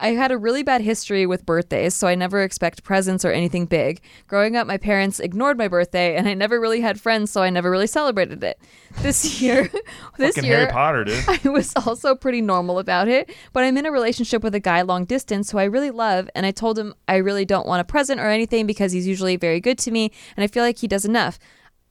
I 0.00 0.08
had 0.12 0.32
a 0.32 0.38
really 0.38 0.62
bad 0.62 0.80
history 0.80 1.26
with 1.26 1.44
birthdays, 1.44 1.94
so 1.94 2.08
I 2.08 2.14
never 2.14 2.42
expect 2.42 2.82
presents 2.82 3.24
or 3.24 3.30
anything 3.30 3.66
big. 3.66 4.00
Growing 4.26 4.56
up, 4.56 4.66
my 4.66 4.78
parents 4.78 5.20
ignored 5.20 5.58
my 5.58 5.68
birthday, 5.68 6.16
and 6.16 6.26
I 6.26 6.34
never 6.34 6.58
really 6.58 6.80
had 6.80 6.98
friends, 6.98 7.30
so 7.30 7.42
I 7.42 7.50
never 7.50 7.70
really 7.70 7.86
celebrated 7.86 8.42
it. 8.42 8.58
This 9.02 9.40
year, 9.42 9.70
this 10.16 10.36
Fucking 10.36 10.48
year, 10.48 10.60
Harry 10.60 10.72
Potter, 10.72 11.04
dude. 11.04 11.24
I 11.44 11.48
was 11.50 11.74
also 11.76 12.14
pretty 12.14 12.40
normal 12.40 12.78
about 12.78 13.08
it, 13.08 13.30
but 13.52 13.62
I'm 13.62 13.76
in 13.76 13.84
a 13.84 13.92
relationship 13.92 14.42
with 14.42 14.54
a 14.54 14.60
guy 14.60 14.80
long 14.82 15.04
distance 15.04 15.50
who 15.50 15.58
I 15.58 15.64
really 15.64 15.90
love, 15.90 16.30
and 16.34 16.46
I 16.46 16.50
told 16.50 16.78
him 16.78 16.94
I 17.06 17.16
really 17.16 17.44
don't 17.44 17.66
want 17.66 17.82
a 17.82 17.84
present 17.84 18.20
or 18.20 18.26
anything 18.26 18.66
because 18.66 18.92
he's 18.92 19.06
usually 19.06 19.36
very 19.36 19.60
good 19.60 19.78
to 19.78 19.90
me, 19.90 20.10
and 20.36 20.42
I 20.42 20.46
feel 20.46 20.64
like 20.64 20.78
he 20.78 20.88
does 20.88 21.04
enough. 21.04 21.38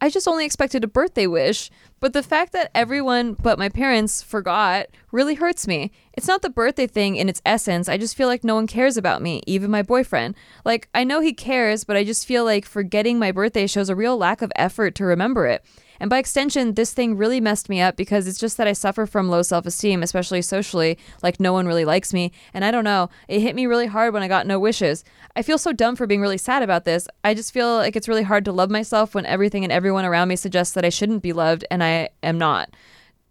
I 0.01 0.09
just 0.09 0.27
only 0.27 0.45
expected 0.45 0.83
a 0.83 0.87
birthday 0.87 1.27
wish, 1.27 1.69
but 1.99 2.13
the 2.13 2.23
fact 2.23 2.53
that 2.53 2.71
everyone 2.73 3.33
but 3.33 3.59
my 3.59 3.67
parents 3.67 4.21
forgot 4.21 4.87
really 5.11 5.35
hurts 5.35 5.67
me. 5.67 5.91
It's 6.19 6.27
not 6.27 6.41
the 6.41 6.49
birthday 6.49 6.85
thing 6.85 7.15
in 7.15 7.29
its 7.29 7.41
essence. 7.45 7.87
I 7.87 7.95
just 7.95 8.13
feel 8.13 8.27
like 8.27 8.43
no 8.43 8.55
one 8.55 8.67
cares 8.67 8.97
about 8.97 9.21
me, 9.21 9.41
even 9.47 9.71
my 9.71 9.81
boyfriend. 9.81 10.35
Like, 10.65 10.89
I 10.93 11.05
know 11.05 11.21
he 11.21 11.31
cares, 11.31 11.85
but 11.85 11.95
I 11.95 12.03
just 12.03 12.25
feel 12.25 12.43
like 12.43 12.65
forgetting 12.65 13.17
my 13.17 13.31
birthday 13.31 13.67
shows 13.67 13.87
a 13.87 13.95
real 13.95 14.17
lack 14.17 14.41
of 14.41 14.51
effort 14.57 14.95
to 14.95 15.05
remember 15.05 15.47
it. 15.47 15.63
And 15.97 16.09
by 16.09 16.17
extension, 16.17 16.73
this 16.73 16.93
thing 16.93 17.15
really 17.15 17.39
messed 17.39 17.69
me 17.69 17.79
up 17.79 17.95
because 17.95 18.27
it's 18.27 18.37
just 18.37 18.57
that 18.57 18.67
I 18.67 18.73
suffer 18.73 19.05
from 19.05 19.29
low 19.29 19.41
self 19.43 19.65
esteem, 19.65 20.03
especially 20.03 20.41
socially, 20.41 20.97
like 21.23 21.39
no 21.39 21.53
one 21.53 21.67
really 21.67 21.85
likes 21.85 22.13
me. 22.13 22.33
And 22.53 22.65
I 22.65 22.71
don't 22.71 22.83
know, 22.83 23.09
it 23.29 23.39
hit 23.39 23.55
me 23.55 23.65
really 23.65 23.87
hard 23.87 24.13
when 24.13 24.21
I 24.21 24.27
got 24.27 24.45
no 24.45 24.59
wishes. 24.59 25.05
I 25.37 25.41
feel 25.41 25.57
so 25.57 25.71
dumb 25.71 25.95
for 25.95 26.05
being 26.05 26.19
really 26.19 26.37
sad 26.37 26.63
about 26.63 26.83
this. 26.83 27.07
I 27.23 27.33
just 27.33 27.53
feel 27.53 27.77
like 27.77 27.95
it's 27.95 28.09
really 28.09 28.23
hard 28.23 28.43
to 28.43 28.51
love 28.51 28.69
myself 28.69 29.15
when 29.15 29.25
everything 29.25 29.63
and 29.63 29.71
everyone 29.71 30.03
around 30.03 30.27
me 30.27 30.35
suggests 30.35 30.73
that 30.73 30.83
I 30.83 30.89
shouldn't 30.89 31.23
be 31.23 31.31
loved 31.31 31.63
and 31.71 31.81
I 31.81 32.09
am 32.21 32.37
not. 32.37 32.75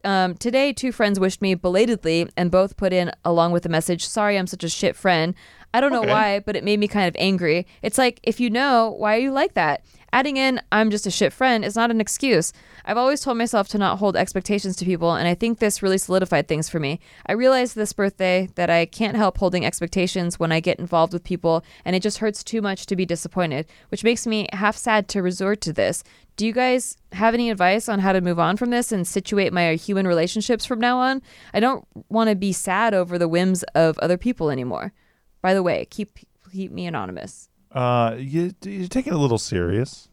Um, 0.05 0.35
today, 0.35 0.73
two 0.73 0.93
friends 0.93 1.19
wished 1.19 1.43
me 1.43 1.55
belatedly 1.55 2.29
and 2.37 2.51
both 2.51 2.77
put 2.77 2.93
in, 2.93 3.11
along 3.25 3.53
with 3.53 3.65
the 3.65 3.69
message, 3.69 4.07
Sorry, 4.07 4.39
I'm 4.39 4.47
such 4.47 4.65
a 4.65 4.69
shit 4.69 4.95
friend. 4.95 5.35
I 5.75 5.81
don't 5.81 5.93
know 5.93 6.03
why, 6.03 6.41
but 6.41 6.57
it 6.57 6.65
made 6.65 6.81
me 6.81 6.89
kind 6.89 7.07
of 7.07 7.17
angry. 7.19 7.67
It's 7.83 7.99
like, 7.99 8.21
if 8.23 8.41
you 8.41 8.49
know, 8.49 8.95
why 8.97 9.17
are 9.17 9.21
you 9.21 9.31
like 9.31 9.55
that? 9.55 9.85
Adding 10.11 10.39
in, 10.39 10.63
I'm 10.73 10.91
just 10.91 11.07
a 11.07 11.11
shit 11.11 11.35
friend 11.35 11.63
is 11.63 11.77
not 11.77 11.91
an 11.91 12.01
excuse. 12.01 12.55
I've 12.87 12.97
always 12.97 13.21
told 13.21 13.37
myself 13.37 13.69
to 13.69 13.79
not 13.79 13.99
hold 13.99 14.17
expectations 14.17 14.77
to 14.77 14.87
people, 14.87 15.13
and 15.13 15.29
I 15.29 15.35
think 15.35 15.59
this 15.59 15.83
really 15.83 15.99
solidified 15.99 16.49
things 16.49 16.71
for 16.71 16.81
me. 16.81 17.01
I 17.27 17.33
realized 17.33 17.77
this 17.77 17.93
birthday 17.93 18.49
that 18.55 18.71
I 18.71 18.87
can't 18.87 19.19
help 19.19 19.37
holding 19.37 19.67
expectations 19.67 20.39
when 20.39 20.51
I 20.51 20.61
get 20.61 20.79
involved 20.79 21.13
with 21.13 21.25
people, 21.25 21.63
and 21.85 21.95
it 21.95 22.03
just 22.03 22.19
hurts 22.19 22.43
too 22.43 22.63
much 22.63 22.87
to 22.87 22.97
be 22.97 23.05
disappointed, 23.05 23.67
which 23.91 24.05
makes 24.05 24.27
me 24.27 24.49
half 24.55 24.79
sad 24.79 25.09
to 25.09 25.23
resort 25.23 25.61
to 25.61 25.75
this. 25.75 26.03
Do 26.37 26.47
you 26.47 26.53
guys 26.53 26.97
have 27.13 27.35
any 27.35 27.51
advice 27.51 27.91
on 27.91 27.99
how 27.99 28.13
to 28.13 28.23
move 28.23 28.39
on 28.39 28.57
from 28.57 28.71
this 28.71 28.91
and 28.91 29.07
situate 29.07 29.53
my 29.53 29.75
human 29.75 30.07
relationships 30.07 30.65
from 30.65 30.81
now 30.81 30.97
on? 30.99 31.21
I 31.53 31.61
don't 31.61 31.87
want 32.09 32.31
to 32.31 32.37
be 32.37 32.55
sad 32.55 32.95
over 32.95 33.19
the 33.19 33.29
whims 33.29 33.63
of 33.75 33.99
other 33.99 34.17
people 34.17 34.49
anymore. 34.49 34.95
By 35.43 35.55
the 35.55 35.63
way, 35.63 35.87
keep 35.91 36.19
keep 36.53 36.73
me 36.73 36.87
anonymous. 36.87 37.49
Uh, 37.73 38.17
you, 38.19 38.53
you're 38.65 38.89
taking 38.89 39.13
it 39.13 39.17
a 39.17 39.19
little 39.19 39.39
serious. 39.39 40.09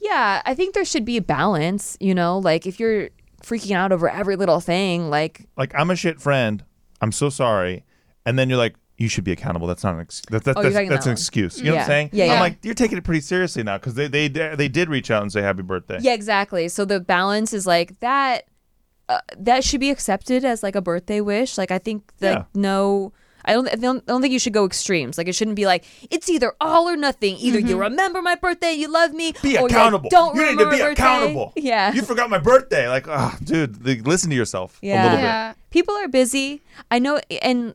Yeah, 0.00 0.42
I 0.44 0.54
think 0.54 0.74
there 0.74 0.84
should 0.84 1.04
be 1.06 1.16
a 1.16 1.22
balance, 1.22 1.96
you 2.00 2.14
know, 2.14 2.38
like 2.38 2.66
if 2.66 2.78
you're 2.78 3.08
freaking 3.42 3.74
out 3.74 3.90
over 3.92 4.08
every 4.08 4.36
little 4.36 4.60
thing, 4.60 5.08
like 5.10 5.46
Like 5.56 5.72
I'm 5.74 5.90
a 5.90 5.96
shit 5.96 6.20
friend. 6.20 6.62
I'm 7.00 7.10
so 7.12 7.30
sorry. 7.30 7.84
And 8.26 8.38
then 8.38 8.48
you're 8.50 8.58
like, 8.58 8.74
you 8.98 9.08
should 9.08 9.24
be 9.24 9.32
accountable. 9.32 9.66
That's 9.66 9.82
not 9.82 9.94
an 9.94 10.00
ex- 10.02 10.22
that, 10.30 10.44
that, 10.44 10.56
Oh, 10.56 10.62
that's, 10.62 10.74
that's 10.74 10.88
that 10.88 10.94
an 11.06 11.10
one. 11.10 11.12
excuse. 11.12 11.58
You 11.58 11.64
know 11.66 11.72
what 11.72 11.80
I'm 11.80 11.86
saying? 11.86 12.10
Yeah, 12.12 12.26
yeah. 12.26 12.32
I'm 12.34 12.40
like, 12.40 12.58
you're 12.62 12.74
taking 12.74 12.96
it 12.98 13.04
pretty 13.04 13.20
seriously 13.22 13.62
now 13.62 13.76
because 13.78 13.94
they, 13.94 14.06
they 14.08 14.28
they 14.28 14.68
did 14.68 14.88
reach 14.88 15.10
out 15.10 15.22
and 15.22 15.32
say 15.32 15.40
happy 15.42 15.62
birthday. 15.62 15.98
Yeah, 16.00 16.12
exactly. 16.12 16.68
So 16.68 16.84
the 16.84 17.00
balance 17.00 17.52
is 17.52 17.66
like 17.66 17.98
that. 18.00 18.44
Uh, 19.08 19.20
that 19.36 19.64
should 19.64 19.80
be 19.80 19.90
accepted 19.90 20.44
as 20.44 20.62
like 20.62 20.74
a 20.76 20.80
birthday 20.82 21.20
wish. 21.20 21.58
Like 21.58 21.70
I 21.70 21.78
think 21.78 22.12
that 22.18 22.32
Yeah. 22.38 22.44
no, 22.54 23.12
I 23.44 23.52
don't, 23.52 23.68
I 23.68 23.76
don't. 23.76 23.98
I 23.98 24.12
don't 24.12 24.22
think 24.22 24.32
you 24.32 24.38
should 24.38 24.52
go 24.52 24.64
extremes. 24.64 25.18
Like 25.18 25.28
it 25.28 25.34
shouldn't 25.34 25.56
be 25.56 25.66
like 25.66 25.84
it's 26.10 26.28
either 26.28 26.54
all 26.60 26.88
or 26.88 26.96
nothing. 26.96 27.36
Either 27.36 27.58
you 27.58 27.66
mm-hmm. 27.66 27.78
remember 27.78 28.22
my 28.22 28.34
birthday, 28.34 28.72
you 28.72 28.88
love 28.88 29.12
me, 29.12 29.34
Be 29.42 29.58
or 29.58 29.66
accountable. 29.66 30.06
You 30.06 30.10
don't 30.10 30.36
you 30.36 30.42
need 30.42 30.50
to 30.52 30.56
be 30.56 30.64
my 30.64 30.70
birthday. 30.70 30.90
accountable. 30.92 31.52
Yeah, 31.56 31.92
You 31.92 32.02
forgot 32.02 32.30
my 32.30 32.38
birthday. 32.38 32.88
Like, 32.88 33.06
oh, 33.08 33.36
dude, 33.42 33.84
like, 33.86 34.06
listen 34.06 34.30
to 34.30 34.36
yourself 34.36 34.78
a 34.82 34.86
Yeah. 34.86 35.02
little 35.02 35.16
bit. 35.18 35.22
Yeah. 35.24 35.52
people 35.70 35.94
are 35.94 36.08
busy. 36.08 36.62
I 36.90 36.98
know, 36.98 37.20
and 37.42 37.74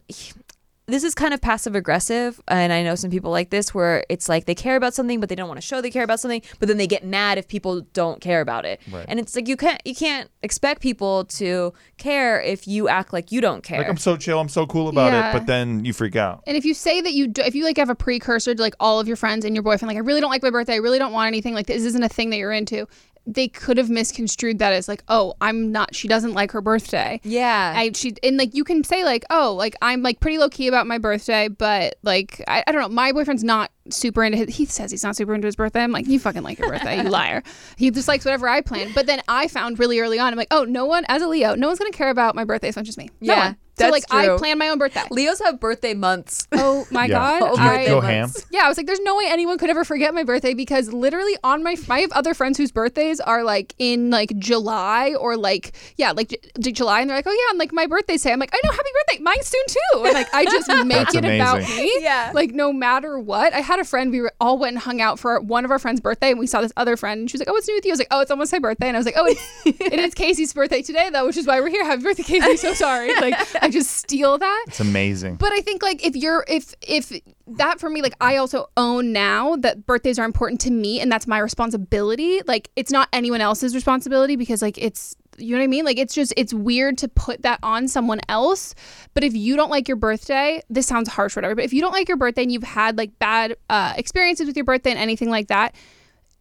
this 0.90 1.04
is 1.04 1.16
kind 1.16 1.34
of 1.34 1.42
passive 1.42 1.76
aggressive. 1.76 2.40
And 2.48 2.72
I 2.74 2.84
know 2.84 2.96
some 2.96 3.10
people 3.10 3.32
like 3.32 3.50
this 3.50 3.74
where 3.74 4.04
it's 4.10 4.28
like 4.30 4.46
they 4.46 4.56
care 4.56 4.76
about 4.76 4.94
something, 4.94 5.20
but 5.20 5.30
they 5.30 5.36
don't 5.36 5.48
want 5.48 5.58
to 5.60 5.66
show 5.66 5.82
they 5.82 5.92
care 5.92 6.04
about 6.04 6.20
something. 6.20 6.42
But 6.60 6.68
then 6.68 6.78
they 6.78 6.88
get 6.88 7.06
mad 7.06 7.38
if 7.38 7.48
people 7.48 7.82
don't 7.94 8.22
care 8.22 8.42
about 8.42 8.66
it. 8.66 8.80
Right. 8.92 9.06
And 9.08 9.20
it's 9.20 9.36
like 9.36 9.48
you 9.48 9.58
can't 9.58 9.82
you 9.86 9.96
can't 9.96 10.30
expect 10.44 10.82
people 10.82 11.26
to 11.26 11.74
care 11.98 12.42
if 12.42 12.68
you 12.68 12.88
act 12.88 13.14
like 13.14 13.32
you 13.32 13.42
don't 13.42 13.64
care. 13.64 13.80
Like 13.80 13.90
I'm 13.90 13.98
so 13.98 14.18
chill, 14.18 14.40
I'm 14.40 14.50
so 14.50 14.66
cool 14.66 14.88
about 14.90 15.12
Yeah. 15.12 15.30
it, 15.30 15.34
but 15.34 15.46
then 15.46 15.86
you 15.86 15.94
freak 15.94 16.16
out. 16.16 16.44
And 16.48 16.56
if 16.58 16.66
you 16.66 16.74
say 16.74 17.02
that 17.02 17.14
you, 17.14 17.28
do, 17.28 17.42
if 17.42 17.56
you 17.56 17.64
like 17.64 17.78
have 17.78 17.90
a 17.90 17.96
precursor 17.96 18.56
to 18.56 18.62
like 18.62 18.76
all 18.80 19.00
of 19.00 19.08
your 19.08 19.18
friends 19.18 19.46
and 19.46 19.56
your 19.56 19.64
boyfriend, 19.64 19.90
like 19.90 19.98
I 19.98 20.02
really 20.06 20.22
don't 20.22 20.30
like 20.32 20.44
my 20.44 20.50
birthday, 20.50 20.74
I 20.74 20.78
really 20.78 21.00
don't 21.00 21.12
want 21.12 21.28
anything 21.28 21.54
like 21.54 21.68
this 21.68 21.84
isn't 21.84 22.04
a 22.04 22.10
thing 22.10 22.30
that 22.32 22.38
you're 22.38 22.52
into. 22.52 22.88
They 23.32 23.48
could 23.48 23.78
have 23.78 23.90
misconstrued 23.90 24.60
that 24.60 24.74
as 24.74 24.88
like, 24.88 25.04
oh, 25.08 25.36
I'm 25.40 25.72
not. 25.72 25.94
She 25.94 26.08
doesn't 26.08 26.34
like 26.34 26.52
her 26.52 26.62
birthday. 26.62 27.22
yeah. 27.24 27.74
I 27.76 27.92
she 27.94 28.16
and 28.24 28.38
like 28.38 28.56
you 28.56 28.64
can 28.64 28.84
say 28.84 29.04
like, 29.04 29.24
oh, 29.30 29.54
like 29.54 29.76
I'm 29.82 30.02
like 30.02 30.20
pretty 30.20 30.38
low 30.38 30.50
key 30.50 30.68
about 30.68 30.88
my 30.88 30.98
birthday, 30.98 31.48
but 31.48 31.98
like 32.02 32.44
I, 32.48 32.64
I 32.66 32.72
don't 32.72 32.82
know, 32.82 32.90
my 32.90 33.12
boyfriend's 33.12 33.44
not 33.44 33.72
super 33.90 34.24
into 34.24 34.38
his. 34.38 34.56
He 34.56 34.66
says 34.66 34.92
he's 34.92 35.04
not 35.04 35.16
super 35.16 35.34
into 35.36 35.46
his 35.46 35.56
birthday. 35.56 35.82
I'm 35.82 35.92
like, 35.92 36.08
you 36.08 36.20
fucking 36.20 36.44
like 36.44 36.60
your 36.60 36.70
birthday, 36.70 37.04
you 37.04 37.10
liar. 37.10 37.44
He 37.78 37.92
just 37.92 38.08
likes 38.08 38.26
whatever 38.26 38.48
I 38.48 38.62
plan. 38.62 38.92
But 38.96 39.06
then 39.06 39.22
I 39.28 39.48
found 39.48 39.80
really 39.80 40.00
early 40.00 40.20
on, 40.20 40.32
I'm 40.34 40.38
like, 40.38 40.48
oh, 40.52 40.64
no 40.64 40.86
one 40.86 41.06
as 41.08 41.22
a 41.22 41.28
Leo, 41.28 41.56
no 41.56 41.68
one's 41.68 41.80
gonna 41.80 41.92
care 41.92 42.10
about 42.10 42.36
my 42.36 42.44
birthday 42.44 42.70
as 42.70 42.76
much 42.76 42.90
as 42.90 42.98
me. 42.98 43.10
No 43.22 43.34
Yeah, 43.34 43.46
one. 43.48 43.58
So 43.80 43.92
that's 43.92 44.12
like 44.12 44.14
I 44.14 44.38
plan 44.38 44.58
my 44.58 44.70
own 44.70 44.78
birthday. 44.78 45.04
Leos 45.10 45.40
have 45.40 45.60
birthday 45.60 45.94
months. 45.94 46.48
Oh 46.62 46.86
my 46.92 47.06
Yeah. 47.06 47.40
god, 47.40 47.42
oh, 47.44 47.54
You 47.64 47.70
I 47.70 47.86
go 47.86 48.02
ham. 48.02 48.30
yeah, 48.52 48.62
I 48.66 48.68
was 48.70 48.78
like, 48.78 48.86
there's 48.86 49.00
no 49.02 49.16
way 49.16 49.26
anyone 49.28 49.58
could 49.58 49.70
ever 49.70 49.84
forget 49.86 50.14
my 50.14 50.24
birthday 50.24 50.54
because 50.54 50.92
literally 50.94 51.36
on 51.44 51.64
my, 51.64 51.76
I 51.90 52.02
have 52.02 52.12
other 52.12 52.34
friends 52.34 52.58
whose 52.58 52.72
birthdays 52.72 53.20
are 53.20 53.44
like 53.44 53.74
in 53.80 54.10
like 54.12 54.38
July 54.38 55.16
or 55.20 55.36
like, 55.38 55.74
yeah, 55.98 56.12
like 56.12 56.28
J- 56.30 56.38
J- 56.60 56.72
July. 56.74 57.02
And 57.02 57.10
they're 57.10 57.18
like, 57.18 57.28
oh 57.28 57.32
yeah, 57.32 57.50
and 57.52 57.60
like 57.60 57.72
my 57.74 57.86
birthday's 57.88 58.22
say, 58.22 58.32
I'm 58.34 58.40
like, 58.40 58.52
I 58.54 58.60
know, 58.64 58.72
happy 58.72 58.90
birthday. 59.08 59.24
Mine's 59.24 59.48
soon 59.48 59.64
too. 59.68 60.04
And 60.06 60.14
like, 60.14 60.28
I 60.34 60.46
just 60.46 60.68
make 60.86 60.98
That's 61.12 61.16
it 61.16 61.26
about 61.26 61.62
me. 61.62 61.92
Yeah. 62.02 62.32
Like 62.36 62.52
no 62.52 62.72
matter 62.74 63.18
what. 63.20 63.54
I 63.54 63.62
had 63.62 63.80
a 63.80 63.86
friend, 63.86 64.12
we 64.12 64.22
were, 64.22 64.34
all 64.42 64.58
went 64.58 64.74
and 64.74 64.80
hung 64.84 65.02
out 65.02 65.18
for 65.20 65.40
one 65.40 65.66
of 65.66 65.72
our 65.72 65.80
friends' 65.80 66.02
birthday 66.02 66.32
and 66.32 66.40
we 66.40 66.48
saw 66.48 66.62
this 66.62 66.74
other 66.78 66.98
friend 66.98 67.22
and 67.22 67.30
she 67.32 67.36
was 67.36 67.42
like, 67.42 67.50
oh, 67.50 67.54
what's 67.54 67.68
new 67.68 67.76
with 67.76 67.86
you? 67.86 67.92
I 67.92 67.94
was 67.94 68.00
like, 68.00 68.08
oh, 68.12 68.20
it's 68.22 68.32
almost 68.32 68.52
my 68.52 68.60
birthday. 68.60 68.88
And 68.88 68.98
I 68.98 69.00
was 69.00 69.06
like, 69.06 69.16
oh, 69.18 69.26
it's, 69.26 69.42
it 69.66 70.00
is 70.00 70.14
Casey's 70.14 70.54
birthday 70.54 70.82
today 70.82 71.10
though, 71.10 71.26
which 71.26 71.38
is 71.38 71.48
why 71.48 71.60
we're 71.62 71.70
here. 71.70 71.86
Happy 71.86 72.04
birthday, 72.04 72.24
Casey. 72.24 72.58
So 72.58 72.74
sorry. 72.74 73.14
Like 73.16 73.38
I 73.70 73.72
just 73.72 73.92
steal 73.98 74.40
that. 74.40 74.66
It's 74.68 74.80
amazing. 74.80 75.36
But 75.36 75.54
I 75.54 75.62
think 75.62 75.84
like 75.84 76.04
if 76.04 76.16
you're 76.16 76.44
if 76.48 76.74
if 76.82 77.12
that 77.46 77.80
for 77.80 77.88
me 77.88 78.02
like 78.02 78.16
I 78.20 78.38
also 78.38 78.68
own 78.76 79.14
now 79.14 79.58
that 79.58 79.86
birthdays 79.86 80.18
are 80.18 80.26
important 80.26 80.60
to 80.62 80.72
me 80.72 81.00
and 81.00 81.12
that's 81.12 81.28
my 81.28 81.38
responsibility. 81.38 82.42
Like 82.48 82.72
it's 82.76 82.92
not 82.92 83.10
anyone 83.14 83.42
else's 83.42 83.76
responsibility 83.76 84.36
because 84.36 84.64
like 84.64 84.80
it's 84.80 85.16
you 85.38 85.52
know 85.52 85.60
what 85.60 85.66
I 85.66 85.68
mean? 85.68 85.86
Like 85.86 86.00
it's 86.00 86.16
just 86.16 86.34
it's 86.36 86.52
weird 86.52 86.98
to 86.98 87.08
put 87.08 87.44
that 87.44 87.60
on 87.62 87.88
someone 87.88 88.22
else. 88.28 88.74
But 89.14 89.24
if 89.24 89.36
you 89.36 89.56
don't 89.56 89.70
like 89.70 89.88
your 89.88 89.98
birthday, 89.98 90.64
this 90.68 90.88
sounds 90.88 91.08
harsh 91.08 91.36
whatever, 91.36 91.54
but 91.54 91.64
if 91.64 91.72
you 91.72 91.82
don't 91.82 91.94
like 91.94 92.08
your 92.08 92.18
birthday 92.18 92.42
and 92.42 92.52
you've 92.52 92.64
had 92.64 92.98
like 92.98 93.20
bad 93.20 93.56
uh, 93.70 93.94
experiences 93.98 94.48
with 94.48 94.56
your 94.56 94.66
birthday 94.66 94.90
and 94.90 95.00
anything 95.00 95.30
like 95.30 95.50
that, 95.50 95.76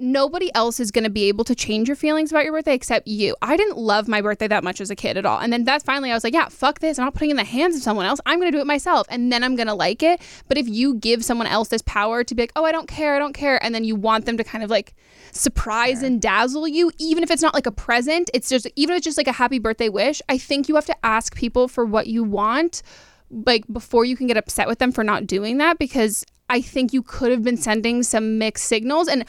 nobody 0.00 0.54
else 0.54 0.78
is 0.78 0.90
going 0.90 1.04
to 1.04 1.10
be 1.10 1.24
able 1.24 1.44
to 1.44 1.54
change 1.54 1.88
your 1.88 1.96
feelings 1.96 2.30
about 2.30 2.44
your 2.44 2.52
birthday 2.52 2.74
except 2.74 3.08
you. 3.08 3.34
I 3.42 3.56
didn't 3.56 3.76
love 3.76 4.06
my 4.06 4.20
birthday 4.20 4.46
that 4.48 4.62
much 4.62 4.80
as 4.80 4.90
a 4.90 4.96
kid 4.96 5.16
at 5.16 5.26
all. 5.26 5.40
And 5.40 5.52
then 5.52 5.64
that's 5.64 5.84
finally, 5.84 6.10
I 6.10 6.14
was 6.14 6.24
like, 6.24 6.34
yeah, 6.34 6.48
fuck 6.48 6.78
this. 6.78 6.98
I'm 6.98 7.04
not 7.04 7.14
putting 7.14 7.30
it 7.30 7.32
in 7.32 7.36
the 7.36 7.44
hands 7.44 7.76
of 7.76 7.82
someone 7.82 8.06
else. 8.06 8.20
I'm 8.24 8.38
going 8.38 8.50
to 8.50 8.56
do 8.56 8.60
it 8.60 8.66
myself. 8.66 9.06
And 9.10 9.32
then 9.32 9.42
I'm 9.42 9.56
going 9.56 9.66
to 9.66 9.74
like 9.74 10.02
it. 10.02 10.20
But 10.46 10.56
if 10.56 10.68
you 10.68 10.94
give 10.94 11.24
someone 11.24 11.46
else 11.46 11.68
this 11.68 11.82
power 11.82 12.22
to 12.22 12.34
be 12.34 12.42
like, 12.42 12.52
oh, 12.54 12.64
I 12.64 12.72
don't 12.72 12.88
care, 12.88 13.16
I 13.16 13.18
don't 13.18 13.32
care. 13.32 13.62
And 13.62 13.74
then 13.74 13.84
you 13.84 13.96
want 13.96 14.26
them 14.26 14.36
to 14.36 14.44
kind 14.44 14.62
of 14.62 14.70
like 14.70 14.94
surprise 15.32 16.02
and 16.02 16.22
dazzle 16.22 16.68
you, 16.68 16.92
even 16.98 17.22
if 17.22 17.30
it's 17.30 17.42
not 17.42 17.54
like 17.54 17.66
a 17.66 17.72
present, 17.72 18.30
it's 18.32 18.48
just, 18.48 18.68
even 18.76 18.94
if 18.94 18.98
it's 18.98 19.04
just 19.04 19.18
like 19.18 19.28
a 19.28 19.32
happy 19.32 19.58
birthday 19.58 19.88
wish, 19.88 20.22
I 20.28 20.38
think 20.38 20.68
you 20.68 20.76
have 20.76 20.86
to 20.86 20.96
ask 21.04 21.34
people 21.34 21.68
for 21.68 21.84
what 21.84 22.06
you 22.06 22.22
want 22.22 22.82
like 23.30 23.64
before 23.70 24.04
you 24.04 24.16
can 24.16 24.26
get 24.26 24.36
upset 24.36 24.68
with 24.68 24.78
them 24.78 24.92
for 24.92 25.04
not 25.04 25.26
doing 25.26 25.58
that 25.58 25.78
because 25.78 26.24
I 26.48 26.62
think 26.62 26.92
you 26.92 27.02
could 27.02 27.30
have 27.30 27.42
been 27.42 27.58
sending 27.58 28.02
some 28.02 28.38
mixed 28.38 28.64
signals 28.64 29.06
and 29.06 29.24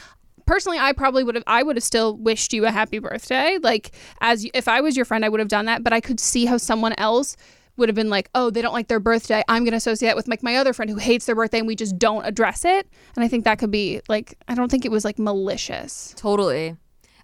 personally 0.50 0.80
I 0.80 0.94
probably 0.94 1.24
would 1.24 1.36
have 1.36 1.44
I 1.46 1.62
would 1.62 1.76
have 1.76 1.84
still 1.84 2.18
wished 2.18 2.54
you 2.54 2.66
a 2.66 2.72
happy 2.72 2.98
birthday 2.98 3.60
like 3.62 3.92
as 4.20 4.48
if 4.56 4.68
I 4.68 4.82
was 4.82 4.96
your 4.96 5.06
friend 5.06 5.24
I 5.24 5.30
would 5.30 5.40
have 5.40 5.48
done 5.48 5.66
that 5.66 5.84
but 5.84 5.94
I 5.94 6.02
could 6.02 6.20
see 6.20 6.46
how 6.46 6.58
someone 6.58 6.94
else 6.98 7.38
would 7.78 7.88
have 7.88 7.96
been 7.96 8.10
like 8.10 8.30
oh 8.34 8.50
they 8.50 8.62
don't 8.64 8.74
like 8.74 8.88
their 8.88 9.00
birthday 9.00 9.44
I'm 9.48 9.64
going 9.64 9.72
to 9.72 9.78
associate 9.78 10.10
that 10.10 10.16
with 10.16 10.28
like 10.28 10.42
my 10.42 10.56
other 10.56 10.74
friend 10.74 10.90
who 10.90 10.98
hates 10.98 11.28
their 11.28 11.36
birthday 11.36 11.60
and 11.60 11.68
we 11.68 11.76
just 11.76 12.00
don't 12.00 12.26
address 12.26 12.66
it 12.66 12.88
and 13.16 13.24
I 13.24 13.28
think 13.28 13.46
that 13.46 13.60
could 13.60 13.70
be 13.70 14.02
like 14.10 14.40
I 14.48 14.56
don't 14.56 14.72
think 14.72 14.86
it 14.86 14.92
was 14.92 15.06
like 15.06 15.20
malicious 15.20 16.16
totally. 16.18 16.76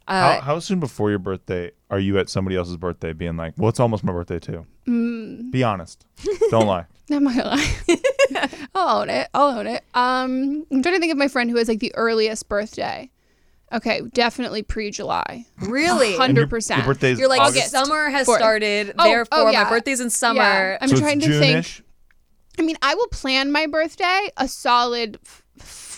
how, 0.07 0.29
Uh, 0.29 0.41
how 0.41 0.59
soon 0.59 0.79
before 0.79 1.09
your 1.09 1.19
birthday 1.19 1.71
are 1.89 1.99
you 1.99 2.19
at 2.19 2.29
somebody 2.29 2.55
else's 2.55 2.77
birthday 2.77 3.13
being 3.13 3.37
like, 3.37 3.53
well, 3.57 3.69
it's 3.69 3.79
almost 3.79 4.03
my 4.03 4.11
birthday 4.11 4.39
too? 4.39 4.65
Mm. 4.87 5.51
Be 5.51 5.63
honest. 5.63 6.05
Don't 6.49 6.67
lie. 6.67 6.85
Not 7.09 7.23
gonna 7.23 7.43
lie. 7.43 7.75
I'll 8.75 9.01
own 9.01 9.09
it. 9.09 9.29
I'll 9.33 9.57
own 9.59 9.67
it. 9.67 9.83
Um, 9.93 10.65
I'm 10.71 10.81
trying 10.81 10.95
to 10.95 10.99
think 10.99 11.11
of 11.11 11.17
my 11.17 11.27
friend 11.27 11.49
who 11.49 11.57
has 11.57 11.67
like 11.67 11.79
the 11.79 11.93
earliest 11.95 12.49
birthday. 12.49 13.09
Okay, 13.73 14.01
definitely 14.13 14.61
pre-July. 14.63 15.45
really? 15.59 16.13
100%. 16.13 16.77
Your 16.77 16.85
birthday's 16.85 17.19
You're 17.19 17.27
like 17.27 17.41
August. 17.41 17.71
summer 17.71 18.09
has 18.09 18.25
Fourth. 18.25 18.39
started, 18.39 18.89
Oh, 18.91 18.93
oh 18.99 19.03
therefore 19.03 19.39
oh, 19.39 19.49
yeah. 19.51 19.63
my 19.63 19.69
birthday's 19.69 19.99
in 19.99 20.09
summer. 20.09 20.39
Yeah, 20.41 20.77
I'm 20.81 20.89
so 20.89 20.97
trying 20.97 21.17
it's 21.17 21.25
to 21.27 21.39
think. 21.39 21.51
June-ish? 21.51 21.81
I 22.59 22.61
mean, 22.61 22.77
I 22.81 22.95
will 22.95 23.07
plan 23.07 23.51
my 23.51 23.65
birthday 23.67 24.29
a 24.37 24.47
solid 24.47 25.19
f- 25.25 25.43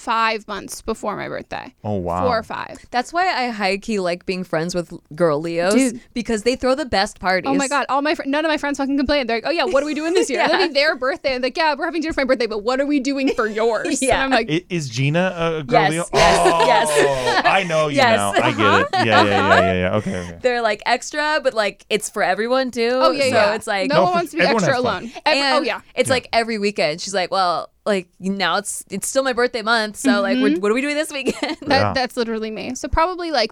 five 0.07 0.47
months 0.47 0.81
before 0.81 1.17
my 1.17 1.27
birthday. 1.27 1.73
Oh 1.83 1.95
wow. 1.97 2.23
Four 2.25 2.39
or 2.39 2.43
five. 2.43 2.77
That's 2.91 3.11
why 3.11 3.27
I 3.27 3.49
high 3.49 3.75
key 3.77 3.99
like 3.99 4.25
being 4.25 4.45
friends 4.45 4.73
with 4.73 4.93
girl 5.13 5.41
Leos 5.41 5.73
Dude. 5.73 5.99
because 6.13 6.43
they 6.43 6.55
throw 6.55 6.75
the 6.75 6.85
best 6.85 7.19
parties. 7.19 7.49
Oh 7.51 7.55
my 7.55 7.67
god! 7.67 7.85
All 7.89 8.01
my 8.01 8.15
fr- 8.15 8.23
none 8.25 8.45
of 8.45 8.49
my 8.49 8.55
friends 8.57 8.77
fucking 8.77 8.95
complain. 8.97 9.27
They're 9.27 9.37
like, 9.37 9.45
"Oh 9.45 9.49
yeah, 9.51 9.65
what 9.65 9.83
are 9.83 9.85
we 9.85 9.93
doing 9.93 10.13
this 10.13 10.29
year?" 10.31 10.39
Yeah. 10.39 10.47
That'll 10.47 10.67
be 10.69 10.73
their 10.73 10.95
birthday. 10.95 11.33
And 11.33 11.43
like, 11.43 11.57
"Yeah, 11.57 11.75
we're 11.77 11.83
having 11.83 12.01
dinner 12.01 12.13
for 12.13 12.21
my 12.21 12.25
birthday, 12.25 12.47
but 12.47 12.63
what 12.63 12.79
are 12.79 12.85
we 12.85 13.01
doing 13.01 13.33
for 13.33 13.47
yours?" 13.47 14.01
Yeah. 14.07 14.23
And 14.23 14.23
I'm 14.23 14.29
like, 14.47 14.65
Is 14.69 14.87
Gina 14.87 15.33
a 15.35 15.63
girl? 15.63 15.81
Yes, 15.81 15.91
Leo? 15.91 16.05
yes, 16.13 16.47
oh, 16.53 16.65
yes. 16.65 17.41
I 17.45 17.63
know 17.63 17.87
you 17.89 17.97
Yes. 17.97 18.17
now. 18.17 18.31
I 18.31 18.51
get 18.53 18.81
it. 18.81 18.87
Yeah, 18.93 19.03
yeah, 19.03 19.19
uh-huh. 19.19 19.27
yeah, 19.27 19.59
yeah, 19.59 19.73
yeah. 19.73 19.95
Okay, 19.97 20.17
okay. 20.19 20.39
They're 20.41 20.61
like 20.61 20.81
extra, 20.85 21.41
but 21.43 21.53
like 21.53 21.85
it's 21.89 22.09
for 22.09 22.23
everyone 22.23 22.71
too. 22.71 22.91
"Oh 22.93 23.11
yeah, 23.11 23.23
so 23.23 23.27
yeah." 23.27 23.55
it's 23.55 23.67
like 23.67 23.89
no, 23.89 23.95
No, 23.95 24.03
one 24.03 24.13
wants 24.13 24.31
to 24.31 24.37
be 24.37 24.43
extra 24.43 24.79
alone. 24.79 25.11
Every- 25.25 25.41
oh, 25.41 25.43
and 25.43 25.55
oh 25.57 25.61
yeah. 25.63 25.81
It's 25.95 26.09
like 26.09 26.29
every 26.31 26.57
weekend. 26.59 27.01
She's 27.01 27.13
like, 27.13 27.29
well, 27.31 27.71
like 27.87 28.09
now 28.19 28.57
it's 28.57 28.83
it's 28.91 29.07
still 29.07 29.23
my 29.23 29.33
birthday 29.33 29.63
month, 29.63 29.95
so 29.95 30.21
like 30.21 30.37
we're, 30.37 30.59
what 30.59 30.69
are 30.71 30.75
we 30.75 30.81
doing 30.81 30.95
this 30.95 31.11
weekend? 31.11 31.57
Mm-hmm. 31.57 31.69
That, 31.69 31.79
Yeah. 31.81 31.93
That's 31.93 32.15
literally 32.17 32.51
me. 32.51 32.75
So 32.75 32.87
probably 32.87 33.31
like, 33.31 33.51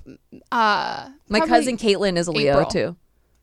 uh, 0.52 1.10
my 1.30 1.40
probably- 1.40 1.48
cousin 1.50 1.78
Caitlin 1.78 2.18
is 2.18 2.28
a 2.28 2.32
Leo 2.32 2.54
April. 2.54 2.70
too. 2.70 2.96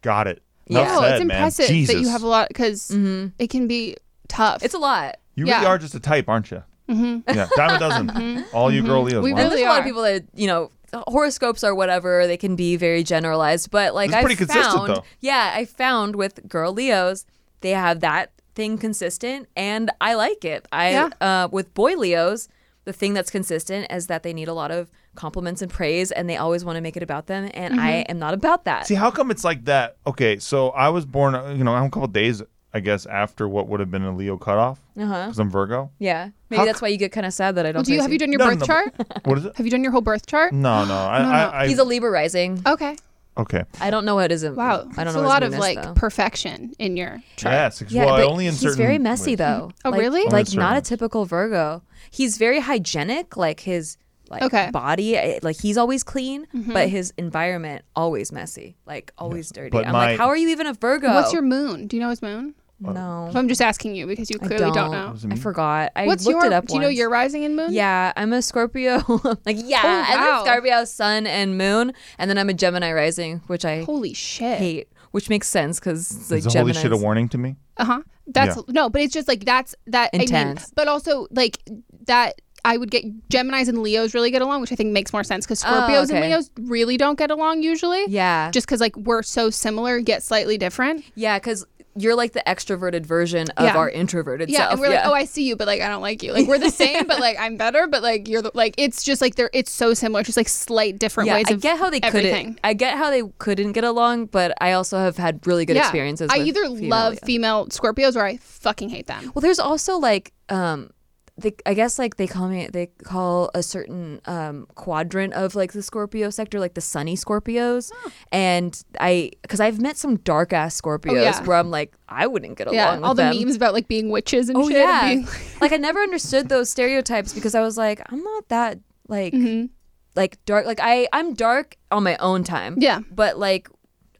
Got 0.03 0.27
it. 0.29 0.43
Yeah. 0.69 0.81
Enough 0.83 0.97
Oh, 0.97 1.01
said, 1.03 1.11
it's 1.17 1.25
man. 1.25 1.37
impressive 1.39 1.67
Jesus. 1.67 1.95
that 1.95 2.01
you 2.01 2.09
have 2.09 2.23
a 2.23 2.27
lot 2.27 2.49
because 2.49 2.91
it 2.93 3.51
can 3.51 3.67
be 3.67 3.97
tough. 4.29 4.63
It's 4.63 4.75
a 4.75 4.79
lot. 4.79 5.17
You 5.35 5.47
Yeah. 5.47 5.57
really 5.57 5.67
are 5.67 5.79
just 5.79 5.95
a 5.95 6.01
type, 6.01 6.29
aren't 6.29 6.51
you? 6.51 6.63
Mm-hmm. 6.89 7.35
Yeah, 7.37 7.49
dime 7.57 7.77
a 7.77 7.79
dozen. 7.79 8.45
All 8.53 8.71
you 8.73 8.83
girl 8.83 9.03
Leos. 9.03 9.23
We 9.25 9.33
wow. 9.33 9.39
And 9.41 9.49
really 9.51 9.63
there's 9.63 9.67
a 9.67 9.71
lot 9.73 9.79
of 9.79 9.85
are. 9.85 9.89
people 9.89 10.03
that 10.03 10.25
you 10.35 10.47
know 10.47 10.71
horoscopes 11.09 11.65
or 11.65 11.75
whatever 11.75 12.27
they 12.27 12.37
can 12.37 12.55
be 12.57 12.77
very 12.77 13.03
generalized, 13.03 13.71
but 13.71 13.95
like 13.95 14.13
I 14.13 14.21
pretty 14.21 14.37
consistent, 14.37 14.75
found, 14.75 14.89
though. 14.97 15.05
yeah, 15.21 15.53
I 15.55 15.65
found 15.65 16.17
with 16.17 16.47
girl 16.49 16.73
Leos 16.73 17.25
they 17.63 17.71
have 17.71 18.01
that 18.01 18.31
thing 18.55 18.79
consistent, 18.79 19.49
and 19.57 19.91
I 20.01 20.15
like 20.15 20.45
it. 20.45 20.67
I 20.73 20.91
Yeah. 20.91 21.09
uh, 21.21 21.49
with 21.51 21.73
boy 21.75 21.95
Leos, 21.97 22.49
the 22.85 22.93
thing 22.93 23.15
that's 23.15 23.31
consistent 23.31 23.87
is 23.91 24.09
that 24.09 24.23
they 24.25 24.33
need 24.33 24.49
a 24.49 24.55
lot 24.55 24.71
of 24.71 24.91
compliments 25.15 25.63
and 25.63 25.71
praise, 25.71 26.11
and 26.11 26.29
they 26.29 26.37
always 26.37 26.65
want 26.65 26.77
to 26.77 26.81
make 26.81 26.97
it 26.97 27.03
about 27.03 27.27
them, 27.27 27.51
and 27.55 27.81
I 27.81 27.93
Mm-hmm. 27.93 28.11
am 28.11 28.19
not 28.19 28.35
about 28.35 28.65
that. 28.65 28.87
See, 28.87 28.95
how 28.97 29.11
come 29.11 29.31
it's 29.31 29.45
like 29.45 29.65
that? 29.67 29.97
Okay, 30.07 30.39
so 30.39 30.71
I 30.71 30.89
was 30.89 31.05
born, 31.07 31.35
uh, 31.35 31.55
you 31.57 31.65
know, 31.65 31.75
I'm 31.75 31.85
a 31.85 31.91
couple 31.91 32.09
days, 32.09 32.43
I 32.75 32.81
guess, 32.81 33.07
after 33.07 33.47
what 33.49 33.69
would 33.69 33.81
have 33.81 33.91
been 33.91 34.03
a 34.03 34.15
Leo 34.17 34.37
cutoff 34.37 34.81
Uh 34.99 35.05
huh. 35.07 35.25
because 35.27 35.39
I'm 35.39 35.51
Virgo. 35.51 35.91
Yeah, 35.99 36.31
maybe 36.51 36.59
How 36.59 36.65
that's 36.65 36.81
why 36.83 36.89
you 36.89 36.97
get 36.99 37.13
kind 37.13 37.27
of 37.27 37.33
sad 37.35 37.55
that 37.57 37.67
I 37.67 37.73
don't. 37.73 37.81
Well, 37.81 37.85
do 37.85 37.93
you 37.95 38.01
have 38.03 38.13
you 38.13 38.19
done 38.19 38.33
your 38.33 38.39
No, 38.41 38.47
no, 38.47 38.51
birth 38.53 38.61
no. 38.61 38.67
chart? 38.67 38.95
What 39.25 39.39
is 39.39 39.45
it? 39.45 39.57
Have 39.57 39.67
you 39.67 39.71
done 39.71 39.83
your 39.85 39.93
whole 39.93 40.01
birth 40.01 40.27
chart? 40.27 40.53
No, 40.53 40.85
no. 40.85 40.95
I, 40.95 41.19
No, 41.23 41.25
no. 41.25 41.31
I, 41.31 41.63
I 41.65 41.69
He's 41.69 41.79
a 41.79 41.85
Libra 41.85 42.11
rising. 42.11 42.63
Okay. 42.67 42.97
Okay. 43.37 43.65
I 43.81 43.91
don't 43.91 44.05
know 44.05 44.15
what 44.15 44.31
is 44.33 44.43
it. 44.43 44.55
Wow. 44.55 44.89
I 44.97 45.05
don't 45.05 45.09
It's 45.09 45.15
know 45.17 45.23
a 45.23 45.27
lot 45.27 45.43
of 45.43 45.53
like 45.55 45.81
though. 45.83 45.95
perfection 45.95 46.73
in 46.79 46.97
your 46.97 47.23
chart. 47.37 47.53
Yes. 47.55 47.83
Yeah, 47.89 48.05
well, 48.07 48.17
but 48.17 48.25
only 48.27 48.47
in 48.47 48.53
he's 48.53 48.61
certain 48.61 48.79
very 48.79 48.99
messy 48.99 49.33
ways. 49.33 49.39
though. 49.39 49.71
Oh, 49.85 49.91
Like- 49.91 50.01
really? 50.01 50.25
Like 50.25 50.49
Only 50.49 50.57
not 50.59 50.77
a 50.77 50.81
typical 50.81 51.25
Virgo. 51.25 51.83
He's 52.11 52.39
very 52.39 52.61
hygienic. 52.61 53.37
Like 53.37 53.61
his 53.61 53.97
like 54.31 54.43
Okay. 54.45 54.71
body, 54.71 55.17
eh, 55.17 55.39
like 55.43 55.61
he's 55.61 55.77
always 55.77 56.03
clean, 56.03 56.47
Mm-hmm. 56.55 56.73
but 56.73 56.89
his 56.89 57.13
environment 57.19 57.85
always 57.95 58.33
messy, 58.33 58.77
like 58.87 59.13
always 59.19 59.51
dirty. 59.51 59.69
But 59.71 59.87
I'm 59.87 59.93
my- 59.93 60.07
like, 60.13 60.19
how 60.19 60.29
are 60.29 60.37
you 60.37 60.49
even 60.49 60.67
a 60.67 60.73
Virgo? 60.73 61.13
What's 61.13 61.33
your 61.35 61.43
moon? 61.43 61.87
Do 61.87 61.97
you 61.97 62.03
know 62.03 62.09
his 62.11 62.23
moon? 62.23 62.55
No? 62.83 63.31
I'm 63.35 63.49
just 63.49 63.61
asking 63.63 63.95
you 63.95 64.07
because 64.07 64.31
you 64.31 64.39
I 64.43 64.47
clearly 64.47 64.73
don't, 64.73 64.91
don't. 64.93 65.25
know. 65.25 65.31
I 65.35 65.37
forgot. 65.37 65.93
I 65.97 66.07
What's 66.07 66.25
looked 66.27 66.37
your? 66.43 66.47
it 66.47 66.53
up 66.53 66.67
do 66.67 66.75
you 66.75 66.81
know 66.81 66.87
once. 66.89 66.99
your 66.99 67.09
rising 67.11 67.45
and 67.45 67.57
moon? 67.57 67.73
Yeah, 67.73 68.13
I'm 68.17 68.33
a 68.33 68.43
Scorpio. 68.43 69.03
like 69.47 69.57
yeah, 69.59 69.81
Oh, 69.85 70.13
I'm 70.13 70.43
a 70.43 70.45
Scorpio 70.47 70.85
sun 70.85 71.27
and 71.27 71.57
moon, 71.57 71.93
and 72.19 72.29
then 72.31 72.39
I'm 72.39 72.49
a 72.49 72.55
Gemini 72.55 72.93
rising, 72.93 73.39
which 73.47 73.65
I 73.65 73.83
Holy 73.85 74.15
shit. 74.15 74.59
hate. 74.59 74.89
Which 75.13 75.29
makes 75.29 75.47
sense 75.49 75.79
because 75.79 76.31
like 76.31 76.39
Is 76.39 76.53
the 76.53 76.59
holy 76.59 76.73
shit 76.73 76.91
a 76.91 76.97
warning 76.97 77.29
to 77.31 77.39
me? 77.39 77.57
Uh 77.77 77.85
huh. 77.85 78.03
That's 78.27 78.57
Yeah. 78.57 78.63
no, 78.69 78.89
but 78.89 79.03
it's 79.03 79.13
just 79.13 79.29
like 79.29 79.45
that's 79.45 79.75
that. 79.89 80.09
I 80.15 80.17
mean, 80.19 80.23
Intense. 80.23 80.73
but 80.75 80.89
also 80.89 81.27
like 81.31 81.59
that. 82.07 82.41
I 82.65 82.77
would 82.77 82.93
get 82.93 83.05
Gemini's 83.29 83.67
and 83.67 83.83
Leos 83.83 84.15
really 84.15 84.31
get 84.31 84.41
along, 84.41 84.61
which 84.61 84.71
I 84.71 84.77
think 84.77 84.93
makes 84.93 85.13
more 85.13 85.25
sense 85.25 85.45
because 85.45 85.65
Oh, 85.65 85.67
Scorpios 85.67 86.11
and. 86.13 86.21
Leos 86.21 86.49
really 86.61 86.97
don't 86.97 87.19
get 87.19 87.33
along 87.33 87.65
usually. 87.65 88.05
Yeah, 88.07 88.53
Just 88.53 88.69
because 88.69 88.81
like 88.81 88.97
we're 88.97 89.25
so 89.25 89.51
similar, 89.51 89.99
yet 89.99 90.23
slightly 90.23 90.57
different. 90.59 91.05
Yeah, 91.17 91.41
because 91.41 91.67
you're 91.95 92.15
like 92.15 92.33
the 92.33 92.43
extroverted 92.47 93.05
version 93.05 93.49
of 93.57 93.65
Yeah. 93.65 93.77
our 93.77 93.91
introverted 93.91 94.49
self. 94.49 94.59
Yeah, 94.59 94.59
self. 94.61 94.73
and 94.73 94.81
we're 94.81 94.91
yeah. 94.91 95.01
like, 95.03 95.07
oh, 95.09 95.13
I 95.15 95.25
see 95.25 95.47
you, 95.47 95.57
but 95.57 95.67
like 95.67 95.81
I 95.81 95.89
don't 95.89 96.01
like 96.01 96.23
you. 96.23 96.33
Like 96.33 96.49
we're 96.49 96.59
the 96.59 96.71
same, 96.85 97.07
but 97.07 97.21
like 97.21 97.37
I'm 97.39 97.57
better, 97.57 97.87
but 97.87 98.03
like 98.03 98.29
you're 98.29 98.43
the, 98.43 98.51
like 98.55 98.75
it's 98.79 99.05
just 99.05 99.21
like 99.21 99.35
they're 99.35 99.51
it's 99.53 99.71
so 99.71 99.95
similar, 99.95 100.23
just 100.23 100.37
like 100.37 100.49
slight 100.49 100.99
different 100.99 101.29
yeah, 101.29 101.35
ways. 101.35 101.47
I 101.49 101.53
of 101.55 101.61
get 101.61 101.79
how 101.79 101.91
they 101.91 102.01
everything. 102.03 102.47
couldn't. 102.47 102.61
I 102.65 102.75
get 102.75 102.97
how 102.97 103.11
they 103.11 103.23
couldn't 103.39 103.73
get 103.73 103.85
along, 103.85 104.27
but 104.27 104.55
I 104.61 104.73
also 104.73 104.99
have 104.99 105.17
had 105.17 105.47
really 105.47 105.65
good 105.67 105.77
yeah. 105.77 105.83
experiences. 105.83 106.31
I 106.33 106.39
either 106.39 106.65
female 106.65 106.89
love 106.89 107.19
female 107.25 107.67
Scorpios 107.67 108.17
or 108.17 108.25
I 108.25 108.39
fucking 108.39 108.89
hate 108.89 109.07
them. 109.07 109.31
Well, 109.35 109.43
there's 109.43 109.59
also 109.59 109.99
like, 109.99 110.33
um, 110.49 110.91
they, 111.39 111.55
I 111.65 111.73
guess 111.75 111.99
like 111.99 112.17
they 112.17 112.27
call 112.27 112.49
me, 112.49 112.69
they 112.71 112.89
call 113.05 113.51
a 113.55 113.63
certain 113.63 114.21
um 114.27 114.67
quadrant 114.75 115.33
of 115.33 115.55
like 115.55 115.73
the 115.73 115.83
Scorpio 115.83 116.29
sector, 116.31 116.61
like 116.61 116.75
the 116.75 116.81
sunny 116.83 117.17
Scorpios, 117.17 117.91
and 118.31 118.81
I, 119.01 119.31
because 119.43 119.59
I've 119.61 119.81
met 119.81 119.97
some 119.97 120.17
dark 120.17 120.53
ass 120.53 120.79
Scorpios 120.81 121.11
Oh, 121.13 121.15
yeah. 121.15 121.43
where 121.45 121.57
I'm 121.57 121.71
like, 121.71 121.95
I 122.09 122.27
wouldn't 122.27 122.59
get 122.59 122.67
along 122.67 122.77
Yeah, 122.77 122.95
with 122.97 123.05
all 123.05 123.15
the 123.15 123.23
them. 123.23 123.39
memes 123.39 123.57
about 123.57 123.73
like 123.73 123.89
being 123.89 124.11
witches 124.11 124.49
and 124.51 124.59
Oh 124.59 124.69
shit. 124.69 124.77
yeah, 124.79 125.07
and 125.09 125.25
being, 125.25 125.35
like 125.61 125.73
I 125.73 125.77
never 125.79 126.01
understood 126.01 126.49
those 126.49 126.69
stereotypes 126.69 127.33
because 127.33 127.55
I 127.55 127.61
was 127.63 127.77
like, 127.79 128.01
I'm 128.13 128.23
not 128.23 128.49
that 128.51 128.79
like 129.09 129.33
Mm-hmm. 129.33 129.67
like 130.15 130.37
dark. 130.45 130.67
Like 130.67 130.81
I 130.83 131.09
I'm 131.13 131.35
dark 131.35 131.77
on 131.91 132.03
my 132.05 132.17
own 132.19 132.45
time. 132.45 132.77
Yeah. 132.79 133.01
but 133.11 133.39
like 133.39 133.69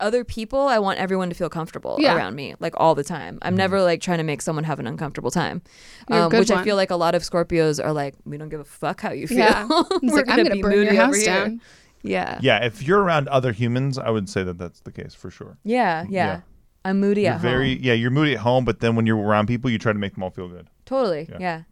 other 0.03 0.25
people, 0.25 0.61
I 0.61 0.79
want 0.79 0.99
everyone 0.99 1.29
to 1.31 1.35
feel 1.35 1.49
comfortable 1.49 1.97
Yeah. 1.99 2.15
around 2.17 2.35
me, 2.35 2.55
like 2.61 2.75
all 2.77 2.95
the 2.95 3.05
time. 3.05 3.39
I'm 3.43 3.57
never 3.57 3.81
like 3.81 4.01
trying 4.03 4.19
to 4.19 4.25
make 4.25 4.43
someone 4.43 4.65
have 4.65 4.79
an 4.81 4.87
uncomfortable 4.87 5.31
time, 5.31 5.63
um, 6.11 6.29
good 6.31 6.41
which 6.41 6.51
I 6.51 6.63
feel 6.65 6.77
like 6.77 6.91
a 6.91 6.97
lot 6.97 7.15
of 7.15 7.23
Scorpios 7.23 7.83
are 7.83 7.93
like, 7.93 8.15
we 8.27 8.37
don't 8.37 8.49
give 8.51 8.61
a 8.61 8.65
fuck 8.65 9.01
how 9.01 9.13
you 9.13 9.27
feel. 9.27 9.39
yeah, 9.39 9.67
We're 10.03 10.17
like, 10.17 10.29
I'm 10.29 10.37
gonna 10.37 10.51
be 10.51 10.61
burn 10.63 10.73
your 10.85 10.95
house 10.95 11.09
over 11.09 11.17
here." 11.17 11.27
down. 11.27 11.61
Yeah. 12.05 12.41
Yeah, 12.43 12.65
if 12.65 12.83
you're 12.83 13.01
around 13.01 13.29
other 13.29 13.53
humans, 13.53 13.97
I 13.97 14.11
would 14.11 14.29
say 14.29 14.43
that 14.43 14.59
that's 14.59 14.81
the 14.81 14.91
case 14.91 15.15
for 15.15 15.31
sure. 15.31 15.57
yeah, 15.63 16.03
yeah, 16.09 16.27
Yeah. 16.27 16.41
I'm 16.85 16.99
moody 16.99 17.23
You're 17.23 17.35
at 17.35 17.41
very 17.41 17.75
home. 17.77 17.85
yeah, 17.85 17.93
you're 17.93 18.11
moody 18.11 18.33
at 18.35 18.41
home, 18.41 18.65
but 18.65 18.81
then 18.81 18.97
when 18.97 19.07
you're 19.07 19.17
around 19.19 19.47
people, 19.47 19.71
you 19.71 19.79
try 19.79 19.93
to 19.93 19.99
make 20.01 20.15
them 20.15 20.25
all 20.25 20.31
feel 20.31 20.49
good. 20.49 20.67
Totally. 20.85 21.29
Yeah. 21.31 21.37
Yeah. 21.39 21.63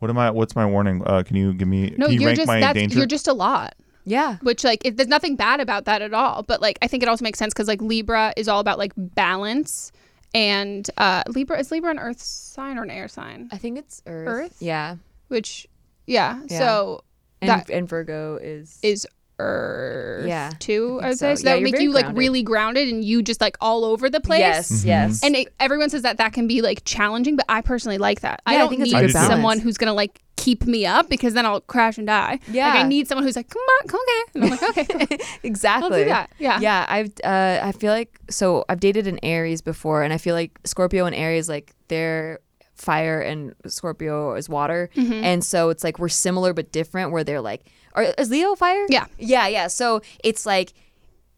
What 0.00 0.10
am 0.10 0.18
I? 0.18 0.32
What's 0.32 0.56
my 0.56 0.66
warning? 0.66 1.02
Uh, 1.06 1.22
can 1.22 1.36
you 1.36 1.54
give 1.54 1.68
me? 1.68 1.94
No, 1.96 2.06
can 2.06 2.14
you 2.14 2.20
you're 2.20 2.26
rank 2.30 2.36
just 2.38 2.46
my 2.48 2.58
that's 2.58 2.74
danger? 2.74 2.98
you're 2.98 3.06
just 3.06 3.28
a 3.28 3.32
lot. 3.32 3.76
Yeah. 4.06 4.38
Which 4.42 4.64
like 4.64 4.80
it, 4.86 4.96
there's 4.96 5.08
nothing 5.08 5.36
bad 5.36 5.60
about 5.60 5.84
that 5.84 6.00
at 6.00 6.14
all. 6.14 6.42
But 6.44 6.62
like 6.62 6.78
I 6.80 6.86
think 6.86 7.02
it 7.02 7.08
also 7.08 7.24
makes 7.24 7.38
sense 7.38 7.52
because 7.52 7.68
like 7.68 7.82
Libra 7.82 8.32
is 8.36 8.48
all 8.48 8.60
about 8.60 8.78
like 8.78 8.92
balance, 8.96 9.92
and 10.32 10.88
uh 10.96 11.24
Libra 11.28 11.58
is 11.58 11.70
Libra 11.70 11.90
an 11.90 11.98
Earth 11.98 12.20
sign 12.22 12.78
or 12.78 12.84
an 12.84 12.90
air 12.90 13.08
sign? 13.08 13.48
I 13.52 13.58
think 13.58 13.78
it's 13.78 14.02
Earth. 14.06 14.28
Earth? 14.28 14.56
Yeah. 14.60 14.96
Which 15.28 15.66
yeah, 16.06 16.40
Yeah. 16.46 16.58
so 16.58 17.04
And, 17.42 17.50
that 17.50 17.68
and 17.68 17.88
Virgo 17.88 18.36
is 18.36 18.78
is 18.82 19.06
Earth 19.38 20.26
Yeah, 20.26 20.50
too. 20.58 20.98
I 21.02 21.08
I 21.08 21.10
think 21.10 21.10
would 21.10 21.18
say 21.18 21.34
so. 21.34 21.34
so. 21.34 21.40
Yeah, 21.48 21.52
that 21.52 21.54
would 21.56 21.64
make 21.64 21.72
very 21.74 21.84
you 21.84 21.92
like 21.92 22.16
really 22.16 22.42
grounded 22.42 22.88
and 22.88 23.04
you 23.04 23.22
just 23.22 23.40
like 23.40 23.56
all 23.60 23.84
over 23.84 24.08
the 24.10 24.20
place. 24.20 24.40
Yes, 24.40 24.70
Mm-hmm. 24.70 24.88
yes. 24.88 25.22
And 25.24 25.36
it, 25.36 25.54
everyone 25.60 25.90
says 25.90 26.02
that 26.02 26.16
that 26.18 26.32
can 26.32 26.46
be 26.46 26.62
like 26.62 26.82
challenging, 26.84 27.36
but 27.36 27.44
I 27.48 27.60
personally 27.60 27.98
like 27.98 28.20
that. 28.20 28.42
I 28.46 28.52
Yeah, 28.52 28.58
I 28.58 28.60
don't 28.62 28.68
think 28.70 28.80
need 28.82 28.94
a 28.94 29.00
good 29.06 29.12
balance. 29.12 29.28
someone 29.30 29.58
who's 29.60 29.76
gonna 29.78 29.94
like 29.94 30.20
keep 30.36 30.64
me 30.66 30.86
up 30.86 31.08
because 31.08 31.34
then 31.34 31.44
I'll 31.46 31.60
crash 31.62 31.98
and 31.98 32.06
die. 32.06 32.38
Yeah. 32.50 32.68
like 32.68 32.84
I 32.84 32.88
need 32.88 33.08
someone 33.08 33.24
who's 33.24 33.36
like, 33.36 33.48
come 33.50 33.62
on, 33.62 33.88
come 33.88 34.00
okay, 34.00 34.22
and 34.34 34.44
I'm 34.44 34.50
like, 34.50 34.78
okay, 35.10 35.18
exactly. 35.42 36.04
that. 36.04 36.30
Yeah. 36.38 36.60
Yeah. 36.60 36.86
I've 36.88 37.12
uh, 37.24 37.60
I 37.62 37.72
feel 37.72 37.92
like 37.92 38.18
so 38.30 38.64
I've 38.68 38.80
dated 38.80 39.06
an 39.06 39.18
Aries 39.22 39.60
before, 39.62 40.02
and 40.02 40.12
I 40.12 40.18
feel 40.18 40.34
like 40.34 40.58
Scorpio 40.64 41.04
and 41.06 41.14
Aries 41.14 41.48
like 41.48 41.72
they're 41.88 42.40
fire 42.74 43.20
and 43.22 43.54
Scorpio 43.66 44.34
is 44.34 44.48
water, 44.48 44.90
Mm-hmm. 44.94 45.12
and 45.24 45.44
so 45.44 45.70
it's 45.70 45.82
like 45.84 45.98
we're 45.98 46.08
similar 46.10 46.52
but 46.52 46.72
different. 46.72 47.10
Where 47.10 47.24
they're 47.24 47.40
like, 47.40 47.64
are, 47.96 48.04
is 48.18 48.30
Leo 48.30 48.54
fire? 48.54 48.86
Yeah. 48.88 49.06
Yeah. 49.18 49.48
Yeah. 49.48 49.66
So 49.68 50.02
it's 50.22 50.46
like. 50.46 50.72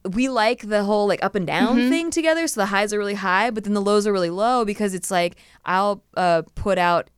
We 0.09 0.29
like 0.29 0.61
the 0.63 0.85
whole 0.85 1.07
like 1.09 1.23
up 1.25 1.35
and 1.35 1.47
down 1.47 1.77
Mm-hmm. 1.77 1.91
thing 1.91 2.11
together. 2.13 2.47
So 2.47 2.61
the 2.61 2.67
highs 2.67 2.95
are 2.95 2.99
really 2.99 3.15
high, 3.15 3.51
but 3.51 3.65
then 3.65 3.75
the 3.75 3.83
lows 3.83 4.07
are 4.07 4.13
really 4.13 4.31
low 4.31 4.65
because 4.65 4.95
it's 4.95 5.11
like 5.11 5.37
I'll 5.67 6.03
uh, 6.17 6.43
put 6.55 6.79
out 6.79 7.11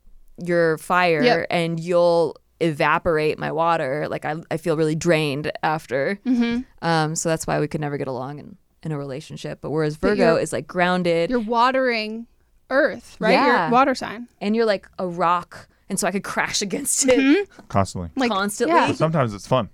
your 0.43 0.79
fire 0.79 1.23
Yep. 1.23 1.47
and 1.51 1.79
you'll 1.79 2.37
evaporate 2.59 3.39
my 3.39 3.53
water. 3.53 4.09
Like 4.09 4.25
I, 4.25 4.37
I 4.51 4.57
feel 4.57 4.77
really 4.79 4.95
drained 4.97 5.53
after. 5.63 6.19
Mm-hmm. 6.27 6.63
Um, 6.85 7.15
so 7.15 7.29
that's 7.29 7.47
why 7.47 7.61
we 7.61 7.69
could 7.69 7.83
never 7.83 7.99
get 7.99 8.09
along 8.09 8.39
in, 8.39 8.57
in 8.83 8.93
a 8.93 8.99
relationship. 8.99 9.61
But 9.61 9.71
whereas 9.71 9.97
Virgo 9.97 10.33
you're- 10.33 10.43
is 10.43 10.53
like 10.53 10.67
grounded 10.67 11.31
you're 11.31 11.39
watering 11.39 12.27
Earth, 12.71 13.17
right? 13.21 13.33
Yeah. 13.33 13.65
Your 13.65 13.71
water 13.73 13.95
sign. 13.95 14.27
and 14.41 14.57
you're 14.57 14.65
like 14.67 14.89
a 14.99 15.07
rock, 15.07 15.69
and 15.91 16.01
so 16.01 16.07
I 16.09 16.11
could 16.13 16.25
crash 16.25 16.63
against 16.63 17.07
it 17.07 17.19
Mm-hmm. 17.19 17.63
Constantly. 17.69 18.11
Like 18.17 18.31
constantly. 18.31 18.75
yeah. 18.77 18.93
Sometimes 18.93 19.35
it's 19.35 19.47
fun. 19.47 19.69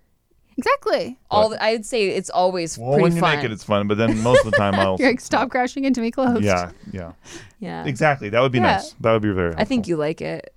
Exactly. 0.59 1.19
All 1.31 1.51
the, 1.51 1.63
I'd 1.63 1.85
say 1.85 2.09
it's 2.09 2.31
always 2.31 2.79
Well, 2.79 2.93
pretty 2.93 3.03
when 3.03 3.13
you're 3.13 3.21
fun. 3.21 3.37
naked, 3.37 3.53
it's 3.53 3.63
fun, 3.63 3.87
but 3.89 3.99
then 3.99 4.23
most 4.23 4.45
of 4.45 4.51
the 4.51 4.57
time 4.57 4.75
I'll. 4.75 4.97
You're 4.99 5.11
like, 5.11 5.21
stop 5.21 5.51
crashing 5.51 5.85
into 5.85 6.01
me 6.01 6.11
clothes. 6.11 6.43
Yeah, 6.43 6.71
yeah, 6.91 7.13
yeah, 7.61 7.85
exactly. 7.85 8.31
That 8.31 8.41
would 8.41 8.53
be 8.53 8.59
Yeah. 8.59 8.77
nice. 8.77 8.93
That 9.01 9.13
would 9.13 9.21
be 9.23 9.33
very. 9.33 9.53
I 9.55 9.65
think 9.65 9.81
helpful. 9.85 9.91
you 9.91 9.97
like 9.99 10.21
it. 10.23 10.55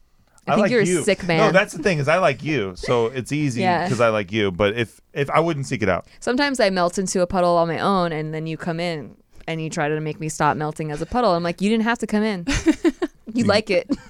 I, 0.48 0.54
I 0.54 0.56
think 0.56 0.62
like 0.64 0.72
you're 0.72 0.82
you. 0.84 1.02
a 1.02 1.04
sick 1.04 1.28
man. 1.28 1.38
No, 1.40 1.52
that's 1.52 1.74
the 1.74 1.84
thing 1.84 2.00
is 2.00 2.08
I 2.08 2.18
like 2.20 2.42
you, 2.44 2.74
so 2.78 3.08
it's 3.14 3.34
easy 3.34 3.60
Yeah. 3.62 3.84
because 3.84 4.00
I 4.00 4.08
like 4.08 4.32
you. 4.32 4.52
But 4.52 4.76
if 4.78 5.02
if 5.14 5.30
I 5.30 5.42
wouldn't 5.42 5.66
seek 5.68 5.84
it 5.84 5.90
out, 5.90 6.08
Sometimes 6.22 6.62
I 6.62 6.70
melt 6.70 6.98
into 6.98 7.20
a 7.22 7.28
puddle 7.28 7.58
on 7.58 7.68
my 7.68 7.80
own, 7.80 8.14
and 8.14 8.34
then 8.34 8.48
you 8.48 8.56
come 8.56 8.80
in 8.80 9.18
and 9.50 9.62
you 9.62 9.70
try 9.70 9.90
to 9.90 10.00
make 10.00 10.20
me 10.22 10.30
stop 10.30 10.56
melting 10.56 10.92
as 10.92 11.02
a 11.02 11.06
puddle. 11.06 11.32
I'm 11.36 11.44
like, 11.44 11.60
you 11.60 11.70
didn't 11.70 11.84
have 11.84 11.98
to 12.00 12.08
come 12.08 12.24
in. 12.24 12.46
you 13.34 13.46
like 13.46 13.70
it. 13.70 13.90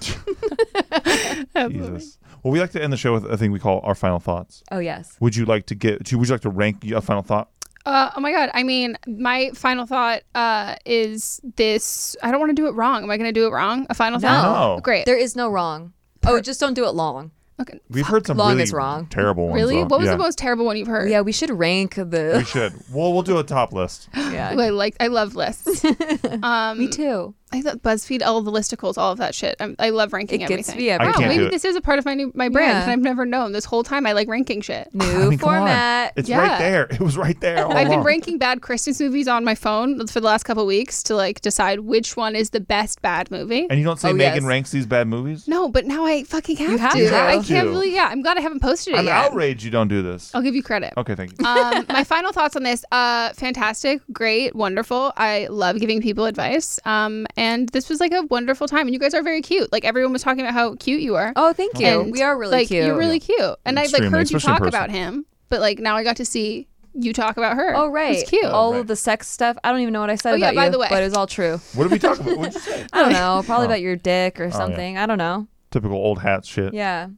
Jesus. 1.70 2.18
Well, 2.42 2.52
we 2.52 2.60
like 2.60 2.70
to 2.72 2.82
end 2.82 2.92
the 2.92 2.96
show 2.96 3.12
with 3.12 3.26
a 3.26 3.36
thing 3.36 3.52
we 3.52 3.58
call 3.58 3.80
our 3.82 3.94
final 3.94 4.18
thoughts. 4.18 4.62
Oh 4.70 4.78
yes. 4.78 5.16
Would 5.20 5.36
you 5.36 5.44
like 5.44 5.66
to 5.66 5.74
get? 5.74 5.98
Would 5.98 6.28
you 6.28 6.34
like 6.34 6.40
to 6.42 6.50
rank 6.50 6.84
a 6.90 7.00
final 7.00 7.22
thought? 7.22 7.50
Uh, 7.86 8.10
oh 8.16 8.20
my 8.20 8.32
god. 8.32 8.50
I 8.54 8.62
mean, 8.62 8.96
my 9.06 9.50
final 9.54 9.86
thought 9.86 10.22
uh, 10.34 10.76
is 10.84 11.40
this. 11.56 12.16
I 12.22 12.30
don't 12.30 12.40
want 12.40 12.50
to 12.50 12.54
do 12.54 12.68
it 12.68 12.72
wrong. 12.72 13.02
Am 13.02 13.10
I 13.10 13.16
going 13.16 13.28
to 13.28 13.38
do 13.38 13.46
it 13.46 13.50
wrong? 13.50 13.86
A 13.90 13.94
final 13.94 14.18
thought? 14.20 14.76
No. 14.76 14.80
Great. 14.80 15.06
There 15.06 15.16
is 15.16 15.34
no 15.34 15.48
wrong. 15.48 15.92
Oh, 16.26 16.40
just 16.40 16.60
don't 16.60 16.74
do 16.74 16.84
it 16.84 16.90
long. 16.90 17.30
okay. 17.58 17.80
We've 17.88 18.06
heard 18.06 18.26
some 18.26 18.36
long 18.36 18.52
really 18.52 18.64
is 18.64 18.72
wrong. 18.72 19.06
terrible 19.06 19.48
ones. 19.48 19.56
Really? 19.56 19.76
though. 19.76 19.86
What 19.86 20.00
was 20.00 20.06
yeah. 20.06 20.12
the 20.12 20.18
most 20.22 20.36
terrible 20.36 20.66
one 20.66 20.76
you've 20.76 20.88
heard? 20.88 21.10
Yeah, 21.10 21.22
we 21.22 21.32
should 21.32 21.50
rank 21.50 21.94
the. 21.94 22.34
We 22.36 22.44
should. 22.44 22.74
Well, 22.92 23.12
we'll 23.14 23.22
do 23.22 23.38
a 23.38 23.44
top 23.44 23.72
list. 23.72 24.08
Yeah. 24.30 24.50
I 24.50 24.68
like. 24.68 24.96
I 25.00 25.08
love 25.08 25.34
lists. 25.34 25.84
um, 26.42 26.78
Me 26.78 26.88
too. 26.88 27.34
I 27.52 27.62
thought 27.62 27.82
BuzzFeed, 27.82 28.22
all 28.24 28.40
the 28.42 28.52
listicles, 28.52 28.96
all 28.96 29.10
of 29.12 29.18
that 29.18 29.34
shit. 29.34 29.56
I'm, 29.58 29.74
I 29.78 29.90
love 29.90 30.12
ranking 30.12 30.40
It 30.40 30.48
gets 30.48 30.68
everything. 30.68 30.76
me 30.78 30.90
every 30.90 31.06
I 31.06 31.10
Wow, 31.10 31.16
can't 31.16 31.28
maybe 31.30 31.42
do 31.42 31.46
it. 31.46 31.50
this 31.50 31.64
is 31.64 31.74
a 31.74 31.80
part 31.80 31.98
of 31.98 32.04
my 32.04 32.14
new 32.14 32.30
my 32.34 32.48
brand 32.48 32.68
Yeah. 32.70 32.80
that 32.86 32.88
I've 32.90 33.00
never 33.00 33.26
known. 33.26 33.52
This 33.52 33.64
whole 33.64 33.82
time, 33.82 34.06
I 34.06 34.12
like 34.12 34.28
ranking 34.28 34.60
shit. 34.60 34.88
New 34.94 35.04
I 35.04 35.28
mean, 35.28 35.38
format. 35.38 36.12
It's 36.16 36.28
Yeah. 36.28 36.38
right 36.46 36.58
there. 36.58 36.84
It 36.90 37.00
was 37.00 37.16
right 37.16 37.38
there. 37.40 37.64
All 37.66 37.76
I've 37.76 37.88
been 37.88 38.02
ranking 38.02 38.38
bad 38.38 38.62
Christmas 38.62 39.00
movies 39.00 39.26
on 39.26 39.44
my 39.44 39.54
phone 39.54 40.06
for 40.06 40.20
the 40.20 40.26
last 40.26 40.44
couple 40.44 40.64
weeks 40.66 41.02
to 41.04 41.16
like 41.16 41.40
decide 41.40 41.80
which 41.80 42.16
one 42.16 42.36
is 42.36 42.50
the 42.50 42.60
best 42.60 43.02
bad 43.02 43.30
movie. 43.30 43.66
And 43.68 43.78
you 43.80 43.84
don't 43.84 43.98
say 43.98 44.10
Oh, 44.10 44.12
Megan 44.12 44.34
yes. 44.34 44.44
ranks 44.44 44.70
these 44.70 44.86
bad 44.86 45.08
movies? 45.08 45.48
No, 45.48 45.68
but 45.68 45.86
now 45.86 46.04
I 46.04 46.22
fucking 46.24 46.56
have, 46.56 46.78
have 46.80 46.92
to. 46.92 47.08
to. 47.08 47.16
I 47.16 47.32
can't 47.42 47.66
to. 47.66 47.72
believe. 47.72 47.92
Yeah, 47.94 48.08
I'm 48.10 48.22
glad 48.22 48.38
I 48.38 48.42
haven't 48.42 48.60
posted 48.60 48.94
it 48.94 48.98
I'm 48.98 49.06
yet. 49.06 49.14
outraged 49.16 49.64
you 49.64 49.70
don't 49.70 49.88
do 49.88 50.02
this. 50.02 50.30
I'll 50.34 50.42
give 50.42 50.54
you 50.54 50.62
credit. 50.62 50.92
Okay, 50.96 51.14
thank 51.16 51.32
you. 51.38 51.44
um, 51.46 51.84
my 51.88 52.04
final 52.04 52.30
thoughts 52.32 52.54
on 52.54 52.62
this: 52.62 52.84
uh, 52.92 53.30
fantastic, 53.32 54.02
great, 54.12 54.54
wonderful. 54.54 55.12
I 55.16 55.48
love 55.50 55.78
giving 55.80 56.00
people 56.00 56.26
advice, 56.26 56.78
um, 56.84 57.26
and 57.40 57.68
this 57.70 57.88
was 57.88 57.98
like 58.00 58.12
a 58.12 58.22
wonderful 58.22 58.68
time. 58.68 58.86
And 58.86 58.92
you 58.94 58.98
guys 59.00 59.14
are 59.14 59.22
very 59.22 59.40
cute. 59.42 59.72
Like 59.72 59.84
everyone 59.84 60.12
was 60.12 60.22
talking 60.22 60.42
about 60.42 60.52
how 60.54 60.74
cute 60.76 61.00
you 61.00 61.16
are. 61.16 61.32
Oh, 61.36 61.52
thank 61.52 61.78
you. 61.80 61.86
And, 61.86 62.12
we 62.12 62.22
are 62.22 62.36
really 62.38 62.52
like, 62.58 62.68
cute. 62.68 62.86
You're 62.86 62.96
really 62.98 63.18
cute. 63.20 63.56
And 63.64 63.78
I've 63.78 63.92
like 63.92 64.02
heard 64.04 64.30
you 64.30 64.38
talk 64.38 64.60
about 64.60 64.90
him, 64.90 65.24
but 65.48 65.60
like 65.60 65.78
now 65.78 65.96
I 65.96 66.04
got 66.04 66.16
to 66.18 66.24
see 66.24 66.68
you 66.92 67.12
talk 67.12 67.36
about 67.36 67.56
her. 67.56 67.74
Oh 67.74 67.88
right, 67.88 68.16
It's 68.16 68.28
cute. 68.28 68.44
All 68.44 68.72
right. 68.72 68.80
of 68.80 68.86
the 68.88 68.96
sex 68.96 69.28
stuff. 69.28 69.56
I 69.64 69.70
don't 69.72 69.80
even 69.80 69.92
know 69.92 70.00
what 70.00 70.10
I 70.10 70.16
said 70.16 70.32
Oh, 70.34 70.36
yeah, 70.36 70.52
by 70.52 70.66
you, 70.66 70.70
the 70.72 70.78
way. 70.78 70.88
but 70.90 71.00
it 71.02 71.06
was 71.06 71.14
all 71.14 71.26
true. 71.26 71.58
What 71.74 71.84
did 71.84 71.92
we 71.92 71.98
talk 71.98 72.18
about? 72.20 72.36
What 72.36 72.44
did 72.52 72.54
you 72.54 72.60
say? 72.60 72.86
I 72.92 73.00
don't 73.02 73.12
know. 73.12 73.42
Probably 73.46 73.64
Oh. 73.66 73.70
about 73.70 73.80
your 73.80 73.96
dick 73.96 74.40
or 74.40 74.50
something. 74.50 74.98
I 74.98 75.06
don't 75.06 75.18
know. 75.18 75.46
Typical 75.70 75.96
old 75.96 76.18
hat 76.20 76.44
shit. 76.44 76.74
Yeah, 76.74 77.08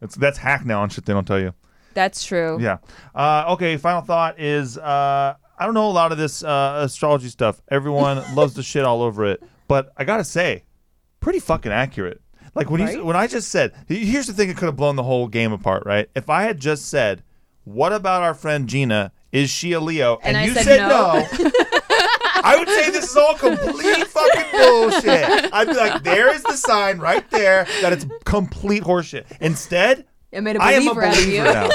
It's 0.00 0.14
that's 0.16 0.38
hack 0.38 0.64
now 0.64 0.80
on 0.82 0.88
shit 0.88 1.04
they 1.04 1.12
don't 1.12 1.26
tell 1.26 1.38
you. 1.38 1.52
that's 1.92 2.24
true. 2.24 2.56
Yeah. 2.60 2.78
Uh, 3.14 3.44
okay. 3.50 3.76
Final 3.76 4.00
thought 4.00 4.40
is 4.40 4.78
uh, 4.78 5.34
I 5.58 5.64
don't 5.66 5.74
know 5.74 5.90
a 5.90 5.92
lot 5.92 6.12
of 6.12 6.16
this 6.18 6.42
uh, 6.42 6.80
astrology 6.82 7.28
stuff. 7.28 7.60
Everyone 7.70 8.22
loves 8.34 8.54
the 8.54 8.62
shit 8.62 8.86
all 8.86 9.02
over 9.02 9.26
it, 9.26 9.42
but 9.70 9.92
I 9.96 10.02
gotta 10.02 10.24
say, 10.24 10.64
pretty 11.20 11.38
fucking 11.38 11.70
accurate. 11.70 12.20
Like 12.56 12.68
when 12.70 12.80
you 12.80 13.04
when 13.04 13.14
I 13.14 13.28
just 13.28 13.50
said, 13.50 13.72
here's 13.86 14.26
the 14.26 14.32
thing 14.32 14.48
that 14.48 14.56
could 14.56 14.66
have 14.66 14.74
blown 14.74 14.96
the 14.96 15.04
whole 15.04 15.28
game 15.28 15.52
apart, 15.52 15.84
right? 15.86 16.10
If 16.16 16.28
I 16.28 16.42
had 16.42 16.58
just 16.58 16.86
said, 16.86 17.22
"What 17.62 17.92
about 17.92 18.22
our 18.22 18.34
friend 18.34 18.68
Gina? 18.68 19.12
Is 19.30 19.48
she 19.48 19.70
a 19.70 19.78
Leo?" 19.78 20.18
And 20.24 20.36
I 20.36 20.46
you 20.46 20.54
said 20.54 20.64
said 20.64 20.88
no. 20.88 21.24
I 22.42 22.56
would 22.58 22.68
say 22.68 22.90
this 22.90 23.08
is 23.10 23.16
all 23.16 23.34
complete 23.36 24.06
fucking 24.08 24.50
bullshit. 24.50 25.52
I'd 25.54 25.68
be 25.68 25.74
like, 25.74 26.02
there 26.02 26.34
is 26.34 26.42
the 26.42 26.56
sign 26.56 26.98
right 26.98 27.30
there 27.30 27.66
that 27.82 27.92
it's 27.92 28.06
complete 28.24 28.82
horseshit. 28.82 29.26
Instead, 29.40 30.06
It 30.32 30.40
made 30.40 30.56
a 30.56 30.62
I 30.62 30.72
am 30.72 30.88
a 30.88 30.94
believer 30.94 31.04
out 31.04 31.16
of 31.16 31.24
you. 31.26 31.42
believer 31.42 31.52
now. 31.52 31.68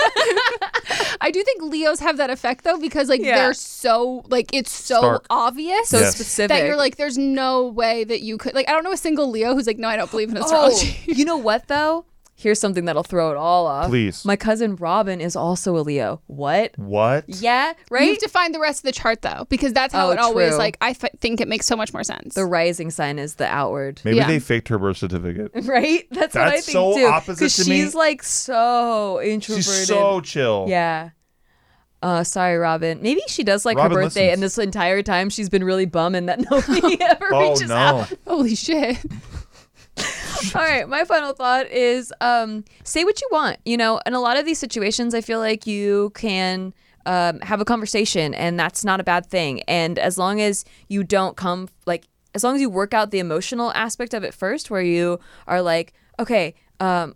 I 1.26 1.32
do 1.32 1.44
think 1.44 1.62
Leos 1.64 2.00
have 2.02 2.18
that 2.18 2.30
effect 2.30 2.64
though 2.64 2.78
because 2.80 3.10
like 3.10 3.22
Yeah. 3.22 3.36
they're 3.36 3.54
so 3.56 4.24
like 4.28 4.50
it's 4.54 4.72
so 4.72 5.00
Stark. 5.00 5.26
obvious 5.30 5.90
So 5.90 6.00
Yes. 6.00 6.14
specific. 6.16 6.50
that 6.50 6.66
you're 6.66 6.76
like 6.76 6.98
there's 6.98 7.18
no 7.18 7.66
way 7.68 8.04
that 8.04 8.22
you 8.22 8.38
could 8.38 8.54
like 8.54 8.70
I 8.70 8.74
don't 8.74 8.84
know 8.84 8.92
a 8.92 8.98
single 8.98 9.30
Leo 9.32 9.54
who's 9.56 9.68
like 9.68 9.80
no 9.80 9.88
I 9.88 9.96
don't 9.98 10.12
believe 10.12 10.30
in 10.30 10.38
Oh, 10.38 10.42
astrology. 10.42 10.98
you 11.08 11.26
know 11.26 11.38
what 11.38 11.68
though? 11.68 12.06
Here's 12.38 12.60
something 12.60 12.84
that'll 12.84 13.04
throw 13.04 13.32
it 13.32 13.38
all 13.38 13.66
off. 13.66 13.88
Please. 13.88 14.26
My 14.26 14.36
cousin 14.36 14.76
Robin 14.76 15.22
is 15.22 15.38
also 15.38 15.78
a 15.78 15.80
Leo. 15.80 16.22
What? 16.28 16.78
What? 16.78 17.24
Yeah, 17.30 17.72
right? 17.90 18.04
You 18.04 18.10
have 18.10 18.18
to 18.18 18.28
find 18.28 18.54
the 18.54 18.60
rest 18.60 18.80
of 18.80 18.84
the 18.84 18.92
chart 18.92 19.22
though 19.22 19.46
because 19.48 19.72
that's 19.72 19.94
how 19.94 20.10
Oh, 20.10 20.12
it 20.12 20.20
always 20.20 20.50
true. 20.50 20.58
like 20.58 20.76
I 20.82 20.90
f- 20.90 21.06
think 21.22 21.40
it 21.40 21.48
makes 21.48 21.66
so 21.66 21.78
much 21.78 21.94
more 21.94 22.04
sense. 22.04 22.36
the 22.36 22.46
rising 22.46 22.92
sign 22.92 23.20
is 23.20 23.36
the 23.36 23.48
outward. 23.48 24.02
Maybe 24.04 24.18
Yeah. 24.18 24.28
they 24.28 24.40
faked 24.40 24.68
her 24.68 24.78
birth 24.78 24.98
certificate. 24.98 25.52
Right? 25.64 26.08
That's, 26.12 26.36
what 26.36 26.44
I 26.50 26.52
think 26.60 26.64
so 26.66 26.96
too. 26.98 27.06
opposite 27.06 27.40
'Cause 27.46 27.56
to 27.56 27.70
me. 27.70 27.78
she's 27.82 27.96
like 27.96 28.22
so 28.22 29.22
introverted. 29.22 29.64
She's 29.66 29.88
so 29.88 30.20
chill. 30.20 30.66
Yeah. 30.68 31.12
Uh, 32.06 32.24
sorry, 32.24 32.56
Robin. 32.58 33.02
Maybe 33.02 33.22
she 33.28 33.44
does 33.44 33.66
like 33.66 33.78
Robin 33.78 33.98
her 33.98 34.04
birthday, 34.04 34.28
listens. 34.28 34.34
and 34.34 34.44
this 34.44 34.58
entire 34.60 35.02
time 35.02 35.30
she's 35.32 35.50
been 35.50 35.64
really 35.64 35.88
bumming 35.88 36.28
that 36.28 36.40
nobody 36.52 37.02
ever 37.02 37.30
Oh 37.34 37.50
reaches 37.52 37.70
no. 37.70 37.76
out. 37.76 38.14
Holy 38.28 38.54
shit. 38.54 38.98
All 40.54 40.62
right, 40.62 40.88
my 40.88 41.04
final 41.06 41.34
thought 41.34 41.68
is 41.72 42.14
um, 42.22 42.64
say 42.84 43.04
what 43.06 43.20
you 43.22 43.28
want. 43.32 43.58
You 43.66 43.78
know, 43.78 44.00
in 44.06 44.14
a 44.14 44.20
lot 44.20 44.38
of 44.38 44.46
these 44.46 44.60
situations, 44.60 45.16
I 45.16 45.22
feel 45.22 45.40
like 45.40 45.66
you 45.66 46.12
can 46.14 46.74
um, 47.08 47.40
have 47.40 47.60
a 47.60 47.66
conversation, 47.66 48.36
and 48.36 48.60
that's 48.60 48.86
not 48.86 49.00
a 49.00 49.04
bad 49.04 49.26
thing. 49.26 49.64
And 49.64 49.98
as 49.98 50.18
long 50.20 50.40
as 50.42 50.64
you 50.90 51.04
don't 51.04 51.36
come, 51.36 51.70
like, 51.88 52.08
as 52.36 52.44
long 52.44 52.54
as 52.56 52.62
you 52.62 52.70
work 52.70 52.94
out 52.94 53.10
the 53.12 53.20
emotional 53.20 53.72
aspect 53.74 54.14
of 54.14 54.24
it 54.24 54.34
first, 54.34 54.70
where 54.70 54.82
you 54.82 55.20
are 55.48 55.62
like, 55.62 55.94
okay, 56.20 56.54
um, 56.80 57.16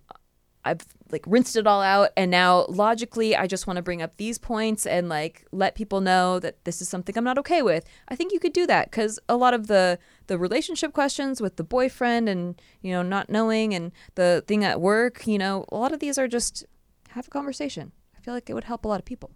I've 0.65 0.81
like 1.11 1.23
rinsed 1.27 1.55
it 1.55 1.65
all 1.67 1.81
out 1.81 2.09
and 2.15 2.29
now 2.29 2.65
logically 2.69 3.35
I 3.35 3.47
just 3.47 3.67
want 3.67 3.77
to 3.77 3.81
bring 3.81 4.01
up 4.01 4.17
these 4.17 4.37
points 4.37 4.85
and 4.85 5.09
like 5.09 5.45
let 5.51 5.75
people 5.75 6.01
know 6.01 6.39
that 6.39 6.63
this 6.65 6.81
is 6.81 6.89
something 6.89 7.17
I'm 7.17 7.23
not 7.23 7.37
okay 7.39 7.61
with. 7.61 7.85
I 8.07 8.15
think 8.15 8.31
you 8.31 8.39
could 8.39 8.53
do 8.53 8.67
that 8.67 8.91
cuz 8.91 9.19
a 9.27 9.35
lot 9.35 9.53
of 9.53 9.67
the 9.67 9.99
the 10.27 10.37
relationship 10.37 10.93
questions 10.93 11.41
with 11.41 11.55
the 11.55 11.63
boyfriend 11.63 12.29
and 12.29 12.61
you 12.81 12.91
know 12.91 13.01
not 13.01 13.29
knowing 13.29 13.73
and 13.73 13.91
the 14.15 14.43
thing 14.47 14.63
at 14.63 14.79
work, 14.81 15.25
you 15.25 15.37
know, 15.37 15.65
a 15.69 15.77
lot 15.77 15.91
of 15.91 15.99
these 15.99 16.17
are 16.17 16.27
just 16.27 16.65
have 17.09 17.27
a 17.27 17.31
conversation. 17.31 17.91
I 18.17 18.21
feel 18.21 18.33
like 18.33 18.49
it 18.49 18.53
would 18.53 18.65
help 18.65 18.85
a 18.85 18.87
lot 18.87 18.99
of 18.99 19.05
people 19.05 19.31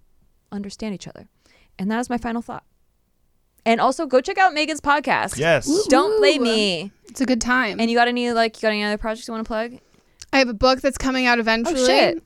understand 0.52 0.94
each 0.94 1.08
other. 1.08 1.28
And 1.80 1.90
that 1.92 2.00
is 2.00 2.10
my 2.10 2.18
final 2.18 2.42
thought. 2.42 2.64
And 3.66 3.80
also 3.80 4.06
go 4.06 4.20
check 4.20 4.38
out 4.38 4.54
Megan's 4.54 4.82
podcast. 4.82 5.38
Yes. 5.38 5.88
Don't 5.88 6.20
blame 6.20 6.44
me. 6.44 6.92
It's 7.06 7.22
a 7.22 7.26
good 7.26 7.42
time. 7.42 7.80
And 7.80 7.90
you 7.90 7.98
got 7.98 8.08
any 8.08 8.32
like 8.34 8.58
you 8.58 8.62
got 8.62 8.70
any 8.70 8.84
other 8.84 8.98
projects 8.98 9.28
you 9.28 9.34
want 9.34 9.46
to 9.46 9.48
plug? 9.48 9.80
I 10.34 10.40
have 10.40 10.50
a 10.50 10.54
book 10.54 10.82
that's 10.82 10.98
coming 10.98 11.28
out 11.28 11.38
eventually. 11.40 11.80
Oh, 11.82 11.86
shit. 11.88 12.18
Uh, 12.18 12.22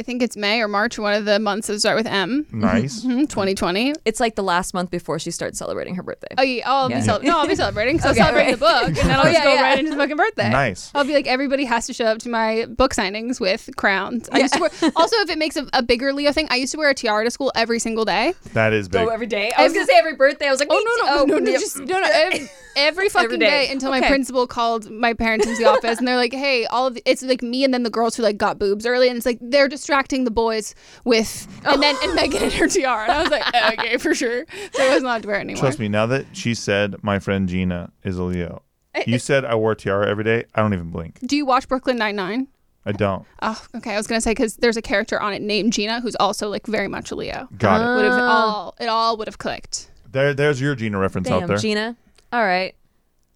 I 0.00 0.02
think 0.06 0.22
it's 0.22 0.36
May 0.36 0.60
or 0.62 0.66
March, 0.68 0.98
one 0.98 1.12
of 1.14 1.26
the 1.26 1.38
months 1.38 1.66
that 1.68 1.78
start 1.78 1.96
with 1.96 2.06
M. 2.06 2.46
Nice. 2.50 3.04
Mhm, 3.04 3.28
2020. 3.28 3.92
It's 4.06 4.18
like 4.18 4.34
the 4.34 4.42
last 4.42 4.72
month 4.72 4.90
before 4.90 5.18
she 5.18 5.30
starts 5.30 5.58
celebrating 5.58 5.94
her 5.96 6.02
birthday. 6.02 6.28
Oh 6.38 6.42
yeah, 6.42 6.62
I'll 6.68 6.90
Yeah. 6.90 6.98
be 7.00 7.04
cel- 7.04 7.22
no, 7.22 7.38
I'll 7.38 7.46
be 7.46 7.54
celebrating. 7.54 8.00
So 8.00 8.06
I'll 8.08 8.10
Okay, 8.12 8.20
celebrate 8.20 8.42
right. 8.44 8.50
the 8.52 8.56
book, 8.56 8.86
and 8.86 8.96
then 8.96 9.10
I'll 9.10 9.20
Oh, 9.20 9.24
just 9.24 9.34
yeah, 9.34 9.44
go 9.44 9.52
yeah. 9.54 9.62
right 9.62 9.78
into 9.78 9.90
the 9.90 9.96
fucking 9.98 10.16
birthday. 10.16 10.48
Nice. 10.50 10.90
I'll 10.94 11.04
be 11.04 11.12
like, 11.12 11.26
everybody 11.26 11.64
has 11.66 11.86
to 11.86 11.92
show 11.92 12.06
up 12.06 12.18
to 12.20 12.30
my 12.30 12.64
book 12.66 12.94
signings 12.94 13.38
with 13.40 13.68
crowns. 13.76 14.28
I 14.32 14.38
used 14.38 14.54
to 14.54 14.60
wear. 14.60 14.70
Also, 14.96 15.16
if 15.18 15.28
it 15.30 15.36
makes 15.38 15.56
a, 15.56 15.68
a 15.74 15.82
bigger 15.82 16.12
Leo 16.14 16.32
thing, 16.32 16.46
I 16.50 16.56
used 16.56 16.72
to 16.72 16.78
wear 16.78 16.88
a 16.90 16.94
tiara 16.94 17.24
to 17.24 17.30
school 17.30 17.52
every 17.54 17.78
single 17.78 18.04
day. 18.06 18.32
That 18.54 18.72
is 18.72 18.88
big. 18.88 19.04
Go 19.04 19.12
every 19.12 19.26
day. 19.26 19.52
I 19.56 19.64
was 19.64 19.72
gonna 19.74 19.84
say 19.86 19.96
every 19.98 20.14
birthday. 20.14 20.46
I 20.48 20.50
was 20.50 20.60
like, 20.60 20.68
Oh 20.70 20.78
me 20.78 20.84
no, 20.84 20.94
too. 20.96 21.26
no, 21.26 21.38
no, 21.38 21.44
no, 21.44 21.50
yep. 21.50 21.60
just 21.60 21.78
no, 21.78 22.00
no. 22.00 22.30
Every, 22.80 23.06
every 23.06 23.08
fucking 23.08 23.38
day. 23.38 23.66
day. 23.66 23.72
until 23.72 23.90
my 23.90 24.00
principal 24.00 24.46
called 24.46 24.90
my 24.90 25.14
parents 25.14 25.46
into 25.46 25.58
the 25.62 25.68
office, 25.70 25.98
and 25.98 26.06
they're 26.06 26.16
like, 26.16 26.32
"Hey, 26.32 26.66
all 26.66 26.86
of 26.86 26.94
the, 26.94 27.02
it's 27.04 27.22
like 27.22 27.42
me 27.42 27.64
and 27.64 27.72
then 27.72 27.82
the 27.82 27.90
girls 27.90 28.16
who 28.16 28.22
like 28.22 28.36
got 28.36 28.58
boobs 28.58 28.86
early, 28.86 29.08
and 29.08 29.16
it's 29.16 29.26
like 29.26 29.38
they're 29.40 29.68
distracting 29.68 30.24
the 30.24 30.30
boys 30.30 30.74
with, 31.04 31.46
oh. 31.64 31.74
and 31.74 31.82
then 31.82 31.96
and 32.02 32.14
Megan 32.14 32.42
and 32.42 32.52
her 32.52 32.68
tiara." 32.68 33.04
And 33.04 33.12
I 33.12 33.22
was 33.22 33.30
like, 33.30 33.42
eh, 33.54 33.72
"Okay, 33.72 33.96
for 33.98 34.14
sure." 34.14 34.46
So 34.72 34.82
I 34.82 34.94
was 34.94 35.02
not 35.02 35.22
to 35.22 35.28
wear 35.28 35.36
it 35.36 35.40
anymore. 35.40 35.60
Trust 35.60 35.78
me, 35.78 35.88
now 35.88 36.06
that 36.06 36.26
she 36.32 36.54
said 36.54 36.96
my 37.02 37.18
friend 37.18 37.48
Gina 37.48 37.92
is 38.02 38.18
a 38.18 38.22
Leo, 38.22 38.62
eh, 38.94 39.04
you 39.06 39.16
eh. 39.16 39.18
said 39.18 39.44
I 39.44 39.54
wore 39.54 39.72
a 39.72 39.76
tiara 39.76 40.08
every 40.08 40.24
day. 40.24 40.44
I 40.54 40.62
don't 40.62 40.74
even 40.74 40.90
blink. 40.90 41.18
Do 41.20 41.36
you 41.36 41.46
watch 41.46 41.68
Brooklyn 41.68 41.96
Nine 41.96 42.16
Nine? 42.16 42.48
I 42.86 42.92
don't. 42.92 43.26
Oh, 43.42 43.62
okay. 43.76 43.92
I 43.92 43.96
was 43.96 44.06
gonna 44.06 44.20
say 44.20 44.30
because 44.30 44.56
there's 44.56 44.76
a 44.76 44.82
character 44.82 45.20
on 45.20 45.32
it 45.32 45.42
named 45.42 45.72
Gina 45.72 46.00
who's 46.00 46.16
also 46.16 46.48
like 46.48 46.66
very 46.66 46.88
much 46.88 47.10
a 47.10 47.14
Leo. 47.14 47.48
Got 47.58 47.82
it. 47.82 47.94
Would 47.96 48.04
have 48.04 48.20
oh. 48.20 48.26
all 48.26 48.74
it 48.80 48.88
all 48.88 49.16
would 49.18 49.28
have 49.28 49.38
clicked. 49.38 49.90
There, 50.10 50.34
there's 50.34 50.60
your 50.60 50.74
Gina 50.74 50.98
reference 50.98 51.30
out 51.30 51.46
there. 51.46 51.58
Gina. 51.58 51.96
All 52.32 52.44
right. 52.44 52.74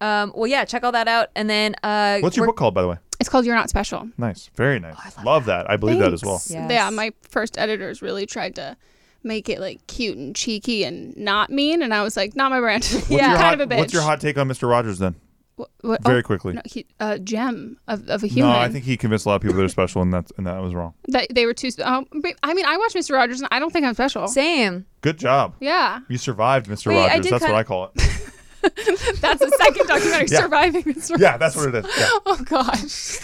Um, 0.01 0.33
well, 0.35 0.47
yeah, 0.47 0.65
check 0.65 0.83
all 0.83 0.91
that 0.91 1.07
out, 1.07 1.29
and 1.35 1.49
then 1.49 1.75
uh, 1.81 2.19
What's 2.19 2.35
your 2.35 2.43
we're- 2.43 2.49
book 2.49 2.57
called, 2.57 2.73
by 2.73 2.81
the 2.81 2.87
way? 2.89 2.97
It's 3.19 3.29
called 3.29 3.45
You're 3.45 3.55
Not 3.55 3.69
Special. 3.69 4.09
Nice. 4.17 4.49
Very 4.55 4.77
nice. 4.77 4.97
love, 5.23 5.45
that. 5.45 5.69
I 5.71 5.77
believe 5.77 5.99
that 5.99 6.11
as 6.11 6.21
well. 6.23 6.41
Yes. 6.47 6.69
Yeah, 6.69 6.89
my 6.89 7.13
first 7.21 7.57
editors 7.57 8.01
really 8.01 8.25
tried 8.25 8.55
to 8.55 8.75
make 9.23 9.47
it 9.47 9.59
like 9.61 9.87
cute 9.87 10.17
and 10.17 10.35
cheeky 10.35 10.83
and 10.83 11.15
not 11.15 11.49
mean, 11.49 11.81
and 11.81 11.93
I 11.93 12.03
was 12.03 12.17
like, 12.17 12.35
not 12.35 12.51
my 12.51 12.59
brand. 12.59 12.83
Yeah, 12.91 12.99
your 13.09 13.19
kind 13.19 13.37
hot, 13.37 13.53
of 13.53 13.59
a 13.61 13.67
bitch. 13.73 13.77
What's 13.77 13.93
your 13.93 14.01
hot 14.01 14.19
take 14.19 14.37
on 14.37 14.49
Mr. 14.49 14.69
Rogers 14.69 14.99
then? 14.99 15.15
What, 15.55 15.69
what- 15.79 16.03
Very 16.03 16.19
oh, 16.19 16.23
quickly. 16.23 16.53
No, 16.55 16.61
he, 16.65 16.85
a 16.99 17.17
gem 17.17 17.77
of, 17.87 18.09
of 18.09 18.21
a 18.21 18.27
human. 18.27 18.51
No, 18.51 18.59
I 18.59 18.67
think 18.67 18.83
he 18.83 18.97
convinced 18.97 19.25
a 19.25 19.29
lot 19.29 19.35
of 19.37 19.41
people 19.43 19.55
that 19.55 19.63
are 19.63 19.69
special, 19.69 20.01
and 20.01 20.13
that 20.13 20.29
and 20.37 20.45
that 20.45 20.61
was 20.61 20.75
wrong. 20.75 20.93
that 21.07 21.27
they 21.33 21.45
were 21.45 21.53
too. 21.53 21.69
Um, 21.81 22.05
but, 22.21 22.33
I 22.43 22.53
mean, 22.53 22.65
I 22.65 22.75
watched 22.75 22.95
Mr. 22.97 23.15
Rogers, 23.15 23.39
and 23.39 23.47
I 23.49 23.59
don't 23.59 23.71
think 23.71 23.85
I'm 23.85 23.93
special. 23.93 24.27
Same. 24.27 24.85
Good 24.99 25.17
job. 25.17 25.55
Yeah, 25.61 26.01
You 26.09 26.17
survived, 26.17 26.67
Mr. 26.67 26.87
Wait, 26.87 26.97
I 26.97 27.07
Rogers. 27.07 27.23
did 27.23 27.31
That's 27.31 27.41
what 27.43 27.47
kinda- 27.47 27.59
I 27.59 27.63
call 27.63 27.91
it. 27.95 28.21
that's 29.21 29.39
the 29.39 29.53
second 29.57 29.87
documentary, 29.87 30.27
Yeah. 30.29 30.41
surviving 30.41 30.83
Mr. 30.83 31.19
yeah, 31.19 31.37
that's 31.37 31.55
what 31.55 31.73
it 31.73 31.85
is. 31.85 31.97
Yeah. 31.97 32.09
Oh 32.25 32.37
gosh. 32.43 33.19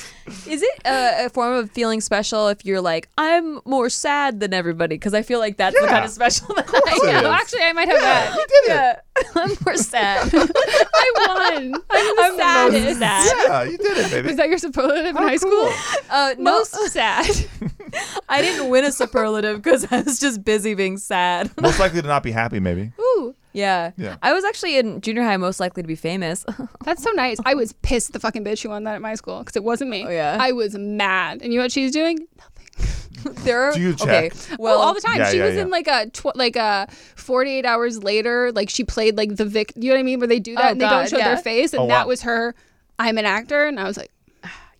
Is 0.47 0.61
it 0.61 0.79
a, 0.85 1.25
a 1.25 1.29
form 1.29 1.53
of 1.53 1.71
feeling 1.71 1.99
special 1.99 2.47
if 2.49 2.63
you're 2.63 2.79
like, 2.79 3.09
I'm 3.17 3.59
more 3.65 3.89
sad 3.89 4.39
than 4.39 4.53
everybody? 4.53 4.95
Because 4.95 5.15
I 5.15 5.23
feel 5.23 5.39
like 5.39 5.57
that's 5.57 5.79
the 5.79 5.87
kind 5.87 6.05
of 6.05 6.11
special 6.11 6.53
that 6.55 6.67
course 6.67 6.83
I 7.03 7.09
am. 7.09 7.25
is. 7.25 7.31
Actually, 7.31 7.63
I 7.63 7.73
might 7.73 7.87
have 7.89 7.99
that. 7.99 8.35
You 8.35 8.45
did 8.67 8.75
it. 8.77 9.27
I'm 9.35 9.57
more 9.65 9.75
sad. 9.77 10.29
I 10.33 11.13
won. 11.15 11.55
I'm 11.57 11.71
the 11.71 11.83
I'm 11.89 12.71
the 12.71 12.79
most 12.81 12.99
sad. 12.99 13.33
Yeah, 13.47 13.63
you 13.63 13.77
did 13.79 13.97
it, 13.97 14.01
Was 14.03 14.11
baby. 14.11 14.33
that 14.35 14.49
your 14.49 14.57
superlative 14.59 15.07
in 15.07 15.15
high 15.15 15.37
cool. 15.37 15.71
school? 15.71 15.99
Uh, 16.11 16.35
no, 16.37 16.59
Most 16.59 16.75
sad. 16.91 17.27
I 18.29 18.41
didn't 18.41 18.69
win 18.69 18.85
a 18.85 18.91
superlative 18.91 19.61
because 19.61 19.91
I 19.91 20.01
was 20.01 20.19
just 20.19 20.43
busy 20.45 20.75
being 20.75 20.97
sad. 20.97 21.49
Most 21.59 21.79
likely 21.79 22.01
to 22.03 22.07
not 22.07 22.21
be 22.23 22.31
happy, 22.31 22.59
maybe. 22.59 22.91
Ooh, 22.99 23.35
yeah. 23.53 23.91
Yeah. 23.97 24.17
I 24.21 24.33
was 24.33 24.43
actually 24.43 24.77
in 24.77 25.01
junior 25.01 25.23
high 25.23 25.37
most 25.37 25.59
likely 25.59 25.83
to 25.83 25.87
be 25.87 25.95
famous. 25.95 26.45
that's 26.85 27.03
so 27.03 27.11
nice. 27.11 27.37
I 27.45 27.53
was 27.53 27.73
pissed 27.73 28.13
the 28.13 28.19
fucking 28.19 28.43
bitch 28.43 28.63
who 28.63 28.69
won 28.69 28.83
that 28.85 28.95
at 28.95 29.01
my 29.01 29.15
school 29.15 29.39
because 29.39 29.55
it 29.55 29.63
wasn't 29.63 29.89
me. 29.89 30.05
Oh, 30.05 30.09
yeah? 30.09 30.37
I 30.39 30.51
was 30.51 30.75
mad. 30.77 31.41
And 31.41 31.51
you 31.51 31.59
know 31.59 31.65
what 31.65 31.71
she's 31.71 31.91
doing? 31.91 32.19
Nothing. 32.37 33.43
there 33.43 33.61
are 33.63 33.73
Do 33.73 33.81
you 33.81 33.89
okay. 33.91 34.29
check? 34.29 34.59
Well, 34.59 34.77
oh, 34.77 34.81
all 34.81 34.93
the 34.93 35.01
time. 35.01 35.17
Yeah, 35.19 35.29
she 35.29 35.37
yeah, 35.37 35.45
was 35.45 35.55
yeah. 35.55 35.61
in 35.61 35.69
like 35.69 35.87
a 35.87 36.09
tw- 36.09 36.35
like 36.35 36.55
a 36.55 36.87
48 37.15 37.65
hours 37.65 38.03
later. 38.03 38.51
Like 38.51 38.69
she 38.69 38.83
played 38.83 39.17
like 39.17 39.35
the 39.35 39.45
vic. 39.45 39.73
You 39.75 39.89
know 39.89 39.95
what 39.95 39.99
I 39.99 40.03
mean? 40.03 40.19
Where 40.19 40.27
they 40.27 40.39
do 40.39 40.55
that 40.55 40.65
Oh, 40.65 40.69
and 40.69 40.81
they 40.81 40.87
don't 40.87 41.09
show 41.09 41.17
yeah. 41.17 41.29
their 41.29 41.37
face, 41.37 41.73
and 41.73 41.83
Oh, 41.83 41.87
that 41.87 42.07
was 42.07 42.21
her. 42.21 42.55
I'm 42.97 43.17
an 43.17 43.25
actor, 43.25 43.65
and 43.65 43.79
I 43.79 43.83
was 43.85 43.97
like, 43.97 44.11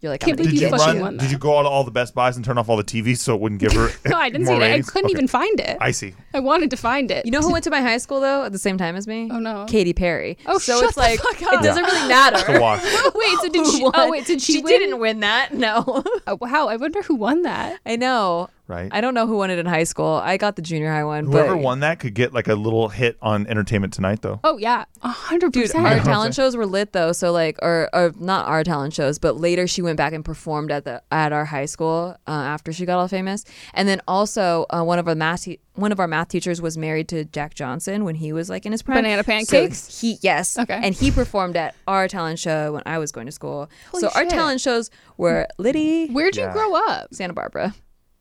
You're 0.02 0.10
like, 0.12 0.22
Can't 0.22 0.36
believe 0.36 0.54
Did 0.54 0.60
you 0.62 0.68
you 0.68 0.78
fucking 0.78 0.95
run? 0.95 1.02
won 1.02 1.18
Did 1.18 1.30
you 1.30 1.38
go 1.38 1.58
out 1.60 1.64
to 1.64 1.70
all 1.70 1.84
the 1.84 1.91
Best 1.91 2.16
Buys 2.16 2.36
and 2.36 2.43
turn 2.43 2.58
off 2.58 2.70
all 2.70 2.76
the 2.78 2.84
TVs 2.84 3.18
so 3.20 3.36
it 3.36 3.39
wouldn't 3.41 3.62
give 3.62 3.72
her? 3.74 3.89
no, 4.10 4.18
I 4.18 4.30
didn't 4.32 4.47
more 4.47 4.56
see 4.56 4.62
it. 4.62 4.66
I 4.66 4.70
ratings? 4.72 4.89
couldn't 4.89 5.06
Okay. 5.06 5.12
even 5.14 5.28
find 5.28 5.60
it. 5.60 5.78
I 5.80 5.91
see. 5.91 6.16
I 6.34 6.40
wanted 6.40 6.72
to 6.72 6.78
find 6.78 7.11
it. 7.11 7.23
You 7.26 7.32
know 7.32 7.41
who 7.41 7.52
went 7.52 7.64
to 7.65 7.69
my 7.69 7.82
high 7.82 7.99
school 7.99 8.19
though 8.19 8.44
at 8.44 8.52
the 8.52 8.57
same 8.57 8.78
time 8.80 8.95
as 8.95 9.07
me? 9.07 9.30
Oh, 9.32 9.38
no. 9.40 9.65
Katy 9.69 9.94
Perry. 9.94 10.40
Oh, 10.48 10.57
so 10.57 10.76
shut 10.80 10.86
it's 10.86 10.95
the 10.95 11.02
like 11.02 11.19
fuck 11.19 11.40
it 11.41 11.61
doesn't 11.64 11.84
Yeah. 11.86 11.91
really 11.91 12.07
matter. 12.07 12.53
To 12.53 12.60
watch. 12.60 12.82
wait, 13.15 13.38
so 13.41 13.49
did 13.49 13.56
Who 13.65 13.72
she? 13.72 13.82
Oh, 13.82 13.86
won. 13.86 13.94
Oh 13.95 14.10
wait, 14.11 14.26
did 14.26 14.41
she? 14.41 14.53
She 14.53 14.61
win? 14.61 14.80
didn't 14.80 14.99
win 14.99 15.19
that. 15.19 15.53
No. 15.53 16.03
Oh, 16.28 16.38
wow, 16.41 16.68
I 16.68 16.78
wonder 16.78 17.02
who 17.03 17.15
won 17.15 17.44
that. 17.44 17.80
I 17.86 17.95
know. 17.95 18.49
Right? 18.67 18.89
I 18.91 19.01
don't 19.01 19.13
know 19.13 19.27
who 19.27 19.38
won 19.38 19.49
it 19.49 19.59
in 19.59 19.65
high 19.65 19.83
school. 19.83 20.21
I 20.23 20.38
got 20.38 20.55
the 20.55 20.61
junior 20.61 20.91
high 20.91 21.03
one. 21.03 21.25
Whoever 21.25 21.55
but, 21.55 21.61
won 21.63 21.79
that 21.81 21.99
could 21.99 22.13
get 22.13 22.33
like 22.33 22.47
a 22.47 22.55
little 22.55 22.89
hit 22.89 23.17
on 23.21 23.47
Entertainment 23.47 23.93
Tonight, 23.93 24.21
though. 24.21 24.39
Oh 24.43 24.57
yeah, 24.57 24.85
a 25.01 25.09
hundred 25.09 25.51
Dude, 25.53 25.63
percent. 25.63 25.85
our 25.85 25.99
talent 25.99 26.35
shows 26.35 26.55
were 26.55 26.65
lit 26.65 26.93
though. 26.93 27.11
So 27.11 27.31
like, 27.31 27.57
or, 27.61 27.89
or 27.93 28.13
not 28.19 28.47
our 28.47 28.63
talent 28.63 28.93
shows, 28.93 29.19
but 29.19 29.38
later 29.38 29.67
she 29.67 29.81
went 29.81 29.97
back 29.97 30.13
and 30.13 30.23
performed 30.23 30.71
at 30.71 30.85
the 30.85 31.01
at 31.11 31.33
our 31.33 31.45
high 31.45 31.65
school 31.65 32.15
uh, 32.27 32.31
after 32.31 32.71
she 32.73 32.85
got 32.85 32.99
all 32.99 33.07
famous. 33.07 33.43
And 33.73 33.88
then 33.88 34.01
also 34.07 34.65
uh, 34.69 34.83
one 34.83 34.99
of 34.99 35.07
our 35.07 35.15
math 35.15 35.43
te- 35.43 35.59
one 35.75 35.91
of 35.93 35.99
our 36.01 36.07
math 36.07 36.27
teachers 36.27 36.61
was 36.61 36.77
married 36.77 37.07
to 37.07 37.23
Jack 37.23 37.53
Johnson 37.53 38.03
when 38.03 38.15
he 38.15 38.33
was 38.33 38.49
like 38.49 38.65
in 38.65 38.71
his 38.73 38.81
prime. 38.81 38.97
Banana 38.97 39.23
So 39.23 39.27
pancakes? 39.31 40.01
he 40.01 40.17
yes. 40.21 40.57
Okay. 40.59 40.79
And 40.83 40.93
he 40.93 41.11
performed 41.11 41.55
at 41.55 41.75
our 41.88 42.07
talent 42.09 42.39
show 42.39 42.73
when 42.73 42.83
I 42.85 42.97
was 42.97 43.11
going 43.13 43.25
to 43.25 43.31
school. 43.31 43.69
Holy 43.91 44.01
so 44.01 44.09
our 44.13 44.25
talent 44.25 44.59
shows 44.61 44.89
were 45.17 45.47
Liddy, 45.57 46.07
Where'd 46.09 46.35
you 46.35 46.43
Yeah. 46.43 46.51
grow 46.53 46.75
up? 46.75 47.13
Santa 47.13 47.33
Barbara. 47.33 47.73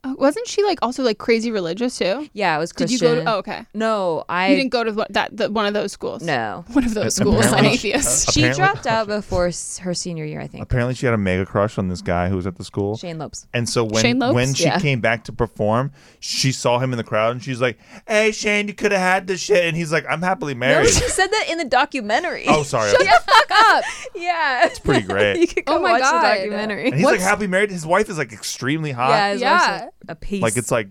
Uh, 0.03 0.15
wasn't 0.17 0.49
she 0.49 0.63
like 0.65 0.79
also 0.81 1.03
like 1.03 1.19
crazy 1.19 1.51
religious 1.51 1.99
too? 1.99 2.27
Yeah, 2.33 2.57
it 2.57 2.59
was 2.59 2.73
Christian. 2.73 2.99
Did 2.99 3.03
you 3.05 3.09
go 3.17 3.23
to? 3.25 3.31
Oh, 3.35 3.39
okay. 3.41 3.67
No, 3.75 4.25
I 4.31 4.49
you 4.49 4.57
didn't 4.57 4.71
go 4.73 4.83
to 4.83 4.93
what- 4.93 5.13
that 5.13 5.37
the, 5.37 5.51
one 5.51 5.67
of 5.67 5.75
those 5.75 5.93
schools. 5.93 6.23
no. 6.23 6.65
one 6.73 6.85
of 6.85 6.95
those 6.95 7.17
schools. 7.17 7.37
An 7.45 7.53
Apparently- 7.53 7.73
atheist. 7.75 8.33
She 8.33 8.49
dropped 8.53 8.87
out 8.87 9.09
before 9.09 9.51
her 9.83 9.93
senior 9.95 10.25
year, 10.25 10.41
I 10.41 10.47
think. 10.47 10.63
Apparently, 10.63 10.95
she 10.95 11.05
had 11.05 11.15
a 11.15 11.19
mega 11.19 11.45
crush 11.45 11.77
on 11.77 11.89
this 11.89 12.01
guy 12.01 12.31
who 12.31 12.37
was 12.37 12.47
at 12.47 12.57
the 12.57 12.65
school. 12.65 12.97
Shane 12.97 13.19
Lopes. 13.19 13.47
And 13.53 13.69
so 13.69 13.85
when 13.85 14.03
Shane 14.03 14.19
Lopes? 14.19 14.35
when 14.35 14.55
she 14.55 14.65
Yeah. 14.65 14.79
came 14.79 15.01
back 15.01 15.25
to 15.25 15.33
perform, 15.33 15.93
she 16.19 16.51
saw 16.51 16.79
him 16.79 16.93
in 16.93 16.97
the 16.97 17.05
crowd 17.05 17.33
and 17.33 17.43
she's 17.45 17.61
like, 17.61 17.77
"Hey, 18.09 18.33
Shane, 18.33 18.69
you 18.69 18.75
could 18.75 18.93
have 18.93 19.03
had 19.03 19.27
this 19.27 19.41
shit." 19.43 19.65
And 19.67 19.77
he's 19.77 19.93
like, 19.93 20.07
"I'm 20.09 20.23
happily 20.23 20.55
No, 20.55 20.61
married." 20.61 20.89
she 20.89 21.09
said 21.11 21.27
that 21.27 21.47
in 21.51 21.59
the 21.59 21.67
documentary. 21.67 22.45
oh, 22.49 22.63
sorry. 22.63 22.91
Shut 22.91 23.01
the 23.01 23.05
fuck 23.27 23.51
up. 23.51 23.85
yeah. 24.15 24.65
It's 24.65 24.79
pretty 24.79 25.03
great. 25.07 25.37
you 25.41 25.47
could 25.47 25.67
go 25.67 25.77
Oh 25.77 25.83
my 25.83 25.93
watch 25.93 26.01
God. 26.01 26.23
the 26.23 26.37
documentary. 26.39 26.87
And 26.87 26.95
he's 26.95 27.05
like 27.05 27.21
happily 27.21 27.49
married. 27.49 27.71
His 27.71 27.85
wife 27.85 28.09
is 28.09 28.17
like 28.17 28.33
extremely 28.33 28.93
hot. 28.93 29.11
yeah, 29.11 29.33
his 29.33 29.41
Yeah. 29.43 29.89
Wife's 29.91 30.09
a, 30.09 30.13
a 30.13 30.15
piece. 30.15 30.43
Like 30.43 30.57
it's 30.57 30.71
like, 30.71 30.89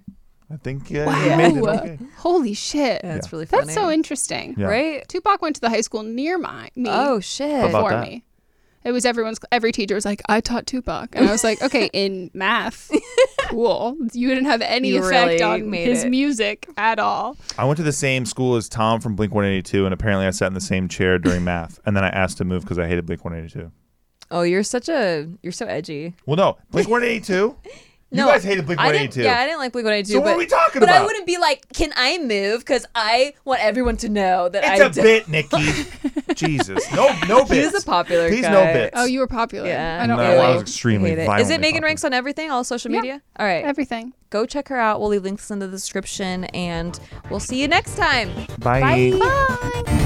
I 0.51 0.57
think 0.57 0.89
yeah, 0.89 1.05
Wow. 1.05 1.23
you 1.23 1.37
made 1.37 1.57
it. 1.57 1.63
Okay. 1.63 1.99
Holy 2.17 2.53
shit. 2.53 3.01
yeah, 3.03 3.15
it's 3.15 3.31
really 3.31 3.45
funny. 3.45 3.65
That's 3.65 3.75
so 3.75 3.89
interesting. 3.91 4.55
Yeah. 4.57 4.67
Right? 4.67 5.07
Tupac 5.07 5.41
went 5.41 5.55
to 5.55 5.61
the 5.61 5.69
high 5.69 5.81
school 5.81 6.03
near 6.03 6.37
my 6.37 6.69
me. 6.75 6.89
Oh 6.91 7.19
shit. 7.19 7.51
How 7.51 7.67
about 7.67 7.71
before 7.83 7.89
that? 7.91 8.07
me. 8.07 8.23
It 8.85 8.93
was 8.93 9.05
everyone's. 9.05 9.39
Every 9.51 9.73
teacher 9.73 9.93
was 9.93 10.05
like, 10.05 10.21
"I 10.29 10.39
taught 10.39 10.65
Tupac," 10.65 11.09
and 11.13 11.27
I 11.27 11.31
was 11.33 11.43
like, 11.43 11.61
"Okay, 11.61 11.89
in 11.91 12.31
math, 12.33 12.89
cool. 13.49 13.97
You 14.13 14.29
didn't 14.29 14.45
have 14.45 14.61
any 14.61 14.87
You 14.91 15.03
effect 15.03 15.27
really 15.27 15.41
on 15.43 15.69
made 15.69 15.89
his 15.89 16.05
it. 16.05 16.09
music 16.09 16.65
at 16.77 16.97
all." 16.97 17.35
I 17.57 17.65
went 17.65 17.75
to 17.77 17.83
the 17.83 17.91
same 17.91 18.25
school 18.25 18.55
as 18.55 18.69
Tom 18.69 19.01
from 19.01 19.17
Blink 19.17 19.33
182, 19.33 19.83
and 19.83 19.93
apparently 19.93 20.25
I 20.25 20.29
sat 20.29 20.47
in 20.47 20.53
the 20.53 20.61
same 20.61 20.87
chair 20.87 21.19
during 21.19 21.43
math. 21.43 21.77
And 21.85 21.95
then 21.95 22.05
I 22.05 22.09
asked 22.09 22.37
to 22.37 22.45
move 22.45 22.61
because 22.63 22.79
I 22.79 22.87
hated 22.87 23.05
Blink 23.05 23.25
182. 23.25 23.69
Oh, 24.31 24.43
you're 24.43 24.63
such 24.63 24.87
a 24.87 25.27
you're 25.43 25.51
so 25.51 25.65
edgy. 25.65 26.15
Well, 26.25 26.37
no, 26.37 26.57
Blink 26.71 26.87
182. 26.87 27.57
You 28.11 28.17
No, 28.17 28.27
guys 28.27 28.43
hated 28.43 28.65
Blink 28.65 28.79
I 28.81 28.85
182. 28.85 29.21
didn't, 29.21 29.31
yeah, 29.31 29.39
I 29.39 29.45
didn't 29.45 29.59
like 29.59 29.71
Blink 29.71 29.85
182. 29.85 30.13
So 30.13 30.19
what 30.19 30.25
but, 30.25 30.33
are 30.33 30.37
we 30.39 30.45
talking 30.47 30.81
about? 30.83 30.93
but 30.93 31.01
I 31.01 31.05
wouldn't 31.05 31.27
be 31.27 31.37
like, 31.37 31.63
can 31.73 31.91
I 31.95 32.17
move? 32.17 32.61
Because 32.61 32.85
I 32.95 33.33
want 33.45 33.63
everyone 33.63 33.97
to 33.97 34.09
know 34.09 34.49
that 34.49 34.63
It's 34.63 34.81
I 34.81 34.85
a 34.85 34.89
did- 34.89 35.03
bit, 35.03 35.27
Nikki. 35.27 36.33
Jesus, 36.35 36.91
no, 36.93 37.07
no 37.27 37.43
He 37.45 37.49
bits. 37.55 37.73
was 37.73 37.83
a 37.83 37.85
popular 37.85 38.29
Please 38.29 38.41
guy. 38.41 38.51
no 38.51 38.63
bits. 38.73 38.91
Oh, 38.95 39.05
you 39.05 39.19
were 39.19 39.27
popular. 39.27 39.67
Yeah. 39.67 39.99
I 40.01 40.07
don't 40.07 40.17
No, 40.17 40.23
really. 40.23 40.39
I 40.39 40.53
was 40.53 40.61
extremely 40.63 41.09
Hate 41.11 41.19
it. 41.19 41.39
Is 41.41 41.49
it 41.49 41.59
Megan 41.61 41.75
popular. 41.77 41.87
Ranks 41.87 42.03
on 42.03 42.13
everything, 42.13 42.49
all 42.49 42.63
social 42.63 42.91
Yeah. 42.91 42.97
media? 43.01 43.21
All 43.37 43.45
right. 43.45 43.63
Everything. 43.65 44.13
Go 44.31 44.45
check 44.45 44.69
her 44.69 44.77
out. 44.77 44.99
We'll 45.01 45.09
leave 45.09 45.23
links 45.23 45.51
in 45.51 45.59
the 45.59 45.67
description 45.67 46.45
and 46.45 46.99
we'll 47.29 47.39
see 47.39 47.61
you 47.61 47.67
next 47.67 47.95
time. 47.95 48.31
Bye. 48.59 49.11
Bye. 49.19 50.05